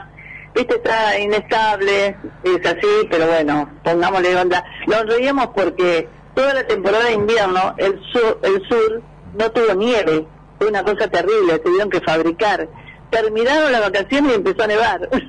viste, 0.56 0.76
está 0.76 1.19
inestable, 1.19 2.15
es 2.44 2.65
así, 2.65 3.07
pero 3.10 3.27
bueno, 3.27 3.69
pongámosle 3.84 4.36
onda. 4.36 4.64
Nos 4.88 5.06
reíamos 5.06 5.48
porque 5.48 6.07
toda 6.34 6.53
la 6.53 6.65
temporada 6.65 7.06
de 7.06 7.14
invierno 7.14 7.76
el 7.77 7.99
sur, 8.11 8.40
el 8.44 8.68
sur 8.68 9.02
no 9.38 9.52
tuvo 9.52 9.73
nieve, 9.76 10.26
fue 10.57 10.68
una 10.68 10.84
cosa 10.84 11.07
terrible, 11.07 11.60
tuvieron 11.60 11.90
que 11.90 12.02
fabricar. 12.02 12.68
Terminaron 13.10 13.72
las 13.72 13.82
vacaciones 13.82 14.32
y 14.32 14.36
empezó 14.36 14.64
a 14.64 14.68
nevar. 14.68 15.10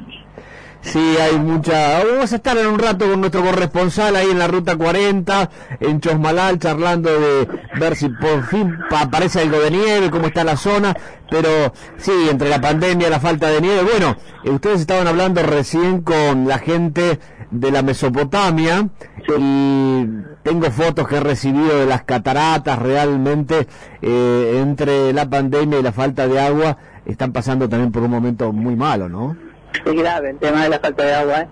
Sí, 0.93 1.17
hay 1.21 1.37
mucha... 1.39 2.05
Vamos 2.05 2.33
a 2.33 2.37
estar 2.37 2.57
en 2.57 2.69
un 2.69 2.79
rato 2.79 3.09
con 3.11 3.21
nuestro 3.21 3.43
corresponsal 3.43 4.15
ahí 4.15 4.31
en 4.31 4.39
la 4.39 4.47
Ruta 4.47 4.77
40, 4.77 5.51
en 5.81 6.01
Chosmalal, 6.01 6.61
charlando 6.61 7.11
de 7.11 7.49
ver 7.81 7.97
si 7.97 8.09
por 8.09 8.45
fin 8.47 8.73
pa- 8.89 9.01
aparece 9.03 9.41
algo 9.41 9.59
de 9.59 9.73
nieve, 9.73 10.11
cómo 10.11 10.27
está 10.29 10.45
la 10.45 10.57
zona, 10.57 10.97
pero 11.29 11.49
sí, 11.97 12.13
entre 12.31 12.49
la 12.49 12.61
pandemia, 12.61 13.11
la 13.11 13.19
falta 13.19 13.49
de 13.51 13.61
nieve. 13.61 13.83
Bueno, 13.83 14.17
eh, 14.45 14.51
ustedes 14.51 14.81
estaban 14.81 15.09
hablando 15.09 15.43
recién 15.43 16.03
con 16.03 16.47
la 16.47 16.59
gente 16.59 17.19
de 17.51 17.71
la 17.73 17.83
Mesopotamia 17.83 18.89
y 19.37 20.07
tengo 20.45 20.71
fotos 20.71 21.09
que 21.09 21.17
he 21.17 21.21
recibido 21.21 21.79
de 21.81 21.87
las 21.87 22.05
cataratas 22.05 22.79
realmente 22.79 23.67
eh, 24.03 24.61
entre 24.63 25.13
la 25.13 25.29
pandemia 25.29 25.81
y 25.81 25.83
la 25.83 25.93
falta 25.93 26.29
de 26.29 26.41
agua 26.41 26.77
están 27.05 27.33
pasando 27.33 27.69
también 27.69 27.91
por 27.91 28.03
un 28.03 28.11
momento 28.11 28.53
muy 28.53 28.77
malo, 28.77 29.09
¿no? 29.09 29.37
Es 29.85 29.95
grave 29.95 30.31
el 30.31 30.39
tema 30.39 30.65
de 30.65 30.69
la 30.71 30.79
falta 30.79 31.05
de 31.05 31.15
agua. 31.15 31.41
¿eh? 31.41 31.49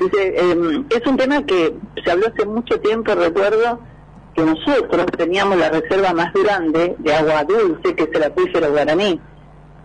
Eh, 0.00 0.84
es 0.90 1.06
un 1.06 1.16
tema 1.16 1.44
que 1.44 1.74
se 2.02 2.10
habló 2.10 2.26
hace 2.26 2.46
mucho 2.46 2.80
tiempo, 2.80 3.14
recuerdo, 3.14 3.80
que 4.34 4.42
nosotros 4.42 5.06
teníamos 5.16 5.58
la 5.58 5.70
reserva 5.70 6.12
más 6.12 6.32
grande 6.32 6.96
de 6.98 7.14
agua 7.14 7.44
dulce, 7.44 7.94
que 7.94 8.04
es 8.04 8.10
el 8.12 8.24
acuífero 8.24 8.70
guaraní, 8.70 9.20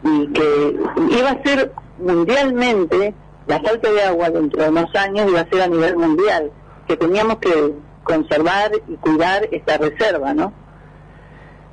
y 0.03 0.27
que 0.27 0.79
iba 1.11 1.29
a 1.29 1.43
ser 1.43 1.71
mundialmente, 1.99 3.13
la 3.47 3.59
falta 3.59 3.91
de 3.91 4.03
agua 4.03 4.29
dentro 4.29 4.63
de 4.63 4.69
unos 4.69 4.95
años 4.95 5.29
iba 5.29 5.41
a 5.41 5.49
ser 5.49 5.61
a 5.61 5.67
nivel 5.67 5.97
mundial, 5.97 6.51
que 6.87 6.97
teníamos 6.97 7.37
que 7.37 7.73
conservar 8.03 8.71
y 8.87 8.95
cuidar 8.95 9.47
esta 9.51 9.77
reserva, 9.77 10.33
¿no? 10.33 10.53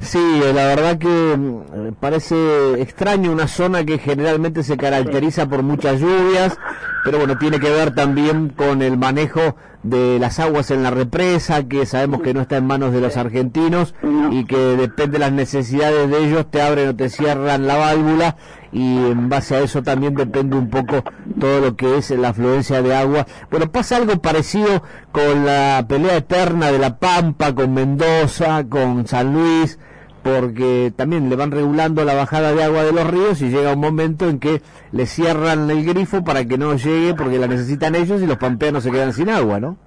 Sí, 0.01 0.41
la 0.41 0.67
verdad 0.67 0.99
que 0.99 1.37
mm, 1.37 1.95
parece 1.99 2.81
extraño 2.81 3.33
una 3.33 3.49
zona 3.49 3.85
que 3.85 3.99
generalmente 3.99 4.63
se 4.63 4.77
caracteriza 4.77 5.49
por 5.49 5.63
muchas 5.63 6.01
lluvias, 6.01 6.57
pero 7.05 7.19
bueno, 7.19 7.39
tiene 7.39 7.59
que 7.59 7.71
ver 7.71 7.95
también 7.95 8.51
con 8.51 8.83
el 8.83 8.99
manejo 8.99 9.57
de 9.83 10.19
las 10.19 10.39
aguas 10.39 10.71
en 10.71 10.83
la 10.83 10.91
represa, 10.91 11.67
que 11.69 11.87
sabemos 11.87 12.21
que 12.21 12.35
no 12.35 12.41
está 12.41 12.57
en 12.57 12.67
manos 12.67 12.93
de 12.93 13.01
los 13.01 13.17
argentinos 13.17 13.95
y 14.31 14.45
que 14.45 14.57
depende 14.57 15.15
de 15.15 15.19
las 15.19 15.33
necesidades 15.33 16.11
de 16.11 16.25
ellos, 16.25 16.51
te 16.51 16.63
abren 16.63 16.89
o 16.89 16.97
te 16.97 17.09
cierran 17.09 17.67
la 17.67 17.77
válvula 17.77 18.37
y 18.73 18.97
en 18.97 19.29
base 19.29 19.57
a 19.57 19.61
eso 19.61 19.83
también 19.83 20.15
depende 20.15 20.57
un 20.57 20.69
poco 20.69 21.03
todo 21.41 21.61
lo 21.61 21.77
que 21.77 21.99
es 21.99 22.11
la 22.11 22.29
afluencia 22.29 22.83
de 22.83 22.95
agua. 22.95 23.27
Bueno, 23.51 23.71
pasa 23.71 23.97
algo 23.97 24.21
parecido 24.21 24.83
con 25.13 25.45
la 25.47 25.85
pelea 25.89 26.17
eterna 26.17 26.71
de 26.71 26.79
La 26.79 26.99
Pampa, 26.99 27.55
con 27.55 27.73
Mendoza, 27.73 28.65
con 28.69 29.07
San 29.07 29.33
Luis, 29.33 29.79
porque 30.23 30.93
también 30.97 31.31
le 31.31 31.37
van 31.37 31.53
regulando 31.53 32.05
la 32.05 32.15
bajada 32.15 32.53
de 32.53 32.65
agua 32.65 32.83
de 32.83 32.93
los 32.93 33.07
ríos 33.07 33.41
y 33.43 33.49
llega 33.49 33.75
un 33.75 33.81
momento 33.81 34.29
en 34.29 34.41
que 34.41 34.61
le 34.93 35.07
cierran 35.07 35.71
el 35.71 35.85
grifo 35.85 36.25
para 36.25 36.45
que 36.45 36.59
no 36.59 36.75
llegue 36.75 37.15
porque 37.15 37.39
la 37.39 37.47
necesitan 37.47 37.95
ellos 37.95 38.21
y 38.21 38.27
los 38.27 38.37
pampeanos 38.37 38.83
se 38.83 38.91
quedan 38.91 39.13
sin 39.13 39.31
agua, 39.31 39.61
¿no? 39.61 39.79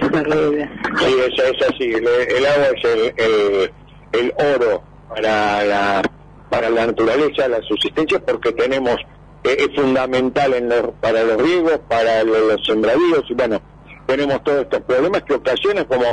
Sí, 0.98 1.14
es, 1.26 1.44
es 1.44 1.68
así, 1.68 1.84
el, 1.84 2.06
el 2.06 2.46
agua 2.46 2.66
es 2.74 2.84
el, 2.84 3.00
el, 3.16 3.72
el 4.12 4.32
oro 4.54 4.82
para 5.08 5.62
la, 5.64 6.02
para 6.50 6.70
la 6.70 6.86
naturaleza, 6.86 7.48
la 7.48 7.60
subsistencia, 7.62 8.20
porque 8.20 8.52
tenemos, 8.52 8.96
eh, 9.44 9.56
es 9.58 9.74
fundamental 9.74 10.54
en 10.54 10.68
los- 10.68 10.90
para 11.00 11.22
los 11.24 11.40
riegos, 11.40 11.80
para 11.88 12.22
lo- 12.24 12.46
los, 12.48 12.64
sembradíos, 12.66 13.24
y 13.28 13.34
bueno, 13.34 13.60
tenemos 14.06 14.42
todos 14.44 14.62
estos 14.62 14.80
problemas 14.82 15.22
que 15.22 15.34
ocasionan 15.34 15.84
como 15.86 16.04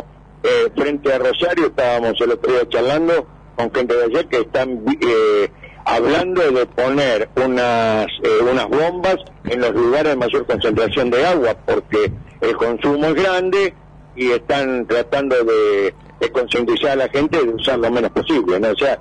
eh, 0.41 0.69
frente 0.75 1.11
a 1.13 1.17
Rosario, 1.17 1.65
estábamos 1.67 2.13
el 2.21 2.31
otro 2.31 2.53
día 2.53 2.61
charlando 2.69 3.27
con 3.57 3.73
gente 3.73 3.93
de 3.93 4.03
ayer 4.05 4.27
que 4.29 4.37
están 4.37 4.85
eh, 5.01 5.51
hablando 5.83 6.41
de 6.49 6.65
poner 6.65 7.27
unas, 7.35 8.07
eh, 8.23 8.39
unas 8.49 8.69
bombas 8.69 9.17
en 9.43 9.59
los 9.59 9.73
lugares 9.75 10.11
de 10.13 10.15
mayor 10.15 10.45
concentración 10.45 11.09
de 11.09 11.25
agua, 11.25 11.55
porque 11.65 12.09
el 12.39 12.55
consumo 12.55 13.07
es 13.07 13.15
grande 13.15 13.73
y 14.15 14.31
están 14.31 14.87
tratando 14.87 15.35
de, 15.43 15.93
de 16.19 16.31
concientizar 16.31 16.91
a 16.91 16.95
la 16.95 17.09
gente 17.09 17.43
de 17.43 17.49
usar 17.49 17.79
lo 17.79 17.89
menos 17.91 18.11
posible, 18.11 18.59
¿no? 18.59 18.69
O 18.69 18.75
sea, 18.75 18.99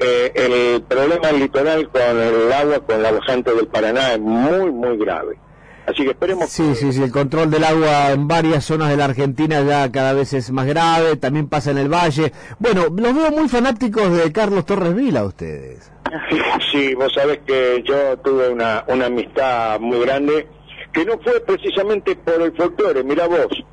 eh, 0.00 0.32
el 0.34 0.82
problema 0.82 1.32
litoral 1.32 1.88
con 1.88 2.02
el 2.02 2.52
agua, 2.52 2.80
con 2.80 3.02
la 3.02 3.12
bajante 3.12 3.54
del 3.54 3.66
Paraná 3.68 4.12
es 4.12 4.20
muy, 4.20 4.70
muy 4.70 4.96
grave. 4.98 5.38
Así 5.86 6.02
que 6.02 6.10
esperemos 6.10 6.50
Sí, 6.50 6.74
sí, 6.74 6.92
sí, 6.92 7.00
el 7.02 7.12
control 7.12 7.48
del 7.48 7.62
agua 7.62 8.10
en 8.10 8.26
varias 8.26 8.64
zonas 8.64 8.90
de 8.90 8.96
la 8.96 9.04
Argentina 9.04 9.62
ya 9.62 9.90
cada 9.92 10.12
vez 10.12 10.32
es 10.32 10.50
más 10.50 10.66
grave, 10.66 11.16
también 11.16 11.48
pasa 11.48 11.70
en 11.70 11.78
el 11.78 11.88
valle. 11.88 12.32
Bueno, 12.58 12.86
los 12.86 13.14
veo 13.14 13.30
muy 13.30 13.48
fanáticos 13.48 14.16
de 14.16 14.32
Carlos 14.32 14.66
Torres 14.66 14.94
Vila 14.94 15.24
ustedes. 15.24 15.92
Sí, 16.72 16.94
vos 16.94 17.12
sabés 17.14 17.38
que 17.46 17.82
yo 17.86 18.18
tuve 18.18 18.48
una, 18.50 18.84
una 18.88 19.06
amistad 19.06 19.78
muy 19.80 20.00
grande 20.00 20.46
que 20.92 21.04
no 21.04 21.18
fue 21.22 21.40
precisamente 21.40 22.16
por 22.16 22.40
el 22.42 22.52
folclore, 22.54 23.02
mira 23.04 23.26
vos, 23.28 23.64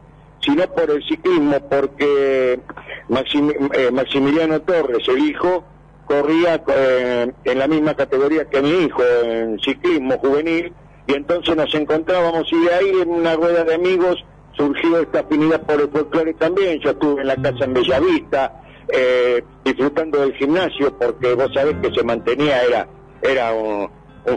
sino 0.44 0.68
por 0.68 0.90
el 0.91 1.03
ciclismo, 1.03 1.60
porque 1.70 2.60
eh, 2.60 3.91
Maximiliano 3.91 4.61
Torres, 4.61 5.07
el 5.07 5.20
hijo, 5.20 5.64
corría 6.06 6.61
eh, 6.68 7.32
en 7.45 7.60
la 7.60 7.68
misma 7.68 7.94
categoría 7.95 8.45
que 8.49 8.61
mi 8.61 8.70
hijo, 8.70 9.02
en 9.24 9.60
ciclismo 9.60 10.18
juvenil, 10.18 10.74
y 11.07 11.14
entonces 11.14 11.56
nos 11.56 11.74
encontrábamos 11.74 12.52
y 12.52 12.65
de 12.65 12.74
ahí 12.74 13.02
en 13.02 13.10
una 13.10 13.36
rueda 13.36 13.64
de 13.64 13.76
amigos 13.76 14.24
surgió 14.56 14.99
esta 14.99 15.22
afinidad 15.22 15.61
por 15.61 15.82
el 15.82 15.90
folclore 15.90 16.34
también. 16.34 16.80
Yo 16.80 16.91
estuve 16.91 17.22
en 17.22 17.28
la 17.28 17.36
casa 17.36 17.65
en 17.65 17.74
Bellavista, 17.74 18.61
eh, 18.90 19.44
disfrutando 19.64 20.20
del 20.20 20.34
gimnasio, 20.36 20.98
porque 20.98 21.34
vos 21.34 21.52
sabés 21.53 21.76
que 21.82 21.94
se 21.94 22.03
mantenía, 22.03 22.64
era, 22.64 22.88
era 23.22 23.53
un, 23.53 23.90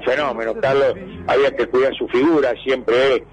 fenómeno. 0.05 0.55
Carlos 0.61 0.95
había 1.29 1.55
que 1.55 1.67
cuidar 1.69 1.95
su 1.95 2.09
figura, 2.09 2.53
siempre 2.65 3.25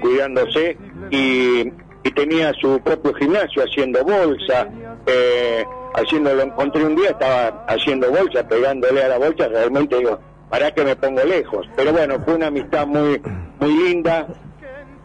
cuidándose, 0.00 0.76
y, 1.10 1.72
y 2.08 2.12
tenía 2.12 2.52
su 2.54 2.80
propio 2.80 3.12
gimnasio 3.14 3.62
haciendo 3.62 4.02
bolsa. 4.02 4.68
Eh, 5.06 5.64
haciendo, 5.94 6.34
lo 6.34 6.42
encontré 6.42 6.84
un 6.84 6.96
día, 6.96 7.10
estaba 7.10 7.64
haciendo 7.66 8.10
bolsa, 8.10 8.46
pegándole 8.46 9.02
a 9.02 9.08
la 9.08 9.18
bolsa, 9.18 9.48
realmente 9.48 9.96
digo, 9.96 10.18
para 10.48 10.70
que 10.72 10.84
me 10.84 10.96
pongo 10.96 11.22
lejos. 11.24 11.68
Pero 11.76 11.92
bueno, 11.92 12.16
fue 12.24 12.34
una 12.34 12.46
amistad 12.46 12.86
muy, 12.86 13.20
muy 13.60 13.72
linda, 13.72 14.26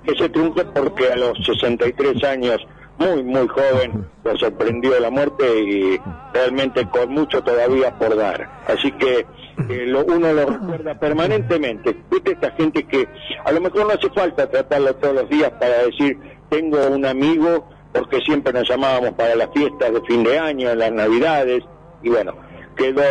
que 0.04 0.16
se 0.16 0.30
porque 0.30 1.12
a 1.12 1.16
los 1.16 1.38
63 1.46 2.24
años, 2.24 2.58
muy, 2.98 3.24
muy 3.24 3.48
joven, 3.48 4.08
lo 4.24 4.38
sorprendió 4.38 5.00
la 5.00 5.10
muerte 5.10 5.44
y 5.62 6.00
realmente 6.34 6.88
con 6.90 7.10
mucho 7.10 7.44
todavía 7.44 7.98
por 7.98 8.16
dar. 8.16 8.50
Así 8.68 8.92
que 8.94 9.26
eh, 9.70 9.86
lo, 9.88 10.06
uno 10.06 10.32
lo 10.34 10.46
recuerda 10.46 11.00
permanentemente. 11.00 11.96
Viste 12.12 12.32
esta 12.32 12.52
gente 12.52 12.84
que 12.86 13.08
a 13.44 13.52
lo 13.52 13.62
mejor 13.62 13.88
no 13.88 13.94
hace 13.94 14.10
falta 14.10 14.50
tratarlo 14.50 14.94
todos 14.96 15.16
los 15.16 15.30
días 15.30 15.52
para 15.60 15.84
decir, 15.86 16.18
tengo 16.54 16.88
un 16.88 17.04
amigo, 17.04 17.68
porque 17.92 18.20
siempre 18.22 18.54
nos 18.54 18.70
llamábamos 18.70 19.12
para 19.14 19.36
las 19.36 19.50
fiestas 19.52 19.92
de 19.92 20.02
fin 20.02 20.24
de 20.24 20.38
año, 20.38 20.70
en 20.70 20.80
las 20.80 20.92
navidades, 20.92 21.64
y 22.04 22.10
bueno, 22.10 22.34
quedó 22.76 23.04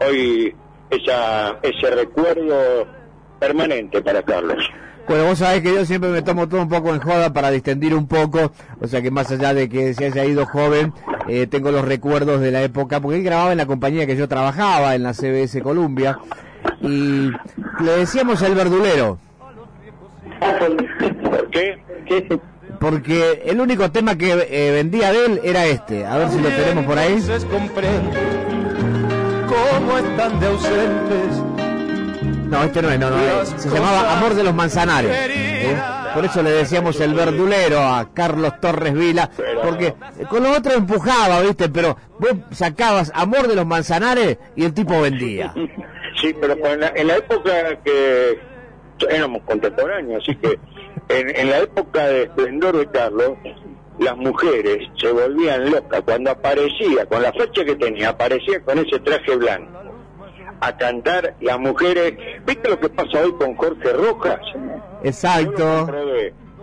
hoy 0.00 0.54
esa, 0.90 1.56
ese 1.62 1.90
recuerdo 1.94 2.86
permanente 3.38 4.02
para 4.02 4.22
Carlos. 4.22 4.58
Bueno, 5.06 5.26
vos 5.26 5.38
sabés 5.38 5.62
que 5.62 5.74
yo 5.74 5.84
siempre 5.84 6.10
me 6.10 6.22
tomo 6.22 6.48
todo 6.48 6.62
un 6.62 6.68
poco 6.68 6.92
en 6.92 7.00
joda 7.00 7.32
para 7.32 7.50
distendir 7.50 7.94
un 7.94 8.08
poco, 8.08 8.50
o 8.80 8.86
sea 8.88 9.02
que 9.02 9.10
más 9.10 9.30
allá 9.30 9.54
de 9.54 9.68
que 9.68 9.94
se 9.94 10.06
haya 10.06 10.24
ido 10.24 10.46
joven, 10.46 10.92
eh, 11.28 11.46
tengo 11.46 11.70
los 11.70 11.84
recuerdos 11.84 12.40
de 12.40 12.50
la 12.50 12.62
época, 12.62 13.00
porque 13.00 13.18
él 13.18 13.24
grababa 13.24 13.52
en 13.52 13.58
la 13.58 13.66
compañía 13.66 14.06
que 14.06 14.16
yo 14.16 14.26
trabajaba, 14.26 14.96
en 14.96 15.02
la 15.04 15.12
CBS 15.12 15.60
Columbia, 15.62 16.18
y 16.80 17.30
le 17.80 17.92
decíamos 17.98 18.42
el 18.42 18.54
verdulero. 18.54 19.18
¿Por 20.40 21.50
qué? 21.50 21.78
Porque 22.80 23.42
el 23.46 23.60
único 23.60 23.90
tema 23.90 24.16
que 24.16 24.32
eh, 24.32 24.70
vendía 24.72 25.12
de 25.12 25.26
él 25.26 25.40
era 25.44 25.66
este, 25.66 26.04
a 26.04 26.16
ver 26.18 26.28
si 26.30 26.40
lo 26.40 26.48
tenemos 26.48 26.84
por 26.84 26.98
ahí. 26.98 27.22
Cómo 29.48 29.98
están 29.98 30.40
de 30.40 30.46
ausentes. 30.46 31.42
No, 32.48 32.62
este 32.62 32.82
no 32.82 32.90
es, 32.90 32.98
no, 32.98 33.10
no, 33.10 33.18
eh, 33.18 33.46
se 33.56 33.68
llamaba 33.68 34.16
Amor 34.16 34.34
de 34.34 34.44
los 34.44 34.54
Manzanares. 34.54 35.10
¿eh? 35.12 35.76
Por 36.14 36.24
eso 36.24 36.42
le 36.42 36.50
decíamos 36.50 37.00
el 37.00 37.14
verdulero 37.14 37.80
a 37.80 38.12
Carlos 38.14 38.60
Torres 38.60 38.94
Vila, 38.94 39.28
porque 39.62 39.94
con 40.28 40.44
lo 40.44 40.52
otro 40.52 40.72
empujaba, 40.74 41.40
¿viste? 41.40 41.68
Pero 41.68 41.96
vos 42.20 42.30
sacabas 42.52 43.10
Amor 43.14 43.48
de 43.48 43.56
los 43.56 43.66
Manzanares 43.66 44.38
y 44.54 44.64
el 44.64 44.74
tipo 44.74 45.00
vendía. 45.00 45.52
Sí, 46.20 46.32
pero 46.40 46.54
en 46.54 46.80
la, 46.80 46.92
en 46.94 47.08
la 47.08 47.16
época 47.16 47.76
que 47.84 48.38
éramos 49.10 49.42
contemporáneos, 49.42 50.22
así 50.22 50.36
que 50.36 50.58
en, 51.08 51.36
en 51.36 51.50
la 51.50 51.58
época 51.58 52.06
de 52.06 52.22
esplendor 52.24 52.76
de 52.76 52.86
Carlos, 52.90 53.32
las 53.98 54.16
mujeres 54.16 54.88
se 55.00 55.12
volvían 55.12 55.70
locas 55.70 56.02
cuando 56.02 56.30
aparecía, 56.30 57.06
con 57.06 57.22
la 57.22 57.32
fecha 57.32 57.64
que 57.64 57.76
tenía, 57.76 58.10
aparecía 58.10 58.60
con 58.64 58.78
ese 58.78 58.98
traje 59.00 59.36
blanco 59.36 59.84
a 60.60 60.76
cantar 60.76 61.34
las 61.40 61.58
mujeres. 61.58 62.14
¿Viste 62.46 62.68
lo 62.70 62.80
que 62.80 62.88
pasa 62.88 63.22
hoy 63.22 63.32
con 63.34 63.54
Jorge 63.54 63.92
Rojas? 63.92 64.40
Exacto. 65.02 65.86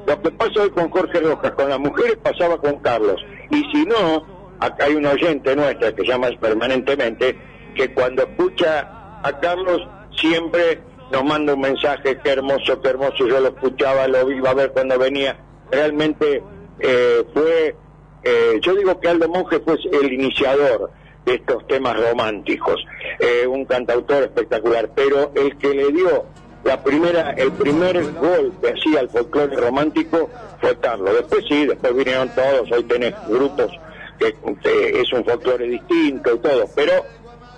Lo 0.08 0.22
que 0.22 0.32
pasa 0.32 0.64
hoy 0.64 0.70
con 0.72 0.90
Jorge 0.90 1.20
Rojas, 1.20 1.52
con 1.52 1.70
las 1.70 1.80
mujeres 1.80 2.18
pasaba 2.18 2.58
con 2.58 2.80
Carlos. 2.80 3.24
Y 3.52 3.64
si 3.72 3.86
no, 3.86 4.26
acá 4.60 4.86
hay 4.86 4.96
un 4.96 5.06
oyente 5.06 5.56
nuestra 5.56 5.94
que 5.94 6.04
llama 6.04 6.30
permanentemente, 6.40 7.38
que 7.76 7.94
cuando 7.94 8.24
escucha 8.24 9.20
a 9.24 9.40
Carlos 9.40 9.88
siempre 10.16 10.80
nos 11.12 11.24
manda 11.24 11.54
un 11.54 11.62
mensaje, 11.62 12.18
qué 12.24 12.30
hermoso, 12.32 12.82
qué 12.82 12.90
hermoso, 12.90 13.28
yo 13.28 13.40
lo 13.40 13.50
escuchaba, 13.50 14.08
lo 14.08 14.32
iba 14.32 14.52
a 14.52 14.54
ver 14.54 14.72
cuando 14.72 14.98
venía. 14.98 15.38
Realmente 15.70 16.42
eh, 16.80 17.24
fue, 17.34 17.76
eh, 18.24 18.60
yo 18.62 18.76
digo 18.76 19.00
que 19.00 19.10
Aldo 19.10 19.28
Monge 19.28 19.60
fue 19.60 19.78
el 19.92 20.14
iniciador 20.14 20.92
de 21.26 21.36
estos 21.36 21.68
temas 21.68 22.00
románticos, 22.00 22.84
eh, 23.20 23.46
un 23.46 23.66
cantautor 23.66 24.24
espectacular, 24.24 24.90
pero 24.96 25.32
el 25.36 25.58
que 25.58 25.74
le 25.74 25.92
dio 25.92 26.26
la 26.64 26.82
primera, 26.84 27.32
el 27.32 27.52
primer 27.52 28.02
golpe 28.14 28.70
así 28.70 28.96
al 28.96 29.10
folclore 29.10 29.56
romántico 29.56 30.30
fue 30.60 30.78
Carlos. 30.80 31.14
Después 31.14 31.46
sí, 31.48 31.66
después 31.66 31.96
vinieron 31.96 32.30
todos, 32.30 32.72
hoy 32.72 32.84
tenés 32.84 33.14
grupos 33.28 33.72
que, 34.18 34.34
que 34.64 35.02
es 35.02 35.12
un 35.12 35.26
folclore 35.26 35.68
distinto 35.68 36.36
y 36.36 36.40
todo, 36.40 36.66
pero 36.76 36.94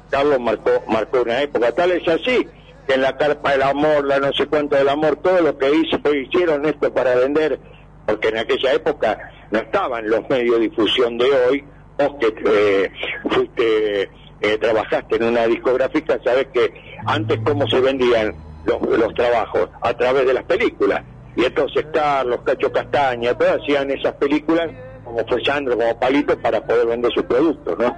Carlos 0.09 0.39
marcó, 0.39 0.83
marcó 0.87 1.21
una 1.21 1.41
época, 1.41 1.71
tal 1.71 1.91
es 1.91 2.07
así 2.07 2.47
en 2.87 3.01
la 3.01 3.17
carpa 3.17 3.51
del 3.51 3.63
amor, 3.63 4.05
la 4.05 4.19
no 4.19 4.33
sé 4.33 4.47
cuánto 4.47 4.75
del 4.75 4.89
amor, 4.89 5.17
todo 5.17 5.41
lo 5.41 5.57
que 5.57 5.71
hizo, 5.73 5.97
hicieron 6.13 6.65
esto 6.65 6.93
para 6.93 7.15
vender, 7.15 7.59
porque 8.05 8.29
en 8.29 8.37
aquella 8.37 8.73
época 8.73 9.31
no 9.51 9.59
estaban 9.59 10.09
los 10.09 10.27
medios 10.29 10.59
de 10.59 10.69
difusión 10.69 11.17
de 11.17 11.25
hoy, 11.25 11.63
vos 11.97 12.15
que 12.19 12.33
eh, 12.45 12.91
fuiste, 13.29 14.09
eh, 14.41 14.57
trabajaste 14.59 15.15
en 15.15 15.23
una 15.23 15.45
discográfica, 15.47 16.19
sabes 16.23 16.47
que 16.53 16.73
antes 17.05 17.39
cómo 17.43 17.67
se 17.67 17.79
vendían 17.79 18.35
los, 18.65 18.81
los 18.81 19.13
trabajos, 19.13 19.69
a 19.81 19.93
través 19.93 20.25
de 20.25 20.33
las 20.33 20.43
películas. 20.43 21.03
Y 21.35 21.45
entonces 21.45 21.85
Carlos, 21.93 22.41
Cacho 22.45 22.71
Castaña, 22.71 23.35
todos 23.37 23.61
hacían 23.61 23.89
esas 23.89 24.13
películas 24.13 24.69
como 25.03 25.25
fue 25.27 25.43
Sandro, 25.43 25.77
como 25.77 25.99
Palito, 25.99 26.37
para 26.39 26.65
poder 26.65 26.87
vender 26.87 27.11
sus 27.13 27.23
productos, 27.23 27.77
¿no? 27.77 27.95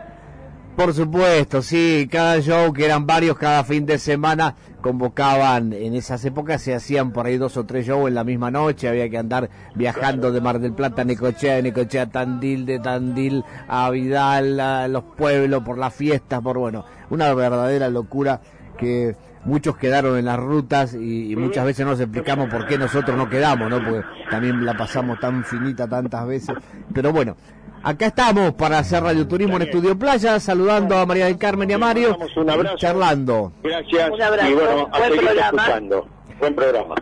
Por 0.75 0.93
supuesto, 0.93 1.61
sí, 1.61 2.07
cada 2.11 2.41
show, 2.41 2.73
que 2.73 2.85
eran 2.85 3.07
varios 3.07 3.37
cada 3.37 3.63
fin 3.63 3.85
de 3.85 3.97
semana, 3.97 4.55
convocaban, 4.85 5.73
en 5.73 5.95
esas 5.95 6.23
épocas 6.25 6.61
se 6.61 6.75
hacían 6.75 7.11
por 7.11 7.25
ahí 7.25 7.37
dos 7.37 7.57
o 7.57 7.65
tres 7.65 7.87
shows 7.87 8.07
en 8.07 8.13
la 8.13 8.23
misma 8.23 8.51
noche, 8.51 8.87
había 8.87 9.09
que 9.09 9.17
andar 9.17 9.49
viajando 9.73 10.31
de 10.31 10.41
Mar 10.41 10.59
del 10.59 10.73
Plata 10.73 11.01
a 11.01 11.05
Necochea, 11.05 11.55
de 11.55 11.63
Necochea 11.63 12.05
Tandil, 12.11 12.67
de 12.67 12.77
Tandil 12.77 13.43
a 13.67 13.89
Vidal, 13.89 14.59
a 14.59 14.87
los 14.87 15.03
pueblos, 15.17 15.63
por 15.63 15.79
las 15.79 15.91
fiestas, 15.91 16.39
por 16.39 16.59
bueno, 16.59 16.85
una 17.09 17.33
verdadera 17.33 17.89
locura 17.89 18.41
que 18.77 19.15
muchos 19.43 19.75
quedaron 19.75 20.19
en 20.19 20.25
las 20.25 20.37
rutas 20.37 20.93
y, 20.93 21.31
y 21.31 21.35
muchas 21.35 21.65
veces 21.65 21.83
nos 21.83 21.99
explicamos 21.99 22.47
por 22.47 22.67
qué 22.67 22.77
nosotros 22.77 23.17
no 23.17 23.27
quedamos, 23.27 23.67
¿no? 23.71 23.83
Porque 23.83 24.05
también 24.29 24.63
la 24.63 24.77
pasamos 24.77 25.19
tan 25.19 25.43
finita 25.45 25.87
tantas 25.87 26.27
veces, 26.27 26.55
pero 26.93 27.11
bueno, 27.11 27.35
Acá 27.87 28.07
estamos 28.07 28.55
para 28.55 28.79
hacer 28.79 29.03
Radio 29.03 29.27
Turismo 29.27 29.57
en 29.57 29.61
Estudio 29.61 29.95
Playa, 29.97 30.39
saludando 30.39 30.97
a 30.97 31.05
María 31.05 31.25
del 31.25 31.37
Carmen 31.37 31.69
y 31.69 31.73
a 31.73 31.77
Mario, 31.77 32.17
un 32.35 32.49
abrazo. 32.49 32.77
charlando. 32.77 33.53
Gracias. 33.61 34.09
Un 34.09 34.21
abrazo. 34.23 34.49
Y 34.49 34.53
bueno, 34.55 34.89
a 34.91 34.97
Buen 34.97 35.09
seguir 35.11 35.25
programa. 35.25 35.61
escuchando. 35.61 36.07
Buen 36.39 36.55
programa. 36.55 36.95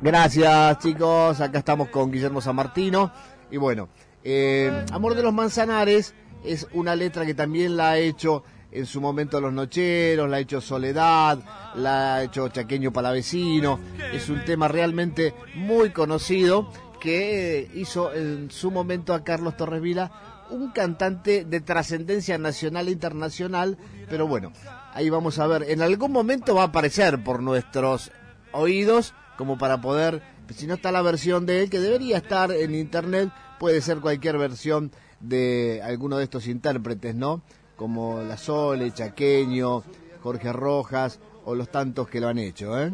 Gracias 0.00 0.78
chicos, 0.78 1.40
acá 1.42 1.58
estamos 1.58 1.88
con 1.90 2.10
Guillermo 2.10 2.40
San 2.40 2.56
Martino. 2.56 3.12
Y 3.50 3.58
bueno, 3.58 3.90
eh, 4.24 4.86
Amor 4.90 5.16
de 5.16 5.22
los 5.22 5.34
Manzanares 5.34 6.14
es 6.42 6.66
una 6.72 6.96
letra 6.96 7.26
que 7.26 7.34
también 7.34 7.76
la 7.76 7.90
ha 7.90 7.98
hecho 7.98 8.42
en 8.72 8.86
su 8.86 9.00
momento 9.02 9.38
Los 9.40 9.52
Nocheros, 9.52 10.28
la 10.30 10.38
ha 10.38 10.40
hecho 10.40 10.60
Soledad, 10.62 11.38
la 11.74 12.14
ha 12.16 12.22
hecho 12.22 12.48
Chaqueño 12.48 12.90
Palavecino. 12.90 13.78
Es 14.14 14.30
un 14.30 14.44
tema 14.46 14.66
realmente 14.68 15.34
muy 15.54 15.90
conocido 15.90 16.70
que 17.00 17.70
hizo 17.74 18.12
en 18.14 18.50
su 18.50 18.70
momento 18.70 19.14
a 19.14 19.24
Carlos 19.24 19.56
Torres 19.56 19.82
Vila 19.82 20.10
un 20.50 20.70
cantante 20.70 21.44
de 21.44 21.60
trascendencia 21.60 22.38
nacional 22.38 22.88
e 22.88 22.92
internacional, 22.92 23.78
pero 24.08 24.26
bueno, 24.26 24.52
ahí 24.92 25.10
vamos 25.10 25.38
a 25.38 25.46
ver, 25.46 25.64
en 25.68 25.82
algún 25.82 26.12
momento 26.12 26.54
va 26.54 26.62
a 26.62 26.66
aparecer 26.66 27.22
por 27.22 27.42
nuestros 27.42 28.12
oídos 28.52 29.14
como 29.36 29.58
para 29.58 29.80
poder, 29.80 30.22
si 30.54 30.66
no 30.66 30.74
está 30.74 30.92
la 30.92 31.02
versión 31.02 31.46
de 31.46 31.62
él, 31.62 31.70
que 31.70 31.80
debería 31.80 32.18
estar 32.18 32.52
en 32.52 32.74
internet, 32.74 33.30
puede 33.58 33.80
ser 33.80 33.98
cualquier 33.98 34.38
versión 34.38 34.92
de 35.20 35.82
alguno 35.84 36.16
de 36.18 36.24
estos 36.24 36.46
intérpretes, 36.46 37.14
¿no? 37.14 37.42
Como 37.76 38.22
La 38.22 38.36
Sole, 38.36 38.92
Chaqueño, 38.92 39.82
Jorge 40.22 40.52
Rojas 40.52 41.20
o 41.44 41.54
los 41.54 41.70
tantos 41.70 42.08
que 42.08 42.20
lo 42.20 42.28
han 42.28 42.38
hecho, 42.38 42.80
¿eh? 42.80 42.92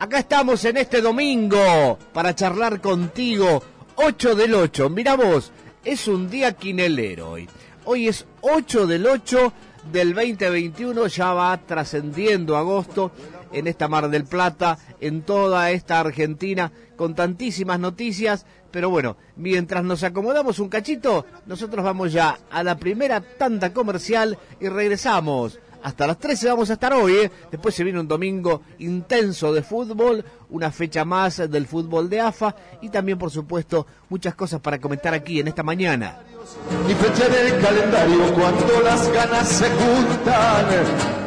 Acá 0.00 0.20
estamos 0.20 0.64
en 0.64 0.78
este 0.78 1.02
domingo 1.02 1.98
para 2.14 2.34
charlar 2.34 2.80
contigo. 2.80 3.62
8 3.96 4.34
del 4.34 4.54
8. 4.54 4.88
Mira 4.88 5.14
vos, 5.14 5.52
es 5.84 6.08
un 6.08 6.30
día 6.30 6.54
quinelero 6.54 7.32
hoy. 7.32 7.46
Hoy 7.84 8.08
es 8.08 8.24
8 8.40 8.86
del 8.86 9.06
8 9.06 9.52
del 9.92 10.14
2021. 10.14 11.06
Ya 11.06 11.34
va 11.34 11.54
trascendiendo 11.58 12.56
agosto 12.56 13.12
en 13.52 13.66
esta 13.66 13.88
Mar 13.88 14.08
del 14.08 14.24
Plata, 14.24 14.78
en 15.02 15.20
toda 15.20 15.70
esta 15.70 16.00
Argentina, 16.00 16.72
con 16.96 17.14
tantísimas 17.14 17.78
noticias. 17.78 18.46
Pero 18.70 18.88
bueno, 18.88 19.18
mientras 19.36 19.84
nos 19.84 20.02
acomodamos 20.02 20.60
un 20.60 20.70
cachito, 20.70 21.26
nosotros 21.44 21.84
vamos 21.84 22.10
ya 22.10 22.38
a 22.50 22.62
la 22.62 22.78
primera 22.78 23.20
tanda 23.20 23.74
comercial 23.74 24.38
y 24.60 24.68
regresamos. 24.68 25.60
Hasta 25.82 26.06
las 26.06 26.18
13 26.18 26.48
vamos 26.48 26.70
a 26.70 26.74
estar 26.74 26.92
hoy, 26.92 27.12
¿eh? 27.14 27.30
después 27.50 27.74
se 27.74 27.84
viene 27.84 28.00
un 28.00 28.08
domingo 28.08 28.62
intenso 28.78 29.52
de 29.52 29.62
fútbol, 29.62 30.24
una 30.50 30.70
fecha 30.70 31.04
más 31.04 31.38
del 31.50 31.66
fútbol 31.66 32.10
de 32.10 32.20
AFA 32.20 32.54
y 32.82 32.90
también 32.90 33.18
por 33.18 33.30
supuesto 33.30 33.86
muchas 34.08 34.34
cosas 34.34 34.60
para 34.60 34.78
comentar 34.78 35.14
aquí 35.14 35.40
en 35.40 35.48
esta 35.48 35.62
mañana. 35.62 36.18
Ni 36.86 36.94
fecha 36.94 37.26
en 37.26 37.46
el 37.46 37.62
calendario 37.62 38.34
cuando 38.34 38.80
las 38.82 39.08
ganas 39.12 39.48
se 39.48 39.68
juntan. 39.70 40.66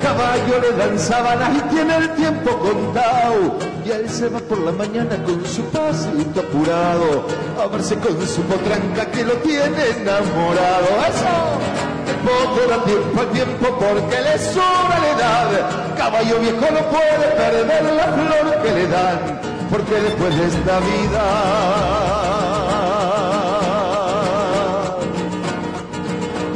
Caballo 0.02 0.60
le 0.60 0.72
dan 0.78 1.00
sábanas 1.00 1.58
y 1.58 1.62
tiene 1.74 1.96
el 1.96 2.10
tiempo 2.16 2.58
contado. 2.60 3.58
Y 3.86 3.92
él 3.92 4.10
se 4.10 4.30
va 4.30 4.40
por 4.40 4.60
la 4.60 4.72
mañana 4.72 5.22
con 5.24 5.46
su 5.46 5.64
pasito 5.66 6.42
apurado. 6.42 7.28
A 7.60 7.68
verse 7.68 7.96
con 7.98 8.28
su 8.28 8.42
potranca 8.44 9.10
que 9.12 9.24
lo 9.24 9.34
tiene 9.38 9.90
enamorado. 10.02 10.88
¡Eso! 11.08 11.93
Poco 12.24 12.68
da 12.70 12.84
tiempo 12.84 13.20
al 13.20 13.30
tiempo 13.32 13.68
porque 13.80 14.22
le 14.22 14.38
sobra 14.38 15.00
la 15.00 15.10
edad. 15.12 15.96
Caballo 15.98 16.40
viejo 16.40 16.72
no 16.72 16.82
puede 16.90 17.28
perder 17.36 17.84
la 17.84 18.04
flor 18.04 18.62
que 18.64 18.72
le 18.72 18.88
dan. 18.88 19.42
Porque 19.70 19.96
después 19.96 20.38
de 20.38 20.48
esta 20.48 20.80
vida 20.80 21.24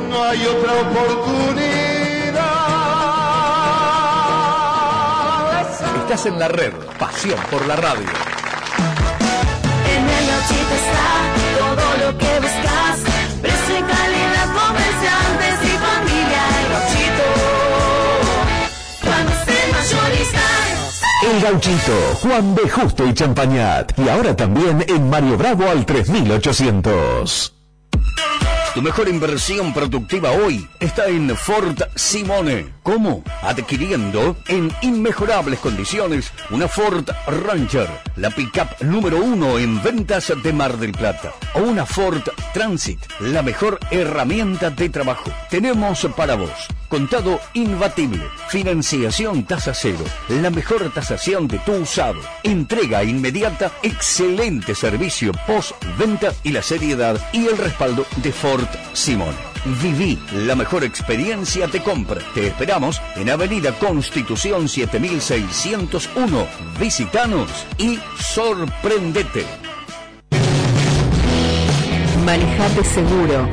no 0.09 0.23
hay 0.23 0.45
otra 0.45 0.73
oportunidad. 0.73 1.67
Estás 6.01 6.25
en 6.27 6.39
la 6.39 6.47
red, 6.47 6.73
pasión 6.99 7.39
por 7.51 7.65
la 7.65 7.75
radio. 7.75 8.07
En 9.85 10.09
el 10.09 10.29
El 21.27 21.41
Gauchito, 21.41 22.15
Juan 22.21 22.55
B. 22.55 22.69
Justo 22.69 23.05
y 23.05 23.13
Champañat. 23.13 23.91
Y 23.99 24.07
ahora 24.07 24.33
también 24.33 24.85
en 24.87 25.09
Mario 25.09 25.37
Bravo 25.37 25.69
al 25.69 25.85
3800. 25.85 27.53
Tu 28.73 28.81
mejor 28.81 29.09
inversión 29.09 29.73
productiva 29.73 30.31
hoy 30.31 30.65
está 30.79 31.07
en 31.07 31.35
Ford 31.35 31.81
Simone. 31.95 32.76
¿Cómo? 32.87 33.21
Adquiriendo 33.41 34.37
en 34.47 34.71
inmejorables 34.81 35.59
condiciones 35.59 36.31
una 36.51 36.69
Ford 36.69 37.05
Ranger, 37.27 37.89
la 38.15 38.29
pickup 38.29 38.81
número 38.81 39.17
uno 39.17 39.59
en 39.59 39.83
ventas 39.83 40.31
de 40.41 40.53
Mar 40.53 40.77
del 40.77 40.93
Plata. 40.93 41.33
O 41.55 41.63
una 41.63 41.85
Ford 41.85 42.21
Transit, 42.53 43.01
la 43.19 43.41
mejor 43.41 43.77
herramienta 43.91 44.69
de 44.69 44.87
trabajo. 44.87 45.29
Tenemos 45.49 46.07
para 46.15 46.35
vos 46.35 46.69
contado 46.87 47.41
imbatible, 47.55 48.23
financiación 48.47 49.43
tasa 49.43 49.73
cero, 49.73 50.05
la 50.29 50.49
mejor 50.49 50.89
tasación 50.93 51.49
de 51.49 51.59
tu 51.59 51.73
usado, 51.73 52.21
entrega 52.43 53.03
inmediata, 53.03 53.69
excelente 53.83 54.73
servicio 54.73 55.33
post-venta 55.45 56.33
y 56.41 56.53
la 56.53 56.61
seriedad 56.61 57.19
y 57.33 57.47
el 57.47 57.57
respaldo 57.57 58.05
de 58.23 58.31
Ford 58.31 58.69
Simone. 58.93 59.46
Viví 59.81 60.17
la 60.33 60.55
mejor 60.55 60.83
experiencia 60.83 61.67
de 61.67 61.81
compra. 61.81 62.21
Te 62.33 62.47
esperamos 62.47 63.01
en 63.15 63.29
Avenida 63.29 63.71
Constitución 63.73 64.67
7601. 64.67 66.47
Visitanos 66.79 67.49
y 67.77 67.99
sorprendete. 68.19 69.45
Manejate 72.25 72.83
seguro. 72.83 73.49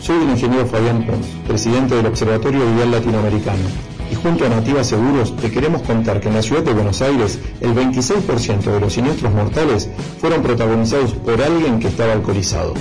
Soy 0.00 0.22
el 0.22 0.30
ingeniero 0.30 0.66
Fabián 0.66 1.06
Pons, 1.06 1.26
presidente 1.48 1.94
del 1.94 2.06
Observatorio 2.06 2.60
Vial 2.74 2.90
Latinoamericano. 2.90 3.62
Y 4.10 4.14
junto 4.14 4.44
a 4.44 4.50
Nativa 4.50 4.84
Seguros 4.84 5.34
te 5.36 5.50
queremos 5.50 5.82
contar 5.82 6.20
que 6.20 6.28
en 6.28 6.34
la 6.34 6.42
ciudad 6.42 6.62
de 6.62 6.74
Buenos 6.74 7.00
Aires 7.00 7.38
el 7.60 7.74
26% 7.74 8.60
de 8.64 8.80
los 8.80 8.92
siniestros 8.92 9.32
mortales 9.32 9.88
fueron 10.20 10.42
protagonizados 10.42 11.14
por 11.14 11.40
alguien 11.40 11.78
que 11.78 11.88
estaba 11.88 12.12
alcoholizado. 12.12 12.74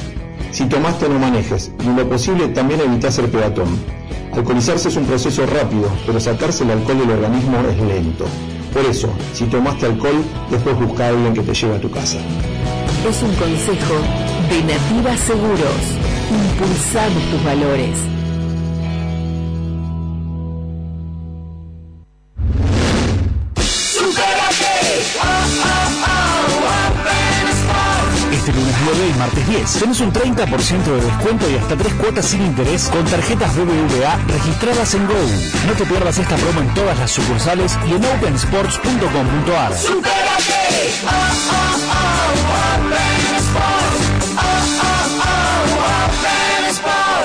Si 0.53 0.65
tomaste 0.65 1.09
no 1.09 1.17
manejes, 1.17 1.71
y 1.83 1.87
en 1.87 1.95
lo 1.95 2.07
posible 2.07 2.47
también 2.49 2.79
evita 2.79 3.09
ser 3.09 3.27
peatón. 3.31 3.75
Alcoholizarse 4.33 4.89
es 4.89 4.95
un 4.95 5.05
proceso 5.05 5.47
rápido, 5.47 5.89
pero 6.05 6.19
sacarse 6.19 6.63
el 6.63 6.69
alcohol 6.69 6.99
del 6.99 7.09
organismo 7.09 7.57
es 7.67 7.81
lento. 7.81 8.25
Por 8.71 8.85
eso, 8.85 9.09
si 9.33 9.45
tomaste 9.45 9.87
alcohol, 9.87 10.23
después 10.51 10.77
busca 10.77 11.05
a 11.05 11.09
alguien 11.09 11.33
que 11.33 11.41
te 11.41 11.55
lleve 11.55 11.75
a 11.77 11.81
tu 11.81 11.89
casa. 11.89 12.19
Es 13.09 13.23
un 13.23 13.33
consejo 13.33 13.95
de 14.51 14.61
Nativa 14.61 15.17
Seguros. 15.17 15.83
Impulsamos 16.29 17.23
tus 17.31 17.43
valores. 17.43 17.97
Martes 29.23 29.47
10 29.47 29.79
tenés 29.79 30.01
un 30.01 30.11
30% 30.11 30.83
de 30.83 31.01
descuento 31.01 31.49
y 31.49 31.55
hasta 31.55 31.77
tres 31.77 31.93
cuotas 31.93 32.25
sin 32.25 32.41
interés 32.41 32.89
con 32.89 33.05
tarjetas 33.05 33.55
BBVA 33.55 34.17
registradas 34.27 34.93
en 34.95 35.07
Go. 35.07 35.13
No 35.65 35.73
te 35.73 35.85
pierdas 35.85 36.17
esta 36.17 36.35
promo 36.35 36.59
en 36.59 36.73
todas 36.73 36.99
las 36.99 37.09
sucursales 37.09 37.77
y 37.87 37.93
en 37.93 38.03
opensports.com.ar. 38.03 39.71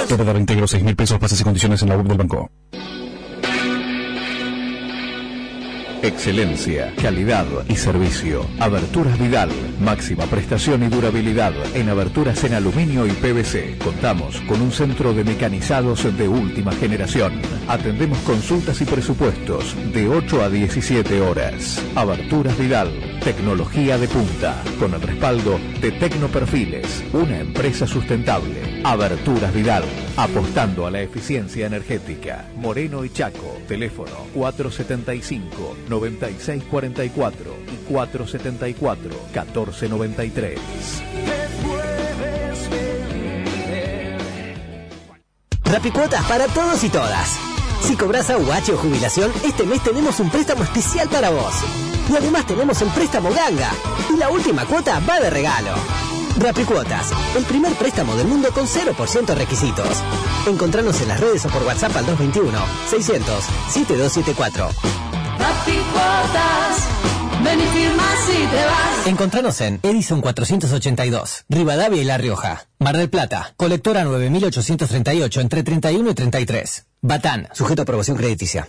Tope 0.09 0.25
de 0.25 0.33
reintegro 0.33 0.69
6 0.69 0.85
mil 0.85 0.95
pesos, 0.95 1.19
pases 1.19 1.41
y 1.41 1.45
condiciones 1.45 1.83
en 1.83 1.89
la 1.89 1.97
web 1.97 2.07
del 2.07 2.17
banco. 2.17 2.49
Excelencia, 6.03 6.95
calidad 7.03 7.47
y 7.69 7.75
servicio. 7.75 8.47
Aberturas 8.61 9.19
Vidal. 9.19 9.51
Máxima 9.81 10.27
prestación 10.27 10.85
y 10.85 10.89
durabilidad 10.89 11.53
en 11.75 11.89
aberturas 11.89 12.45
en 12.45 12.55
aluminio 12.55 13.05
y 13.07 13.11
PVC. 13.11 13.79
Contamos 13.79 14.41
con 14.43 14.63
un 14.63 14.71
centro 14.71 15.13
de 15.13 15.25
mecanizados 15.25 16.17
de 16.17 16.29
última 16.29 16.73
generación. 16.73 17.41
Atendemos 17.67 18.19
consultas 18.19 18.81
y 18.81 18.85
presupuestos 18.85 19.75
de 19.93 20.09
8 20.09 20.43
a 20.43 20.49
17 20.49 21.21
horas. 21.21 21.83
Aberturas 21.97 22.57
Vidal. 22.57 23.18
Tecnología 23.25 23.99
de 23.99 24.09
punta. 24.09 24.63
Con 24.79 24.95
el 24.95 25.03
respaldo 25.03 25.59
de 25.81 25.93
Tecnoperfiles. 25.93 27.05
Una 27.13 27.41
empresa 27.41 27.87
sustentable. 27.87 28.81
Aberturas 28.85 29.53
Vidal. 29.53 29.85
Apostando 30.17 30.87
a 30.87 30.91
la 30.91 31.03
eficiencia 31.03 31.67
energética. 31.67 32.47
Moreno 32.57 33.05
y 33.05 33.11
Chaco. 33.11 33.59
Teléfono 33.67 34.13
475 34.35 35.77
9644 35.89 37.55
y 37.73 37.77
474 37.93 39.11
1493. 39.33 40.59
Rapicuotas 45.65 46.25
para 46.25 46.47
todos 46.47 46.83
y 46.83 46.89
todas. 46.89 47.48
Si 47.83 47.97
cobras 47.97 48.31
AUH 48.31 48.75
o 48.75 48.77
jubilación, 48.77 49.33
este 49.45 49.65
mes 49.65 49.83
tenemos 49.83 50.21
un 50.21 50.31
préstamo 50.31 50.63
especial 50.65 51.09
para 51.09 51.31
vos. 51.31 51.55
Y 52.11 52.17
además 52.17 52.47
tenemos 52.47 52.81
el 52.83 52.89
préstamo 52.89 53.31
Ganga. 53.31 53.71
Y 54.13 54.17
la 54.17 54.29
última 54.31 54.67
cuota 54.67 55.01
va 55.01 55.21
de 55.21 55.31
regalo. 55.31 55.71
Rapicuotas, 56.39 57.13
el 57.37 57.45
primer 57.45 57.73
préstamo 57.75 58.15
del 58.15 58.29
mundo 58.29 58.51
con 58.53 58.67
0% 58.67 59.35
requisitos. 59.35 60.03
Encontranos 60.47 61.01
en 61.01 61.09
las 61.09 61.19
redes 61.21 61.45
o 61.47 61.49
por 61.49 61.65
WhatsApp 61.65 61.97
al 61.97 62.07
221-600-7274. 62.07 64.71
Rapicuotas, 65.39 66.87
ven 67.45 67.61
y 67.61 67.67
firma 67.67 68.05
si 68.27 68.37
te 68.37 68.65
vas. 68.65 69.07
Encontranos 69.07 69.61
en 69.61 69.81
Edison 69.83 70.21
482, 70.21 71.45
Rivadavia 71.49 72.03
y 72.03 72.05
La 72.05 72.19
Rioja. 72.19 72.67
Mar 72.79 72.97
del 72.97 73.11
Plata, 73.11 73.55
colectora 73.57 74.05
9838 74.05 75.41
entre 75.41 75.63
31 75.63 76.11
y 76.11 76.15
33. 76.15 76.87
Batán, 77.01 77.49
sujeto 77.53 77.83
a 77.83 77.85
aprobación 77.85 78.17
crediticia. 78.17 78.69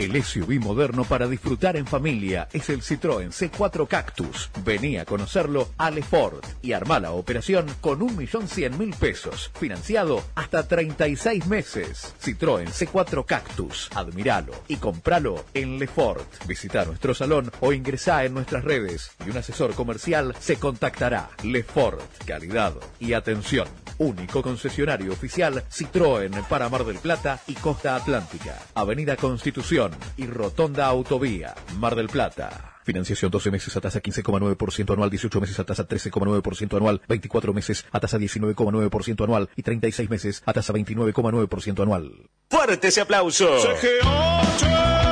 El 0.00 0.24
SUV 0.24 0.60
moderno 0.60 1.04
para 1.04 1.28
disfrutar 1.28 1.76
en 1.76 1.86
familia 1.86 2.48
es 2.54 2.70
el 2.70 2.80
Citroën 2.80 3.28
C4 3.28 3.86
Cactus. 3.86 4.48
Vení 4.64 4.96
a 4.96 5.04
conocerlo 5.04 5.68
a 5.76 5.90
Lefort 5.90 6.42
y 6.62 6.72
armá 6.72 6.98
la 7.00 7.10
operación 7.10 7.66
con 7.82 8.00
1.100.000 8.00 8.96
pesos. 8.96 9.50
Financiado 9.60 10.24
hasta 10.36 10.66
36 10.66 11.46
meses. 11.48 12.14
Citroën 12.18 12.68
C4 12.68 13.26
Cactus. 13.26 13.90
Admiralo 13.94 14.54
y 14.68 14.76
compralo 14.76 15.44
en 15.52 15.78
Lefort. 15.78 16.46
Visita 16.46 16.86
nuestro 16.86 17.12
salón 17.12 17.52
o 17.60 17.74
ingresá 17.74 18.24
en 18.24 18.32
nuestras 18.32 18.64
redes 18.64 19.10
y 19.26 19.28
un 19.28 19.36
asesor 19.36 19.74
comercial 19.74 20.34
se 20.40 20.56
contactará. 20.56 21.28
Lefort. 21.42 22.00
Calidad 22.24 22.72
y 23.00 23.12
atención. 23.12 23.68
Único 24.00 24.40
concesionario 24.40 25.12
oficial 25.12 25.62
Citroën 25.70 26.32
para 26.48 26.70
Mar 26.70 26.86
del 26.86 26.96
Plata 26.96 27.38
y 27.46 27.52
Costa 27.52 27.96
Atlántica. 27.96 28.56
Avenida 28.74 29.14
Constitución 29.14 29.90
y 30.16 30.26
Rotonda 30.26 30.86
Autovía. 30.86 31.54
Mar 31.76 31.94
del 31.94 32.08
Plata. 32.08 32.78
Financiación 32.82 33.30
12 33.30 33.50
meses 33.50 33.76
a 33.76 33.80
tasa 33.82 34.00
15,9% 34.00 34.94
anual, 34.94 35.10
18 35.10 35.40
meses 35.42 35.60
a 35.60 35.64
tasa 35.64 35.86
13,9% 35.86 36.76
anual, 36.78 37.02
24 37.06 37.52
meses 37.52 37.84
a 37.92 38.00
tasa 38.00 38.16
19,9% 38.16 39.22
anual 39.22 39.50
y 39.54 39.62
36 39.62 40.08
meses 40.08 40.42
a 40.46 40.54
tasa 40.54 40.72
29,9% 40.72 41.82
anual. 41.82 42.30
Fuerte 42.48 42.88
ese 42.88 43.02
aplauso. 43.02 43.58
CGH 43.58 45.10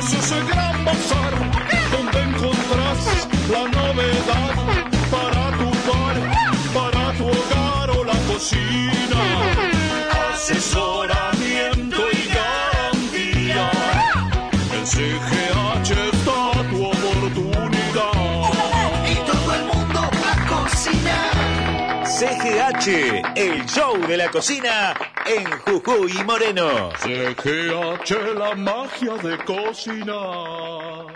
es 0.00 0.14
ese 0.14 0.40
gran 0.46 0.84
CGH, 22.20 23.32
el 23.34 23.64
show 23.64 23.96
de 24.06 24.18
la 24.18 24.30
cocina 24.30 24.94
en 25.24 25.42
Jujuy 25.60 26.12
y 26.20 26.22
Moreno. 26.22 26.90
CGH, 26.98 28.36
la 28.36 28.54
magia 28.54 29.14
de 29.14 29.42
cocinar. 29.42 31.06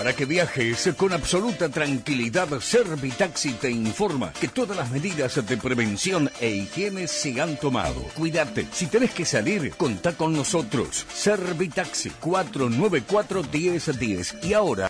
Para 0.00 0.14
que 0.14 0.24
viajes 0.24 0.88
con 0.96 1.12
absoluta 1.12 1.68
tranquilidad, 1.68 2.48
Servitaxi 2.58 3.52
te 3.52 3.70
informa 3.70 4.32
que 4.32 4.48
todas 4.48 4.74
las 4.74 4.90
medidas 4.90 5.46
de 5.46 5.58
prevención 5.58 6.30
e 6.40 6.48
higiene 6.48 7.06
se 7.06 7.38
han 7.38 7.58
tomado. 7.58 8.00
Cuídate, 8.16 8.66
si 8.72 8.86
tenés 8.86 9.10
que 9.10 9.26
salir, 9.26 9.72
contá 9.72 10.14
con 10.14 10.32
nosotros. 10.32 11.04
Servitaxi 11.12 12.08
494 12.18 13.42
1010 13.52 14.36
y 14.42 14.54
ahora 14.54 14.78